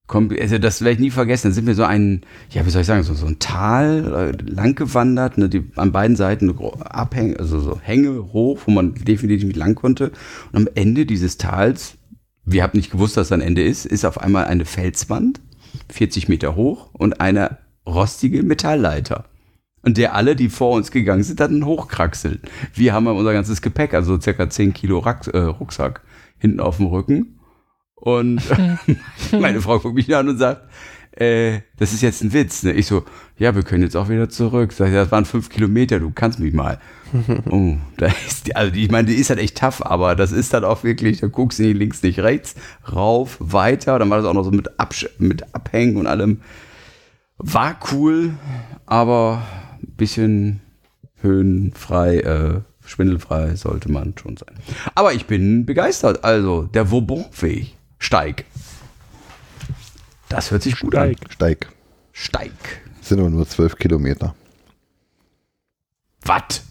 [0.08, 1.48] also das werde ich nie vergessen.
[1.48, 2.22] Dann sind wir so ein,
[2.52, 5.92] ja, wie soll ich sagen, so, so ein Tal äh, lang gewandert, ne, die, an
[5.92, 10.12] beiden Seiten Abhänge, also so Hänge hoch, wo man definitiv nicht lang konnte.
[10.52, 11.98] Und am Ende dieses Tals,
[12.46, 15.42] wir haben nicht gewusst, dass da ein Ende ist, ist auf einmal eine Felswand,
[15.90, 17.58] 40 Meter hoch und eine
[17.88, 19.26] rostige Metallleiter.
[19.82, 22.40] Und der alle, die vor uns gegangen sind, dann hochkraxeln.
[22.74, 26.02] Wir haben unser ganzes Gepäck, also circa 10 Kilo äh, Rucksack
[26.38, 27.35] hinten auf dem Rücken
[28.06, 28.40] und
[29.32, 30.62] meine Frau guckt mich an und sagt,
[31.18, 32.62] äh, das ist jetzt ein Witz.
[32.62, 32.74] Ne?
[32.74, 33.04] Ich so,
[33.36, 34.74] ja, wir können jetzt auch wieder zurück.
[34.74, 36.80] Sag ich, das waren fünf Kilometer, du kannst mich mal.
[37.50, 40.54] oh, da ist die, also ich meine, die ist halt echt tough, aber das ist
[40.54, 42.54] halt auch wirklich, da guckst du nicht links, nicht rechts,
[42.94, 43.98] rauf, weiter.
[43.98, 46.42] Dann war das auch noch so mit, Absch mit Abhängen und allem.
[47.40, 48.36] War cool,
[48.86, 49.42] aber
[49.82, 50.62] ein bisschen
[51.22, 54.54] höhenfrei, äh, schwindelfrei sollte man schon sein.
[54.94, 56.24] Aber ich bin begeistert.
[56.24, 57.75] Also, der Vauban-Weg.
[58.00, 58.46] Steig.
[60.30, 61.18] Das hört sich gut Steig.
[61.22, 61.32] an.
[61.32, 61.68] Steig.
[62.12, 62.52] Steig.
[63.02, 64.36] sind aber nur zwölf Kilometer.
[66.22, 66.64] Was?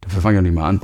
[0.00, 0.80] Dafür fange ich auch nicht mal an.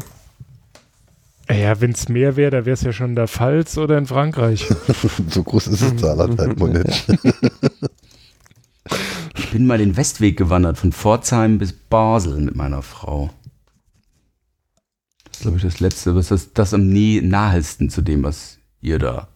[1.51, 4.07] Ja, wenn es mehr wäre, da wäre es ja schon in der Pfalz oder in
[4.07, 4.67] Frankreich.
[5.29, 7.09] so groß ist das Saarland halt wohl nicht.
[9.37, 13.31] ich bin mal den Westweg gewandert, von Pforzheim bis Basel mit meiner Frau.
[15.25, 18.99] Das ist, glaube ich, das Letzte, was das, das am nahesten zu dem, was ihr
[18.99, 19.29] da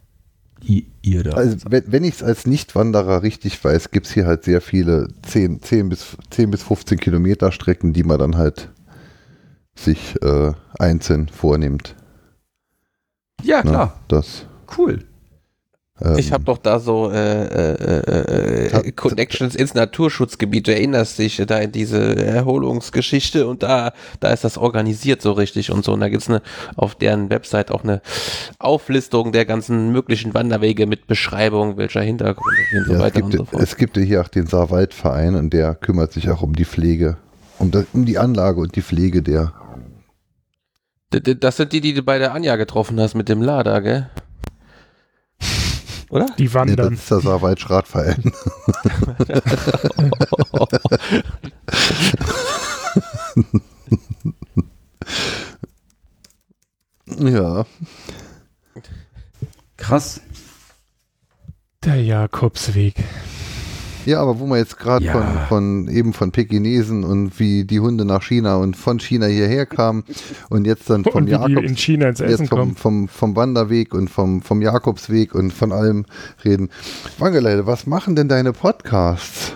[0.63, 1.37] ihr.
[1.37, 5.09] Also wenn, wenn ich es als Nichtwanderer richtig weiß, gibt es hier halt sehr viele
[5.23, 8.71] 10, 10, bis, 10 bis 15 Kilometer Strecken, die man dann halt
[9.75, 11.95] sich äh, einzeln vornimmt.
[13.43, 13.99] Ja, klar.
[13.99, 14.47] Na, das.
[14.77, 15.05] Cool.
[16.03, 20.67] Ähm, ich habe doch da so äh, äh, äh, Connections ins Naturschutzgebiet.
[20.67, 25.71] Du erinnerst dich da in diese Erholungsgeschichte und da, da ist das organisiert so richtig
[25.71, 25.93] und so.
[25.93, 26.43] Und da gibt's eine
[26.77, 28.03] auf deren Website auch eine
[28.59, 33.45] Auflistung der ganzen möglichen Wanderwege mit Beschreibung, welcher Hintergrund und so ja, weiter und so
[33.45, 33.63] fort.
[33.63, 37.17] Es gibt ja hier auch den Saarwaldverein und der kümmert sich auch um die Pflege,
[37.59, 39.55] um, das, um die Anlage und die Pflege der.
[41.11, 44.11] Das sind die, die du bei der Anja getroffen hast mit dem Lader, gell?
[46.17, 46.27] Oder?
[46.39, 46.89] Die wandern.
[46.89, 48.33] Nee, das ist der Saarwaldschradverein.
[57.19, 57.67] ja.
[59.77, 60.23] Krass.
[61.85, 63.05] Der Jakobsweg.
[64.07, 65.13] Ja, aber wo man jetzt gerade ja.
[65.13, 69.67] von, von eben von Pekinesen und wie die Hunde nach China und von China hierher
[69.67, 70.05] kamen
[70.51, 74.43] und jetzt dann vom Jakobs, in China ins Essen vom, vom, vom, Wanderweg und vom,
[74.43, 76.07] vom Jakobsweg und von allem
[76.45, 76.71] reden.
[77.19, 79.53] Wangeleide, was machen denn deine Podcasts?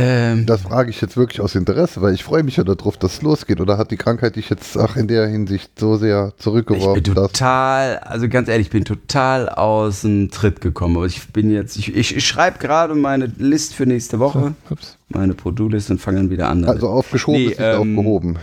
[0.00, 3.14] Ähm, das frage ich jetzt wirklich aus Interesse, weil ich freue mich ja darauf, dass
[3.14, 3.60] es losgeht.
[3.60, 6.96] Oder hat die Krankheit dich jetzt auch in der Hinsicht so sehr zurückgeworfen?
[6.96, 10.96] Ich bin total, also ganz ehrlich, ich bin total aus dem Tritt gekommen.
[10.96, 14.76] Aber ich bin jetzt, ich, ich, ich schreibe gerade meine List für nächste Woche, so,
[15.08, 16.64] meine Produkt-List und fange dann wieder an.
[16.64, 18.38] Also aufgeschoben nee, ist nicht ähm, aufgehoben.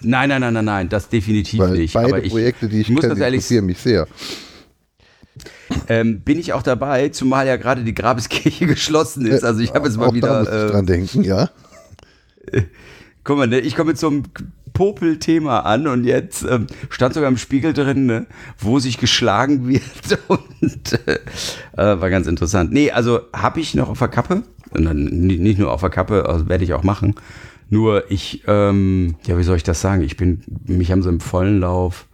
[0.00, 1.92] Nein, nein, nein, nein, nein, das definitiv weil nicht.
[1.92, 4.06] Beide ich, Projekte, die ich, ich kenne, interessieren mich sehr.
[5.88, 9.44] Ähm, bin ich auch dabei, zumal ja gerade die Grabeskirche geschlossen ist.
[9.44, 10.44] Also ich habe jetzt mal wieder.
[10.44, 11.50] Da äh, dran denken, ja.
[12.50, 12.62] Äh,
[13.24, 14.24] guck mal, ne, ich komme mit so einem
[14.72, 18.26] Popel-Thema an und jetzt ähm, stand sogar im Spiegel drin, ne,
[18.58, 21.20] wo sich geschlagen wird und äh,
[21.76, 22.72] war ganz interessant.
[22.72, 26.26] Nee, also habe ich noch auf der Kappe, und dann nicht nur auf der Kappe,
[26.26, 27.14] also werde ich auch machen.
[27.70, 30.02] Nur ich, ähm, ja, wie soll ich das sagen?
[30.02, 32.07] Ich bin, mich haben so im vollen Lauf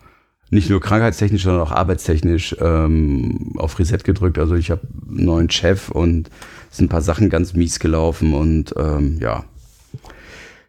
[0.54, 4.38] nicht nur krankheitstechnisch, sondern auch arbeitstechnisch ähm, auf Reset gedrückt.
[4.38, 6.30] Also ich habe einen neuen Chef und
[6.70, 9.44] es sind ein paar Sachen ganz mies gelaufen und ähm, ja,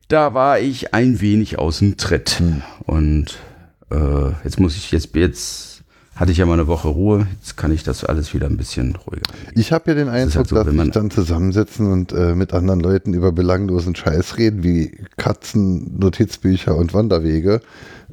[0.07, 2.39] da war ich ein wenig aus dem Tritt.
[2.39, 2.61] Hm.
[2.85, 3.39] Und
[3.91, 5.83] äh, jetzt muss ich, jetzt, jetzt
[6.15, 8.95] hatte ich ja mal eine Woche Ruhe, jetzt kann ich das alles wieder ein bisschen
[8.95, 9.23] ruhiger.
[9.53, 12.79] Ich habe ja den Eindruck, halt so, dass wir dann zusammensetzen und äh, mit anderen
[12.79, 17.61] Leuten über belanglosen Scheiß reden, wie Katzen, Notizbücher und Wanderwege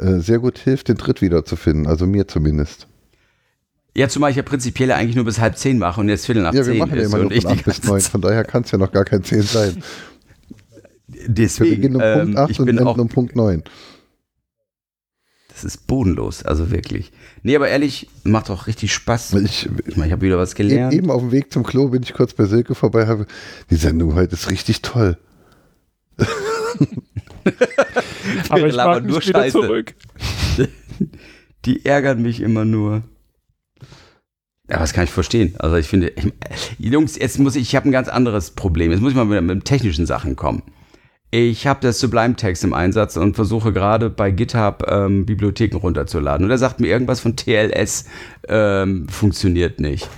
[0.03, 1.87] äh, sehr gut hilft, den Tritt wiederzufinden.
[1.87, 2.89] Also mir zumindest.
[3.95, 6.55] Ja, zumal ich ja prinzipiell eigentlich nur bis halb zehn mache und jetzt Viertel nach
[6.55, 6.75] ja, zehn.
[6.75, 8.01] Ja, wir machen ja immer nur von acht bis neun.
[8.01, 9.83] Von daher kann es ja noch gar kein zehn sein.
[11.27, 13.63] Deswegen, wir beginnen um ähm, Punkt 8 und enden um Punkt 9.
[15.49, 17.13] Das ist bodenlos, also wirklich.
[17.43, 19.35] Nee, aber ehrlich, macht auch richtig Spaß.
[19.35, 20.95] Ich, ich meine, ich habe wieder was gelernt.
[20.95, 23.27] Eben auf dem Weg zum Klo bin ich kurz bei Silke vorbei, habe
[23.71, 25.19] die Sendung heute ist richtig toll.
[28.49, 29.53] Aber ich mag nur Scheiße.
[29.53, 29.95] zurück.
[31.65, 33.03] Die ärgern mich immer nur.
[34.69, 35.55] Ja, das kann ich verstehen.
[35.59, 36.13] Also ich finde,
[36.79, 38.91] Jungs, jetzt muss ich, ich habe ein ganz anderes Problem.
[38.91, 40.63] Jetzt muss ich mal mit, mit technischen Sachen kommen.
[41.31, 46.45] Ich habe das Sublime Text im Einsatz und versuche gerade bei GitHub ähm, Bibliotheken runterzuladen.
[46.45, 48.05] Und er sagt mir irgendwas von TLS
[48.49, 50.11] ähm, funktioniert nicht.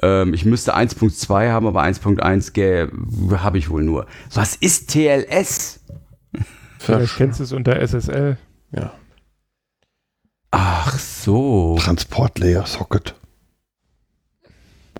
[0.00, 4.06] Ähm, ich müsste 1.2 haben, aber 1.1 habe ich wohl nur.
[4.32, 5.80] Was ist TLS?
[6.82, 8.36] Vielleicht kennst du es unter SSL.
[8.72, 8.92] Ja.
[10.50, 11.76] Ach so.
[11.78, 13.14] Transportlayer Socket.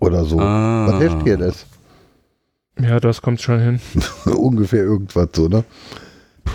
[0.00, 0.38] Oder so.
[0.38, 0.86] Ah.
[0.88, 1.66] Was hilft dir das?
[2.80, 3.80] Ja, das kommt schon hin.
[4.26, 5.64] Ungefähr irgendwas so, ne?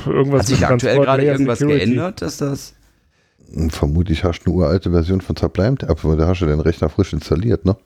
[0.05, 1.85] Irgendwas Hat sich aktuell gerade irgendwas Security.
[1.85, 2.73] geändert, dass das.
[3.53, 6.89] Hm, vermutlich hast du eine uralte Version von Sublime weil da hast du den Rechner
[6.89, 7.77] frisch installiert, ne?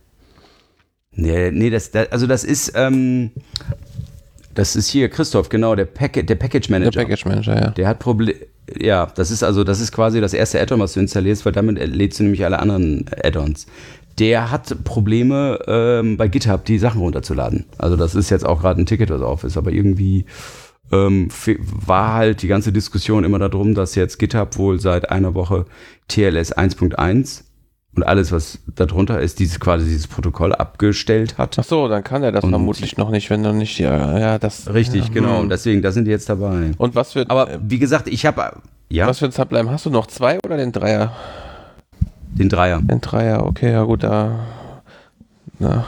[1.14, 3.32] Nee, nee, das, das also das ist, ähm,
[4.54, 6.92] das ist hier Christoph, genau, der, Pack der Package Manager.
[6.92, 7.70] Der Package Manager, ja.
[7.70, 8.40] Der hat Probleme.
[8.80, 11.78] Ja, das ist also, das ist quasi das erste Add-on, was du installierst, weil damit
[11.94, 13.68] lädst du nämlich alle anderen Add-ons.
[14.20, 17.66] Der hat Probleme ähm, bei GitHub die Sachen runterzuladen.
[17.78, 20.26] Also das ist jetzt auch gerade ein Ticket, was auf ist, aber irgendwie
[20.92, 25.66] ähm, war halt die ganze Diskussion immer darum, dass jetzt GitHub wohl seit einer Woche
[26.08, 27.44] TLS 1.1
[27.96, 31.58] und alles, was darunter ist, dieses quasi dieses Protokoll abgestellt hat.
[31.60, 34.40] Ach so, dann kann er das und vermutlich noch nicht, wenn du nicht ja, ja
[34.40, 35.40] das richtig ja, genau.
[35.40, 36.72] Und deswegen, da sind die jetzt dabei.
[36.78, 38.54] Und was für aber wie gesagt, ich habe
[38.90, 39.08] ja.
[39.08, 41.14] Was für ein Sublime hast du noch zwei oder den Dreier?
[42.34, 42.82] Den Dreier.
[42.82, 44.40] Den Dreier, okay, ja gut, da
[45.62, 45.88] ja.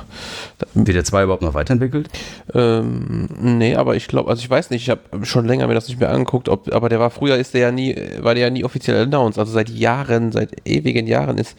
[0.74, 2.10] Wird der 2 überhaupt noch weiterentwickelt?
[2.54, 5.88] Ähm, nee, aber ich glaube, also ich weiß nicht, ich habe schon länger mir das
[5.88, 8.50] nicht mehr angeguckt, ob, aber der war früher ist der ja nie, war der ja
[8.50, 9.40] nie offiziell announced.
[9.40, 11.58] Also seit Jahren, seit ewigen Jahren ist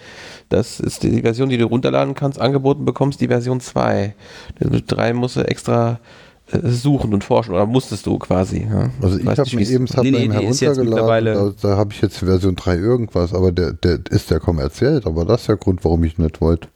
[0.48, 4.14] das ist die Version, die du runterladen kannst, angeboten bekommst, die Version 2.
[4.60, 5.98] Mit 3 musst du extra
[6.52, 8.66] äh, suchen und forschen oder musstest du quasi.
[8.70, 8.90] Ja?
[9.00, 12.76] Also ich habe mir eben nee, nee, heruntergeladen, da, da habe ich jetzt Version 3
[12.76, 16.40] irgendwas, aber der, der ist ja kommerziell, aber das ist der Grund, warum ich nicht
[16.40, 16.68] wollte.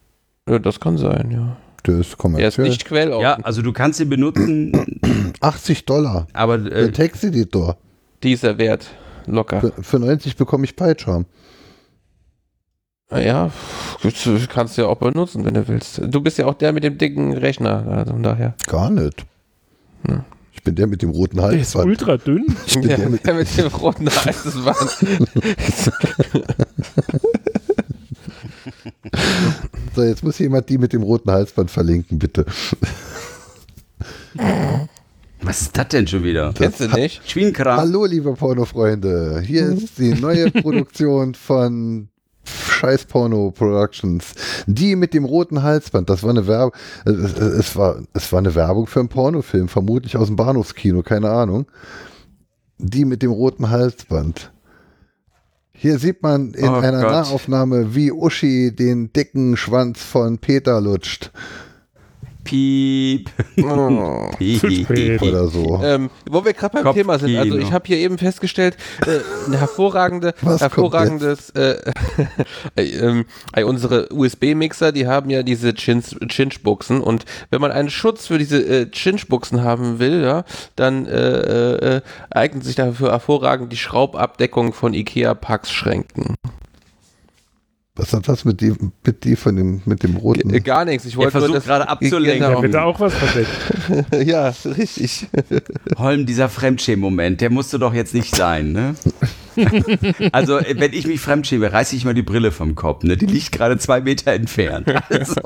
[0.49, 1.57] Ja, das kann sein, ja.
[1.85, 2.45] Der ist kommerziell.
[2.45, 3.21] Er ist nicht quelloffen.
[3.21, 5.33] Ja, also du kannst ihn benutzen.
[5.41, 6.27] 80 Dollar.
[6.33, 7.77] Aber äh, der Texteditor.
[8.23, 8.87] Dieser Wert.
[9.27, 9.61] Locker.
[9.61, 11.25] Für, für 90 bekomme ich PyCharm.
[13.11, 13.51] Ja,
[14.53, 15.99] kannst du ja auch benutzen, wenn du willst.
[16.05, 18.53] Du bist ja auch der mit dem dicken Rechner, also von daher.
[18.67, 19.25] Gar nicht.
[20.05, 20.21] Hm.
[20.53, 21.53] Ich bin der mit dem roten Hals.
[21.53, 22.55] Der ist ultra dünn.
[22.67, 24.97] Ich bin der, der, mit, der mit dem roten Halsband.
[29.95, 32.45] So, jetzt muss jemand die mit dem roten Halsband verlinken, bitte.
[35.41, 36.53] Was ist das denn schon wieder?
[36.53, 37.27] Kennst du nicht?
[37.29, 37.77] Schwienkram.
[37.77, 39.41] Hallo, liebe Pornofreunde.
[39.45, 42.09] Hier ist die neue Produktion von
[42.43, 44.33] Scheiß Porno Productions.
[44.67, 46.09] Die mit dem roten Halsband.
[46.09, 46.73] Das war eine Werbung.
[47.05, 51.29] Es, es, war, es war eine Werbung für einen Pornofilm, vermutlich aus dem Bahnhofskino, keine
[51.29, 51.65] Ahnung.
[52.77, 54.51] Die mit dem roten Halsband.
[55.81, 57.11] Hier sieht man in oh einer Gott.
[57.11, 61.31] Nahaufnahme, wie Uschi den dicken Schwanz von Peter lutscht.
[62.43, 63.29] Piep.
[63.61, 64.29] Oh.
[64.37, 65.21] Piep.
[65.21, 65.81] Oder so.
[65.83, 69.19] Ähm, wo wir gerade beim Kopf Thema sind, also ich habe hier eben festgestellt, äh,
[69.47, 71.75] ein hervorragende, Was hervorragendes, äh,
[72.75, 78.37] äh, äh, unsere USB-Mixer, die haben ja diese Chinch-Buchsen und wenn man einen Schutz für
[78.37, 80.43] diese äh, Chinch-Buchsen haben will, ja,
[80.75, 82.01] dann äh, äh,
[82.31, 86.35] eignet sich dafür hervorragend die Schraubabdeckung von IKEA-Pax-Schränken.
[87.99, 90.49] Was hat das mit dem, mit die von dem, mit dem roten?
[90.49, 91.05] G gar nichts.
[91.05, 92.47] Ich wollte nur das gerade abzulenken.
[92.47, 92.61] Genau.
[92.61, 93.49] bitte auch was verdeckt.
[94.27, 95.27] ja, richtig.
[95.97, 98.95] Holm, dieser Fremdschämen-Moment, der musste doch jetzt nicht sein, ne?
[100.31, 103.03] also, wenn ich mich fremdschäme, reiße ich mal die Brille vom Kopf.
[103.03, 103.17] Ne?
[103.17, 104.87] Die liegt gerade zwei Meter entfernt.
[105.09, 105.41] Also.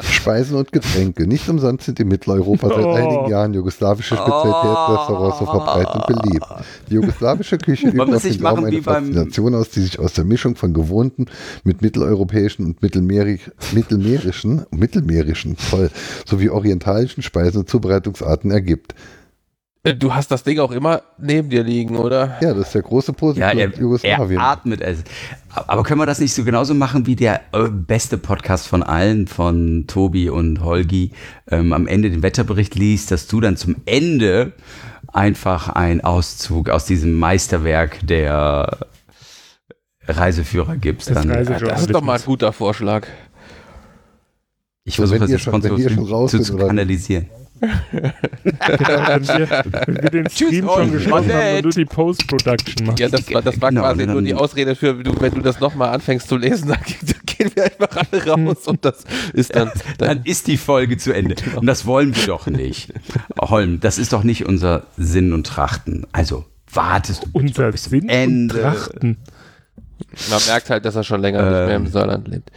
[0.00, 1.26] Speisen und Getränke.
[1.26, 2.92] Nicht umsonst sind in Mitteleuropa seit oh.
[2.92, 6.46] einigen Jahren jugoslawische Spezialitätsrestaurants so verbreitet und beliebt.
[6.88, 10.56] Die jugoslawische Küche übt auf den Glauben eine Faszination aus, die sich aus der Mischung
[10.56, 11.26] von gewohnten
[11.64, 15.90] mit mitteleuropäischen und mittelmeerischen, mittelmeerischen, mittelmeerischen, voll,
[16.26, 18.94] sowie orientalischen Speisen und Zubereitungsarten ergibt.
[19.82, 22.36] Äh, du hast das Ding auch immer neben dir liegen, oder?
[22.40, 24.38] Ja, das ist der große Positiv ja, er, Jugoslawien.
[24.38, 25.02] Er atmet es.
[25.54, 29.26] Aber können wir das nicht so genauso machen wie der äh, beste Podcast von allen,
[29.26, 31.12] von Tobi und Holgi,
[31.50, 34.52] ähm, am Ende den Wetterbericht liest, dass du dann zum Ende
[35.12, 38.86] einfach einen Auszug aus diesem Meisterwerk der
[40.06, 41.10] Reiseführer gibst.
[41.10, 43.06] Das, dann, das ist doch mal ein guter Vorschlag.
[44.84, 47.28] Ich versuche das jetzt schon, schon zu, zu kanalisieren
[47.60, 52.86] genau, wenn, wir, wenn wir den Stream Tschüss, schon geschlossen haben und du die Post-Production
[52.86, 52.98] machst.
[52.98, 55.90] Ja, das war, das war genau, quasi nur die Ausrede für, wenn du das nochmal
[55.90, 56.78] anfängst zu lesen, dann
[57.26, 59.70] gehen wir einfach alle raus und das ist dann...
[59.98, 61.34] Dann, dann ist die Folge zu Ende.
[61.34, 61.60] Genau.
[61.60, 62.92] Und das wollen wir doch nicht.
[63.40, 66.06] Holm, das ist doch nicht unser Sinn und Trachten.
[66.12, 68.54] Also, wartest du unser bis Sinn Ende.
[68.54, 69.18] und Trachten.
[70.30, 71.92] Man merkt halt, dass er schon länger ähm, nicht mehr im ähm.
[71.92, 72.50] Saarland lebt.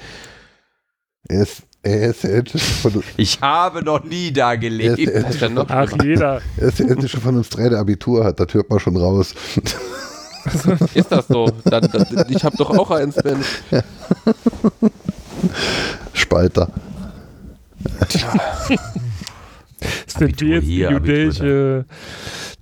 [1.28, 3.06] Er ist er ist der älteste von uns.
[3.18, 5.00] Ich habe noch nie da gelebt.
[5.00, 6.42] Er ist der älteste, noch Ach, jeder.
[6.58, 8.40] Er ist der älteste von uns drei, der Abitur hat.
[8.40, 9.36] Das hört man schon raus.
[10.94, 11.50] ist das so?
[11.66, 13.38] Dann, dann, ich habe doch auch eins, Ben.
[16.14, 16.70] Spalter.
[18.08, 18.34] Tja.
[20.08, 21.86] Sind die jetzt hier, jüdische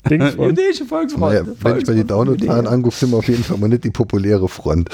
[0.09, 1.43] Dings Jüdische Volksfreunde.
[1.43, 3.91] Naja, wenn ich mir die Downloadzahlen angucke, sind wir auf jeden Fall mal nicht die
[3.91, 4.89] populäre Front.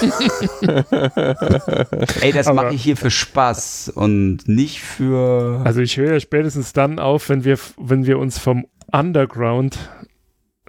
[2.20, 5.60] Ey, das mache ich hier für Spaß und nicht für.
[5.64, 9.78] Also ich höre ja spätestens dann auf, wenn wir, wenn wir uns vom Underground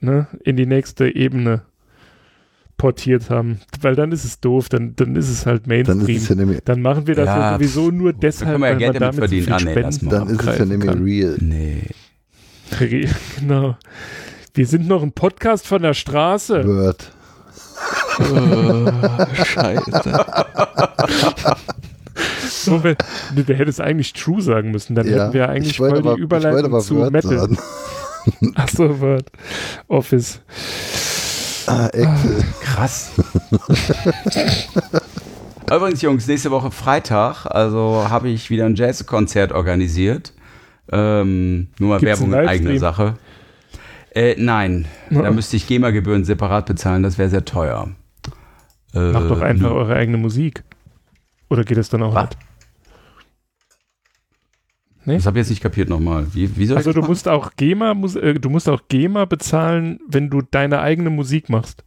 [0.02, 1.62] ne, in die nächste Ebene
[2.78, 3.60] portiert haben.
[3.82, 6.00] Weil dann ist es doof, dann, dann ist es halt Mainstream.
[6.00, 9.16] Dann, es ja nämlich, dann machen wir das ja, sowieso nur deshalb, weil ja damit
[9.16, 9.44] verdienen.
[9.44, 11.04] So viel ah, nee, dann ist es ja nämlich kann.
[11.04, 11.38] real.
[11.40, 11.84] Nee.
[13.40, 13.78] Genau.
[14.54, 16.66] Wir sind noch ein Podcast von der Straße.
[16.66, 17.12] Word.
[18.20, 20.26] Oh, scheiße.
[22.50, 22.96] So, wir,
[23.34, 26.22] wir hätten es eigentlich True sagen müssen, dann ja, hätten wir eigentlich voll aber, die
[26.22, 27.38] Überleitung zu Word Metal.
[27.40, 27.58] Sagen.
[28.56, 29.32] Achso, Word.
[29.88, 30.42] Office.
[31.68, 32.44] Ah, Excel.
[32.62, 33.12] Krass.
[35.72, 40.34] Übrigens, Jungs, nächste Woche Freitag, also habe ich wieder ein Jazzkonzert organisiert.
[40.92, 43.14] Ähm, nur mal Gibt's Werbung in eigener Sache.
[44.12, 45.22] Äh, nein, ja.
[45.22, 47.90] da müsste ich GEMA-Gebühren separat bezahlen, das wäre sehr teuer.
[48.94, 50.64] Äh, Macht doch einfach eure eigene Musik.
[51.50, 52.30] Oder geht das dann auch was?
[52.30, 52.38] nicht?
[55.06, 55.16] Nee?
[55.16, 56.28] Das habe ich jetzt nicht kapiert nochmal.
[56.34, 60.42] Wie, wie also du musst auch GEMA, äh, du musst auch GEMA bezahlen, wenn du
[60.42, 61.84] deine eigene Musik machst.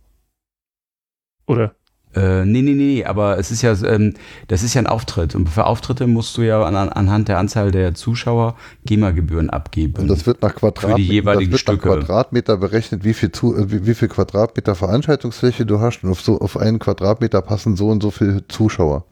[1.47, 1.75] Oder?
[2.15, 4.15] Äh, nee, nee, nee, aber es ist ja, ähm,
[4.49, 5.35] das ist ja ein Auftritt.
[5.35, 10.03] Und für Auftritte musst du ja an, anhand der Anzahl der Zuschauer GEMA-Gebühren abgeben.
[10.03, 11.89] Und das wird nach Quadratmeter, für die jeweiligen das wird Stücke.
[11.89, 16.05] nach Quadratmeter berechnet, wie viel, zu, wie, wie, viel Quadratmeter Veranstaltungsfläche du hast.
[16.05, 19.07] Und auf, so, auf einen Quadratmeter passen so und so viele Zuschauer.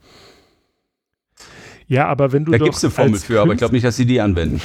[1.87, 2.51] Ja, aber wenn du.
[2.51, 4.61] Da gibt es eine Formel für, aber ich glaube nicht, dass sie die anwenden.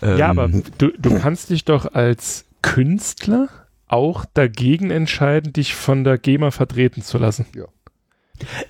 [0.00, 0.38] Ja, ähm.
[0.38, 0.48] aber
[0.78, 3.48] du, du kannst dich doch als Künstler
[3.88, 7.46] auch dagegen entscheiden, dich von der GEMA vertreten zu lassen.
[7.54, 7.64] Ja.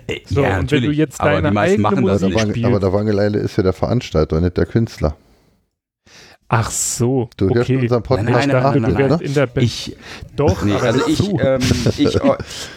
[0.07, 2.93] Äh, so, ja, und wenn du jetzt aber deine eigene Musik das spielst, Aber der
[2.93, 5.17] Wangeleile ist ja der Veranstalter, nicht der Künstler.
[6.49, 7.55] Ach so, du okay.
[7.55, 9.97] hörst unseren Podcast nein, nein, nein, nein, nein, in der Be ich,
[10.37, 11.59] Doch, nee, also ich, ähm,
[11.97, 12.19] ich,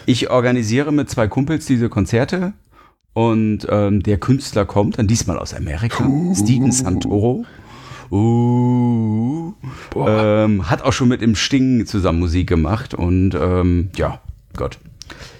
[0.05, 2.51] ich, organisiere mit zwei Kumpels diese Konzerte
[3.13, 6.09] und ähm, der Künstler kommt dann diesmal aus Amerika.
[6.35, 7.45] Steven Santoro.
[8.11, 9.53] Uh,
[9.95, 14.19] ähm, hat auch schon mit dem Sting zusammen Musik gemacht und ähm, ja,
[14.57, 14.79] Gott.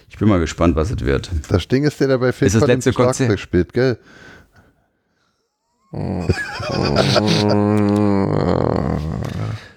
[0.09, 1.29] Ich bin mal gespannt, was es wird.
[1.49, 3.97] Das Sting ist der, der bei Film ist das letzte Konzert spielt, gell?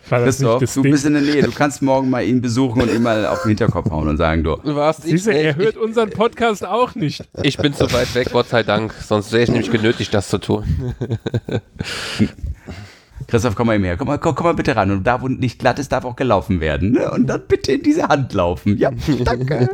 [0.08, 0.92] Christoph, du Ding?
[0.92, 1.42] bist in der Nähe.
[1.42, 4.44] Du kannst morgen mal ihn besuchen und ihm mal auf den Hinterkopf hauen und sagen,
[4.44, 4.56] du.
[4.56, 7.24] du warst Siehst du, er hört unseren Podcast auch nicht.
[7.42, 8.92] Ich bin zu weit weg, Gott sei Dank.
[8.92, 10.94] Sonst wäre ich nämlich genötigt, das zu tun.
[13.26, 13.96] Christoph, komm mal her.
[13.96, 14.90] Komm mal, komm, komm mal bitte ran.
[14.90, 16.92] Und da, wo nicht glatt ist, darf auch gelaufen werden.
[16.92, 17.10] Ne?
[17.10, 18.76] Und dann bitte in diese Hand laufen.
[18.76, 18.90] Ja,
[19.24, 19.68] danke.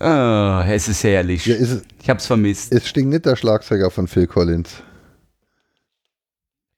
[0.00, 1.46] oh, es ist herrlich.
[1.46, 2.72] Ja, ist, ich hab's vermisst.
[2.72, 4.82] Es stinkt nicht der Schlagzeuger von Phil Collins.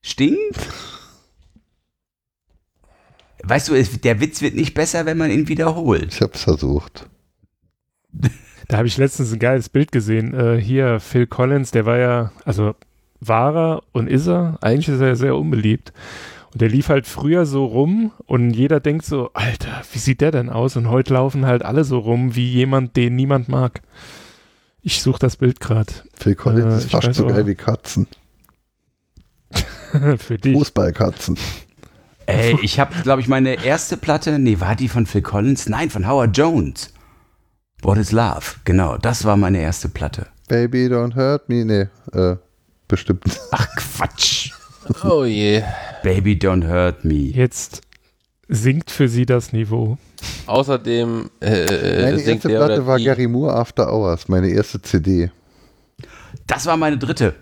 [0.06, 0.60] Stinkt?
[3.42, 6.14] Weißt du, der Witz wird nicht besser, wenn man ihn wiederholt.
[6.14, 7.08] Ich hab's versucht.
[8.68, 10.32] Da habe ich letztens ein geiles Bild gesehen.
[10.32, 12.76] Äh, hier, Phil Collins, der war ja, also
[13.18, 14.58] war er und ist er.
[14.60, 15.92] Eigentlich ist er sehr unbeliebt.
[16.52, 20.30] Und der lief halt früher so rum und jeder denkt so, Alter, wie sieht der
[20.30, 20.76] denn aus?
[20.76, 23.82] Und heute laufen halt alle so rum wie jemand, den niemand mag.
[24.82, 25.92] Ich suche das Bild gerade.
[26.14, 28.06] Phil Collins äh, ist fast so geil wie Katzen.
[30.18, 30.56] Für dich.
[30.56, 31.38] Fußballkatzen.
[32.26, 35.68] Ey, ich habe, glaube ich, meine erste Platte, nee, war die von Phil Collins?
[35.68, 36.92] Nein, von Howard Jones.
[37.82, 38.56] What is Love?
[38.64, 40.26] Genau, das war meine erste Platte.
[40.48, 41.64] Baby, don't hurt me.
[41.64, 41.86] Nee,
[42.18, 42.36] äh,
[42.88, 43.22] bestimmt.
[43.52, 44.50] Ach Quatsch.
[45.04, 45.62] Oh je.
[46.02, 47.32] Baby Don't Hurt Me.
[47.32, 47.82] Jetzt
[48.48, 49.98] sinkt für sie das Niveau.
[50.46, 55.30] Außerdem äh, Meine erste Platte war Gary Moore After Hours, meine erste CD.
[56.46, 57.34] Das war meine dritte.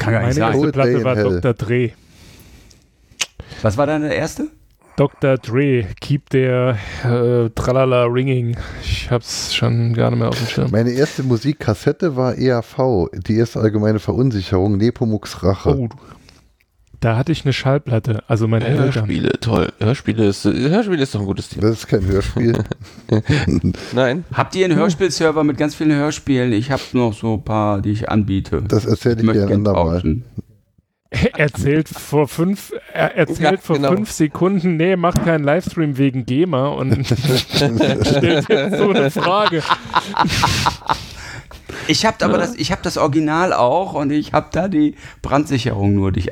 [0.00, 0.54] Kann gar nicht meine sein.
[0.54, 1.54] erste Platte war Dr.
[1.54, 1.92] Dre.
[3.62, 4.48] Was war deine erste?
[4.96, 5.38] Dr.
[5.38, 8.56] Dre, Keep der äh, Tralala Ringing.
[8.82, 10.70] Ich hab's schon gar nicht mehr auf dem Schirm.
[10.70, 15.76] Meine erste Musikkassette war EAV, die erste allgemeine Verunsicherung, Nepomuk's Rache.
[15.78, 15.88] Oh,
[17.00, 19.40] da hatte ich eine Schallplatte, also meine Hörspiele, Eltern.
[19.40, 19.72] toll.
[19.80, 21.68] Hörspiele ist, Hörspiele ist doch ein gutes Thema.
[21.68, 22.62] Das ist kein Hörspiel.
[23.92, 24.24] Nein.
[24.34, 26.52] Habt ihr einen Hörspielserver mit ganz vielen Hörspielen?
[26.52, 28.62] Ich habe noch so ein paar, die ich anbiete.
[28.68, 30.02] Das erzähle ich, ich dir ein andermal.
[31.36, 33.92] erzählt vor fünf, er erzählt ja, vor genau.
[33.92, 39.62] fünf Sekunden, nee, macht keinen Livestream wegen GEMA und stellt jetzt so eine Frage.
[41.88, 42.40] Ich habe aber ja.
[42.40, 46.30] das, ich habe das Original auch und ich habe da die Brandsicherung nur dich.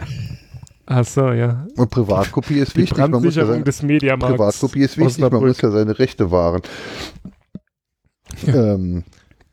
[0.90, 1.66] Ach so, ja.
[1.76, 2.96] Und Privatkopie ist die wichtig.
[2.96, 6.62] Man muss ja seine, des Mediamarkts Privatkopie ist wichtig, man muss ja seine Rechte wahren.
[8.46, 8.74] Ja.
[8.74, 9.04] Ähm,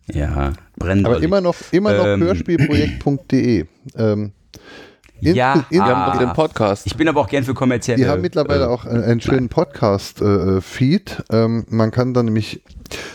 [0.07, 1.06] ja, brennt.
[1.06, 3.66] Aber immer noch, immer noch ähm, hörspielprojekt.de.
[3.98, 4.32] Ähm,
[5.20, 6.86] in, ja, in, wir haben den Podcast.
[6.86, 7.98] Ich bin aber auch gern für kommerzielle.
[7.98, 11.24] Die haben mittlerweile äh, auch einen, einen schönen Podcast-Feed.
[11.32, 12.64] Äh, ähm, man kann dann nämlich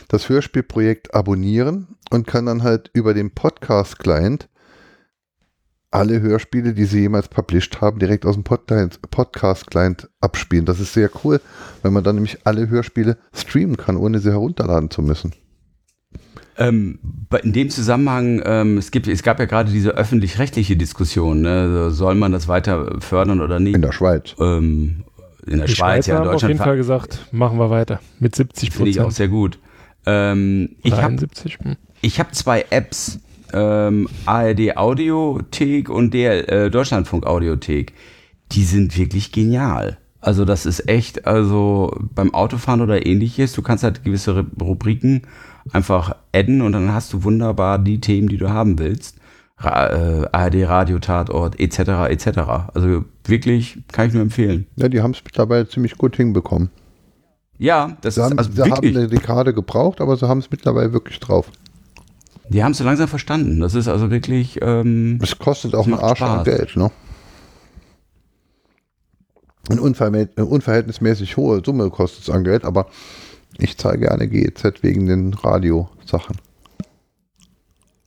[0.09, 4.49] das Hörspielprojekt abonnieren und kann dann halt über den Podcast-Client
[5.91, 10.65] alle Hörspiele, die sie jemals published haben, direkt aus dem Podcast-Client abspielen.
[10.65, 11.41] Das ist sehr cool,
[11.83, 15.35] weil man dann nämlich alle Hörspiele streamen kann, ohne sie herunterladen zu müssen.
[16.57, 16.99] Ähm,
[17.43, 21.63] in dem Zusammenhang, ähm, es, gibt, es gab ja gerade diese öffentlich-rechtliche Diskussion, ne?
[21.63, 23.75] Also soll man das weiter fördern oder nicht?
[23.75, 24.35] In der Schweiz.
[24.39, 25.05] Ähm,
[25.47, 26.45] in der Die Schweiz, ja, in Deutschland.
[26.45, 28.77] auf jeden Fall gesagt, machen wir weiter mit 70 Prozent.
[28.77, 29.59] Finde ich auch sehr gut.
[30.07, 31.77] Ähm, ich habe hm.
[32.05, 33.21] hab zwei Apps,
[33.53, 37.93] ähm, ARD Audiothek und der äh, Deutschlandfunk Audiothek.
[38.53, 39.99] Die sind wirklich genial.
[40.21, 45.23] Also das ist echt, also beim Autofahren oder ähnliches, du kannst halt gewisse Rubriken
[45.73, 49.17] einfach adden und dann hast du wunderbar die Themen, die du haben willst.
[49.57, 51.79] Ra äh, ARD Radio Tatort etc.
[52.09, 52.39] etc.
[52.75, 54.67] Also wirklich kann ich nur empfehlen.
[54.77, 56.71] Ja, die haben es mittlerweile ziemlich gut hinbekommen.
[57.59, 58.75] Ja, das sie ist haben, also sie wirklich.
[58.75, 61.51] haben eine Dekade gebraucht, aber sie haben es mittlerweile wirklich drauf.
[62.51, 63.61] Die haben es so langsam verstanden.
[63.61, 64.59] Das ist also wirklich.
[64.61, 66.39] Ähm, es kostet auch einen Arsch Spaß.
[66.39, 66.91] an Geld, ne?
[69.69, 69.81] Eine
[70.47, 72.87] unverhältnismäßig hohe Summe kostet es an Geld, aber
[73.57, 76.37] ich zahle gerne GEZ wegen den Radiosachen.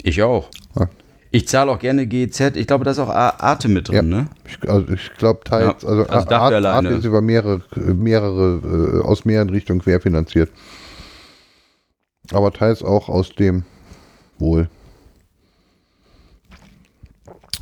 [0.02, 0.50] Ich auch.
[0.76, 0.90] Ja.
[1.32, 2.58] Ich zahle auch gerne GEZ.
[2.58, 4.18] Ich glaube, da ist auch Arte mit drin, ja.
[4.18, 4.28] ne?
[4.46, 9.08] Ich, also ich glaube teils, ja, also, also Arte, Arte ist über mehrere, mehrere äh,
[9.08, 10.52] aus mehreren Richtungen querfinanziert.
[12.34, 13.64] Aber teils auch aus dem
[14.40, 14.68] wohl.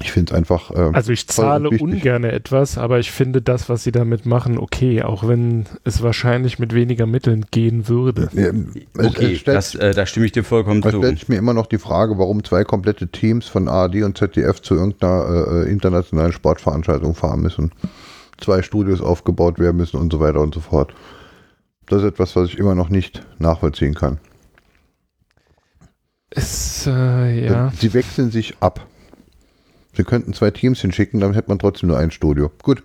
[0.04, 0.72] Ich finde es einfach.
[0.72, 5.04] Äh, also ich zahle ungern etwas, aber ich finde das, was sie damit machen, okay,
[5.04, 8.30] auch wenn es wahrscheinlich mit weniger Mitteln gehen würde.
[8.34, 8.50] Ja,
[8.98, 10.90] okay, stellt, das, äh, da stimme ich dir vollkommen zu.
[10.90, 14.18] Da stellt sich mir immer noch die Frage, warum zwei komplette Teams von ARD und
[14.18, 17.72] ZDF zu irgendeiner äh, internationalen Sportveranstaltung fahren müssen.
[18.40, 20.94] Zwei Studios aufgebaut werden müssen und so weiter und so fort.
[21.88, 24.20] Das ist etwas, was ich immer noch nicht nachvollziehen kann.
[26.32, 27.72] Es, äh, ja.
[27.78, 28.88] Sie wechseln sich ab.
[29.94, 32.50] Sie könnten zwei Teams hinschicken, dann hätte man trotzdem nur ein Studio.
[32.64, 32.84] Gut.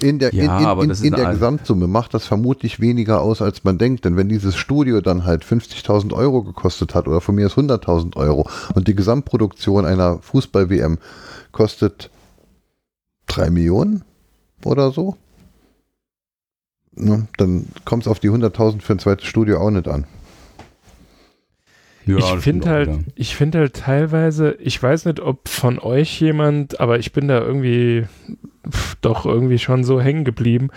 [0.00, 3.64] In der, ja, in, in, in, in der Gesamtsumme macht das vermutlich weniger aus, als
[3.64, 4.04] man denkt.
[4.04, 8.16] Denn wenn dieses Studio dann halt 50.000 Euro gekostet hat oder von mir ist 100.000
[8.16, 10.98] Euro und die Gesamtproduktion einer Fußball-WM
[11.50, 12.10] kostet
[13.26, 14.04] 3 Millionen
[14.64, 15.16] oder so,
[16.94, 20.06] ne, dann kommt es auf die 100.000 für ein zweites Studio auch nicht an.
[22.08, 23.04] Ja, ich finde halt, wieder.
[23.16, 27.40] ich finde halt teilweise, ich weiß nicht, ob von euch jemand, aber ich bin da
[27.40, 28.06] irgendwie
[29.00, 30.70] doch irgendwie schon so hängen geblieben.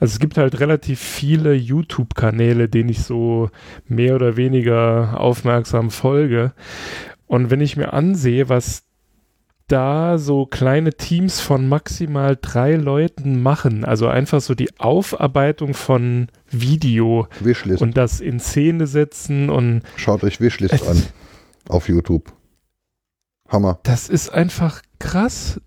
[0.00, 3.50] Also es gibt halt relativ viele YouTube-Kanäle, denen ich so
[3.86, 6.52] mehr oder weniger aufmerksam folge.
[7.26, 8.87] Und wenn ich mir ansehe, was
[9.68, 13.84] da so kleine Teams von maximal drei Leuten machen.
[13.84, 17.82] Also einfach so die Aufarbeitung von Video Wishlist.
[17.82, 19.82] und das in Szene setzen und.
[19.96, 21.02] Schaut euch Wishlist an
[21.68, 22.32] auf YouTube.
[23.48, 23.78] Hammer.
[23.82, 25.60] Das ist einfach krass.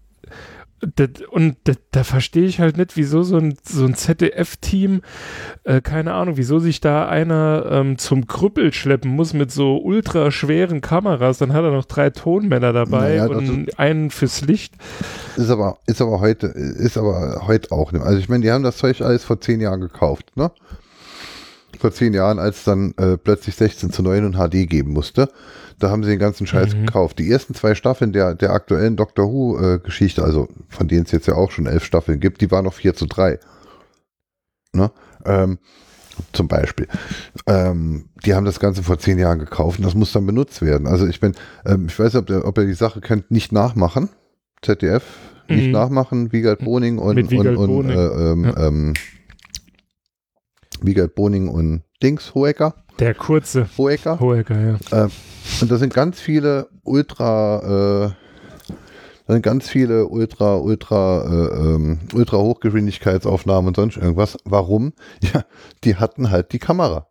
[0.95, 5.01] Das, und das, da verstehe ich halt nicht, wieso so ein, so ein ZDF-Team,
[5.63, 10.31] äh, keine Ahnung, wieso sich da einer ähm, zum Krüppel schleppen muss mit so ultra
[10.31, 11.37] schweren Kameras.
[11.37, 14.73] Dann hat er noch drei Tonmänner dabei naja, und einen fürs Licht.
[15.37, 18.03] Ist aber, ist aber heute, ist aber heute auch nicht.
[18.03, 20.51] Also ich meine, die haben das Zeug alles vor zehn Jahren gekauft, ne?
[21.81, 25.29] Vor zehn Jahren, als dann äh, plötzlich 16 zu 9 und HD geben musste.
[25.79, 26.85] Da haben sie den ganzen Scheiß mhm.
[26.85, 27.17] gekauft.
[27.17, 31.27] Die ersten zwei Staffeln der, der aktuellen Doctor Who-Geschichte, äh, also von denen es jetzt
[31.27, 33.39] ja auch schon elf Staffeln gibt, die waren noch 4 zu 3.
[34.73, 34.91] Ne?
[35.25, 35.57] Ähm,
[36.33, 36.87] zum Beispiel.
[37.47, 40.85] Ähm, die haben das Ganze vor zehn Jahren gekauft und das muss dann benutzt werden.
[40.85, 41.33] Also ich bin,
[41.65, 44.09] ähm, ich weiß nicht, ob, der, ob ihr die Sache kennt, nicht nachmachen.
[44.61, 45.03] ZDF,
[45.47, 45.71] nicht mhm.
[45.71, 47.89] nachmachen, Wiegald Boning und, und, und.
[47.89, 48.67] Äh, ähm, ja.
[48.67, 48.93] ähm,
[50.81, 52.75] Wiegald Boning und Dings, Hoeker.
[52.99, 53.67] Der kurze.
[53.77, 54.19] Hoeker.
[54.19, 54.59] Hoeker,
[54.91, 55.05] ja.
[55.05, 55.09] Äh,
[55.61, 58.73] und da sind ganz viele Ultra, äh,
[59.27, 64.37] da sind ganz viele Ultra, Ultra, äh, ähm, Ultra Hochgeschwindigkeitsaufnahmen und sonst irgendwas.
[64.43, 64.93] Warum?
[65.33, 65.45] Ja,
[65.83, 67.07] die hatten halt die Kamera.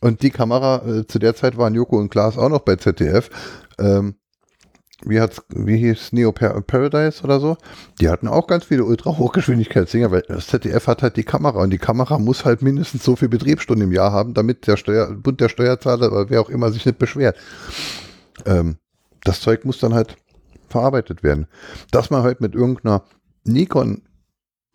[0.00, 3.30] Und die Kamera, äh, zu der Zeit waren Joko und Klaas auch noch bei ZDF.
[3.78, 4.16] Ähm,
[5.06, 7.56] wie hat's, wie hieß Neo Paradise oder so?
[8.00, 11.78] Die hatten auch ganz viele Ultra-Hochgeschwindigkeitsdinger, weil das ZDF hat halt die Kamera und die
[11.78, 15.48] Kamera muss halt mindestens so viel Betriebsstunden im Jahr haben, damit der Steuer, Bund der
[15.48, 17.36] Steuerzahler oder wer auch immer sich nicht beschwert.
[18.46, 18.76] Ähm,
[19.24, 20.16] das Zeug muss dann halt
[20.68, 21.46] verarbeitet werden.
[21.90, 23.04] Dass man halt mit irgendeiner
[23.44, 24.02] Nikon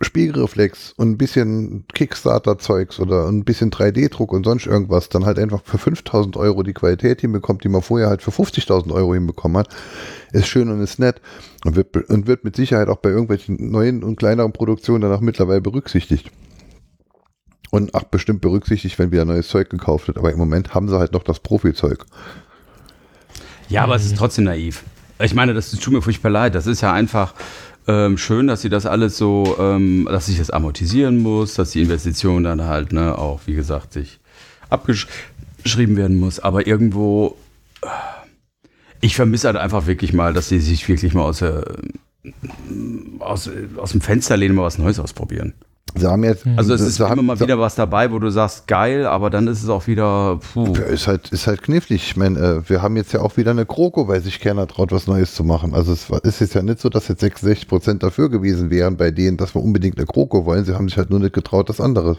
[0.02, 5.62] Spiegelreflex und ein bisschen Kickstarter-Zeugs oder ein bisschen 3D-Druck und sonst irgendwas dann halt einfach
[5.66, 9.76] für 5000 Euro die Qualität hinbekommt, die man vorher halt für 50.000 Euro hinbekommen hat,
[10.32, 11.22] ist schön und ist nett
[11.66, 15.22] und wird, und wird mit Sicherheit auch bei irgendwelchen neuen und kleineren Produktionen dann auch
[15.22, 16.32] mittlerweile berücksichtigt.
[17.72, 20.18] Und ach, bestimmt berücksichtigt, wenn wieder neues Zeug gekauft wird.
[20.18, 22.06] Aber im Moment haben sie halt noch das Profi-Zeug.
[23.68, 24.84] Ja, aber es ist trotzdem naiv.
[25.22, 26.56] Ich meine, das tut mir furchtbar leid.
[26.56, 27.34] Das ist ja einfach,
[27.90, 31.82] ähm, schön, dass sie das alles so, ähm, dass sich das amortisieren muss, dass die
[31.82, 34.20] Investition dann halt, ne, auch wie gesagt, sich
[34.70, 36.40] abgeschrieben werden muss.
[36.40, 37.36] Aber irgendwo,
[37.82, 37.88] äh,
[39.02, 41.66] ich vermisse halt einfach wirklich mal, dass sie sich wirklich mal aus, der,
[43.18, 45.56] aus, aus dem Fenster lehnen, mal was Neues ausprobieren.
[45.96, 48.68] Sie haben jetzt, also es ist immer haben, mal wieder was dabei, wo du sagst,
[48.68, 50.74] geil, aber dann ist es auch wieder, puh.
[50.74, 52.04] Ist halt, ist halt knifflig.
[52.04, 54.92] Ich meine, äh, wir haben jetzt ja auch wieder eine Kroko, weil sich keiner traut,
[54.92, 55.74] was Neues zu machen.
[55.74, 59.12] Also es ist jetzt ja nicht so, dass jetzt 66 Prozent dafür gewesen wären bei
[59.12, 60.66] denen, dass wir unbedingt eine Kroko wollen.
[60.66, 62.18] Sie haben sich halt nur nicht getraut, das andere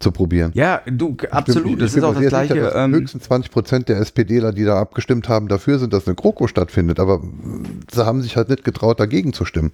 [0.00, 0.52] zu probieren.
[0.54, 1.64] Ja, du, absolut.
[1.64, 2.54] Bin, das ist auch das Gleiche.
[2.54, 6.14] Sicher, ähm, höchstens 20 Prozent der SPDler, die da abgestimmt haben, dafür sind, dass eine
[6.14, 7.00] Kroko stattfindet.
[7.00, 7.22] Aber
[7.92, 9.72] sie haben sich halt nicht getraut, dagegen zu stimmen.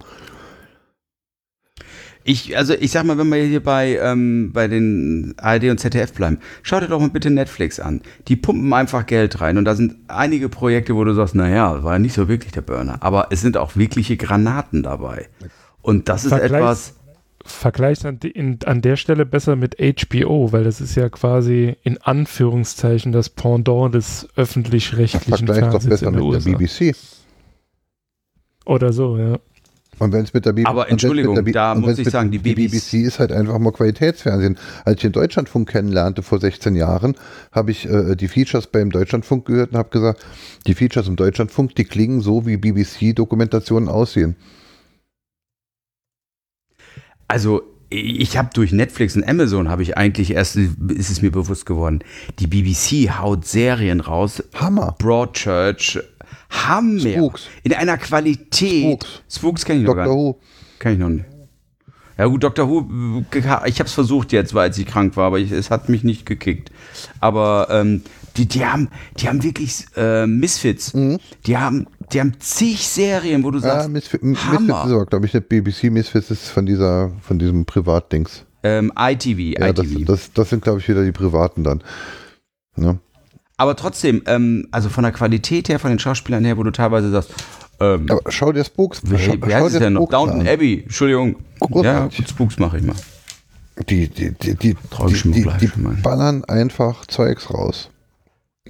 [2.25, 6.13] Ich, also ich sag mal, wenn wir hier bei, ähm, bei den ARD und ZDF
[6.13, 8.03] bleiben, schaut dir doch mal bitte Netflix an.
[8.29, 11.99] Die pumpen einfach Geld rein und da sind einige Projekte, wo du sagst, naja, war
[11.99, 15.29] nicht so wirklich der Burner, aber es sind auch wirkliche Granaten dabei.
[15.83, 16.95] Und das ist Vergleichs etwas.
[17.43, 21.97] Vergleicht an, in, an der Stelle besser mit HBO, weil das ist ja quasi in
[21.97, 26.95] Anführungszeichen das Pendant des öffentlich-rechtlichen Fernsehens doch besser mit der BBC.
[28.67, 29.39] Oder so, ja.
[30.01, 32.57] Und wenn es mit der BBC, aber Entschuldigung, B da muss ich sagen, die BBC,
[32.57, 34.59] die BBC ist halt einfach mal Qualitätsfernsehen.
[34.87, 37.17] Als ich den Deutschlandfunk kennenlernte vor 16 Jahren,
[37.53, 40.25] habe ich äh, die Features beim Deutschlandfunk gehört und habe gesagt,
[40.67, 44.37] die Features im Deutschlandfunk, die klingen so, wie BBC-Dokumentationen aussehen.
[47.29, 51.67] Also ich habe durch Netflix und Amazon habe ich eigentlich erst ist es mir bewusst
[51.67, 51.99] geworden,
[52.39, 54.43] die BBC haut Serien raus.
[54.55, 54.95] Hammer.
[54.99, 55.99] Broadchurch,
[56.51, 57.01] Hammer.
[57.01, 57.49] Spooks.
[57.63, 59.03] In einer Qualität.
[59.03, 60.05] Spooks, Spooks kenne ich noch Dr.
[60.05, 60.25] gar nicht.
[60.25, 60.41] Who.
[60.79, 61.25] Kenn ich noch nicht.
[62.19, 62.69] Ja gut, Dr.
[62.69, 66.05] Who, ich habe es versucht jetzt, weil ich krank war, aber ich, es hat mich
[66.05, 66.71] nicht gekickt.
[67.19, 68.03] Aber ähm,
[68.37, 70.93] die, die, haben, die haben wirklich äh, Misfits.
[70.93, 71.19] Mhm.
[71.47, 74.85] Die haben Die haben zig Serien, wo du sagst, ja, Misfit, Hammer.
[74.85, 78.45] Misfits ist glaube ich, nicht BBC Misfits ist von dieser, von diesem Privatdings.
[78.63, 80.01] Ähm, ITV, ja, ITV.
[80.01, 81.83] Das, das, das sind, glaube ich, wieder die Privaten dann.
[82.77, 82.99] Ja.
[83.61, 87.11] Aber trotzdem, ähm, also von der Qualität her, von den Schauspielern her, wo du teilweise
[87.11, 87.35] sagst,
[87.79, 89.11] ähm, Aber schau dir Spooks an.
[89.11, 90.09] Wie, wie heißt es denn noch?
[90.09, 91.37] Downton Abbey, Entschuldigung.
[91.61, 92.21] Großartig.
[92.21, 92.97] Ja, Spooks mache ich mal.
[93.91, 97.91] Die, die, die, die, die, die, die ballern einfach Zeugs raus.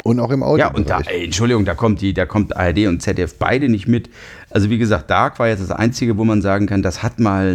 [0.03, 0.67] Und auch im Audio.
[0.67, 3.87] Ja, und da, ey, Entschuldigung, da kommt die, da kommt ARD und ZDF beide nicht
[3.87, 4.11] mit.
[4.51, 7.53] Also wie gesagt, Dark war jetzt das Einzige, wo man sagen kann, das hat mal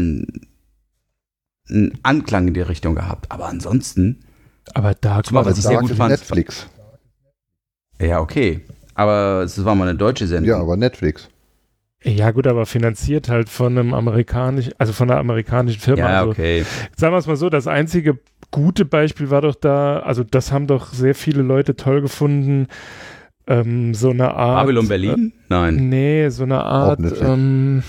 [1.69, 3.29] einen Anklang in die Richtung gehabt.
[3.29, 4.23] Aber ansonsten.
[4.73, 6.11] Aber Dark war, was ich sehr gut fand.
[6.11, 6.67] Netflix.
[8.01, 8.61] Ja, okay.
[8.93, 10.49] Aber es war mal eine deutsche Sendung.
[10.49, 11.29] Ja, aber Netflix.
[12.03, 15.99] Ja, gut, aber finanziert halt von einem amerikanischen, also von einer amerikanischen Firma.
[16.01, 16.63] Ja, also, okay.
[16.95, 18.19] Sagen wir es mal so, das einzige
[18.51, 22.67] gute Beispiel war doch da, also das haben doch sehr viele Leute toll gefunden,
[23.47, 24.61] ähm, so eine Art.
[24.61, 25.33] Babylon Berlin?
[25.35, 25.89] Äh, Nein.
[25.89, 27.83] Nee, so eine Art ähm,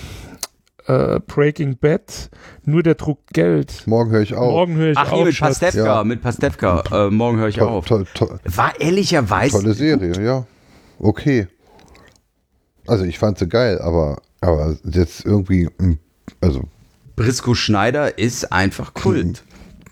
[0.87, 2.31] äh, Breaking Bad,
[2.65, 3.87] nur der Druck Geld.
[3.87, 4.51] Morgen höre ich auf.
[4.51, 5.25] Morgen höre ich Ach, auf.
[5.25, 6.05] mit Pastewka, ja.
[6.05, 6.83] mit Pastewka.
[6.91, 7.85] Äh, morgen höre ich toll, auf.
[7.87, 8.39] Toll, toll.
[8.45, 9.59] War ehrlicherweise.
[9.59, 10.47] Tolle Serie, ja.
[10.99, 11.49] Okay.
[12.87, 15.99] Also ich fand sie geil, aber, aber jetzt irgendwie, hm,
[16.41, 16.63] also.
[17.17, 19.43] Brisco Schneider ist einfach Kult.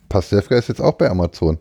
[0.09, 1.59] Pastewka ist jetzt auch bei Amazon.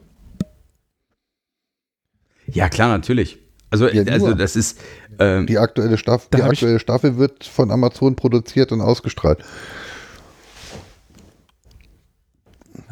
[2.48, 3.43] Ja, klar, natürlich.
[3.74, 4.80] Also, ja, also das ist.
[5.18, 9.40] Ähm, die aktuelle, Staff die aktuelle Staffel wird von Amazon produziert und ausgestrahlt.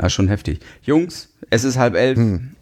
[0.02, 0.60] Ja, schon heftig.
[0.82, 2.18] Jungs, es ist halb elf.
[2.18, 2.56] Hm.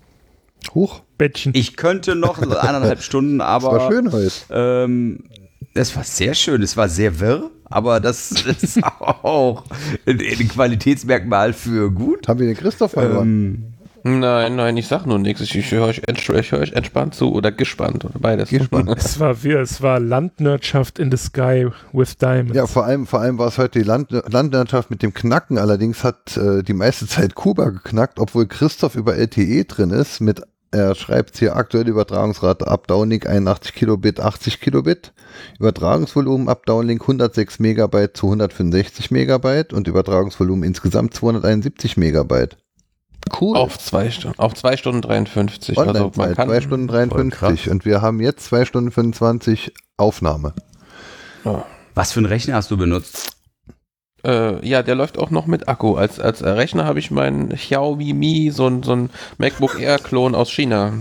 [0.74, 1.02] Huch.
[1.18, 1.54] Bettchen.
[1.56, 3.72] Ich könnte noch eineinhalb Stunden, aber.
[3.72, 4.32] Das war schön heute.
[4.50, 5.24] Ähm,
[5.74, 8.32] es war sehr schön, es war sehr wirr, aber das
[8.62, 9.64] ist auch
[10.06, 12.28] ein, ein Qualitätsmerkmal für gut.
[12.28, 13.28] Haben wir den Christoph verloren?
[13.28, 15.42] Ähm, nein, nein, ich sag nur nichts.
[15.42, 16.02] Ich, ich höre euch,
[16.52, 18.50] hör euch, entspannt zu oder gespannt oder beides.
[18.50, 18.90] Gespannt.
[18.98, 22.56] es war wir, es war Landwirtschaft in the Sky with Diamonds.
[22.56, 25.58] Ja, vor allem, vor allem war es heute die Land, Landwirtschaft mit dem Knacken.
[25.58, 30.42] Allerdings hat äh, die meiste Zeit Kuba geknackt, obwohl Christoph über LTE drin ist mit
[30.72, 35.14] er schreibt hier aktuelle Übertragungsrate ab Downlink 81 Kilobit, 80 Kilobit.
[35.60, 42.58] Übertragungsvolumen ab Downlink 106 Megabyte zu 165 Megabyte und Übertragungsvolumen insgesamt 271 Megabyte.
[43.40, 43.58] Cool.
[43.58, 45.78] Auf zwei Stunden, auf zwei Stunden 53.
[45.78, 50.54] Online also man kann zwei Stunden 53 und wir haben jetzt zwei Stunden 25 Aufnahme.
[51.44, 51.62] Oh.
[51.96, 53.39] Was für einen Rechner hast du benutzt?
[54.26, 55.96] Äh, ja, der läuft auch noch mit Akku.
[55.96, 60.52] Als, als Rechner habe ich meinen Xiaomi Mi, so ein, so ein MacBook Air-Klon aus
[60.52, 60.94] China.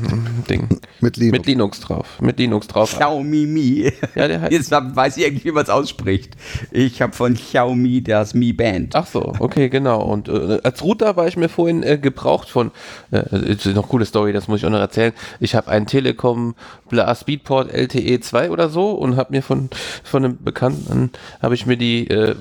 [0.49, 0.69] Ding.
[1.01, 1.39] Mit Linux.
[1.39, 2.07] Mit Linux drauf.
[2.21, 2.93] Mit Linux drauf.
[2.93, 3.93] Xiaomi Mi.
[4.15, 4.53] Ja, der heißt.
[4.53, 6.37] Jetzt weiß ich irgendwie, wie man es ausspricht.
[6.71, 8.95] Ich habe von Xiaomi das Mi Band.
[8.95, 10.03] Ach so, okay, genau.
[10.03, 12.71] Und äh, als Router war ich mir vorhin äh, gebraucht von,
[13.11, 13.19] äh,
[13.53, 15.13] ist noch eine coole Story, das muss ich auch noch erzählen.
[15.41, 16.55] Ich habe einen Telekom
[16.89, 19.69] Bla Speedport LTE 2 oder so und habe mir von,
[20.03, 21.11] von einem Bekannten,
[21.43, 22.35] habe ich mir die äh,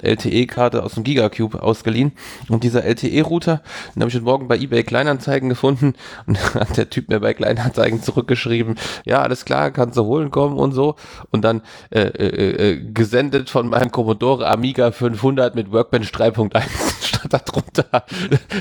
[0.00, 2.12] LTE-Karte aus dem Gigacube ausgeliehen.
[2.48, 3.62] Und dieser LTE-Router,
[3.94, 5.94] den habe ich heute Morgen bei eBay Kleinanzeigen gefunden
[6.26, 10.58] und hat der Typ mir bei Kleinanzeigen zurückgeschrieben, ja, alles klar, kannst du holen kommen
[10.58, 10.96] und so.
[11.30, 16.62] Und dann äh, äh, äh gesendet von meinem Commodore Amiga 500 mit Workbench 3.1
[17.02, 18.04] stand da drunter.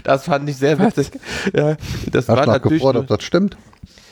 [0.03, 1.11] Das fand ich sehr witzig.
[1.53, 1.75] Ja,
[2.11, 2.79] das Hast war natürlich.
[2.79, 3.57] Gefordert, ob das stimmt?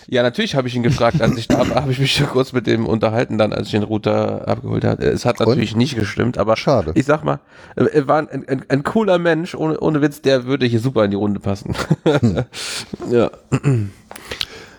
[0.08, 2.54] Ja, natürlich habe ich ihn gefragt, als ich da war, habe ich mich ja kurz
[2.54, 5.04] mit dem unterhalten, dann als ich den Router abgeholt habe.
[5.06, 5.80] Es hat natürlich Und?
[5.80, 6.92] nicht gestimmt, aber schade.
[6.96, 7.40] Ich sag mal,
[7.76, 11.12] er war ein, ein, ein cooler Mensch, ohne, ohne Witz, der würde hier super in
[11.12, 11.76] die Runde passen.
[12.04, 12.44] Hm.
[13.12, 13.32] ja.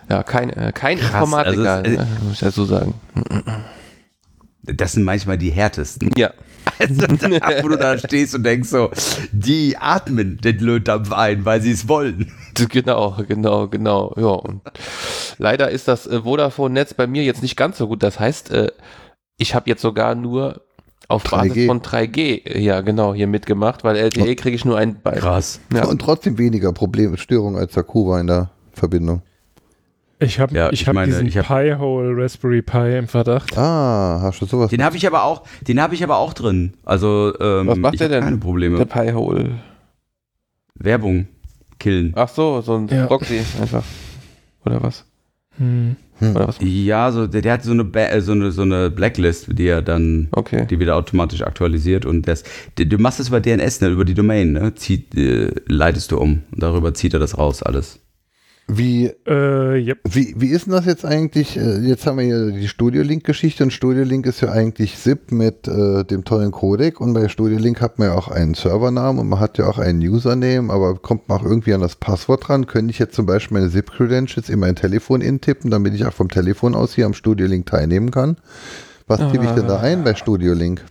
[0.09, 2.93] Ja, kein, äh, kein Krass, Informatiker, also es, äh, muss ich dazu sagen.
[4.63, 6.11] Das sind manchmal die härtesten.
[6.15, 6.31] Ja.
[6.79, 8.89] Also, wo du da stehst und denkst so,
[9.31, 12.31] die atmen den Lötdampf ein, weil sie es wollen.
[12.69, 14.13] Genau, genau, genau.
[14.17, 14.61] Ja, und
[15.37, 18.03] leider ist das äh, Vodafone-Netz bei mir jetzt nicht ganz so gut.
[18.03, 18.71] Das heißt, äh,
[19.37, 20.61] ich habe jetzt sogar nur
[21.07, 21.47] auf 3G.
[21.47, 25.19] Basis von 3G, ja genau, hier mitgemacht, weil LTE kriege ich nur ein Bein.
[25.19, 25.59] Krass.
[25.73, 25.85] Ja.
[25.85, 29.21] Und trotzdem weniger Probleme, Störungen als der Kuba in der Verbindung.
[30.17, 33.57] Ich habe ja, ich ich hab meine, diesen Pi-Hole Raspberry Pi im Verdacht.
[33.57, 34.69] Ah, hast du sowas?
[34.69, 36.73] Den habe ich aber auch, den habe ich aber auch drin.
[36.85, 38.23] Also ähm, was macht der denn?
[38.23, 38.77] Keine Probleme.
[38.77, 39.59] Der Pi-Hole.
[40.75, 41.27] Werbung
[41.79, 42.13] killen.
[42.15, 43.07] Ach so, so ein ja.
[43.07, 43.83] Proxy einfach.
[44.65, 45.05] Oder was?
[45.57, 45.95] Hm.
[46.19, 46.35] hm.
[46.35, 46.57] Oder was?
[46.59, 49.81] Ja, so, der, der hat so eine, ba so, eine, so eine Blacklist, die er
[49.81, 50.65] dann, okay.
[50.69, 52.43] die wieder automatisch aktualisiert und das,
[52.75, 56.17] du, du machst das über DNS, ne, über die Domain, ne, zieht, äh, leitest du
[56.17, 57.99] um und darüber zieht er das raus, alles.
[58.67, 59.99] Wie, äh, yep.
[60.09, 61.55] wie, wie ist denn das jetzt eigentlich?
[61.55, 66.03] Äh, jetzt haben wir hier die Studio-Link-Geschichte und Studio-Link ist ja eigentlich SIP mit äh,
[66.03, 69.59] dem tollen Codec und bei Studio-Link hat man ja auch einen Servernamen und man hat
[69.59, 72.65] ja auch einen Username, aber kommt man auch irgendwie an das Passwort dran?
[72.65, 76.29] Könnte ich jetzt zum Beispiel meine SIP-Credentials in mein Telefon intippen, damit ich auch vom
[76.29, 78.37] Telefon aus hier am Studio-Link teilnehmen kann?
[79.05, 80.83] Was tippe ich denn da ein bei Studio Link?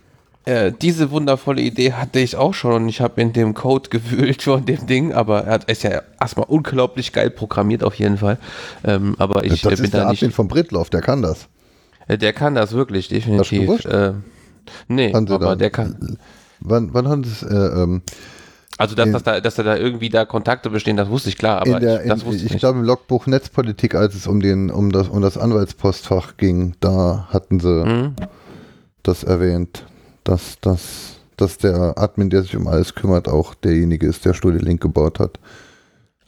[0.45, 4.43] Äh, diese wundervolle Idee hatte ich auch schon und ich habe in dem Code gewühlt
[4.43, 8.37] von dem Ding, aber er ist ja erstmal unglaublich geil programmiert auf jeden Fall.
[8.83, 10.21] Ähm, aber ich das äh, bin ist der da nicht.
[10.21, 11.47] Admin von Britloff, der kann das.
[12.07, 13.69] Äh, der kann das wirklich, definitiv.
[13.69, 14.13] Hast du Äh,
[14.87, 16.17] nee, aber da- der kann.
[16.59, 17.43] Wann, wann haben sie es?
[17.43, 18.01] Äh, ähm,
[18.77, 21.61] Also, dass, in- dass, da, dass da irgendwie da Kontakte bestehen, das wusste ich klar,
[21.61, 24.27] aber in der, ich, das in, wusste ich ich glaube im Logbuch Netzpolitik, als es
[24.27, 28.15] um den um das um das Anwaltspostfach ging, da hatten sie Mhm.
[29.03, 29.85] das erwähnt,
[30.25, 34.59] dass das dass der Admin, der sich um alles kümmert, auch derjenige ist, der Studio
[34.61, 35.39] Link gebaut hat.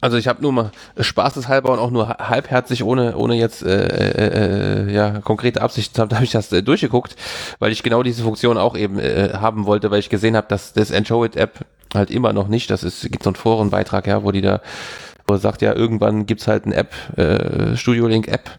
[0.00, 4.86] Also ich habe nur mal spaßeshalber und auch nur halbherzig, ohne, ohne jetzt äh, äh,
[4.86, 7.16] äh, ja, konkrete Absicht zu haben, habe ich das äh, durchgeguckt,
[7.58, 10.72] weil ich genau diese Funktion auch eben äh, haben wollte, weil ich gesehen habe, dass
[10.72, 14.42] das Enjoy-It-App halt immer noch nicht, das ist, gibt so einen Forenbeitrag, ja, wo die
[14.42, 14.60] da,
[15.26, 18.50] wo sagt, ja, irgendwann gibt's halt eine App, äh, Studio Link App.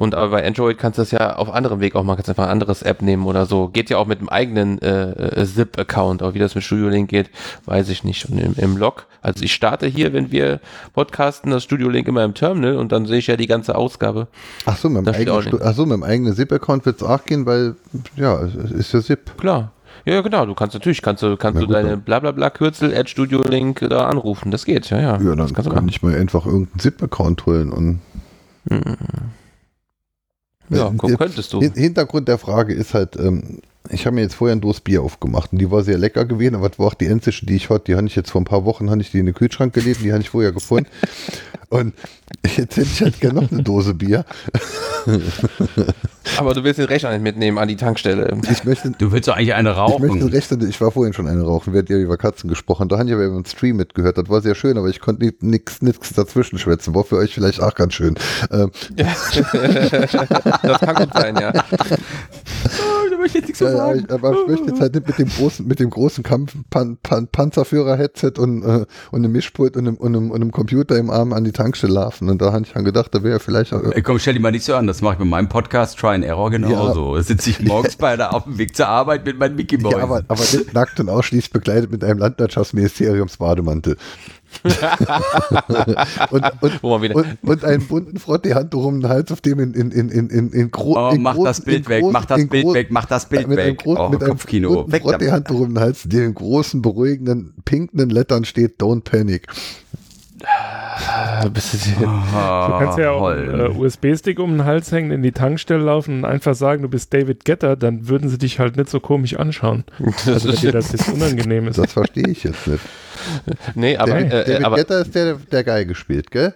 [0.00, 2.44] Und aber bei Android kannst du das ja auf anderem Weg auch machen, kannst einfach
[2.44, 3.68] ein anderes App nehmen oder so.
[3.68, 7.10] Geht ja auch mit dem eigenen äh, äh, Zip-Account, aber wie das mit Studio Link
[7.10, 7.28] geht,
[7.66, 8.24] weiß ich nicht.
[8.30, 10.60] Und im, im Log, also ich starte hier, wenn wir
[10.94, 14.28] podcasten, das Studio Link immer im Terminal und dann sehe ich ja die ganze Ausgabe.
[14.64, 17.44] Ach so, mit dem eigenen, ach so, mit dem eigenen Zip-Account wird es auch gehen,
[17.44, 17.74] weil
[18.16, 19.36] ja, es ist ja Zip.
[19.36, 19.72] Klar.
[20.06, 20.46] Ja, genau.
[20.46, 21.98] Du kannst natürlich, kannst du, kannst du deine.
[21.98, 24.50] Blablabla-Kürzel at Studio Link da anrufen.
[24.50, 25.12] Das geht, ja, ja.
[25.12, 25.90] Ja, dann das kannst du kann machen.
[25.90, 28.00] ich mal einfach irgendeinen Zip-Account holen und
[30.70, 31.60] Ja, Äh, könntest du.
[31.60, 35.02] Hin- Hintergrund der Frage ist halt, ähm, ich habe mir jetzt vorher ein Dose Bier
[35.02, 37.70] aufgemacht und die war sehr lecker gewesen, aber das war auch die einzige, die ich
[37.70, 37.84] hatte.
[37.86, 40.02] Die habe ich jetzt vor ein paar Wochen, habe ich die in den Kühlschrank gelegt,
[40.02, 40.90] die habe ich vorher gefunden.
[41.70, 41.94] Und
[42.56, 44.24] jetzt hätte ich halt gerne noch eine Dose Bier.
[46.36, 48.36] Aber du willst den Rechner nicht mitnehmen an die Tankstelle.
[48.50, 50.28] Ich möchte, Du willst doch eigentlich eine ich möchte rauchen.
[50.30, 52.88] rechnen, ich war vorhin schon eine rauchen, wir hatten ja über Katzen gesprochen.
[52.88, 54.18] Da haben ich aber den Stream mitgehört.
[54.18, 56.92] Das war sehr schön, aber ich konnte nichts nix dazwischen schwätzen.
[56.94, 58.16] War für euch vielleicht auch ganz schön.
[58.50, 61.52] Ähm, das kann gut sein, ja.
[63.20, 65.66] Möchte ich nichts Ja, ja, ich, aber ich möchte jetzt halt nicht mit dem großen,
[65.66, 70.16] mit dem großen Kampf Pan, Pan, Panzerführer-Headset und, äh, und einem Mischpult und einem, und,
[70.16, 72.28] einem, und einem Computer im Arm an die Tankstelle laufen.
[72.28, 73.82] Und da habe ich dann gedacht, da wäre vielleicht auch.
[73.82, 76.14] Ey, komm, stell dich mal nicht so an, das mache ich bei meinem Podcast Try
[76.14, 77.16] and Error genauso.
[77.16, 79.92] Da sitze ich morgens bei der auf dem Weg zur Arbeit mit meinem Mickey Boy.
[79.92, 83.96] Ja, aber, aber nicht nackt und ausschließlich bekleidet mit einem Landwirtschaftsministeriumsbademantel.
[86.30, 86.82] und, und,
[87.14, 90.50] und, und einen bunten Frottee-Handtuch um den Hals, auf dem in, in, in, in, in,
[90.52, 93.04] in, gro Oh, in mach großen- das Bild weg, großen- mach das Bild weg, mach
[93.06, 93.78] das Bild mit einem, weg.
[93.82, 95.02] großen, Oh, mit einem Kopfkino, damit.
[95.02, 99.46] Frottee-Handtuch um den Hals, der in großen, beruhigenden, pinken Lettern steht, don't panic.
[101.52, 105.22] Bist du- Ah, Du kannst ja auch einen äh, USB-Stick um den Hals hängen, in
[105.22, 108.76] die Tankstelle laufen und einfach sagen, du bist David Getter, dann würden sie dich halt
[108.76, 109.84] nicht so komisch anschauen.
[110.26, 111.78] Also wenn dir das jetzt unangenehm ist.
[111.78, 112.82] Das verstehe ich jetzt nicht.
[113.74, 116.54] Nee, aber, David, äh, David aber Guetta ist der, der Geige spielt, gell?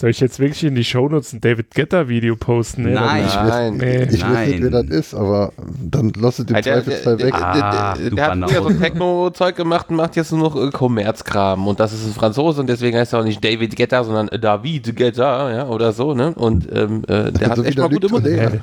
[0.00, 2.84] Soll ich jetzt wirklich in die Shownotes ein David Getter Video posten?
[2.84, 3.24] Nee, Nein.
[3.34, 3.76] dann- Nein.
[3.78, 4.02] Nee.
[4.10, 4.92] Ich weiß nicht, wer das Nein.
[4.92, 5.52] ist, aber
[5.82, 7.34] dann lass Ja, der, der, Zweifelsfall der, weg.
[7.34, 8.70] der, Ah, der, du der hat früher so.
[8.70, 11.66] Techno-Zeug gemacht und macht jetzt nur noch äh, Kommerzkram.
[11.66, 14.38] Und das ist ein Franzose und deswegen heißt er auch nicht David Guetta, sondern äh,
[14.38, 16.32] David Guetta, ja, oder so, ne?
[16.34, 18.40] Und ähm, äh, der hat so echt der mal gute Musik.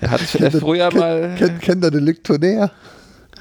[0.00, 1.34] Der hat äh, früher mal.
[1.38, 2.70] Kennt, kennt ihr den Luc Tonnerre?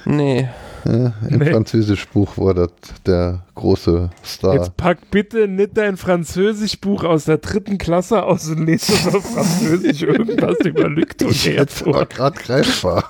[0.05, 0.47] Nee.
[0.85, 1.51] Ja, Im Nee.
[1.51, 2.69] Französischbuch war das
[3.05, 4.53] der große Star.
[4.53, 9.25] Jetzt pack bitte nicht dein Französischbuch aus der dritten Klasse aus und lese das auf
[9.33, 13.09] Französisch irgendwas über ich Tonnerre jetzt war gerade greifbar.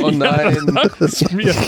[0.00, 0.58] Oh nein.
[0.72, 1.54] Sag es mir.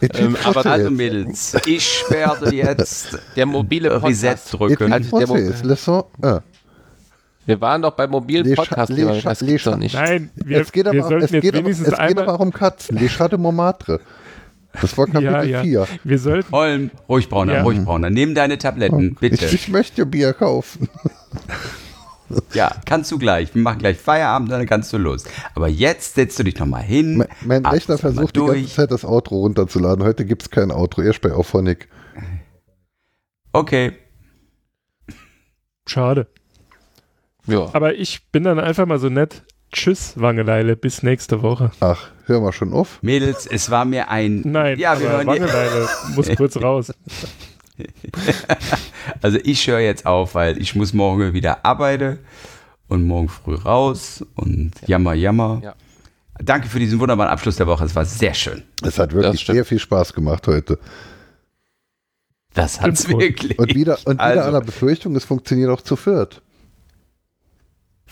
[0.00, 4.92] Ähm, aber Also Mädels, ich werde jetzt der mobile Reset drücken.
[4.92, 6.42] Also der Mo- un.
[7.48, 8.94] Wir waren doch beim mobilen Podcast.
[8.94, 9.94] Thema, Cha- das gibt's doch nicht.
[9.94, 12.40] Nein, wir, es geht wir aber, sollten es jetzt geht aber, wenigstens es geht aber
[12.40, 12.98] um Katzen.
[12.98, 14.00] Les Chats de Montmartre.
[14.82, 15.62] Das war Kapitel Ja, ja.
[15.62, 15.86] 4.
[16.04, 16.52] Wir sollten.
[16.52, 17.62] Holm, ruhig Brauner, Ja.
[17.62, 18.10] ruhig Brauner.
[18.10, 19.46] Nimm deine Tabletten, bitte.
[19.46, 20.88] Ich, ich möchte Bier kaufen.
[22.52, 23.54] Ja, kannst du gleich.
[23.54, 25.24] Wir machen gleich Feierabend, dann kannst du los.
[25.54, 27.16] Aber jetzt setzt du dich nochmal hin.
[27.16, 27.28] Mein,
[27.62, 28.66] mein Rechner versucht die ganze.
[28.66, 30.04] Zeit das Outro runterzuladen.
[30.04, 31.88] Heute gibt es kein Outro, erst bei Auphonic.
[33.54, 33.92] Okay.
[35.86, 36.26] Schade.
[37.48, 37.68] Ja.
[37.72, 39.42] Aber ich bin dann einfach mal so nett.
[39.72, 40.76] Tschüss, Wangeleile.
[40.76, 41.70] Bis nächste Woche.
[41.80, 43.02] Ach, hör mal schon auf.
[43.02, 44.42] Mädels, es war mir ein.
[44.44, 46.92] Nein, ja, wir aber hören die, Wangeleile muss kurz raus.
[49.22, 52.18] Also ich höre jetzt auf, weil ich muss morgen wieder arbeiten
[52.88, 55.60] und morgen früh raus und jammer, jammer.
[55.62, 55.74] Ja.
[56.42, 57.84] danke für diesen wunderbaren Abschluss der Woche.
[57.84, 58.64] Es war sehr schön.
[58.82, 60.78] Es hat wirklich sehr viel Spaß gemacht heute.
[62.54, 63.58] Das hat es wirklich.
[63.58, 66.42] Und wieder, und wieder also, aller Befürchtung, es funktioniert auch zu viert.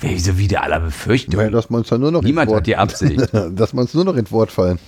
[0.00, 1.41] Wieso wieder aller Befürchtung?
[1.41, 3.28] Ja, dass man dann nur noch Niemand hat die Absicht.
[3.33, 4.78] dass man uns nur noch ins Wort fallen.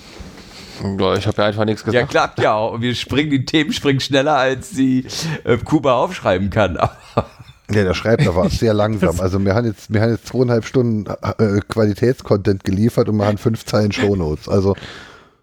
[0.80, 1.94] Ich habe ja einfach nichts gesagt.
[1.94, 2.80] Ja, klappt ja auch.
[2.80, 5.06] Wir springen, die Themen springen schneller, als die
[5.44, 6.76] äh, Kuba aufschreiben kann.
[7.16, 7.24] ja,
[7.68, 9.18] der schreibt aber sehr langsam.
[9.18, 13.38] Also wir haben jetzt, wir haben jetzt zweieinhalb Stunden äh, Qualitätscontent geliefert und wir haben
[13.38, 14.48] fünf Zeilen Shownotes.
[14.48, 14.76] Also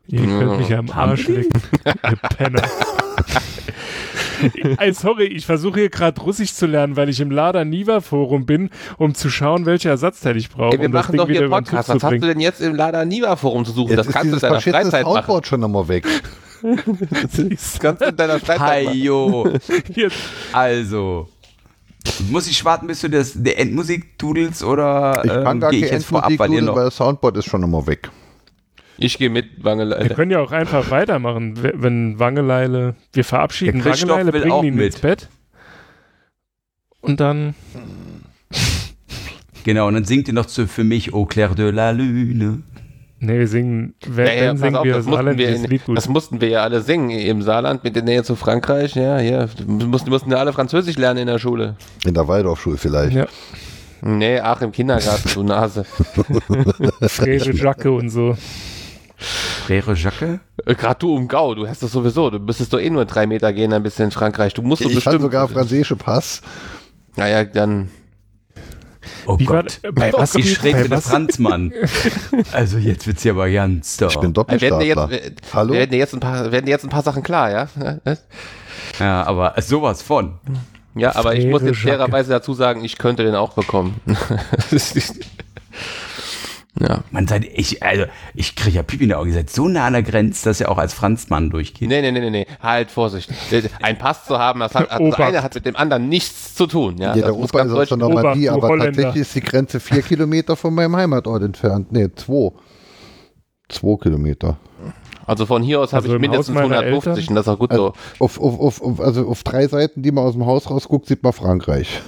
[0.07, 2.61] Ihr könnt mich am Arsch lecken, ihr Penner.
[4.77, 8.45] Ey, sorry, ich versuche hier gerade Russisch zu lernen, weil ich im Lada Niva Forum
[8.45, 10.79] bin, um zu schauen, welche Ersatzteile ich brauche.
[10.79, 11.89] wir um machen doch hier Podcast.
[11.89, 13.95] Was hast du denn jetzt im Lada Niva Forum zu suchen?
[13.95, 15.43] Jetzt das kannst du in deiner Freizeit Soundboard machen.
[15.45, 16.05] schon nochmal weg.
[16.61, 19.59] das kannst du in deiner Freizeit machen.
[20.53, 21.29] Also.
[22.29, 25.89] Muss ich warten, bis du das, die Endmusik dudelst oder ich kann ähm, gar keine
[25.89, 28.11] Endmusik dudeln, weil das Soundboard ist schon nochmal weg.
[28.97, 30.09] Ich gehe mit Wangeleile.
[30.09, 34.93] Wir können ja auch einfach weitermachen, wenn Wangeleile, wir verabschieden Wangeleile, bringen ihn mit.
[34.93, 35.29] ins Bett
[37.01, 37.55] und dann
[39.63, 42.61] Genau, und dann singt ihr noch zu, für mich Au clair de la lune.
[43.19, 46.41] Nee, wir singen, wenn, naja, dann singen auf, wir das, alle, wir in, das mussten
[46.41, 48.93] wir ja alle singen im Saarland mit der Nähe zu Frankreich.
[48.95, 51.75] Ja, ja, wir mussten, mussten ja alle Französisch lernen in der Schule.
[52.05, 53.15] In der Waldorfschule vielleicht.
[53.15, 53.25] Ja.
[54.01, 55.85] Nee, ach, im Kindergarten, du Nase.
[57.07, 58.37] Frere Jacke und so.
[59.17, 60.39] Frère Jacques?
[60.65, 62.29] Äh, Gerade du um Gau, du hast das sowieso.
[62.29, 64.53] Du müsstest doch eh nur drei Meter gehen, ein bisschen in Frankreich.
[64.53, 65.15] Du musst ich bestimmt.
[65.15, 66.41] Ich sogar französische Pass.
[67.15, 67.89] Naja, dann.
[69.27, 71.71] Oh Wie Gott, war, bei was ich schräg der Franzmann.
[72.51, 74.11] also jetzt wird's ja aber ganz doch.
[74.11, 74.79] Ich bin Doppelstartler.
[75.09, 75.73] Werden jetzt, Hallo?
[75.73, 77.67] Werden dir, jetzt ein paar, werden dir jetzt ein paar Sachen klar, ja?
[78.99, 80.39] Ja, aber sowas von.
[80.95, 83.99] Ja, aber ich muss jetzt fairerweise dazu sagen, ich könnte den auch bekommen.
[86.79, 87.03] Ja.
[87.11, 89.29] Man seid, ich, also, ich kriege ja Pipi in der Augen.
[89.29, 91.87] Ihr seid so nah an der Grenze, dass er auch als Franzmann durchgeht.
[91.87, 93.29] Nee, nee, nee, nee, halt, Vorsicht.
[93.81, 96.97] Ein Pass zu haben, das, hat, das eine hat mit dem anderen nichts zu tun.
[96.97, 98.91] Ja, ja der Opa ist aus der Normandie, aber Holländer.
[98.91, 101.91] tatsächlich ist die Grenze vier Kilometer von meinem Heimatort entfernt.
[101.91, 102.51] Nee, zwei.
[103.69, 104.57] Zwei Kilometer.
[105.25, 107.29] Also von hier aus also habe ich mindestens 150 Eltern?
[107.29, 108.25] und das ist auch gut also so.
[108.25, 111.33] Auf, auf, auf, also auf drei Seiten, die man aus dem Haus rausguckt, sieht man
[111.33, 112.01] Frankreich.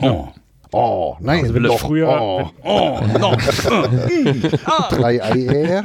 [0.00, 0.28] Oh.
[0.72, 1.80] Oh, nein, also doch.
[1.80, 3.36] Früher, oh, oh, noch.
[4.90, 5.84] Drei Eier,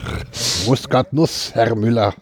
[0.67, 2.13] Muskatnuss, Herr Müller.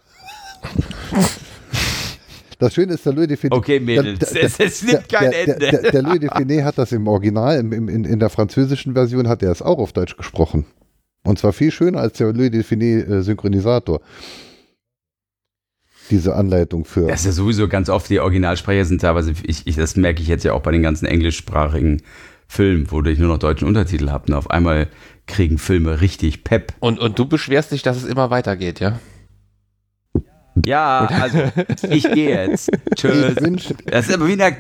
[2.60, 3.58] Das Schöne ist, der Louis de Finet.
[3.58, 5.60] Okay, Mädels, der, der, es, nimmt kein der, Ende.
[5.60, 8.94] Der, der, Louis de Finet hat das im Original, im, im, in, in der französischen
[8.94, 10.66] Version hat er es auch auf Deutsch gesprochen.
[11.26, 14.00] Und zwar viel schöner als der Louis de Finet äh, Synchronisator.
[16.10, 17.08] Diese Anleitung für.
[17.08, 20.30] Das ist ja sowieso ganz oft, die Originalsprecher sind teilweise, ich, ich, das merke ich
[20.30, 22.02] jetzt ja auch bei den ganzen englischsprachigen
[22.48, 24.28] Film, wo ich nur noch deutschen Untertitel habe.
[24.28, 24.88] Und auf einmal
[25.28, 26.74] kriegen Filme richtig Pep.
[26.80, 29.00] Und, und du beschwerst dich, dass es immer weitergeht, ja?
[30.66, 31.40] Ja, also
[31.90, 32.70] ich gehe jetzt.
[32.96, 33.36] Tschüss.
[33.86, 34.56] Das ist aber wie eine,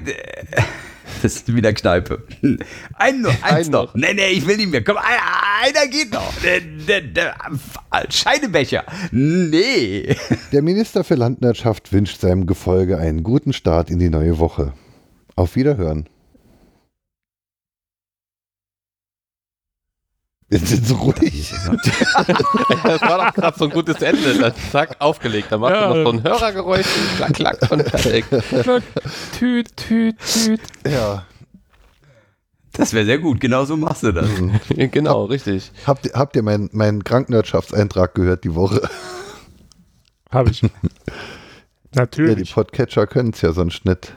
[1.22, 2.24] das ist wie eine Kneipe.
[2.95, 3.94] Ein noch, eins Ein noch.
[3.94, 4.84] Nee, nee, ich will nicht mehr.
[4.84, 6.34] Komm, einer geht noch.
[8.10, 8.86] Scheidebecher.
[9.12, 10.16] Nee.
[10.52, 14.74] Der Minister für Landwirtschaft wünscht seinem Gefolge einen guten Start in die neue Woche.
[15.36, 16.10] Auf Wiederhören.
[20.53, 21.51] Jetzt sind sie ruhig.
[22.83, 24.35] das war doch gerade so ein gutes Ende.
[24.35, 25.48] Dann zack, aufgelegt.
[25.49, 25.91] Dann machst ja.
[25.91, 26.85] du noch so ein Hörergeräusch,
[27.17, 28.25] klack, klack und fertig.
[29.40, 30.61] Tüt, tüt, tüt.
[30.88, 31.25] Ja.
[32.73, 34.27] Das wäre sehr gut, genau so machst du das.
[34.27, 34.59] Mhm.
[34.91, 35.72] genau, Hab, richtig.
[35.88, 38.88] Habt, habt ihr meinen mein Krankenwirtschaftseintrag gehört die Woche?
[40.30, 40.61] Habe ich.
[41.95, 42.38] Natürlich.
[42.38, 44.14] Ja, die Podcatcher können es ja sonst nicht.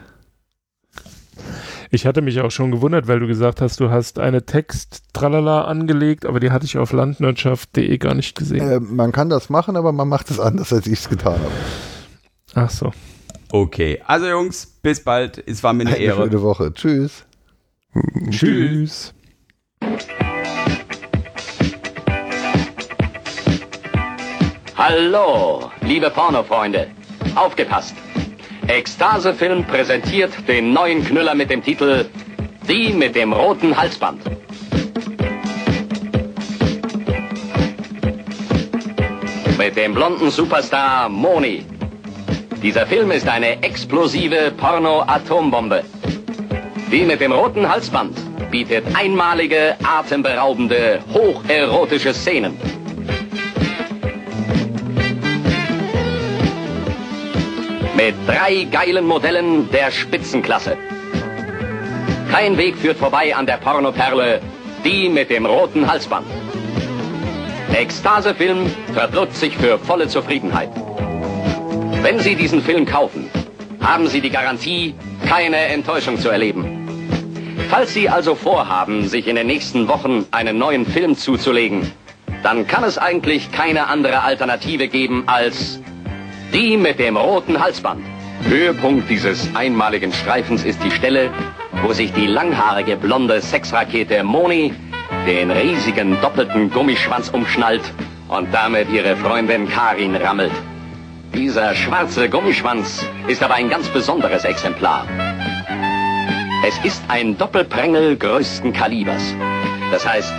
[1.89, 6.25] Ich hatte mich auch schon gewundert, weil du gesagt hast, du hast eine Text-Tralala angelegt,
[6.25, 8.69] aber die hatte ich auf landwirtschaft.de gar nicht gesehen.
[8.69, 11.51] Äh, man kann das machen, aber man macht es anders, als ich es getan habe.
[12.55, 12.91] Ach so.
[13.51, 15.41] Okay, also Jungs, bis bald.
[15.47, 16.23] Es war mir eine, eine Ehre.
[16.23, 16.73] Schöne Woche.
[16.73, 17.25] Tschüss.
[18.29, 19.13] Tschüss.
[24.75, 26.87] Hallo, liebe Pornofreunde.
[27.35, 27.95] Aufgepasst!
[28.67, 32.05] Ekstase Film präsentiert den neuen Knüller mit dem Titel
[32.67, 34.21] Die mit dem roten Halsband.
[39.57, 41.65] Mit dem blonden Superstar Moni.
[42.61, 45.83] Dieser Film ist eine explosive Porno-Atombombe.
[46.91, 48.17] Die mit dem roten Halsband
[48.51, 52.57] bietet einmalige, atemberaubende, hocherotische Szenen.
[57.97, 60.77] Mit drei geilen Modellen der Spitzenklasse.
[62.31, 64.39] Kein Weg führt vorbei an der Pornoperle,
[64.85, 66.27] die mit dem roten Halsband.
[67.73, 70.69] Ekstasefilm verdrückt sich für volle Zufriedenheit.
[72.03, 73.31] Wenn Sie diesen Film kaufen,
[73.81, 74.93] haben Sie die Garantie,
[75.27, 76.87] keine Enttäuschung zu erleben.
[77.71, 81.91] Falls Sie also vorhaben, sich in den nächsten Wochen einen neuen Film zuzulegen,
[82.43, 85.79] dann kann es eigentlich keine andere Alternative geben als
[86.53, 88.03] die mit dem roten Halsband.
[88.43, 91.29] Höhepunkt dieses einmaligen Streifens ist die Stelle,
[91.83, 94.73] wo sich die langhaarige blonde Sexrakete Moni
[95.25, 97.81] den riesigen doppelten Gummischwanz umschnallt
[98.29, 100.51] und damit ihre Freundin Karin rammelt.
[101.33, 105.05] Dieser schwarze Gummischwanz ist aber ein ganz besonderes Exemplar.
[106.65, 109.35] Es ist ein Doppelprängel größten Kalibers.
[109.91, 110.33] Das heißt,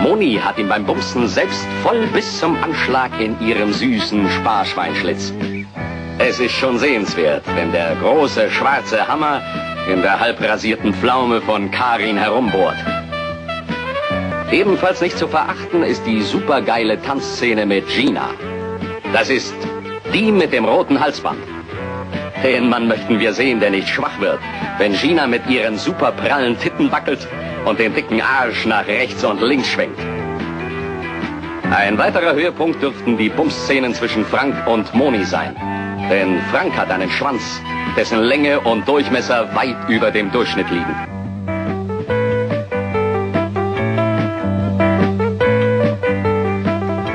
[0.00, 5.32] Moni hat ihn beim Bumsen selbst voll bis zum Anschlag in ihrem süßen Sparschweinschlitz.
[6.18, 9.42] Es ist schon sehenswert, wenn der große schwarze Hammer
[9.92, 12.76] in der halbrasierten Pflaume von Karin herumbohrt.
[14.52, 18.30] Ebenfalls nicht zu verachten ist die supergeile Tanzszene mit Gina.
[19.12, 19.54] Das ist
[20.14, 21.40] die mit dem roten Halsband.
[22.44, 24.38] Den Mann möchten wir sehen, der nicht schwach wird,
[24.78, 27.26] wenn Gina mit ihren superprallen Titten wackelt
[27.68, 30.00] und den dicken Arsch nach rechts und links schwenkt.
[31.70, 35.54] Ein weiterer Höhepunkt dürften die Bumsszenen zwischen Frank und Moni sein.
[36.10, 37.60] Denn Frank hat einen Schwanz,
[37.94, 40.94] dessen Länge und Durchmesser weit über dem Durchschnitt liegen.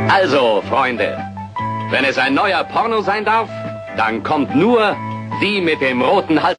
[0.07, 1.17] Also, Freunde,
[1.89, 3.49] wenn es ein neuer Porno sein darf,
[3.97, 4.95] dann kommt nur
[5.41, 6.51] die mit dem roten Hals.